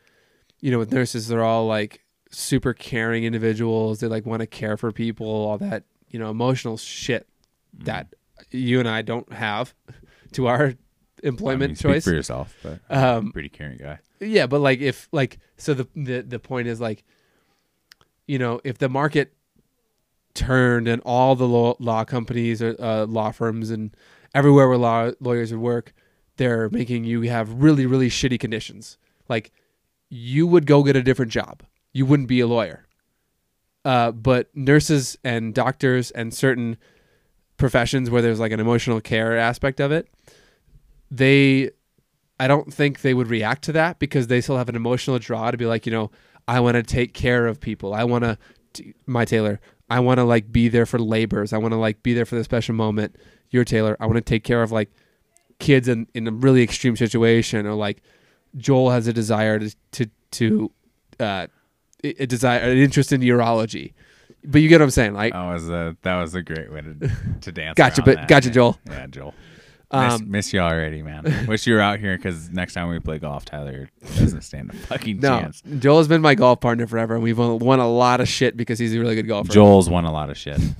you 0.60 0.70
know 0.70 0.78
with 0.78 0.92
nurses 0.92 1.26
they're 1.28 1.42
all 1.42 1.66
like 1.66 2.04
super 2.32 2.72
caring 2.72 3.24
individuals 3.24 4.00
they 4.00 4.06
like 4.06 4.26
want 4.26 4.40
to 4.40 4.46
care 4.46 4.76
for 4.76 4.90
people 4.90 5.26
all 5.26 5.58
that 5.58 5.84
you 6.08 6.18
know 6.18 6.30
emotional 6.30 6.76
shit 6.76 7.28
that 7.72 8.14
you 8.50 8.80
and 8.80 8.88
I 8.88 9.02
don't 9.02 9.30
have 9.32 9.74
to 10.32 10.46
our 10.48 10.62
I 10.62 10.66
mean, 10.66 10.76
employment 11.22 11.78
choice 11.78 12.04
for 12.04 12.12
yourself, 12.12 12.54
but 12.62 12.80
um 12.90 13.32
pretty 13.32 13.48
caring 13.48 13.78
guy. 13.78 13.98
yeah, 14.20 14.46
but 14.46 14.60
like 14.60 14.80
if 14.80 15.08
like 15.12 15.38
so 15.56 15.74
the 15.74 15.88
the 15.94 16.22
the 16.22 16.38
point 16.38 16.68
is 16.68 16.80
like 16.80 17.04
you 18.26 18.38
know, 18.38 18.60
if 18.64 18.78
the 18.78 18.88
market 18.88 19.34
turned 20.34 20.88
and 20.88 21.02
all 21.04 21.36
the 21.36 21.46
law, 21.46 21.74
law 21.78 22.04
companies 22.04 22.62
or 22.62 22.74
uh, 22.78 23.04
law 23.04 23.30
firms 23.30 23.70
and 23.70 23.94
everywhere 24.34 24.68
where 24.68 24.78
law 24.78 25.10
lawyers 25.20 25.52
would 25.52 25.60
work, 25.60 25.92
they're 26.36 26.70
making 26.70 27.04
you 27.04 27.22
have 27.22 27.62
really 27.62 27.86
really 27.86 28.08
shitty 28.08 28.40
conditions. 28.40 28.98
Like 29.28 29.52
you 30.08 30.46
would 30.46 30.66
go 30.66 30.82
get 30.82 30.96
a 30.96 31.02
different 31.02 31.30
job. 31.32 31.62
You 31.92 32.06
wouldn't 32.06 32.28
be 32.28 32.40
a 32.40 32.46
lawyer. 32.46 32.86
Uh, 33.84 34.12
but 34.12 34.48
nurses 34.54 35.18
and 35.24 35.54
doctors 35.54 36.10
and 36.12 36.32
certain 36.32 36.76
professions 37.56 38.10
where 38.10 38.22
there's 38.22 38.40
like 38.40 38.52
an 38.52 38.60
emotional 38.60 39.00
care 39.00 39.36
aspect 39.36 39.80
of 39.80 39.92
it, 39.92 40.08
they 41.10 41.70
I 42.42 42.48
don't 42.48 42.74
think 42.74 43.02
they 43.02 43.14
would 43.14 43.28
react 43.28 43.62
to 43.64 43.72
that 43.72 44.00
because 44.00 44.26
they 44.26 44.40
still 44.40 44.56
have 44.56 44.68
an 44.68 44.74
emotional 44.74 45.18
draw 45.20 45.52
to 45.52 45.56
be 45.56 45.66
like, 45.66 45.86
you 45.86 45.92
know, 45.92 46.10
I 46.48 46.58
want 46.58 46.74
to 46.74 46.82
take 46.82 47.14
care 47.14 47.46
of 47.46 47.60
people. 47.60 47.94
I 47.94 48.02
want 48.02 48.24
to, 48.24 48.92
my 49.06 49.24
Taylor, 49.24 49.60
I 49.88 50.00
want 50.00 50.18
to 50.18 50.24
like 50.24 50.50
be 50.50 50.68
there 50.68 50.86
for 50.86 50.98
labors. 50.98 51.52
I 51.52 51.58
want 51.58 51.70
to 51.72 51.78
like 51.78 52.02
be 52.02 52.14
there 52.14 52.24
for 52.24 52.34
the 52.34 52.42
special 52.42 52.74
moment. 52.74 53.14
Your 53.50 53.64
Taylor, 53.64 53.96
I 54.00 54.06
want 54.06 54.16
to 54.16 54.22
take 54.22 54.42
care 54.42 54.62
of 54.62 54.72
like 54.72 54.90
kids 55.60 55.86
in, 55.86 56.08
in 56.14 56.26
a 56.26 56.32
really 56.32 56.62
extreme 56.62 56.96
situation 56.96 57.64
or 57.64 57.74
like 57.74 58.02
Joel 58.56 58.90
has 58.90 59.06
a 59.06 59.12
desire 59.12 59.60
to, 59.60 59.76
to, 59.92 60.06
to, 60.32 60.72
uh, 61.20 61.46
a 62.04 62.26
desire, 62.26 62.60
an 62.60 62.78
interest 62.78 63.12
in 63.12 63.20
urology. 63.20 63.92
But 64.44 64.60
you 64.60 64.68
get 64.68 64.80
what 64.80 64.84
I'm 64.86 64.90
saying? 64.90 65.14
Like, 65.14 65.32
That 65.32 65.44
was 65.52 65.68
a 65.70 65.96
that 66.02 66.20
was 66.20 66.34
a 66.34 66.42
great 66.42 66.72
way 66.72 66.80
to 66.82 67.10
to 67.42 67.52
dance. 67.60 67.76
Gotcha, 67.76 68.02
but- 68.02 68.16
that. 68.16 68.28
gotcha, 68.28 68.48
Yeah. 68.48 68.54
Joel. 68.54 68.78
Yeah, 68.88 69.06
Joel. 69.06 69.34
Miss, 69.94 70.14
um, 70.14 70.30
miss 70.30 70.52
you 70.54 70.60
already, 70.60 71.02
man. 71.02 71.44
Wish 71.48 71.66
you 71.66 71.74
were 71.74 71.80
out 71.80 71.98
here 72.00 72.16
because 72.16 72.48
next 72.48 72.72
time 72.72 72.88
we 72.88 72.98
play 72.98 73.18
golf, 73.18 73.44
Tyler 73.44 73.90
doesn't 74.16 74.40
stand 74.40 74.70
a 74.70 74.72
fucking 74.86 75.20
no, 75.20 75.38
chance. 75.40 75.62
Joel 75.80 75.98
has 75.98 76.08
been 76.08 76.22
my 76.22 76.34
golf 76.34 76.60
partner 76.62 76.86
forever, 76.86 77.12
and 77.12 77.22
we've 77.22 77.36
won, 77.36 77.58
won 77.58 77.78
a 77.78 77.86
lot 77.86 78.22
of 78.22 78.26
shit 78.26 78.56
because 78.56 78.78
he's 78.78 78.94
a 78.94 78.98
really 78.98 79.14
good 79.14 79.28
golfer. 79.28 79.52
Joel's 79.52 79.90
won 79.90 80.06
a 80.06 80.12
lot 80.12 80.30
of 80.30 80.38
shit. 80.38 80.58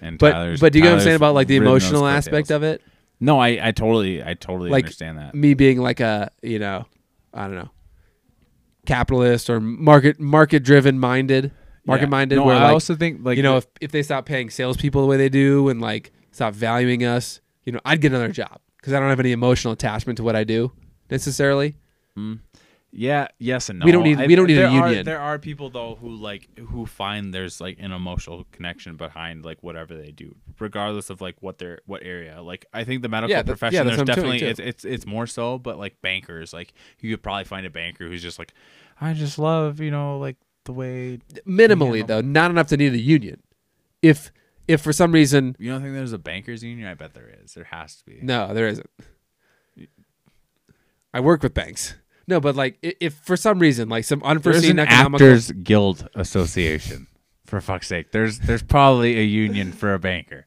And 0.00 0.18
but 0.18 0.32
Tyler's, 0.32 0.60
but 0.60 0.72
do 0.72 0.78
you 0.78 0.82
get 0.82 0.90
what 0.90 0.96
I'm 0.98 1.00
saying 1.04 1.16
about 1.16 1.34
like 1.34 1.46
the 1.46 1.56
emotional 1.56 2.06
aspect 2.06 2.50
of 2.50 2.62
it? 2.62 2.82
No, 3.20 3.38
I, 3.38 3.68
I 3.68 3.70
totally 3.70 4.22
I 4.22 4.34
totally 4.34 4.68
Like, 4.68 4.84
understand 4.84 5.16
that. 5.18 5.34
Me 5.34 5.54
being 5.54 5.78
like 5.80 6.00
a 6.00 6.30
you 6.42 6.58
know, 6.58 6.84
I 7.32 7.46
don't 7.46 7.54
know, 7.54 7.70
capitalist 8.86 9.48
or 9.50 9.60
market 9.60 10.18
market 10.20 10.62
driven 10.62 10.98
minded, 10.98 11.50
market 11.86 12.04
Yeah. 12.04 12.08
minded. 12.10 12.36
No, 12.36 12.44
where 12.44 12.56
I 12.56 12.64
like 12.64 12.72
also 12.72 12.94
think 12.94 13.20
like 13.22 13.36
you 13.36 13.42
know 13.42 13.56
if 13.58 13.66
if 13.80 13.90
they 13.92 14.02
stop 14.02 14.26
paying 14.26 14.50
salespeople 14.50 15.00
the 15.02 15.06
way 15.06 15.16
they 15.16 15.28
do 15.28 15.68
and 15.68 15.80
like 15.80 16.12
stop 16.30 16.54
valuing 16.54 17.04
us, 17.04 17.40
you 17.64 17.72
know, 17.72 17.80
I'd 17.84 18.00
get 18.00 18.12
another 18.12 18.28
job 18.32 18.60
because 18.76 18.92
I 18.92 19.00
don't 19.00 19.08
have 19.10 19.20
any 19.20 19.32
emotional 19.32 19.72
attachment 19.72 20.16
to 20.18 20.22
what 20.24 20.36
I 20.36 20.44
do 20.44 20.72
necessarily. 21.10 21.76
Hmm. 22.16 22.34
Yeah, 22.96 23.26
yes 23.40 23.70
and 23.70 23.80
no. 23.80 23.86
We 23.86 23.90
don't 23.92 24.04
need- 24.04 24.18
we 24.20 24.36
don't 24.36 24.46
need 24.46 24.52
a 24.56 24.60
there 24.60 24.68
are- 24.68 24.86
union. 24.88 25.04
there 25.04 25.18
are 25.18 25.36
people 25.40 25.68
though 25.68 25.96
who 26.00 26.10
like 26.14 26.48
who 26.58 26.86
find 26.86 27.34
there's 27.34 27.60
like 27.60 27.76
an 27.80 27.90
emotional 27.90 28.46
connection 28.52 28.94
behind 28.96 29.44
like 29.44 29.60
whatever 29.64 29.96
they 29.96 30.12
do, 30.12 30.36
regardless 30.60 31.10
of 31.10 31.20
like 31.20 31.34
what 31.40 31.58
their 31.58 31.80
what 31.86 32.04
area. 32.04 32.40
Like 32.40 32.66
I 32.72 32.84
think 32.84 33.02
the 33.02 33.08
medical 33.08 33.30
Yeah, 33.30 33.42
that- 33.42 33.48
yeah, 33.48 33.52
profession, 33.52 33.86
there's 33.86 33.98
what 33.98 34.08
I'm 34.10 34.14
doing, 34.14 34.38
definitely 34.38 34.48
it's, 34.48 34.60
it's 34.60 34.84
it's 34.84 35.06
more 35.06 35.26
so, 35.26 35.58
but 35.58 35.76
like 35.76 36.00
bankers, 36.02 36.52
like 36.52 36.72
you 37.00 37.10
could 37.10 37.22
probably 37.22 37.44
find 37.44 37.66
a 37.66 37.70
banker 37.70 38.06
who's 38.06 38.22
just 38.22 38.38
like, 38.38 38.52
I 39.00 39.12
just 39.12 39.40
love 39.40 39.80
you 39.80 39.90
know 39.90 40.18
like 40.18 40.36
the 40.64 40.72
way 40.72 41.18
Minimally 41.46 41.98
Yeah. 42.00 42.06
though, 42.06 42.20
not 42.20 42.52
enough 42.52 42.68
to 42.68 42.76
need 42.76 42.92
a 42.94 42.98
union. 43.00 43.42
If 44.02 44.30
if 44.68 44.80
for 44.80 44.92
some 44.92 45.10
reason 45.10 45.56
you 45.58 45.68
don't 45.72 45.82
think 45.82 45.94
there's 45.94 46.12
a 46.12 46.18
bankers 46.18 46.62
union. 46.62 46.86
I 46.86 46.94
bet 46.94 47.12
there 47.12 47.28
is. 47.42 47.54
There 47.54 47.64
has 47.64 47.96
to 47.96 48.04
be. 48.04 48.20
no, 48.22 48.54
there 48.54 48.68
isn't. 48.68 48.88
I 51.12 51.18
work 51.20 51.42
with 51.42 51.54
banks. 51.54 51.96
No, 52.26 52.40
but 52.40 52.56
like 52.56 52.78
i- 52.84 52.94
if 53.00 53.14
for 53.14 53.36
some 53.36 53.58
reason 53.58 53.88
like 53.88 54.04
some 54.04 54.20
There's 54.20 54.30
unforeseen 54.30 54.78
an 54.78 54.86
economical 54.86 55.26
actors 55.26 55.52
guild 55.52 56.08
association. 56.14 57.06
For 57.44 57.60
fuck's 57.60 57.86
sake, 57.88 58.10
there's 58.12 58.38
there's 58.40 58.62
probably 58.62 59.18
a 59.18 59.22
union 59.24 59.72
for 59.72 59.92
a 59.94 59.98
banker. 59.98 60.46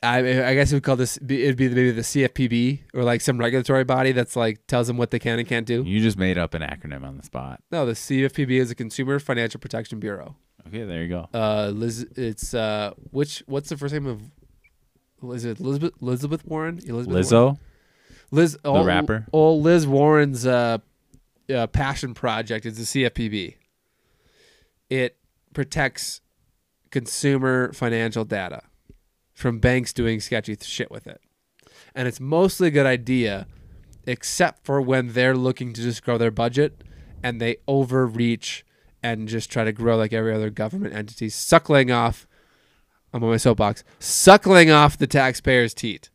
I, 0.00 0.18
I 0.50 0.54
guess 0.54 0.70
we 0.70 0.76
would 0.76 0.84
call 0.84 0.94
this 0.94 1.16
it'd 1.16 1.56
be 1.56 1.68
maybe 1.68 1.90
the 1.90 2.02
CFPB 2.02 2.80
or 2.94 3.02
like 3.02 3.20
some 3.20 3.36
regulatory 3.36 3.82
body 3.82 4.12
that's 4.12 4.36
like 4.36 4.64
tells 4.68 4.86
them 4.86 4.96
what 4.96 5.10
they 5.10 5.18
can 5.18 5.40
and 5.40 5.48
can't 5.48 5.66
do. 5.66 5.82
You 5.82 6.00
just 6.00 6.16
made 6.16 6.38
up 6.38 6.54
an 6.54 6.62
acronym 6.62 7.02
on 7.04 7.16
the 7.16 7.24
spot. 7.24 7.60
No, 7.72 7.84
the 7.84 7.92
CFPB 7.94 8.50
is 8.60 8.70
a 8.70 8.76
Consumer 8.76 9.18
Financial 9.18 9.58
Protection 9.58 9.98
Bureau. 9.98 10.36
Okay, 10.68 10.84
there 10.84 11.02
you 11.02 11.08
go. 11.08 11.28
Uh, 11.34 11.70
Liz, 11.74 12.06
it's 12.16 12.54
uh, 12.54 12.92
which 13.10 13.42
what's 13.46 13.68
the 13.70 13.76
first 13.76 13.92
name 13.92 14.06
of? 14.06 14.22
Is 15.34 15.44
it 15.44 15.58
Elizabeth 15.58 15.94
Elizabeth 16.00 16.44
Warren? 16.46 16.78
Elizabeth 16.86 17.06
Warren? 17.42 17.58
Liz, 18.30 18.58
the 18.62 18.84
rapper? 18.84 19.26
Oh, 19.32 19.54
Liz 19.54 19.86
Warren's 19.86 20.46
uh, 20.46 20.78
uh, 21.52 21.66
passion 21.68 22.14
project 22.14 22.66
is 22.66 22.76
the 22.76 23.04
CFPB. 23.04 23.56
It 24.90 25.16
protects 25.54 26.20
consumer 26.90 27.72
financial 27.72 28.24
data 28.24 28.62
from 29.34 29.58
banks 29.58 29.92
doing 29.92 30.20
sketchy 30.20 30.56
shit 30.60 30.90
with 30.90 31.06
it, 31.06 31.20
and 31.94 32.08
it's 32.08 32.20
mostly 32.20 32.68
a 32.68 32.70
good 32.70 32.86
idea, 32.86 33.46
except 34.06 34.64
for 34.64 34.80
when 34.80 35.12
they're 35.12 35.36
looking 35.36 35.72
to 35.72 35.82
just 35.82 36.02
grow 36.02 36.18
their 36.18 36.30
budget 36.30 36.82
and 37.22 37.40
they 37.40 37.56
overreach 37.66 38.64
and 39.02 39.28
just 39.28 39.50
try 39.50 39.64
to 39.64 39.72
grow 39.72 39.96
like 39.96 40.12
every 40.12 40.34
other 40.34 40.50
government 40.50 40.94
entity, 40.94 41.28
suckling 41.28 41.90
off. 41.90 42.26
I'm 43.12 43.24
on 43.24 43.30
my 43.30 43.36
soapbox, 43.36 43.84
suckling 43.98 44.70
off 44.70 44.98
the 44.98 45.06
taxpayers' 45.06 45.72
teat. 45.72 46.10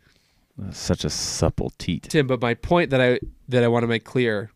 Such 0.72 1.04
a 1.04 1.10
supple 1.10 1.72
teat. 1.78 2.04
Tim, 2.04 2.28
but 2.28 2.42
my 2.42 2.54
point 2.54 2.92
that 2.92 3.02
I 3.02 3.20
that 3.50 3.64
I 3.64 3.68
want 3.68 3.84
to 3.84 3.88
make 3.88 4.04
clear, 4.04 4.52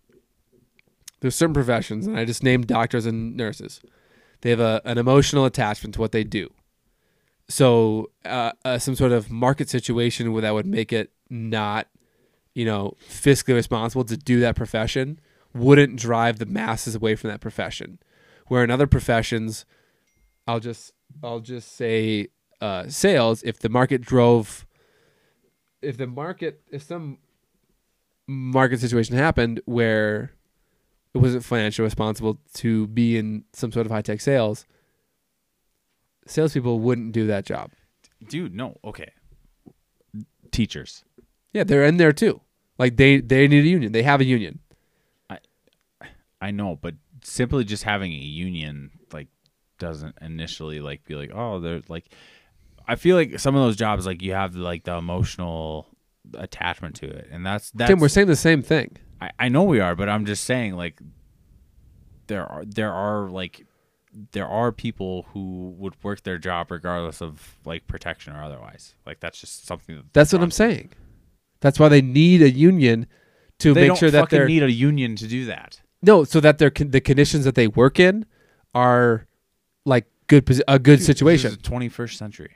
there's 1.21 1.35
certain 1.35 1.53
professions, 1.53 2.05
and 2.05 2.17
I 2.17 2.25
just 2.25 2.43
named 2.43 2.67
doctors 2.67 3.05
and 3.05 3.35
nurses. 3.35 3.81
They 4.41 4.51
have 4.51 4.59
a, 4.59 4.81
an 4.85 4.99
emotional 4.99 5.45
attachment 5.45 5.95
to 5.95 6.01
what 6.01 6.11
they 6.11 6.23
do. 6.23 6.53
So, 7.49 8.11
uh, 8.25 8.51
uh, 8.63 8.77
some 8.77 8.95
sort 8.95 9.11
of 9.11 9.31
market 9.31 9.69
situation 9.69 10.33
where 10.33 10.41
that 10.43 10.53
would 10.53 10.67
make 10.67 10.93
it 10.93 11.11
not, 11.29 11.87
you 12.53 12.65
know, 12.65 12.95
fiscally 13.09 13.55
responsible 13.55 14.03
to 14.03 14.17
do 14.17 14.39
that 14.41 14.55
profession 14.55 15.19
wouldn't 15.53 15.95
drive 15.95 16.37
the 16.37 16.45
masses 16.45 16.93
away 16.93 17.15
from 17.15 17.31
that 17.31 17.41
profession. 17.41 17.97
Where 18.47 18.63
in 18.63 18.69
other 18.69 18.85
professions, 18.85 19.65
I'll 20.47 20.59
just 20.59 20.91
I'll 21.23 21.39
just 21.39 21.75
say 21.75 22.27
uh, 22.61 22.87
sales. 22.87 23.41
If 23.43 23.59
the 23.59 23.69
market 23.69 24.01
drove 24.01 24.66
if 25.81 25.97
the 25.97 26.07
market 26.07 26.61
if 26.71 26.83
some 26.83 27.19
market 28.27 28.79
situation 28.79 29.15
happened 29.15 29.61
where 29.65 30.33
it 31.13 31.19
wasn't 31.19 31.43
financially 31.43 31.85
responsible 31.85 32.39
to 32.53 32.87
be 32.87 33.17
in 33.17 33.43
some 33.53 33.71
sort 33.71 33.85
of 33.85 33.91
high 33.91 34.01
tech 34.01 34.21
sales, 34.21 34.65
salespeople 36.25 36.79
wouldn't 36.79 37.11
do 37.11 37.27
that 37.27 37.45
job. 37.45 37.71
Dude, 38.27 38.53
no. 38.55 38.77
Okay. 38.83 39.11
Teachers. 40.51 41.03
Yeah, 41.53 41.63
they're 41.63 41.85
in 41.85 41.97
there 41.97 42.13
too. 42.13 42.41
Like 42.77 42.97
they 42.97 43.19
they 43.19 43.47
need 43.47 43.63
a 43.63 43.67
union. 43.67 43.91
They 43.91 44.03
have 44.03 44.21
a 44.21 44.25
union. 44.25 44.59
I 45.29 45.39
I 46.41 46.51
know, 46.51 46.77
but 46.79 46.95
simply 47.23 47.63
just 47.63 47.83
having 47.83 48.11
a 48.11 48.15
union 48.15 48.91
like 49.11 49.27
doesn't 49.79 50.15
initially 50.21 50.79
like 50.79 51.03
be 51.05 51.15
like, 51.15 51.31
oh, 51.33 51.59
they're 51.59 51.81
like 51.87 52.05
I 52.87 52.95
feel 52.95 53.15
like 53.15 53.39
some 53.39 53.55
of 53.55 53.61
those 53.61 53.75
jobs 53.75 54.05
like 54.05 54.21
you 54.21 54.33
have 54.33 54.55
like 54.55 54.83
the 54.83 54.95
emotional 54.95 55.87
attachment 56.33 56.95
to 56.97 57.05
it. 57.07 57.27
And 57.31 57.45
that's 57.45 57.71
that's 57.71 57.89
Tim, 57.89 57.99
we're 57.99 58.07
saying 58.09 58.27
the 58.27 58.35
same 58.35 58.61
thing. 58.61 58.97
I, 59.19 59.31
I 59.39 59.49
know 59.49 59.63
we 59.63 59.79
are, 59.79 59.95
but 59.95 60.09
I'm 60.09 60.25
just 60.25 60.43
saying 60.43 60.75
like 60.75 60.99
there 62.27 62.45
are 62.45 62.63
there 62.65 62.93
are 62.93 63.29
like 63.29 63.65
there 64.31 64.47
are 64.47 64.71
people 64.71 65.25
who 65.33 65.75
would 65.77 66.01
work 66.03 66.23
their 66.23 66.37
job 66.37 66.71
regardless 66.71 67.21
of 67.21 67.57
like 67.65 67.87
protection 67.87 68.33
or 68.33 68.43
otherwise. 68.43 68.95
Like 69.05 69.19
that's 69.19 69.39
just 69.39 69.65
something 69.65 69.95
that 69.95 70.13
That's 70.13 70.33
what 70.33 70.41
I'm 70.41 70.51
saying. 70.51 70.93
That's 71.59 71.79
why 71.79 71.89
they 71.89 72.01
need 72.01 72.41
a 72.41 72.49
union 72.49 73.07
to 73.59 73.73
They 73.73 73.89
make 73.89 73.97
sure 73.97 74.11
that 74.11 74.29
they're 74.29 74.47
need 74.47 74.63
a 74.63 74.71
union 74.71 75.15
to 75.17 75.27
do 75.27 75.45
that. 75.45 75.81
no, 76.01 76.23
so 76.23 76.39
that 76.39 76.59
their 76.59 76.69
the 76.69 77.01
conditions 77.01 77.45
that 77.45 77.55
they 77.55 77.67
work 77.67 77.99
in 77.99 78.25
are 78.75 79.25
like 79.85 80.05
good 80.27 80.47
a 80.67 80.77
good 80.79 81.01
situation. 81.01 81.49
This 81.49 81.57
is 81.57 81.63
the 81.63 81.69
21st 81.69 82.13
century. 82.13 82.55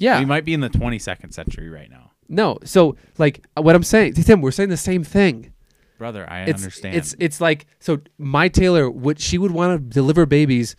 Yeah, 0.00 0.18
We 0.18 0.24
might 0.24 0.44
be 0.44 0.54
in 0.54 0.60
the 0.60 0.70
22nd 0.70 1.32
century 1.32 1.68
right 1.68 1.88
now. 1.90 2.10
no. 2.28 2.58
So 2.64 2.96
like 3.18 3.46
what 3.56 3.76
I'm 3.76 3.84
saying, 3.84 4.14
Tim, 4.14 4.40
we're 4.40 4.50
saying 4.50 4.70
the 4.70 4.76
same 4.76 5.04
thing. 5.04 5.52
Brother, 5.98 6.26
I 6.28 6.44
it's, 6.44 6.62
understand. 6.62 6.96
It's 6.96 7.14
it's 7.20 7.40
like 7.40 7.66
so. 7.78 8.00
My 8.16 8.48
Taylor 8.48 8.90
would 8.90 9.20
she 9.20 9.36
would 9.36 9.50
want 9.50 9.78
to 9.78 9.94
deliver 9.94 10.24
babies, 10.24 10.74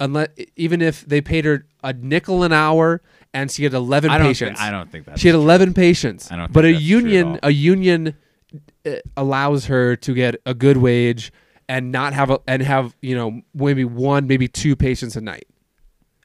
unless 0.00 0.28
even 0.56 0.82
if 0.82 1.06
they 1.06 1.20
paid 1.20 1.44
her 1.44 1.64
a 1.84 1.92
nickel 1.92 2.42
an 2.42 2.52
hour 2.52 3.00
and 3.32 3.50
she 3.52 3.62
had 3.62 3.72
eleven 3.72 4.10
I 4.10 4.18
patients. 4.18 4.58
Think, 4.58 4.68
I 4.68 4.72
don't 4.72 4.90
think 4.90 5.06
that. 5.06 5.20
she 5.20 5.28
had 5.28 5.34
true. 5.34 5.42
eleven 5.42 5.74
patients. 5.74 6.32
I 6.32 6.36
don't 6.36 6.52
but 6.52 6.64
a 6.64 6.72
true 6.72 6.80
union 6.80 7.38
a 7.44 7.52
union 7.52 8.16
uh, 8.84 8.96
allows 9.16 9.66
her 9.66 9.94
to 9.94 10.12
get 10.12 10.34
a 10.44 10.54
good 10.54 10.78
wage 10.78 11.32
and 11.68 11.92
not 11.92 12.12
have 12.12 12.30
a 12.30 12.40
and 12.48 12.60
have 12.60 12.96
you 13.00 13.14
know 13.14 13.42
maybe 13.54 13.84
one 13.84 14.26
maybe 14.26 14.48
two 14.48 14.74
patients 14.74 15.14
a 15.14 15.20
night, 15.20 15.46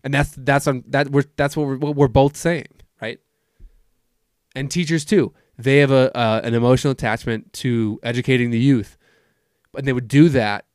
and 0.04 0.14
that's 0.14 0.34
that's 0.38 0.68
on 0.68 0.84
that 0.88 1.10
we're 1.10 1.26
that's 1.36 1.56
what 1.58 1.68
we're, 1.68 1.78
what 1.78 1.96
we're 1.96 2.08
both 2.08 2.36
saying, 2.36 2.68
right? 3.02 3.20
And 4.56 4.70
teachers 4.70 5.06
too, 5.06 5.34
they 5.58 5.78
have 5.78 5.92
a 5.92 6.16
uh, 6.18 6.42
an 6.44 6.54
emotional 6.54 6.92
attachment 6.92 7.54
to 7.54 8.00
educating 8.04 8.52
the 8.52 8.60
youth, 8.60 8.98
and 9.76 9.88
they 9.88 9.94
would 9.94 10.08
do 10.08 10.30
that 10.30 10.66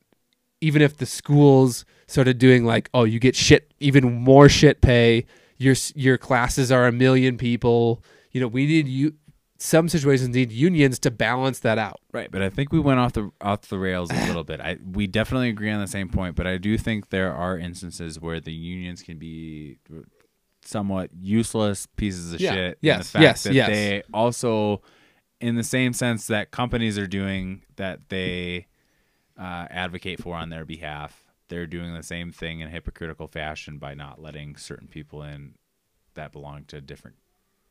even 0.64 0.80
if 0.80 0.96
the 0.96 1.04
schools 1.04 1.84
started 2.06 2.38
doing 2.38 2.64
like, 2.64 2.88
oh, 2.94 3.04
you 3.04 3.18
get 3.18 3.36
shit, 3.36 3.74
even 3.80 4.10
more 4.14 4.48
shit 4.48 4.80
pay. 4.80 5.26
Your 5.58 5.74
your 5.94 6.16
classes 6.16 6.72
are 6.72 6.86
a 6.86 6.92
million 6.92 7.36
people. 7.36 8.02
You 8.32 8.40
know, 8.40 8.48
we 8.48 8.66
need 8.66 8.88
you. 8.88 9.14
Some 9.56 9.88
situations 9.88 10.34
need 10.34 10.50
unions 10.50 10.98
to 11.00 11.10
balance 11.10 11.60
that 11.60 11.78
out. 11.78 12.00
Right, 12.12 12.30
but 12.30 12.42
I 12.42 12.50
think 12.50 12.72
we 12.72 12.80
went 12.80 12.98
off 12.98 13.12
the 13.12 13.30
off 13.40 13.62
the 13.62 13.78
rails 13.78 14.10
a 14.10 14.26
little 14.26 14.44
bit. 14.44 14.60
I 14.60 14.78
we 14.84 15.06
definitely 15.06 15.48
agree 15.48 15.70
on 15.70 15.80
the 15.80 15.86
same 15.86 16.08
point, 16.08 16.34
but 16.34 16.46
I 16.46 16.58
do 16.58 16.76
think 16.76 17.10
there 17.10 17.32
are 17.32 17.56
instances 17.56 18.20
where 18.20 18.40
the 18.40 18.52
unions 18.52 19.02
can 19.02 19.18
be 19.18 19.78
somewhat 20.64 21.10
useless 21.18 21.86
pieces 21.86 22.34
of 22.34 22.40
Yeah, 22.40 22.52
shit. 22.52 22.72
in 22.72 22.78
yes, 22.82 22.98
the 22.98 23.04
fact 23.04 23.22
yes, 23.22 23.42
that 23.44 23.54
yes. 23.54 23.68
They 23.68 24.02
also, 24.12 24.82
in 25.40 25.56
the 25.56 25.64
same 25.64 25.92
sense 25.92 26.26
that 26.26 26.50
companies 26.50 26.98
are 26.98 27.06
doing 27.06 27.62
that, 27.76 28.08
they 28.08 28.66
uh, 29.38 29.66
advocate 29.70 30.20
for 30.22 30.34
on 30.36 30.50
their 30.50 30.64
behalf. 30.64 31.24
They're 31.48 31.66
doing 31.66 31.94
the 31.94 32.02
same 32.02 32.32
thing 32.32 32.60
in 32.60 32.68
a 32.68 32.70
hypocritical 32.70 33.28
fashion 33.28 33.78
by 33.78 33.94
not 33.94 34.20
letting 34.20 34.56
certain 34.56 34.88
people 34.88 35.22
in 35.22 35.54
that 36.14 36.32
belong 36.32 36.64
to 36.68 36.80
different 36.80 37.16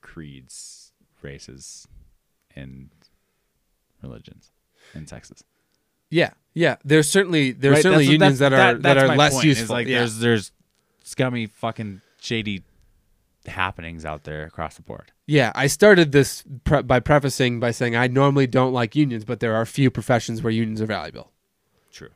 creeds, 0.02 0.83
races, 1.24 1.88
and 2.56 2.90
religions 4.02 4.52
and 4.94 5.08
sexes. 5.08 5.44
Yeah, 6.10 6.32
yeah. 6.54 6.76
There's 6.86 7.10
certainly 7.10 7.52
there's 7.52 7.76
Right? 7.76 7.82
certainly 7.84 8.06
That's- 8.06 8.12
unions 8.12 8.40
that's- 8.40 8.60
that 8.60 8.76
are 8.76 8.80
that- 8.80 8.96
that, 9.00 9.10
are 9.10 9.16
less 9.16 9.34
point, 9.34 9.46
useful. 9.46 9.74
like 9.76 9.88
yeah. 9.88 10.00
there's 10.00 10.20
there's 10.20 10.52
scummy 11.04 11.48
fucking 11.48 12.02
shady 12.22 12.64
happenings 13.48 14.06
out 14.06 14.24
there 14.24 14.46
across 14.46 14.76
the 14.76 14.82
board. 14.82 15.12
yeah, 15.26 15.52
I 15.56 15.68
started 15.68 16.12
this 16.12 16.44
pre- 16.64 16.82
by 16.82 17.00
prefacing 17.00 17.60
by 17.60 17.72
saying 17.72 17.96
I 17.96 18.08
normally 18.08 18.48
don't 18.48 18.72
like 18.74 18.96
unions, 18.96 19.26
but 19.26 19.40
there 19.40 19.54
are 19.56 19.62
a 19.62 19.66
few 19.68 19.90
professions 19.92 20.42
where 20.42 20.52
unions 20.52 20.82
are 20.82 20.86
valuable. 20.86 21.32
True. 21.92 22.10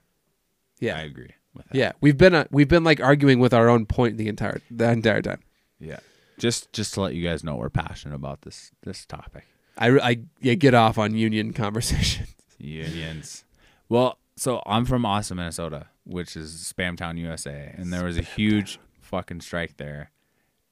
Yeah, 0.79 0.97
I 0.97 1.01
agree 1.01 1.31
with 1.53 1.65
that. 1.67 1.75
yeah. 1.75 1.91
We've 1.99 2.17
been 2.17 2.33
uh, 2.35 2.45
we've 2.51 2.67
been 2.69 2.83
like 2.83 3.01
arguing 3.01 3.39
with 3.39 3.53
our 3.53 3.67
own 3.67 3.85
point 3.87 4.17
the 4.17 4.27
entire 4.29 4.61
the 4.71 4.89
entire 4.91 5.21
time. 5.21 5.41
Yeah. 5.79 5.99
Just 6.37 6.71
just 6.73 6.93
to 6.95 7.01
let 7.01 7.15
you 7.15 7.23
guys 7.27 7.43
know 7.43 7.55
we're 7.55 7.69
passionate 7.69 8.15
about 8.15 8.41
this 8.41 8.71
this 8.83 9.05
topic. 9.05 9.45
I 9.77 9.89
I, 9.89 10.17
I 10.43 10.53
get 10.55 10.73
off 10.73 10.97
on 10.97 11.15
union 11.15 11.53
conversations. 11.63 12.33
Unions. 12.59 13.43
Well, 13.89 14.17
so 14.35 14.61
I'm 14.65 14.85
from 14.85 15.05
Austin, 15.05 15.37
Minnesota, 15.37 15.87
which 16.03 16.35
is 16.35 16.73
Spamtown, 16.77 17.17
USA, 17.17 17.73
and 17.77 17.91
there 17.93 18.03
was 18.05 18.17
a 18.17 18.21
huge 18.21 18.79
fucking 19.01 19.41
strike 19.41 19.77
there. 19.77 20.11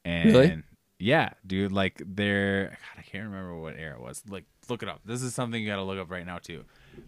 And 0.03 0.25
Really? 0.31 0.63
Yeah, 0.99 1.31
dude. 1.45 1.71
Like 1.71 2.01
they're 2.05 2.67
God, 2.69 2.99
I 2.99 3.01
can't 3.01 3.25
remember 3.25 3.55
what 3.59 3.75
era 3.77 3.95
it 3.95 4.01
was. 4.01 4.23
Like 4.29 4.45
look 4.69 4.81
it 4.83 4.89
up. 4.89 5.01
This 5.05 5.21
is 5.21 5.33
something 5.33 5.61
you 5.61 5.67
got 5.67 5.75
to 5.77 5.83
look 5.83 5.99
up 5.99 6.09
right 6.11 6.25
now 6.25 6.37
too. 6.37 6.63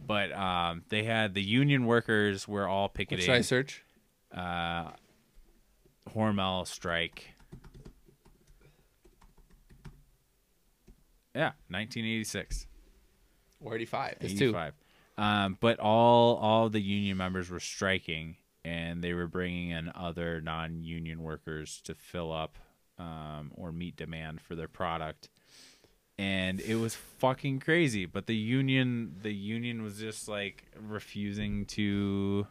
But 0.06 0.32
um, 0.34 0.84
they 0.90 1.04
had 1.04 1.34
the 1.34 1.42
union 1.44 1.86
workers 1.86 2.48
were 2.48 2.68
all 2.68 2.84
What 2.86 2.94
picketing. 2.96 3.26
should 3.26 3.36
I 3.36 3.42
search? 3.42 3.84
uh, 4.36 4.90
Hormel 6.16 6.66
strike. 6.68 7.34
Yeah, 11.38 11.52
1986. 11.70 12.66
Or 13.64 13.76
85. 13.76 14.18
It's 14.22 14.34
two. 14.34 14.50
85. 14.50 14.74
Um, 15.20 15.58
but 15.60 15.80
all 15.80 16.36
all 16.36 16.70
the 16.70 16.82
union 16.82 17.18
members 17.18 17.50
were 17.50 17.60
striking, 17.60 18.38
and 18.66 19.04
they 19.04 19.14
were 19.14 19.28
bringing 19.28 19.70
in 19.70 19.92
other 19.96 20.42
non-union 20.42 21.22
workers 21.22 21.82
to 21.86 21.96
fill 21.96 22.32
up 22.32 22.58
um, 22.98 23.52
or 23.56 23.72
meet 23.72 23.96
demand 23.96 24.42
for 24.42 24.56
their 24.56 24.68
product. 24.68 25.30
And 26.20 26.60
it 26.60 26.76
was 26.76 26.96
fucking 26.96 27.60
crazy. 27.60 28.06
But 28.06 28.26
the 28.26 28.36
union, 28.36 29.18
the 29.22 29.34
union 29.34 29.84
was 29.84 30.00
just 30.00 30.28
like 30.28 30.66
refusing 30.80 31.66
to 31.68 32.48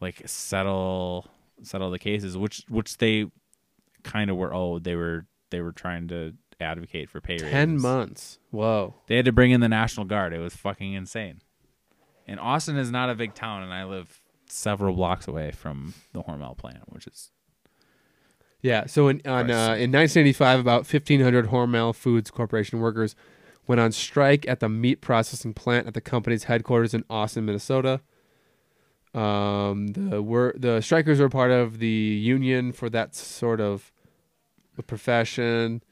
like 0.00 0.22
settle 0.26 1.28
settle 1.62 1.90
the 1.92 1.98
cases, 2.00 2.36
which 2.36 2.64
which 2.68 2.98
they 2.98 3.30
kind 4.02 4.30
of 4.30 4.36
were. 4.36 4.52
Oh, 4.52 4.80
they 4.80 4.96
were 4.96 5.26
they 5.50 5.60
were 5.60 5.72
trying 5.72 6.08
to 6.08 6.34
advocate 6.60 7.08
for 7.08 7.20
pay 7.20 7.34
raises. 7.34 7.50
10 7.50 7.80
months. 7.80 8.38
Whoa. 8.50 8.94
They 9.06 9.16
had 9.16 9.24
to 9.24 9.32
bring 9.32 9.50
in 9.50 9.60
the 9.60 9.68
National 9.68 10.06
Guard. 10.06 10.32
It 10.32 10.38
was 10.38 10.54
fucking 10.54 10.92
insane. 10.92 11.40
And 12.26 12.38
Austin 12.38 12.76
is 12.76 12.90
not 12.90 13.10
a 13.10 13.14
big 13.14 13.34
town, 13.34 13.62
and 13.62 13.72
I 13.72 13.84
live 13.84 14.20
several 14.46 14.94
blocks 14.94 15.28
away 15.28 15.50
from 15.50 15.94
the 16.12 16.22
Hormel 16.22 16.56
plant, 16.56 16.82
which 16.92 17.06
is 17.06 17.30
Yeah. 18.60 18.86
So 18.86 19.08
in 19.08 19.22
on, 19.24 19.50
uh, 19.50 19.76
in 19.78 19.92
1985, 19.92 20.60
about 20.60 20.92
1,500 20.92 21.46
Hormel 21.46 21.94
Foods 21.94 22.30
Corporation 22.30 22.80
workers 22.80 23.14
went 23.66 23.80
on 23.80 23.92
strike 23.92 24.48
at 24.48 24.60
the 24.60 24.68
meat 24.68 25.00
processing 25.00 25.54
plant 25.54 25.86
at 25.86 25.94
the 25.94 26.00
company's 26.00 26.44
headquarters 26.44 26.94
in 26.94 27.04
Austin, 27.08 27.44
Minnesota. 27.44 28.00
Um, 29.14 29.88
the 29.88 30.22
were 30.22 30.54
the 30.56 30.80
strikers 30.80 31.18
were 31.18 31.28
part 31.28 31.50
of 31.50 31.78
the 31.78 31.88
union 31.88 32.72
for 32.72 32.90
that 32.90 33.14
sort 33.14 33.60
of 33.60 33.90
profession. 34.86 35.82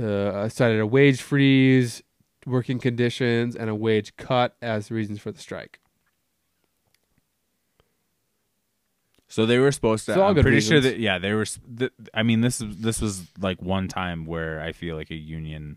Uh, 0.00 0.48
cited 0.48 0.80
a 0.80 0.86
wage 0.86 1.22
freeze, 1.22 2.02
working 2.46 2.78
conditions, 2.78 3.54
and 3.54 3.70
a 3.70 3.74
wage 3.74 4.16
cut 4.16 4.56
as 4.60 4.90
reasons 4.90 5.20
for 5.20 5.30
the 5.30 5.40
strike. 5.40 5.78
so 9.28 9.46
they 9.46 9.58
were 9.58 9.72
supposed 9.72 10.06
to. 10.06 10.12
It's 10.12 10.18
all 10.18 10.28
I'm 10.28 10.34
good 10.34 10.42
pretty 10.42 10.60
sure 10.60 10.80
that 10.80 10.98
yeah, 11.00 11.18
they 11.18 11.32
were. 11.32 11.42
s- 11.42 11.58
th- 11.78 11.90
I 12.12 12.22
mean, 12.22 12.40
this 12.40 12.60
is 12.60 12.76
this 12.78 13.00
was 13.00 13.22
like 13.40 13.60
one 13.60 13.88
time 13.88 14.26
where 14.26 14.60
I 14.60 14.70
feel 14.72 14.94
like 14.96 15.10
a 15.10 15.16
union 15.16 15.76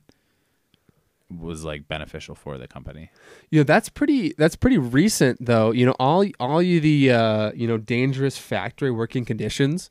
was 1.35 1.63
like 1.63 1.87
beneficial 1.87 2.35
for 2.35 2.57
the 2.59 2.67
company. 2.67 3.09
You 3.49 3.59
know 3.61 3.63
that's 3.63 3.89
pretty 3.89 4.33
that's 4.37 4.55
pretty 4.55 4.77
recent 4.77 5.43
though. 5.43 5.71
You 5.71 5.87
know 5.87 5.95
all 5.99 6.23
all 6.39 6.61
you 6.61 6.79
the 6.79 7.11
uh, 7.11 7.51
you 7.55 7.67
know 7.67 7.77
dangerous 7.77 8.37
factory 8.37 8.91
working 8.91 9.25
conditions 9.25 9.89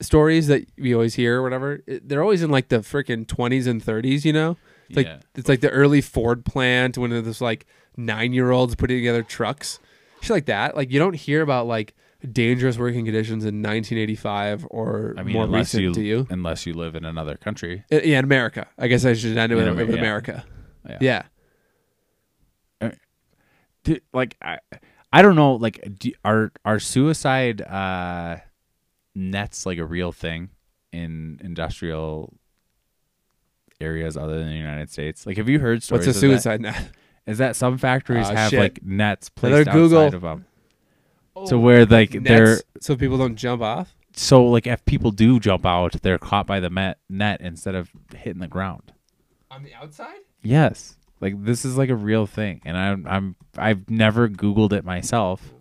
stories 0.00 0.46
that 0.48 0.66
we 0.78 0.92
always 0.94 1.14
hear 1.14 1.38
or 1.38 1.42
whatever. 1.42 1.80
it- 1.86 2.08
They're 2.08 2.22
always 2.22 2.42
in 2.42 2.50
like 2.50 2.68
the 2.68 2.78
freaking 2.78 3.26
20s 3.26 3.66
and 3.66 3.82
30s, 3.82 4.24
you 4.24 4.32
know? 4.32 4.56
It's 4.88 4.96
like 4.96 5.06
yeah, 5.06 5.18
it's 5.34 5.48
like 5.48 5.60
the 5.60 5.70
early 5.70 6.00
Ford 6.00 6.44
plant 6.44 6.96
when 6.98 7.10
there's 7.10 7.40
like 7.40 7.66
9-year-olds 7.98 8.76
putting 8.76 8.98
together 8.98 9.22
trucks. 9.22 9.80
Shit 10.20 10.30
like 10.30 10.46
that. 10.46 10.76
Like 10.76 10.92
you 10.92 10.98
don't 11.00 11.14
hear 11.16 11.42
about 11.42 11.66
like 11.66 11.94
dangerous 12.32 12.78
working 12.78 13.04
conditions 13.04 13.44
in 13.44 13.62
1985 13.62 14.66
or 14.70 15.14
I 15.18 15.22
mean, 15.22 15.32
more 15.34 15.46
recent 15.48 15.82
you 15.82 15.92
to 15.94 16.02
you. 16.02 16.26
unless 16.30 16.66
you 16.66 16.74
live 16.74 16.94
in 16.94 17.04
another 17.04 17.36
country. 17.36 17.84
Uh, 17.90 17.96
Yeah, 18.04 18.18
in 18.20 18.24
America. 18.24 18.66
I 18.78 18.86
guess 18.88 19.04
I 19.04 19.14
should 19.14 19.36
end 19.36 19.52
it 19.52 19.58
In 19.58 19.64
with, 19.76 19.80
Amer- 19.80 19.92
yeah. 19.92 19.98
America. 19.98 20.44
Yeah. 20.88 20.98
Yeah. 22.80 22.90
Dude, 23.84 24.02
like 24.12 24.36
I, 24.42 24.58
I 25.12 25.22
don't 25.22 25.36
know. 25.36 25.54
Like, 25.54 25.80
do, 25.98 26.10
are 26.24 26.52
are 26.64 26.80
suicide 26.80 27.60
uh, 27.62 28.36
nets 29.16 29.66
like 29.66 29.78
a 29.78 29.84
real 29.84 30.12
thing 30.12 30.50
in 30.92 31.40
industrial 31.42 32.32
areas 33.80 34.16
other 34.16 34.38
than 34.38 34.48
the 34.48 34.54
United 34.54 34.90
States? 34.90 35.26
Like, 35.26 35.36
have 35.38 35.48
you 35.48 35.58
heard 35.58 35.82
stories? 35.82 36.06
What's 36.06 36.06
a 36.06 36.10
of 36.10 36.14
that? 36.14 36.20
suicide 36.20 36.60
net? 36.60 36.90
Is 37.26 37.38
that 37.38 37.56
some 37.56 37.76
factories 37.76 38.28
Ah, 38.28 38.34
have 38.34 38.50
shit. 38.50 38.60
like 38.60 38.82
nets 38.84 39.30
Another 39.42 39.64
placed 39.64 39.74
Google. 39.74 39.98
outside 40.02 40.14
of 40.14 40.22
them? 40.22 40.46
So 41.46 41.58
where 41.58 41.84
like 41.84 42.10
they're 42.22 42.60
so 42.80 42.96
people 42.96 43.18
don't 43.18 43.36
jump 43.36 43.60
off? 43.62 43.94
so 44.14 44.44
like 44.46 44.66
if 44.66 44.82
people 44.86 45.10
do 45.10 45.38
jump 45.40 45.66
out, 45.66 46.00
they're 46.02 46.18
caught 46.18 46.46
by 46.46 46.60
the 46.60 46.70
met, 46.70 46.98
net 47.10 47.40
instead 47.42 47.74
of 47.74 47.90
hitting 48.14 48.40
the 48.40 48.48
ground. 48.48 48.92
On 49.50 49.62
the 49.62 49.74
outside? 49.74 50.20
Yes. 50.42 50.96
Like 51.20 51.44
this 51.44 51.64
is 51.64 51.76
like 51.76 51.90
a 51.90 51.94
real 51.96 52.26
thing 52.26 52.60
and 52.64 52.76
I'm 52.76 53.06
I'm 53.06 53.36
I've 53.58 53.90
never 53.90 54.28
googled 54.28 54.72
it 54.72 54.84
myself. 54.84 55.52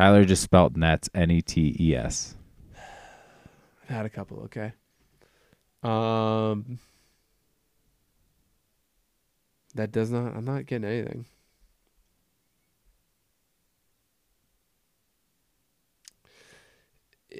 Tyler 0.00 0.24
just 0.24 0.42
spelled 0.42 0.78
nets 0.78 1.10
N 1.14 1.30
E 1.30 1.42
T 1.42 1.76
E 1.78 1.94
S. 1.94 2.34
I've 3.82 3.96
had 3.96 4.06
a 4.06 4.08
couple, 4.08 4.38
okay. 4.44 4.72
Um 5.82 6.78
That 9.74 9.92
does 9.92 10.10
not 10.10 10.34
I'm 10.34 10.46
not 10.46 10.64
getting 10.64 10.88
anything. 10.88 11.26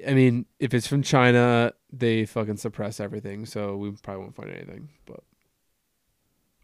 I 0.07 0.13
mean, 0.13 0.45
if 0.59 0.75
it's 0.75 0.87
from 0.87 1.03
China, 1.03 1.73
they 1.91 2.27
fucking 2.27 2.59
suppress 2.59 3.01
everything, 3.01 3.47
so 3.47 3.75
we 3.79 3.91
probably 3.93 4.25
won't 4.25 4.37
find 4.37 4.51
anything. 4.51 4.91
But 5.07 5.21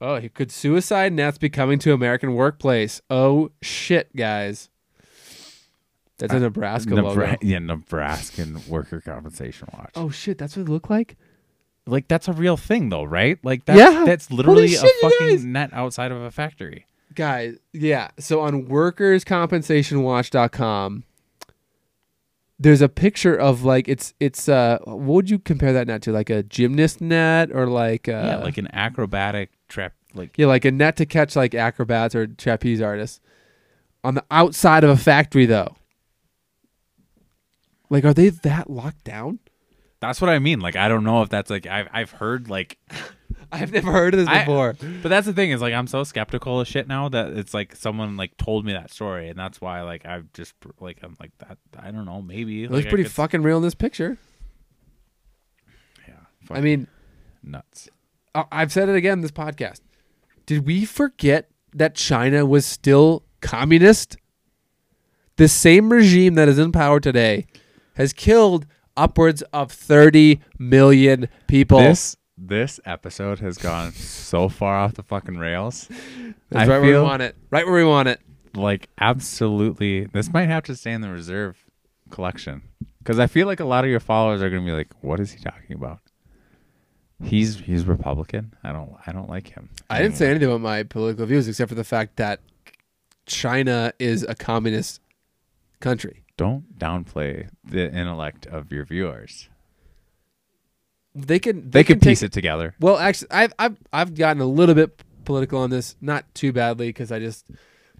oh, 0.03 0.17
he 0.17 0.29
could 0.29 0.53
suicide 0.53 1.15
nets 1.15 1.39
be 1.39 1.49
coming 1.49 1.79
to 1.79 1.95
American 1.95 2.35
workplace? 2.35 3.01
Oh 3.09 3.51
shit, 3.63 4.15
guys! 4.15 4.69
That's 6.19 6.33
a 6.33 6.37
Uh, 6.37 6.41
Nebraska 6.41 6.95
logo. 6.95 7.15
Nebra- 7.15 7.39
yeah, 7.43 7.59
Nebraskan 7.59 8.67
worker 8.69 9.01
compensation 9.01 9.69
watch. 9.75 9.91
Oh 9.97 10.11
shit, 10.11 10.39
that's 10.39 10.57
what 10.57 10.67
it 10.67 10.71
looked 10.71 10.91
like. 10.91 11.17
Like 11.87 12.09
that's 12.09 12.27
a 12.27 12.33
real 12.33 12.57
thing 12.57 12.89
though, 12.89 13.05
right? 13.05 13.39
Like 13.45 13.65
that's 13.67 13.79
Yeah. 13.79 14.05
that's 14.05 14.31
literally 14.31 14.69
shit, 14.69 14.83
a 14.83 15.11
fucking 15.11 15.53
net 15.53 15.71
outside 15.73 16.11
of 16.13 16.21
a 16.23 16.31
factory. 16.31 16.87
Guys, 17.15 17.57
yeah. 17.73 18.09
So 18.19 18.41
on 18.41 18.67
workerscompensationwatch.com, 18.67 21.05
there's 22.59 22.81
a 22.81 22.89
picture 22.89 23.35
of 23.37 23.65
like 23.65 23.89
it's 23.89 24.15
it's 24.19 24.49
uh 24.49 24.79
what 24.85 24.99
would 24.99 25.31
you 25.31 25.39
compare 25.39 25.73
that 25.75 25.87
net 25.87 26.03
to? 26.03 26.13
Like 26.13 26.31
a 26.31 26.43
gymnast 26.43 27.01
net 27.01 27.51
or 27.53 27.67
like 27.67 28.09
uh 28.09 28.23
yeah, 28.25 28.37
like 28.39 28.59
an 28.59 28.69
acrobatic 28.73 29.51
trap 29.69 29.93
like 30.15 30.37
yeah, 30.39 30.47
like 30.47 30.65
a 30.65 30.71
net 30.71 30.97
to 30.97 31.07
catch 31.07 31.37
like 31.37 31.55
acrobats 31.55 32.15
or 32.15 32.27
trapeze 32.27 32.81
artists. 32.81 33.21
On 34.03 34.15
the 34.15 34.25
outside 34.31 34.85
of 34.85 34.91
a 34.91 34.97
factory 34.97 35.47
though. 35.47 35.77
Like 37.91 38.05
are 38.05 38.15
they 38.15 38.29
that 38.31 38.69
locked 38.71 39.05
down? 39.05 39.39
That's 40.01 40.21
what 40.21 40.29
I 40.31 40.39
mean. 40.39 40.61
Like 40.61 40.77
I 40.77 40.89
don't 40.89 41.05
know 41.05 41.23
if 41.23 41.29
that's 41.29 41.51
like 41.51 41.67
I've 41.67 41.89
I've 41.93 42.11
heard 42.11 42.49
like 42.51 42.79
I've 43.53 43.73
never 43.73 43.91
heard 43.93 44.15
of 44.15 44.21
this 44.21 44.29
I- 44.29 44.41
before. 44.41 44.75
But 45.03 45.09
that's 45.09 45.27
the 45.27 45.33
thing 45.33 45.51
is 45.51 45.61
like 45.61 45.73
I'm 45.75 45.87
so 45.87 46.05
skeptical 46.05 46.61
of 46.61 46.69
shit 46.69 46.87
now 46.89 47.09
that 47.09 47.33
it's 47.33 47.55
like 47.55 47.75
someone 47.77 48.17
like 48.17 48.37
told 48.37 48.65
me 48.65 48.73
that 48.73 48.91
story 48.93 49.29
and 49.29 49.39
that's 49.39 49.61
why 49.61 49.83
like 49.83 50.05
I've 50.05 50.33
just 50.33 50.55
like 50.81 50.99
I'm 51.03 51.17
like 51.21 51.33
that 51.39 51.59
I 51.79 51.91
don't 51.91 52.05
know 52.05 52.21
maybe 52.23 52.65
it 52.65 52.71
looks 52.71 52.87
I 52.87 52.89
pretty 52.89 53.05
could- 53.05 53.13
fucking 53.13 53.43
real 53.43 53.57
in 53.57 53.63
this 53.63 53.75
picture. 53.75 54.19
yeah 56.09 56.15
I 56.43 56.47
fucking 56.47 56.65
mean, 56.65 56.87
nuts 57.43 57.89
I- 58.35 58.45
I've 58.53 58.73
said 58.73 58.89
it 58.89 58.97
again 58.97 59.21
this 59.23 59.31
podcast. 59.31 59.81
Did 60.45 60.67
we 60.67 60.85
forget 60.85 61.49
that 61.75 61.95
China 61.95 62.45
was 62.47 62.65
still 62.67 63.25
communist? 63.41 64.17
The 65.37 65.49
same 65.49 65.91
regime 65.93 66.35
that 66.35 66.49
is 66.49 66.59
in 66.59 66.71
power 66.73 67.01
today 67.01 67.47
has 67.97 68.13
killed 68.13 68.67
upwards 68.97 69.43
of 69.53 69.71
30 69.73 70.41
million 70.59 71.29
people. 71.47 71.79
this 71.81 72.17
this 72.39 72.79
episode 72.85 73.41
has 73.41 73.57
gone 73.59 73.93
so 73.93 74.49
far 74.49 74.77
off 74.77 74.95
the 74.95 75.03
fucking 75.03 75.37
rails 75.39 75.89
That's 76.51 76.69
I 76.69 76.73
right 76.73 76.83
where 76.83 77.01
we 77.01 77.01
want 77.01 77.23
it. 77.23 77.35
Right 77.51 77.65
where 77.67 77.75
we 77.75 77.85
want 77.85 78.09
it. 78.09 78.21
like 78.55 78.89
absolutely 79.01 80.05
this 80.07 80.33
might 80.33 80.49
have 80.49 80.63
to 80.65 80.77
stay 80.77 80.93
in 80.93 81.01
the 81.01 81.09
reserve 81.11 81.57
collection 82.11 82.63
because 82.99 83.19
I 83.19 83.27
feel 83.27 83.47
like 83.47 83.61
a 83.61 83.65
lot 83.65 83.85
of 83.85 83.91
your 83.91 84.01
followers 84.01 84.43
are 84.43 84.51
gonna 84.51 84.65
be 84.65 84.73
like 84.73 84.89
what 85.01 85.19
is 85.21 85.33
he 85.33 85.41
talking 85.41 85.75
about 85.77 86.01
he's 87.23 87.57
he's 87.61 87.85
Republican 87.87 88.55
I 88.63 88.73
don't 88.73 88.95
I 89.07 89.13
don't 89.13 89.29
like 89.31 89.49
him 89.49 89.71
I 89.89 90.03
didn't 90.03 90.17
say 90.17 90.29
anything 90.31 90.49
about 90.49 90.61
my 90.61 90.83
political 90.83 91.25
views 91.27 91.49
except 91.49 91.69
for 91.71 91.75
the 91.75 91.85
fact 91.85 92.17
that 92.17 92.41
China 93.27 93.93
is 93.99 94.23
a 94.23 94.35
communist 94.35 95.01
country. 95.81 96.23
Don't 96.37 96.79
downplay 96.79 97.49
the 97.65 97.91
intellect 97.93 98.47
of 98.47 98.73
your 98.73 98.85
viewers. 98.85 99.49
They 101.15 101.39
can 101.39 101.71
They, 101.71 101.83
could 101.83 102.01
can 102.01 102.09
piece 102.09 102.21
take- 102.21 102.29
it 102.29 102.33
together. 102.33 102.75
Well, 102.79 102.99
actually, 102.99 103.29
I've 103.31 103.53
I've 103.59 103.77
I've 103.93 104.15
gotten 104.15 104.43
a 104.43 104.47
little 104.47 104.75
bit 104.75 105.03
political 105.25 105.59
on 105.61 105.71
this, 105.71 105.97
not 106.01 106.25
too 106.35 106.53
badly 106.53 106.89
because 106.89 107.11
I 107.11 107.19
just 107.19 107.51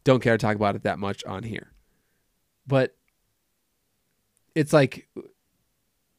don't 0.05 0.23
care 0.23 0.37
to 0.37 0.39
talk 0.39 0.55
about 0.55 0.77
it 0.77 0.83
that 0.83 0.99
much 0.99 1.25
on 1.25 1.43
here. 1.43 1.73
But 2.67 2.95
it's 4.55 4.73
like 4.73 5.09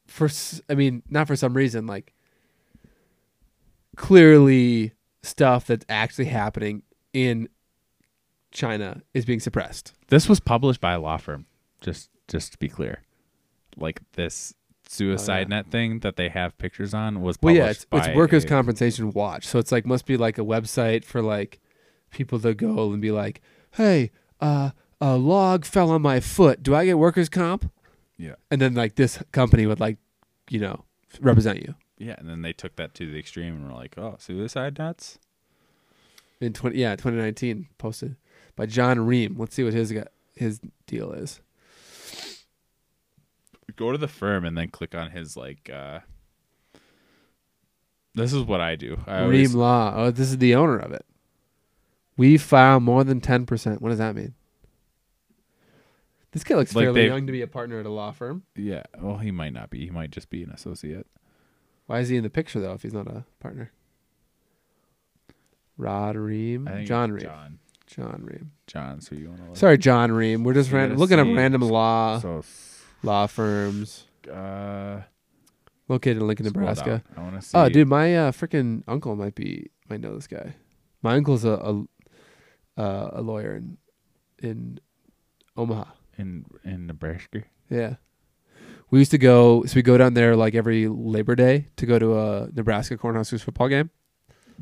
for 0.08 0.28
I 0.68 0.74
mean, 0.74 1.02
not 1.08 1.28
for 1.28 1.36
some 1.36 1.54
reason, 1.54 1.86
like 1.86 2.12
clearly 3.96 4.92
stuff 5.22 5.66
that's 5.66 5.84
actually 5.88 6.26
happening 6.26 6.82
in 7.12 7.48
China 8.50 9.02
is 9.14 9.24
being 9.24 9.40
suppressed. 9.40 9.92
This 10.08 10.28
was 10.28 10.40
published 10.40 10.80
by 10.80 10.92
a 10.94 11.00
law 11.00 11.16
firm. 11.18 11.46
Just 11.80 12.10
just 12.28 12.52
to 12.52 12.58
be 12.58 12.68
clear, 12.68 13.02
like 13.76 14.00
this 14.12 14.54
suicide 14.86 15.36
Oh, 15.36 15.40
yeah. 15.40 15.56
net 15.56 15.70
thing 15.70 16.00
that 16.00 16.16
they 16.16 16.28
have 16.30 16.56
pictures 16.58 16.92
on 16.94 17.20
was 17.22 17.36
Well, 17.42 17.54
yeah, 17.54 17.66
it's, 17.70 17.84
by 17.84 17.98
it's 17.98 18.16
Workers' 18.16 18.44
a- 18.44 18.48
Compensation 18.48 19.10
Watch, 19.12 19.46
so 19.46 19.58
it's 19.58 19.70
like 19.72 19.86
must 19.86 20.06
be 20.06 20.16
like 20.16 20.38
a 20.38 20.42
website 20.44 21.04
for 21.04 21.22
like 21.22 21.60
people 22.10 22.38
to 22.40 22.54
go 22.54 22.92
and 22.92 23.00
be 23.02 23.10
like, 23.10 23.40
"Hey, 23.72 24.10
uh, 24.40 24.70
a 25.00 25.16
log 25.16 25.64
fell 25.64 25.90
on 25.90 26.02
my 26.02 26.20
foot. 26.20 26.62
Do 26.62 26.74
I 26.74 26.84
get 26.84 26.98
workers' 26.98 27.28
comp?" 27.28 27.70
Yeah. 28.16 28.34
And 28.50 28.60
then 28.60 28.74
like 28.74 28.96
this 28.96 29.22
company 29.32 29.66
would 29.66 29.78
like, 29.78 29.98
you 30.50 30.58
know, 30.58 30.84
represent 31.20 31.62
you 31.62 31.74
Yeah, 31.98 32.16
and 32.18 32.28
then 32.28 32.42
they 32.42 32.52
took 32.52 32.74
that 32.76 32.94
to 32.94 33.10
the 33.10 33.18
extreme 33.18 33.54
and 33.56 33.68
were 33.68 33.74
like, 33.74 33.96
"Oh, 33.98 34.16
suicide 34.18 34.78
nets." 34.78 35.18
in 36.40 36.52
twenty 36.52 36.78
yeah 36.78 36.94
2019 36.94 37.66
posted 37.78 38.16
by 38.56 38.64
John 38.66 38.96
Rehm. 38.98 39.38
Let's 39.38 39.54
see 39.56 39.64
what 39.64 39.72
his 39.74 39.90
got, 39.92 40.08
his 40.36 40.60
deal 40.86 41.12
is. 41.12 41.40
Go 43.78 43.92
to 43.92 43.96
the 43.98 44.08
firm 44.08 44.44
and 44.44 44.58
then 44.58 44.68
click 44.68 44.94
on 44.94 45.10
his 45.12 45.36
like. 45.36 45.70
uh 45.72 46.00
This 48.14 48.32
is 48.32 48.42
what 48.42 48.60
I 48.60 48.74
do. 48.76 48.98
I 49.06 49.22
always, 49.22 49.54
Law. 49.54 49.92
Oh, 49.96 50.10
this 50.10 50.28
is 50.30 50.38
the 50.38 50.54
owner 50.56 50.76
of 50.78 50.92
it. 50.92 51.06
We 52.16 52.36
file 52.36 52.80
more 52.80 53.04
than 53.04 53.20
ten 53.20 53.46
percent. 53.46 53.80
What 53.80 53.90
does 53.90 53.98
that 53.98 54.16
mean? 54.16 54.34
This 56.32 56.42
guy 56.44 56.56
looks 56.56 56.74
Like 56.74 56.84
fairly 56.86 57.02
they've- 57.02 57.08
young 57.10 57.26
to 57.26 57.32
be 57.32 57.40
a 57.42 57.46
partner 57.46 57.78
at 57.80 57.86
a 57.86 57.90
law 57.90 58.10
firm. 58.10 58.42
yeah. 58.56 58.82
Well, 59.00 59.18
he 59.18 59.30
might 59.30 59.52
not 59.52 59.70
be. 59.70 59.78
He 59.84 59.90
might 59.90 60.10
just 60.10 60.28
be 60.28 60.42
an 60.42 60.50
associate. 60.50 61.06
Why 61.86 62.00
is 62.00 62.08
he 62.10 62.16
in 62.16 62.22
the 62.24 62.28
picture 62.30 62.60
though 62.60 62.72
if 62.74 62.82
he's 62.82 62.92
not 62.92 63.06
a 63.06 63.24
partner? 63.40 63.70
Rod 65.78 66.16
Rehm, 66.16 66.68
I 66.68 66.72
think 66.72 66.88
John 66.88 67.14
it's 67.14 67.24
Rehm, 67.24 67.28
John. 67.28 67.58
John 67.86 68.28
Rehm. 68.28 68.46
John. 68.66 69.00
So 69.00 69.14
you 69.14 69.28
want 69.30 69.54
to? 69.54 69.58
Sorry, 69.58 69.78
John 69.78 70.10
Rehm. 70.10 70.42
We're 70.44 70.54
just 70.54 70.70
So 70.70 70.76
ran- 70.76 70.88
let's 70.90 71.00
looking 71.00 71.18
at 71.20 71.24
see. 71.26 71.34
random 71.34 71.62
law 71.62 72.18
So 72.18 72.42
law 73.02 73.26
firms 73.26 74.06
uh, 74.32 75.02
located 75.88 76.18
in 76.18 76.26
Lincoln, 76.26 76.46
Nebraska. 76.46 77.02
I 77.16 77.20
want 77.22 77.40
to 77.40 77.46
see. 77.46 77.56
Oh, 77.56 77.68
dude, 77.68 77.88
my 77.88 78.16
uh, 78.16 78.32
freaking 78.32 78.82
uncle 78.88 79.16
might 79.16 79.34
be 79.34 79.70
might 79.88 80.00
know 80.00 80.14
this 80.14 80.26
guy. 80.26 80.54
My 81.02 81.14
uncle's 81.14 81.44
a 81.44 81.52
a, 81.52 81.84
uh, 82.80 83.10
a 83.12 83.22
lawyer 83.22 83.56
in 83.56 83.78
in 84.42 84.80
Omaha. 85.56 85.84
in 86.16 86.44
in 86.64 86.86
Nebraska. 86.86 87.44
Yeah. 87.70 87.96
We 88.90 89.00
used 89.00 89.10
to 89.10 89.18
go, 89.18 89.64
so 89.64 89.74
we 89.76 89.82
go 89.82 89.98
down 89.98 90.14
there 90.14 90.34
like 90.34 90.54
every 90.54 90.88
Labor 90.88 91.36
Day 91.36 91.66
to 91.76 91.84
go 91.84 91.98
to 91.98 92.18
a 92.18 92.48
Nebraska 92.54 92.96
Cornhuskers 92.96 93.42
football 93.42 93.68
game. 93.68 93.90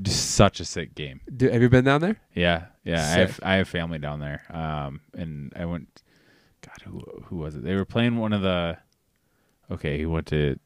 Just 0.02 0.32
such 0.32 0.58
a 0.58 0.64
sick 0.64 0.94
game. 0.96 1.20
Do, 1.34 1.48
have 1.48 1.62
you 1.62 1.68
been 1.68 1.84
down 1.84 2.00
there? 2.00 2.16
Yeah, 2.34 2.66
yeah. 2.82 3.02
I 3.02 3.18
have 3.20 3.40
I 3.42 3.54
have 3.54 3.68
family 3.68 3.98
down 3.98 4.18
there. 4.20 4.42
Um, 4.50 5.00
and 5.14 5.52
I 5.54 5.64
went. 5.64 6.02
God, 6.78 6.90
who 6.93 7.03
who 7.24 7.36
was 7.36 7.55
it? 7.57 7.65
They 7.65 7.74
were 7.74 7.85
playing 7.85 8.16
one 8.16 8.32
of 8.32 8.43
the. 8.43 8.78
Okay, 9.70 9.98
he 9.98 10.07
went 10.07 10.27
to. 10.28 10.59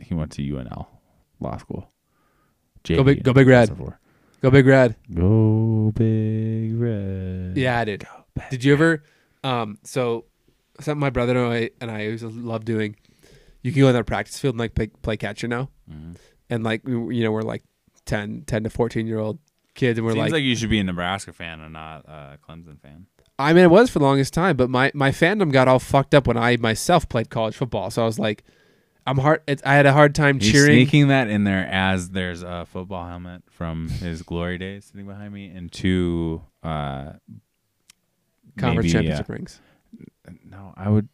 He 0.00 0.14
went 0.14 0.32
to 0.32 0.42
UNL 0.42 0.86
law 1.40 1.56
school. 1.58 1.90
Go 2.84 3.02
big- 3.04 3.22
go 3.22 3.32
big 3.32 3.46
red. 3.46 3.76
Go 4.40 4.50
Big 4.52 4.66
Red. 4.66 4.94
Go 5.12 5.90
big 5.96 6.74
red. 6.78 7.56
Yeah, 7.56 7.80
I 7.80 7.84
did. 7.84 8.06
Did 8.50 8.62
you 8.62 8.72
ever? 8.72 9.02
Um, 9.42 9.78
so 9.82 10.26
something 10.80 11.00
my 11.00 11.10
brother 11.10 11.36
and 11.36 11.52
I 11.52 11.70
and 11.80 11.90
I 11.90 12.02
used 12.02 12.22
to 12.22 12.28
love 12.30 12.64
doing. 12.64 12.94
You 13.62 13.72
can 13.72 13.80
go 13.82 13.88
in 13.88 13.94
the 13.96 14.04
practice 14.04 14.38
field 14.38 14.54
and 14.54 14.60
like 14.60 14.74
play, 14.76 14.86
play 15.02 15.16
catch, 15.16 15.42
you 15.42 15.48
know, 15.48 15.68
Mhm. 15.90 16.16
and 16.48 16.62
like 16.62 16.86
you 16.86 17.24
know 17.24 17.32
we're 17.32 17.42
like 17.42 17.64
10, 18.06 18.44
10 18.46 18.62
to 18.62 18.70
fourteen 18.70 19.08
year 19.08 19.18
old 19.18 19.40
kids, 19.74 19.98
and 19.98 20.06
we're 20.06 20.12
Seems 20.12 20.22
like, 20.26 20.32
like, 20.34 20.42
you 20.44 20.54
should 20.54 20.70
be 20.70 20.78
a 20.78 20.84
Nebraska 20.84 21.32
fan 21.32 21.60
and 21.60 21.72
not 21.72 22.04
a 22.06 22.38
Clemson 22.48 22.80
fan. 22.80 23.06
I 23.38 23.52
mean, 23.52 23.62
it 23.64 23.70
was 23.70 23.88
for 23.90 23.98
the 24.00 24.04
longest 24.04 24.34
time, 24.34 24.56
but 24.56 24.68
my 24.68 24.90
my 24.94 25.10
fandom 25.10 25.52
got 25.52 25.68
all 25.68 25.78
fucked 25.78 26.14
up 26.14 26.26
when 26.26 26.36
I 26.36 26.56
myself 26.56 27.08
played 27.08 27.30
college 27.30 27.54
football. 27.56 27.90
So 27.90 28.02
I 28.02 28.04
was 28.06 28.18
like, 28.18 28.42
I'm 29.06 29.18
hard. 29.18 29.42
I 29.64 29.74
had 29.74 29.86
a 29.86 29.92
hard 29.92 30.14
time 30.14 30.40
He's 30.40 30.50
cheering. 30.52 30.72
sneaking 30.72 31.08
that 31.08 31.28
in 31.28 31.44
there 31.44 31.66
as 31.70 32.10
there's 32.10 32.42
a 32.42 32.66
football 32.66 33.06
helmet 33.06 33.42
from 33.48 33.88
his 33.88 34.22
glory 34.22 34.58
days 34.58 34.86
sitting 34.86 35.06
behind 35.06 35.32
me, 35.32 35.46
and 35.48 35.70
two 35.70 36.42
uh, 36.64 37.12
conference 38.58 38.92
maybe, 38.92 39.12
uh, 39.12 39.16
championship 39.16 39.28
rings. 39.28 39.60
No, 40.44 40.74
I 40.76 40.88
would 40.90 41.08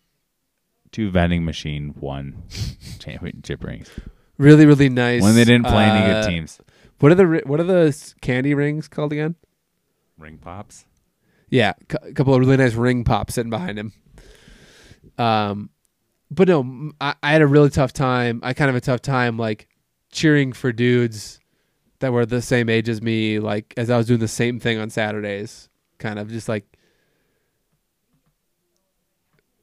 two 0.93 1.11
vending 1.11 1.45
machine 1.45 1.95
one 1.99 2.45
championship 3.01 3.63
rings 3.65 3.91
Really, 4.39 4.65
really 4.67 4.89
nice. 4.89 5.23
when 5.23 5.35
they 5.35 5.45
didn't 5.45 5.67
play 5.67 5.85
any 5.85 6.11
uh, 6.11 6.23
good 6.23 6.31
teams. 6.31 6.59
What 7.01 7.13
are 7.13 7.17
the 7.17 7.43
what 7.45 7.61
are 7.61 7.65
the 7.65 8.15
candy 8.23 8.55
rings 8.55 8.89
called 8.89 9.13
again? 9.13 9.35
Ring 10.19 10.39
pops. 10.39 10.87
Yeah, 11.55 11.75
a 12.03 12.13
couple 12.13 12.35
of 12.35 12.41
really 12.41 12.57
nice 12.57 12.75
ring 12.75 13.05
pops 13.05 13.35
sitting 13.35 13.49
behind 13.49 13.79
him. 13.79 13.93
Um, 15.19 15.71
but 16.29 16.49
no, 16.49 16.91
I 17.01 17.15
had 17.23 17.43
a 17.43 17.47
really 17.47 17.71
tough 17.71 17.93
time. 17.93 18.41
I 18.43 18.55
kind 18.55 18.71
of 18.71 18.75
a 18.75 18.81
tough 18.81 19.03
time 19.03 19.39
like 19.39 19.69
cheering 20.11 20.53
for 20.53 20.73
dudes 20.73 21.39
that 22.01 22.13
were 22.13 22.27
the 22.27 22.43
same 22.43 22.69
age 22.69 22.89
as 22.89 23.01
me. 23.01 23.39
Like 23.39 23.73
as 23.77 23.89
I 23.89 23.97
was 23.97 24.09
doing 24.09 24.19
the 24.19 24.27
same 24.27 24.59
thing 24.59 24.81
on 24.81 24.91
Saturdays, 24.91 25.69
kind 25.99 26.19
of 26.19 26.29
just 26.29 26.49
like, 26.49 26.65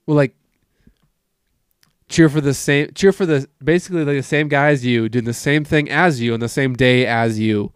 well, 0.06 0.16
like 0.16 0.34
cheer 2.08 2.30
for 2.30 2.40
the 2.40 2.54
same, 2.54 2.92
cheer 2.96 3.12
for 3.12 3.26
the 3.26 3.50
basically 3.62 4.06
like 4.06 4.16
the 4.16 4.24
same 4.24 4.48
guy 4.48 4.70
as 4.70 4.86
you, 4.86 5.10
doing 5.10 5.26
the 5.26 5.34
same 5.34 5.66
thing 5.66 5.90
as 5.90 6.22
you 6.22 6.34
on 6.34 6.40
the 6.40 6.48
same 6.48 6.74
day 6.74 7.06
as 7.06 7.38
you, 7.38 7.74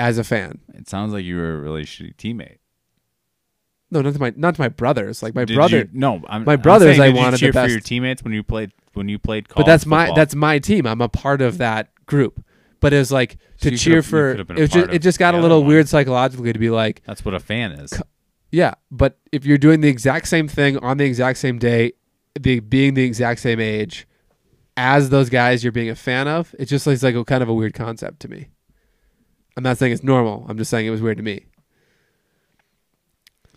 as 0.00 0.18
a 0.18 0.24
fan. 0.24 0.58
It 0.74 0.88
sounds 0.88 1.12
like 1.12 1.24
you 1.24 1.36
were 1.36 1.54
a 1.54 1.58
really 1.58 1.84
shitty 1.84 2.16
teammate. 2.16 2.57
No, 3.90 4.02
not 4.02 4.12
to 4.14 4.20
my 4.20 4.32
not 4.36 4.54
to 4.56 4.60
my 4.60 4.68
brothers. 4.68 5.22
Like 5.22 5.34
my 5.34 5.44
Did 5.44 5.54
brother. 5.54 5.78
you- 5.78 5.88
no, 5.92 6.22
I'm, 6.28 6.44
my 6.44 6.56
brothers, 6.56 6.96
saying, 6.96 7.14
I 7.14 7.16
wanted 7.16 7.32
the 7.34 7.38
cheer 7.38 7.52
for 7.52 7.66
your 7.68 7.80
teammates 7.80 8.22
when 8.22 8.32
you 8.32 8.42
played 8.42 8.72
when 8.94 9.08
you 9.08 9.18
played 9.18 9.46
but 9.54 9.64
that's 9.66 9.86
my 9.86 10.12
that's 10.14 10.34
my 10.34 10.58
team. 10.58 10.86
I'm 10.86 11.00
a 11.00 11.08
part 11.08 11.40
of 11.40 11.58
that 11.58 11.88
group. 12.06 12.44
But 12.80 12.92
it 12.92 12.98
was 12.98 13.10
like 13.10 13.38
So 13.56 13.70
to 13.70 13.76
cheer 13.76 14.02
for 14.02 14.32
it, 14.32 14.70
just, 14.70 14.90
it 14.90 15.02
just 15.02 15.18
got 15.18 15.34
a 15.34 15.38
little 15.38 15.64
weird 15.64 15.88
psychologically 15.88 16.52
to 16.52 16.58
be 16.60 16.70
like, 16.70 17.02
that's 17.04 17.24
what 17.24 17.34
a 17.34 17.40
fan 17.40 17.72
is. 17.72 17.92
yeah, 18.52 18.74
but 18.90 19.18
if 19.32 19.44
you're 19.44 19.58
doing 19.58 19.80
the 19.80 19.88
exact 19.88 20.28
same 20.28 20.46
thing 20.46 20.78
on 20.78 20.96
the 20.98 21.04
exact 21.04 21.38
same 21.38 21.58
day, 21.58 21.92
the 22.38 22.60
being 22.60 22.94
the 22.94 23.02
exact 23.02 23.40
same 23.40 23.58
age 23.58 24.06
as 24.76 25.10
those 25.10 25.28
guys 25.28 25.64
you're 25.64 25.72
being 25.72 25.90
a 25.90 25.96
fan 25.96 26.28
of, 26.28 26.54
it 26.56 26.66
just 26.66 26.86
looks 26.86 27.02
like 27.02 27.16
a 27.16 27.24
kind 27.24 27.42
of 27.42 27.48
a 27.48 27.54
weird 27.54 27.74
concept 27.74 28.20
to 28.20 28.28
me. 28.28 28.48
I'm 29.56 29.64
not 29.64 29.76
saying 29.76 29.92
it's 29.92 30.04
normal. 30.04 30.46
I'm 30.48 30.56
just 30.56 30.70
saying 30.70 30.86
it 30.86 30.90
was 30.90 31.02
weird 31.02 31.16
to 31.16 31.22
me. 31.24 31.46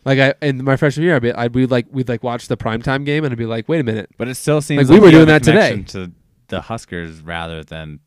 Like 0.03 0.19
I 0.19 0.33
in 0.41 0.63
my 0.63 0.75
freshman 0.77 1.05
year, 1.05 1.15
I'd 1.15 1.21
be 1.21 1.31
I'd 1.33 1.51
be 1.51 1.65
like 1.65 1.87
we'd 1.91 2.09
like 2.09 2.23
watch 2.23 2.47
the 2.47 2.57
primetime 2.57 3.05
game 3.05 3.23
and 3.23 3.31
I'd 3.31 3.37
be 3.37 3.45
like, 3.45 3.69
wait 3.69 3.79
a 3.81 3.83
minute, 3.83 4.09
But 4.17 4.27
it 4.27 4.35
still 4.35 4.61
seems 4.61 4.89
Like, 4.89 4.89
like, 4.89 5.01
we 5.01 5.05
were 5.07 5.11
doing 5.11 5.27
that 5.27 5.43
today. 5.43 5.81
To 5.89 6.11
the 6.47 6.61
Huskers 6.61 7.21
rather 7.21 7.63
than 7.63 7.99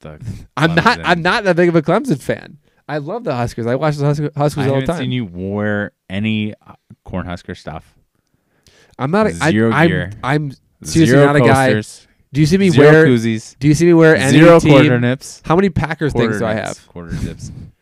the. 0.00 0.20
I'm 0.56 0.74
not. 0.74 1.00
I'm 1.04 1.22
not 1.22 1.44
that 1.44 1.56
big 1.56 1.68
of 1.68 1.76
a 1.76 1.82
Clemson 1.82 2.20
fan. 2.20 2.58
I 2.86 2.98
love 2.98 3.24
the 3.24 3.34
Huskers. 3.34 3.66
I 3.66 3.74
watch 3.76 3.96
the 3.96 4.04
Huskers, 4.04 4.30
Huskers 4.36 4.66
I 4.66 4.68
all 4.68 4.80
the 4.80 4.86
time. 4.86 4.98
seen 4.98 5.12
you 5.12 5.24
wear 5.24 5.92
any 6.10 6.52
uh, 6.66 6.74
Cornhusker 7.06 7.56
stuff. 7.56 7.94
I'm 8.98 9.10
not. 9.10 9.26
A, 9.26 9.30
I, 9.40 9.50
Zero 9.50 9.72
I'm, 9.72 9.88
gear. 9.88 10.12
I'm 10.22 10.52
seriously 10.82 11.06
Zero 11.06 11.26
not 11.26 11.36
a 11.36 11.40
guy. 11.40 11.82
Do 12.32 12.40
you 12.40 12.46
see 12.46 12.58
me 12.58 12.68
zero 12.68 12.90
wear? 12.90 13.06
koozies, 13.06 13.56
Do 13.60 13.68
you 13.68 13.74
see 13.74 13.86
me 13.86 13.94
wear 13.94 14.16
any 14.16 14.38
zero 14.38 14.58
team? 14.58 14.72
quarter 14.72 14.98
nips. 14.98 15.40
How 15.44 15.54
many 15.54 15.70
Packers 15.70 16.12
Quarter 16.12 16.30
things 16.30 16.40
do 16.40 16.46
I 16.46 16.54
have? 16.54 16.84
Quarter 16.88 17.14
zips. 17.14 17.52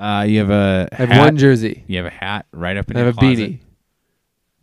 Uh, 0.00 0.22
you 0.22 0.38
have 0.38 0.50
a 0.50 0.88
I 0.92 0.96
have 0.96 1.08
hat. 1.10 1.20
one 1.26 1.36
jersey. 1.36 1.84
You 1.86 1.98
have 1.98 2.06
a 2.06 2.10
hat 2.10 2.46
right 2.52 2.76
up 2.76 2.90
in 2.90 2.96
I 2.96 3.00
your 3.00 3.06
have 3.06 3.16
a 3.16 3.20
closet, 3.20 3.38
beanie. 3.38 3.58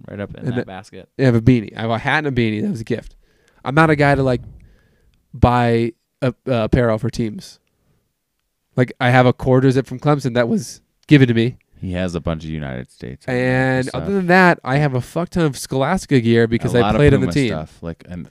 right 0.09 0.19
up 0.19 0.33
in 0.35 0.45
And 0.47 0.57
that 0.57 0.63
a- 0.63 0.65
basket. 0.65 1.09
I 1.19 1.23
have 1.23 1.35
a 1.35 1.41
beanie. 1.41 1.77
I 1.77 1.81
have 1.81 1.89
a 1.91 1.97
hat 1.99 2.25
and 2.25 2.27
a 2.27 2.31
beanie. 2.41 2.61
That 2.61 2.71
was 2.71 2.81
a 2.81 2.85
gift. 2.85 3.15
I'm 3.63 3.75
not 3.75 3.89
a 3.89 3.95
guy 3.95 4.15
to 4.15 4.23
like 4.23 4.41
buy 5.33 5.93
a, 6.21 6.29
uh, 6.47 6.63
apparel 6.63 6.97
for 6.97 7.09
teams. 7.09 7.59
Like 8.75 8.93
I 8.99 9.09
have 9.11 9.25
a 9.25 9.33
quarter 9.33 9.69
zip 9.71 9.85
from 9.87 9.99
Clemson 9.99 10.33
that 10.35 10.47
was 10.47 10.81
given 11.07 11.27
to 11.27 11.33
me, 11.33 11.57
He 11.79 11.91
has 11.93 12.15
a 12.15 12.19
bunch 12.19 12.43
of 12.43 12.49
United 12.49 12.91
States 12.91 13.25
and 13.27 13.85
stuff. 13.87 14.01
other 14.03 14.13
than 14.13 14.27
that, 14.27 14.59
I 14.63 14.77
have 14.77 14.93
a 14.95 15.01
fuck 15.01 15.29
ton 15.29 15.45
of 15.45 15.57
Scholastica 15.57 16.19
gear 16.19 16.47
because 16.47 16.73
a 16.73 16.79
I 16.79 16.81
lot 16.81 16.95
played 16.95 17.13
of 17.13 17.21
on 17.21 17.27
the 17.27 17.31
Puma 17.31 17.33
team. 17.33 17.49
Stuff, 17.49 17.83
like 17.83 18.03
and 18.09 18.29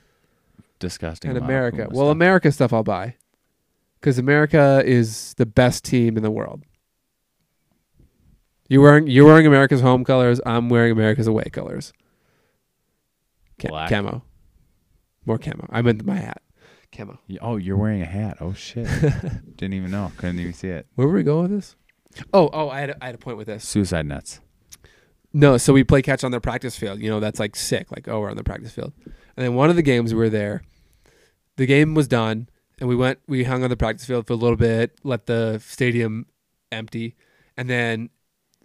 disgusting. 0.79 1.29
and 1.29 1.37
amount 1.37 1.49
of 1.49 1.55
America. 1.55 1.77
Puma 1.77 1.89
Well, 1.95 2.05
stuff. 2.07 2.11
America 2.11 2.51
stuff 2.51 2.73
I'll 2.73 2.83
buy 2.83 3.15
because 3.99 4.17
America 4.19 4.81
is 4.85 5.33
the 5.37 5.45
best 5.45 5.83
team 5.85 6.17
in 6.17 6.23
the 6.23 6.31
world. 6.31 6.63
You 8.69 8.81
wearing 8.81 9.07
you're 9.07 9.25
wearing 9.25 9.45
America's 9.47 9.81
home 9.81 10.03
colors. 10.03 10.41
I'm 10.45 10.69
wearing 10.69 10.91
America's 10.91 11.27
away 11.27 11.45
colors. 11.51 11.93
Ca- 13.59 13.69
Black. 13.69 13.89
camo, 13.89 14.23
more 15.25 15.37
camo. 15.37 15.65
I 15.71 15.81
meant 15.81 16.05
my 16.05 16.15
hat, 16.17 16.41
camo. 16.91 17.19
Y- 17.27 17.37
Oh, 17.41 17.55
you're 17.57 17.77
wearing 17.77 18.01
a 18.01 18.05
hat. 18.05 18.37
Oh 18.39 18.53
shit! 18.53 18.85
Didn't 19.55 19.73
even 19.73 19.89
know. 19.91 20.11
Couldn't 20.17 20.39
even 20.39 20.53
see 20.53 20.67
it. 20.69 20.85
Where 20.95 21.07
were 21.07 21.13
we 21.15 21.23
going 21.23 21.43
with 21.43 21.51
this? 21.51 21.75
Oh, 22.33 22.49
oh, 22.53 22.69
I 22.69 22.79
had 22.81 22.89
a, 22.91 23.03
I 23.03 23.05
had 23.07 23.15
a 23.15 23.19
point 23.19 23.37
with 23.37 23.47
this. 23.47 23.67
Suicide 23.67 24.05
nuts. 24.05 24.41
No, 25.33 25.57
so 25.57 25.73
we 25.73 25.83
play 25.83 26.01
catch 26.01 26.23
on 26.23 26.31
their 26.31 26.39
practice 26.39 26.75
field. 26.77 26.99
You 26.99 27.09
know, 27.09 27.19
that's 27.19 27.39
like 27.39 27.55
sick. 27.55 27.91
Like, 27.91 28.07
oh, 28.07 28.19
we're 28.21 28.29
on 28.31 28.37
the 28.37 28.43
practice 28.43 28.71
field. 28.71 28.93
And 29.05 29.45
then 29.45 29.53
one 29.55 29.69
of 29.69 29.75
the 29.75 29.81
games 29.81 30.13
we 30.13 30.19
were 30.19 30.29
there, 30.29 30.63
the 31.57 31.65
game 31.65 31.93
was 31.93 32.07
done, 32.07 32.49
and 32.79 32.87
we 32.89 32.95
went, 32.95 33.19
we 33.27 33.43
hung 33.43 33.63
on 33.63 33.69
the 33.69 33.77
practice 33.77 34.05
field 34.05 34.25
for 34.25 34.33
a 34.33 34.37
little 34.37 34.55
bit, 34.55 34.97
let 35.03 35.25
the 35.27 35.61
stadium 35.63 36.25
empty, 36.71 37.15
and 37.55 37.69
then 37.69 38.09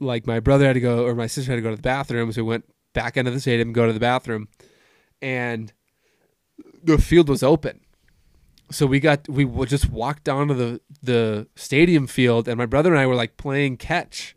like 0.03 0.27
my 0.27 0.41
brother 0.41 0.66
had 0.66 0.74
to 0.74 0.81
go 0.81 1.05
or 1.07 1.15
my 1.15 1.27
sister 1.27 1.51
had 1.53 1.57
to 1.57 1.62
go 1.62 1.70
to 1.70 1.77
the 1.77 1.83
bathroom, 1.83 2.33
so 2.33 2.43
we 2.43 2.49
went 2.51 2.65
back 2.93 3.16
into 3.16 3.31
the 3.31 3.41
stadium, 3.41 3.73
go 3.73 3.87
to 3.87 3.93
the 3.93 4.01
bathroom, 4.01 4.49
and 5.20 5.73
the 6.83 6.99
field 6.99 7.29
was 7.29 7.43
open. 7.43 7.81
So 8.70 8.87
we 8.87 9.01
got 9.01 9.29
we 9.29 9.45
just 9.66 9.91
walked 9.91 10.24
down 10.24 10.49
to 10.49 10.55
the 10.55 10.81
the 11.03 11.47
stadium 11.57 12.07
field, 12.07 12.49
and 12.49 12.57
my 12.59 12.66
brother 12.66 12.91
and 12.91 12.99
I 13.01 13.07
were 13.07 13.15
like 13.15 13.37
playing 13.37 13.77
catch 13.77 14.35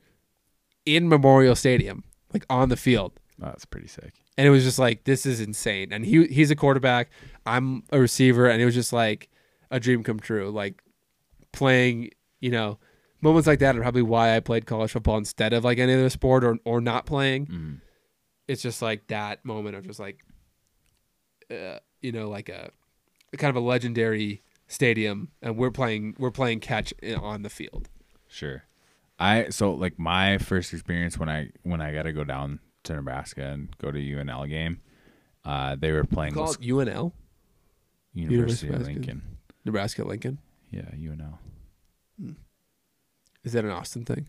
in 0.86 1.08
Memorial 1.10 1.56
Stadium, 1.56 2.04
like 2.34 2.46
on 2.50 2.70
the 2.70 2.78
field 2.78 3.20
Oh, 3.42 3.48
that's 3.48 3.66
pretty 3.66 3.88
sick. 3.88 4.14
and 4.38 4.48
it 4.48 4.50
was 4.50 4.64
just 4.64 4.80
like 4.80 5.04
this 5.04 5.26
is 5.26 5.42
insane 5.42 5.92
and 5.92 6.06
he 6.06 6.26
he's 6.28 6.52
a 6.52 6.56
quarterback 6.56 7.10
i'm 7.46 7.84
a 7.92 8.00
receiver 8.00 8.48
and 8.48 8.62
it 8.62 8.66
was 8.66 8.74
just 8.74 8.94
like 8.94 9.28
a 9.70 9.78
dream 9.78 10.04
come 10.04 10.22
true 10.22 10.50
like 10.52 10.82
playing 11.52 12.12
you 12.40 12.50
know 12.52 12.80
moments 13.26 13.48
like 13.48 13.60
that 13.60 13.76
are 13.76 13.82
probably 13.82 14.02
why 14.02 14.36
i 14.36 14.40
played 14.40 14.66
college 14.66 14.92
football 14.92 15.18
instead 15.18 15.52
of 15.52 15.64
like 15.66 15.78
any 15.80 15.94
other 15.94 16.10
sport 16.10 16.44
or 16.44 16.58
or 16.64 16.80
not 16.80 17.06
playing 17.06 17.48
Mhm. 17.48 17.82
it's 18.48 18.62
just 18.62 18.82
like 18.82 19.08
that 19.08 19.44
moment 19.44 19.76
of 19.76 19.86
just 19.86 20.00
like 20.00 20.24
uh, 21.52 21.80
you 22.02 22.12
know 22.12 22.30
like 22.30 22.50
a, 22.50 22.70
a 23.34 23.38
kind 23.38 23.50
of 23.50 23.62
a 23.62 23.66
legendary 23.66 24.42
stadium 24.68 25.30
and 25.42 25.58
we're 25.58 25.72
playing 25.72 26.16
we're 26.18 26.32
playing 26.32 26.60
catch 26.60 26.94
on 27.22 27.42
the 27.44 27.50
field 27.50 27.90
Sure. 28.28 28.64
I 29.18 29.50
so 29.50 29.72
like 29.74 29.98
my 29.98 30.38
first 30.40 30.74
experience 30.74 31.18
when 31.18 31.30
I 31.30 31.50
when 31.64 31.80
I 31.82 31.94
got 31.94 32.04
to 32.04 32.12
go 32.12 32.24
down 32.26 32.60
to 32.84 32.94
Nebraska 32.96 33.44
and 33.44 33.70
go 33.78 33.90
to 33.90 33.98
UNL 33.98 34.50
game, 34.50 34.82
uh, 35.46 35.76
they 35.80 35.92
were 35.94 36.04
playing 36.04 36.34
call 36.34 36.48
Wis- 36.48 36.58
it 36.58 36.62
unl 36.64 37.14
University 38.14 38.68
of 38.74 38.82
Lincoln. 38.82 39.22
nebraska 39.64 40.04
lincoln 40.04 40.40
Yeah, 40.70 40.90
UNL. 40.98 41.38
Is 43.46 43.54
that 43.54 43.64
an 43.64 43.72
austin 43.72 44.04
thing 44.04 44.28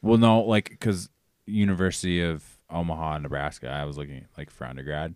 Well, 0.00 0.16
no, 0.18 0.40
like 0.42 0.70
because 0.70 1.10
University 1.46 2.22
of 2.22 2.42
Omaha, 2.70 3.18
Nebraska. 3.18 3.68
I 3.68 3.84
was 3.84 3.98
looking 3.98 4.24
like 4.38 4.50
for 4.50 4.64
undergrad. 4.66 5.14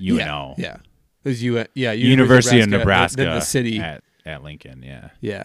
UNL. 0.00 0.54
yeah 0.56 0.64
yeah 0.64 0.76
there's 1.24 1.42
U- 1.42 1.64
yeah 1.74 1.90
University 1.92 2.60
of 2.60 2.70
then- 2.70 2.78
Nebraska. 2.78 3.24
then 3.24 3.34
the 3.34 3.40
city 3.40 3.80
at, 3.80 4.04
at 4.24 4.42
Lincoln. 4.44 4.82
Yeah. 4.84 5.08
yeah 5.20 5.44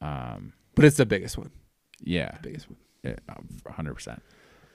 Um. 0.00 0.52
But 0.76 0.84
it's 0.84 0.96
the 0.96 1.04
biggest 1.06 1.36
one. 1.36 1.50
Yeah. 2.02 2.30
The 2.42 2.48
Biggest 2.48 2.66
one. 3.02 3.16
hundred 3.74 3.94
percent. 3.94 4.22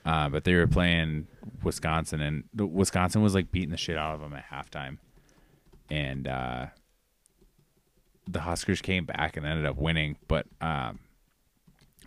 Uh, 0.04 0.28
but 0.28 0.44
they 0.44 0.54
were 0.54 0.66
playing 0.68 1.26
Wisconsin, 1.64 2.20
and 2.20 2.44
Wisconsin 2.54 3.22
was 3.22 3.34
like 3.34 3.50
beating 3.50 3.70
the 3.70 3.76
shit 3.76 3.96
out 3.96 4.14
of 4.14 4.20
them 4.20 4.34
at 4.34 4.44
halftime, 4.48 4.98
and 5.90 6.28
uh, 6.28 6.66
the 8.28 8.40
Huskers 8.40 8.80
came 8.82 9.04
back 9.04 9.36
and 9.36 9.44
ended 9.46 9.66
up 9.66 9.76
winning. 9.76 10.16
But 10.28 10.46
um, 10.60 11.00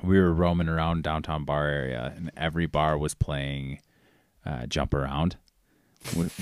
we 0.04 0.20
were 0.20 0.34
roaming 0.34 0.68
around 0.70 1.04
downtown 1.04 1.46
bar 1.46 1.68
area, 1.68 2.14
and 2.16 2.32
every 2.38 2.66
bar 2.68 2.98
was 2.98 3.14
playing 3.14 3.80
uh, 4.46 4.66
"Jump 4.68 4.94
Around," 4.94 5.38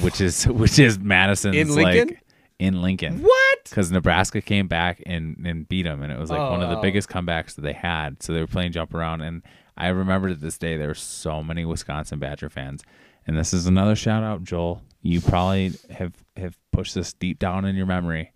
which 0.02 0.22
is 0.22 0.48
which 0.48 0.80
is 0.80 1.00
Madison's 1.00 1.56
In 1.56 1.70
Lincoln? 1.76 2.08
like 2.10 2.24
in 2.60 2.82
Lincoln 2.82 3.22
What? 3.22 3.60
because 3.66 3.92
Nebraska 3.92 4.42
came 4.42 4.68
back 4.68 5.02
and, 5.06 5.38
and 5.46 5.68
beat 5.70 5.84
them, 5.84 6.02
and 6.02 6.12
it 6.12 6.18
was 6.20 6.30
like 6.32 6.40
one 6.50 6.62
of 6.64 6.70
the 6.70 6.78
Oh. 6.78 6.82
biggest 6.82 7.08
comebacks 7.08 7.54
that 7.56 7.62
they 7.62 7.74
had. 7.74 8.24
So 8.24 8.34
they 8.34 8.40
were 8.40 8.48
playing 8.48 8.72
jump 8.72 8.94
around, 8.96 9.22
and 9.22 9.44
I 9.78 9.90
remember 9.90 10.30
to 10.30 10.36
this 10.36 10.58
day 10.58 10.76
there 10.76 10.88
were 10.88 10.94
so 10.96 11.44
many 11.44 11.66
Wisconsin 11.66 12.18
Badger 12.18 12.50
fans. 12.50 12.84
And 13.28 13.38
this 13.38 13.54
is 13.54 13.68
another 13.68 13.96
shout 13.96 14.24
out, 14.24 14.44
Joel. 14.44 14.82
You 15.04 15.22
probably 15.22 15.74
have 15.92 16.14
have 16.38 16.58
pushed 16.72 16.96
this 16.96 17.14
deep 17.14 17.38
down 17.38 17.64
in 17.66 17.76
your 17.76 17.86
memory, 17.86 18.32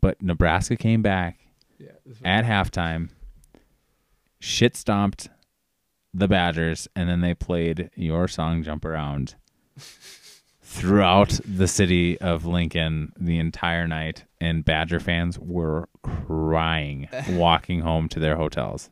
but 0.00 0.22
Nebraska 0.22 0.76
came 0.76 1.02
back 1.02 1.38
Yeah. 1.78 1.88
at 2.24 2.44
halftime, 2.46 3.10
shit 4.40 4.76
stomped 4.76 5.28
the 6.14 6.28
Badgers, 6.28 6.88
and 6.96 7.08
then 7.08 7.20
they 7.20 7.34
played 7.34 7.90
your 7.94 8.28
song 8.28 8.62
"Jump 8.62 8.84
Around." 8.84 9.34
Throughout 10.60 11.40
the 11.46 11.66
city 11.66 12.20
of 12.20 12.44
Lincoln 12.44 13.12
the 13.18 13.38
entire 13.38 13.86
night, 13.86 14.24
and 14.38 14.62
Badger 14.66 15.00
fans 15.00 15.38
were 15.38 15.88
crying 16.02 17.08
walking 17.30 17.80
home 17.80 18.06
to 18.10 18.20
their 18.20 18.36
hotels, 18.36 18.90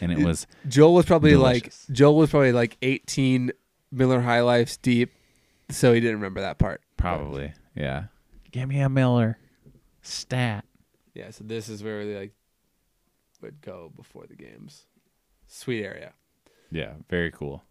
and 0.00 0.10
it 0.10 0.20
was 0.20 0.46
Joel 0.66 0.94
was 0.94 1.04
probably 1.04 1.32
Delicious. 1.32 1.86
like 1.88 1.96
Joel 1.96 2.16
was 2.16 2.30
probably 2.30 2.52
like 2.52 2.78
18 2.80 3.52
Miller 3.92 4.22
High 4.22 4.40
Lifes 4.40 4.78
deep, 4.78 5.12
so 5.68 5.92
he 5.92 6.00
didn't 6.00 6.16
remember 6.16 6.40
that 6.40 6.56
part. 6.58 6.80
probably 6.96 7.52
yeah. 7.74 8.04
Give 8.50 8.66
me 8.66 8.80
a 8.80 8.88
Miller 8.88 9.36
stat. 10.00 10.64
Yeah. 11.12 11.30
So 11.30 11.44
this 11.44 11.68
is 11.68 11.82
where 11.82 12.06
they 12.06 12.16
like 12.16 12.32
would 13.40 13.60
go 13.60 13.92
before 13.96 14.26
the 14.26 14.36
games. 14.36 14.86
Sweet 15.46 15.84
area. 15.84 16.12
Yeah, 16.70 16.94
very 17.08 17.30
cool. 17.30 17.62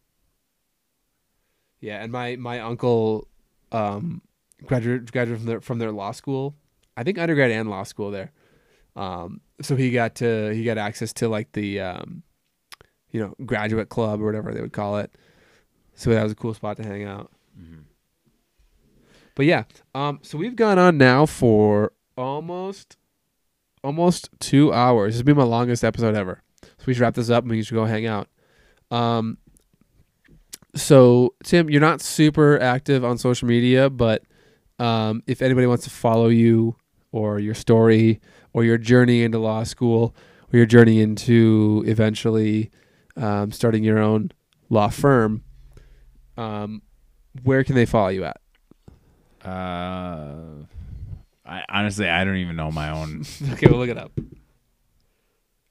Yeah, 1.79 2.01
and 2.01 2.11
my 2.11 2.35
my 2.35 2.59
uncle 2.59 3.27
um 3.71 4.21
graduated 4.65 5.11
graduated 5.11 5.39
from 5.39 5.47
their 5.47 5.61
from 5.61 5.79
their 5.79 5.91
law 5.91 6.11
school. 6.11 6.55
I 6.95 7.03
think 7.03 7.19
undergrad 7.19 7.51
and 7.51 7.69
law 7.69 7.83
school 7.83 8.11
there. 8.11 8.31
Um 8.95 9.41
so 9.61 9.75
he 9.75 9.91
got 9.91 10.15
to 10.15 10.49
he 10.53 10.63
got 10.63 10.77
access 10.77 11.13
to 11.13 11.27
like 11.29 11.51
the 11.51 11.79
um 11.81 12.23
you 13.11 13.21
know, 13.21 13.35
graduate 13.45 13.89
club 13.89 14.21
or 14.21 14.25
whatever 14.25 14.53
they 14.53 14.61
would 14.61 14.73
call 14.73 14.97
it. 14.97 15.11
So 15.93 16.09
that 16.09 16.23
was 16.23 16.31
a 16.31 16.35
cool 16.35 16.53
spot 16.53 16.77
to 16.77 16.83
hang 16.83 17.03
out. 17.03 17.31
But 19.35 19.45
yeah, 19.45 19.65
um 19.93 20.19
so 20.23 20.37
we've 20.37 20.55
gone 20.55 20.79
on 20.79 20.97
now 20.97 21.27
for 21.27 21.93
almost 22.17 22.97
almost 23.83 24.29
2 24.39 24.73
hours. 24.73 25.13
This 25.13 25.17
has 25.17 25.23
been 25.23 25.37
my 25.37 25.43
longest 25.43 25.83
episode 25.83 26.15
ever. 26.15 26.41
So 26.63 26.83
we 26.85 26.93
should 26.93 27.01
wrap 27.01 27.15
this 27.15 27.29
up 27.29 27.43
and 27.43 27.51
we 27.51 27.63
should 27.63 27.75
go 27.75 27.85
hang 27.85 28.05
out. 28.05 28.27
Um 28.91 29.37
so 30.75 31.33
Tim, 31.43 31.69
you're 31.69 31.81
not 31.81 32.01
super 32.01 32.59
active 32.59 33.03
on 33.03 33.17
social 33.17 33.47
media, 33.47 33.89
but 33.89 34.23
um, 34.79 35.23
if 35.25 35.41
anybody 35.41 35.67
wants 35.67 35.83
to 35.85 35.89
follow 35.89 36.27
you 36.27 36.75
or 37.11 37.39
your 37.39 37.55
story 37.55 38.21
or 38.53 38.63
your 38.63 38.77
journey 38.77 39.23
into 39.23 39.39
law 39.39 39.63
school 39.63 40.15
or 40.53 40.57
your 40.57 40.65
journey 40.65 41.01
into 41.01 41.83
eventually 41.87 42.69
um, 43.15 43.51
starting 43.51 43.83
your 43.83 43.97
own 43.97 44.31
law 44.69 44.89
firm, 44.89 45.43
um, 46.37 46.81
where 47.43 47.63
can 47.63 47.75
they 47.75 47.85
follow 47.85 48.09
you 48.09 48.23
at? 48.23 48.39
Uh, 49.43 50.65
I 51.47 51.63
honestly 51.69 52.09
I 52.09 52.23
don't 52.23 52.37
even 52.37 52.55
know 52.55 52.71
my 52.71 52.89
own. 52.89 53.23
okay, 53.53 53.67
we'll 53.67 53.79
look 53.79 53.89
it 53.89 53.97
up. 53.97 54.11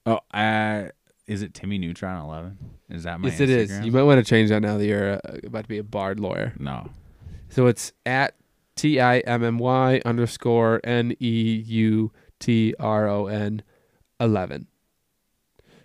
Oh, 0.06 0.20
uh, 0.32 0.88
is 1.26 1.42
it 1.42 1.54
Timmy 1.54 1.78
Neutron 1.78 2.22
eleven? 2.24 2.58
Is 2.88 3.02
that 3.02 3.20
my 3.20 3.28
yes, 3.28 3.40
it 3.40 3.50
is. 3.50 3.70
Instagram? 3.70 3.84
You 3.84 3.92
might 3.92 4.02
want 4.02 4.24
to 4.24 4.28
change 4.28 4.50
that 4.50 4.60
now 4.60 4.78
that 4.78 4.86
you're 4.86 5.14
uh, 5.14 5.38
about 5.44 5.62
to 5.64 5.68
be 5.68 5.78
a 5.78 5.84
barred 5.84 6.20
lawyer. 6.20 6.52
no. 6.58 6.90
So 7.48 7.66
it's 7.68 7.92
at 8.04 8.34
T 8.74 9.00
I 9.00 9.18
M 9.20 9.42
M 9.44 9.58
Y 9.58 10.00
underscore 10.04 10.80
N 10.84 11.14
E 11.20 11.62
U 11.66 12.12
T 12.40 12.74
R 12.78 13.08
O 13.08 13.26
N 13.26 13.62
11. 14.20 14.66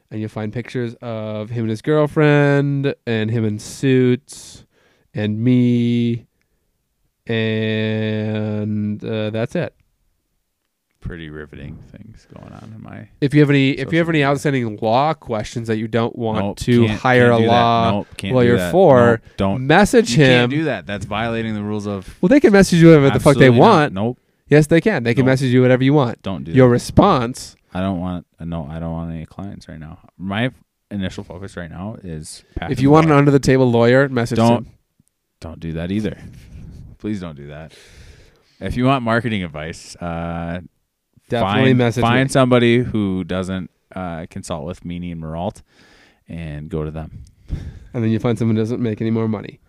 And 0.10 0.20
you'll 0.20 0.30
find 0.30 0.52
pictures 0.52 0.96
of 1.02 1.50
him 1.52 1.64
and 1.64 1.70
his 1.70 1.82
girlfriend, 1.82 2.94
and 3.08 3.32
him 3.32 3.46
in 3.46 3.60
suits, 3.60 4.66
and 5.14 5.40
me, 5.40 6.26
and 7.26 9.02
uh, 9.06 9.30
that's 9.30 9.56
it. 9.56 9.74
Pretty 11.02 11.30
riveting 11.30 11.78
things 11.92 12.26
going 12.34 12.54
on 12.54 12.72
in 12.76 12.82
my. 12.82 13.10
If 13.20 13.34
you 13.34 13.42
have 13.42 13.50
any, 13.50 13.72
if 13.72 13.92
you 13.92 13.98
have 13.98 14.08
any 14.08 14.24
outstanding 14.24 14.78
law 14.82 15.14
questions 15.16 15.68
that 15.68 15.78
you 15.78 15.88
don't 15.88 16.16
want 16.16 16.46
Nope, 16.46 16.58
to 16.60 16.86
can't- 16.86 17.00
hire 17.02 17.30
can't 17.32 17.44
a 17.44 17.46
that. 17.48 17.52
law 17.52 17.92
Nope, 17.92 18.08
can't 18.18 18.36
do 18.38 18.42
you're 18.46 18.58
that. 18.58 18.72
for, 18.72 19.10
Nope, 19.12 19.20
don't 19.38 19.68
message 19.68 20.12
you 20.12 20.24
him. 20.24 20.30
can't 20.30 20.52
do 20.52 20.64
that. 20.66 20.86
That's 20.86 21.06
violating 21.06 21.56
the 21.56 21.64
rules 21.64 21.88
of. 21.88 22.16
Well, 22.22 22.30
they 22.30 22.40
can 22.40 22.54
message 22.54 22.80
you 22.82 22.88
whatever 22.90 23.10
the 23.10 23.20
fuck 23.20 23.36
they 23.38 23.46
Absolutely 23.48 23.60
not. 23.60 23.66
want. 23.68 23.94
Nope, 23.94 24.20
Yes, 24.48 24.68
they 24.68 24.80
can. 24.82 25.04
They 25.04 25.14
can 25.16 25.26
Nope. 25.26 25.32
message 25.32 25.52
you 25.54 25.62
whatever 25.64 25.84
you 25.84 25.94
want. 25.94 26.22
don't 26.22 26.44
do 26.44 26.52
that. 26.52 26.56
Your 26.58 26.68
that. 26.68 26.74
response 26.74 27.56
I 27.74 27.80
don't 27.82 28.00
want. 28.00 28.28
No, 28.40 28.68
I 28.70 28.80
don't 28.80 28.92
want 28.92 29.12
any 29.12 29.26
clients 29.26 29.68
right 29.70 29.80
now. 29.80 29.98
My 30.18 30.52
initial 30.92 31.24
focus 31.24 31.58
right 31.58 31.70
now 31.72 31.96
is. 32.04 32.44
If 32.70 32.80
you 32.82 32.92
want 32.92 33.06
an 33.08 33.14
an 33.14 33.18
under 33.18 33.32
the 33.32 33.40
table 33.40 33.70
lawyer, 33.72 34.08
message 34.10 34.38
Don't- 34.38 34.66
him. 34.68 34.74
don't 35.40 35.60
do 35.60 35.72
that 35.74 35.90
either. 35.90 36.18
Please 37.00 37.20
don't 37.22 37.36
do 37.38 37.48
that. 37.48 37.74
If 38.60 38.78
you 38.78 38.86
want 38.86 39.04
marketing 39.04 39.42
advice, 39.44 39.96
uh, 39.96 40.62
Definitely 41.32 41.70
find, 41.70 41.78
message 41.78 42.02
find 42.02 42.28
me. 42.28 42.32
somebody 42.32 42.78
who 42.80 43.24
doesn't 43.24 43.72
uh, 43.96 44.26
consult 44.30 44.66
with 44.66 44.84
Meany 44.84 45.14
and 45.14 45.24
Meralt, 45.24 45.62
and 46.28 46.70
go 46.70 46.84
to 46.84 46.92
them. 46.92 47.24
And 47.94 48.04
then 48.04 48.12
you 48.12 48.20
find 48.20 48.38
someone 48.38 48.58
who 48.58 48.62
doesn't 48.62 48.82
make 48.82 49.00
any 49.00 49.12
more 49.12 49.30
money. 49.30 49.60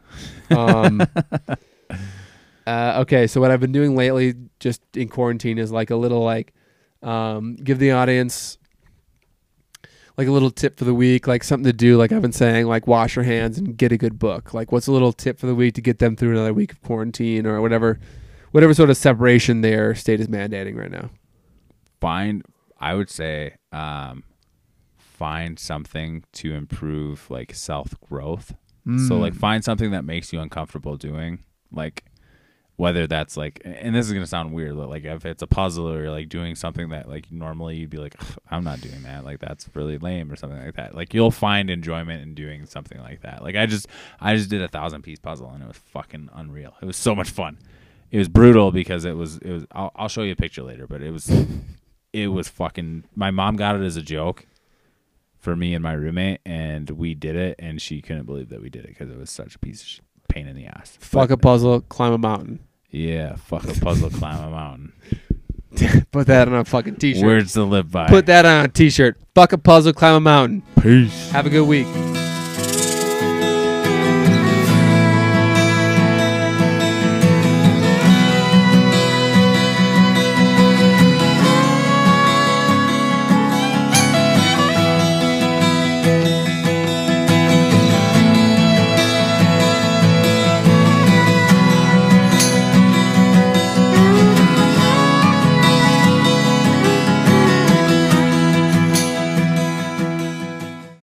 Um, 0.51 1.06
uh, 2.66 2.98
okay, 3.02 3.28
so 3.28 3.40
what 3.40 3.52
I've 3.52 3.60
been 3.60 3.72
doing 3.72 3.94
lately, 3.94 4.34
just 4.59 4.82
in 4.97 5.09
quarantine, 5.09 5.59
is 5.59 5.70
like 5.70 5.90
a 5.90 5.97
little 5.97 6.24
like 6.24 6.52
um, 7.02 7.55
give 7.55 7.78
the 7.78 7.93
audience 7.93 8.59
like 10.18 10.26
a 10.26 10.32
little 10.32 10.51
tip 10.51 10.78
for 10.78 10.84
the 10.84 10.94
week, 10.94 11.26
like 11.28 11.44
something 11.44 11.64
to 11.64 11.72
do. 11.72 11.97
Like 11.97 12.10
I've 12.10 12.22
been 12.22 12.32
saying, 12.32 12.66
like 12.66 12.89
wash 12.89 13.14
your 13.14 13.24
hands 13.24 13.56
and 13.59 13.76
get 13.76 13.93
a 13.93 13.97
good 13.97 14.18
book. 14.18 14.52
Like 14.52 14.72
what's 14.72 14.89
a 14.89 14.93
little 14.93 15.12
tip 15.12 15.39
for 15.39 15.47
the 15.47 15.55
week 15.55 15.74
to 15.74 15.80
get 15.80 16.01
them 16.01 16.16
through 16.16 16.32
another 16.32 16.52
week 16.52 16.72
of 16.72 16.82
quarantine 16.82 17.47
or 17.47 17.60
whatever, 17.60 18.01
whatever 18.51 18.74
sort 18.74 18.90
of 18.90 18.97
separation 18.97 19.60
their 19.60 19.94
state 19.94 20.20
is 20.20 20.26
mandating 20.26 20.76
right 20.76 20.90
now. 20.90 21.10
Find 22.03 22.43
i 22.79 22.93
would 22.95 23.09
say 23.11 23.55
um 23.73 24.24
find 24.99 25.59
something 25.59 26.24
to 26.33 26.53
improve 26.53 27.31
like 27.31 27.55
self 27.55 27.95
growth. 28.01 28.49
So 28.85 29.15
Mm. 29.15 29.20
like 29.20 29.35
find 29.35 29.62
something 29.62 29.93
that 29.93 30.05
makes 30.05 30.33
you 30.33 30.41
uncomfortable 30.41 30.97
doing 30.97 31.39
like 31.70 32.05
whether 32.74 33.07
that's 33.07 33.37
like 33.37 33.61
and 33.65 33.95
this 33.95 34.07
is 34.09 34.12
gonna 34.12 34.27
sound 34.27 34.53
weird 34.53 34.74
but 34.77 34.89
like 34.89 35.05
if 35.05 35.24
it's 35.24 35.43
a 35.43 35.47
puzzle 35.47 35.89
or 35.89 36.11
like 36.11 36.29
doing 36.29 36.57
something 36.57 36.89
that 36.89 37.09
like 37.09 37.31
normally 37.31 37.77
you'd 37.77 37.91
be 37.91 37.99
like 37.99 38.16
i'm 38.51 38.65
not 38.65 38.81
doing 38.81 39.03
that. 39.05 39.24
Like 39.24 39.39
that's 39.39 39.69
really 39.74 39.99
lame 39.99 40.33
or 40.33 40.35
something 40.37 40.59
like 40.59 40.74
that. 40.74 40.97
Like 40.97 41.15
you'll 41.15 41.31
find 41.31 41.70
enjoyment 41.70 42.23
in 42.23 42.35
doing 42.35 42.66
something 42.66 42.99
like 42.99 43.20
that. 43.23 43.45
Like 43.45 43.55
i 43.55 43.66
just 43.66 43.87
i 44.20 44.35
just 44.35 44.51
did 44.51 44.61
a 44.62 44.69
thousand 44.69 45.03
piece 45.03 45.20
puzzle 45.20 45.51
and 45.55 45.62
it 45.62 45.69
was 45.69 45.77
fucking 45.77 46.29
unreal. 46.35 46.74
It 46.83 46.87
was 46.87 46.97
so 46.97 47.15
much 47.15 47.31
fun. 47.31 47.59
It 48.11 48.19
was 48.19 48.29
brutal 48.29 48.73
because 48.73 49.05
it 49.05 49.16
was 49.16 49.37
it 49.39 49.53
was 49.53 49.65
i'll, 49.70 49.93
I'll 49.95 50.09
show 50.09 50.23
you 50.23 50.33
a 50.33 50.37
picture 50.45 50.65
later 50.65 50.87
but 50.89 51.01
it 51.03 51.12
was 51.12 51.31
it 52.12 52.28
was 52.28 52.48
fucking 52.48 53.05
my 53.14 53.30
mom 53.30 53.56
got 53.56 53.74
it 53.76 53.82
as 53.82 53.97
a 53.97 54.02
joke 54.02 54.47
for 55.39 55.56
me 55.56 55.74
and 55.74 55.82
my 55.82 55.93
roommate 55.93 56.40
and 56.47 56.90
we 56.90 57.14
did 57.14 57.34
it 57.36 57.56
and 57.59 57.80
she 57.82 58.01
couldn't 58.01 58.26
believe 58.26 58.48
that 58.51 58.60
we 58.62 58.70
did 58.70 58.84
it 58.84 58.89
because 58.89 59.10
it 59.10 59.18
was 59.18 59.30
such 59.30 59.55
a 59.55 59.59
piece 59.59 59.98
of 59.98 60.28
pain 60.28 60.47
in 60.47 60.55
the 60.56 60.66
ass 60.66 60.97
Fuck 61.01 61.30
a 61.30 61.36
puzzle, 61.36 61.80
climb 61.82 62.12
a 62.12 62.18
mountain. 62.18 62.60
yeah 62.90 63.34
fuck 63.36 63.64
a 63.64 63.80
puzzle 63.80 64.10
climb 64.10 64.43
a 64.43 64.51
mountain 64.51 64.93
Put 66.12 66.26
that 66.26 66.48
on 66.48 66.55
a 66.55 66.64
fucking 66.66 66.97
t-shirt. 66.97 67.24
words 67.24 67.55
to 67.55 67.64
live 67.64 67.90
by 67.90 68.06
Put 68.06 68.26
that 68.26 68.44
on 68.44 68.66
a 68.66 68.68
t-shirt. 68.68 69.16
Fuck 69.34 69.55
a 69.55 69.59
puzzle, 69.59 69.94
climb 69.94 70.16
a 70.16 70.20
mountain. 70.20 70.62
peace 70.82 71.30
Have 71.30 71.47
a 71.47 71.51
good 71.51 71.66
week. 71.66 71.86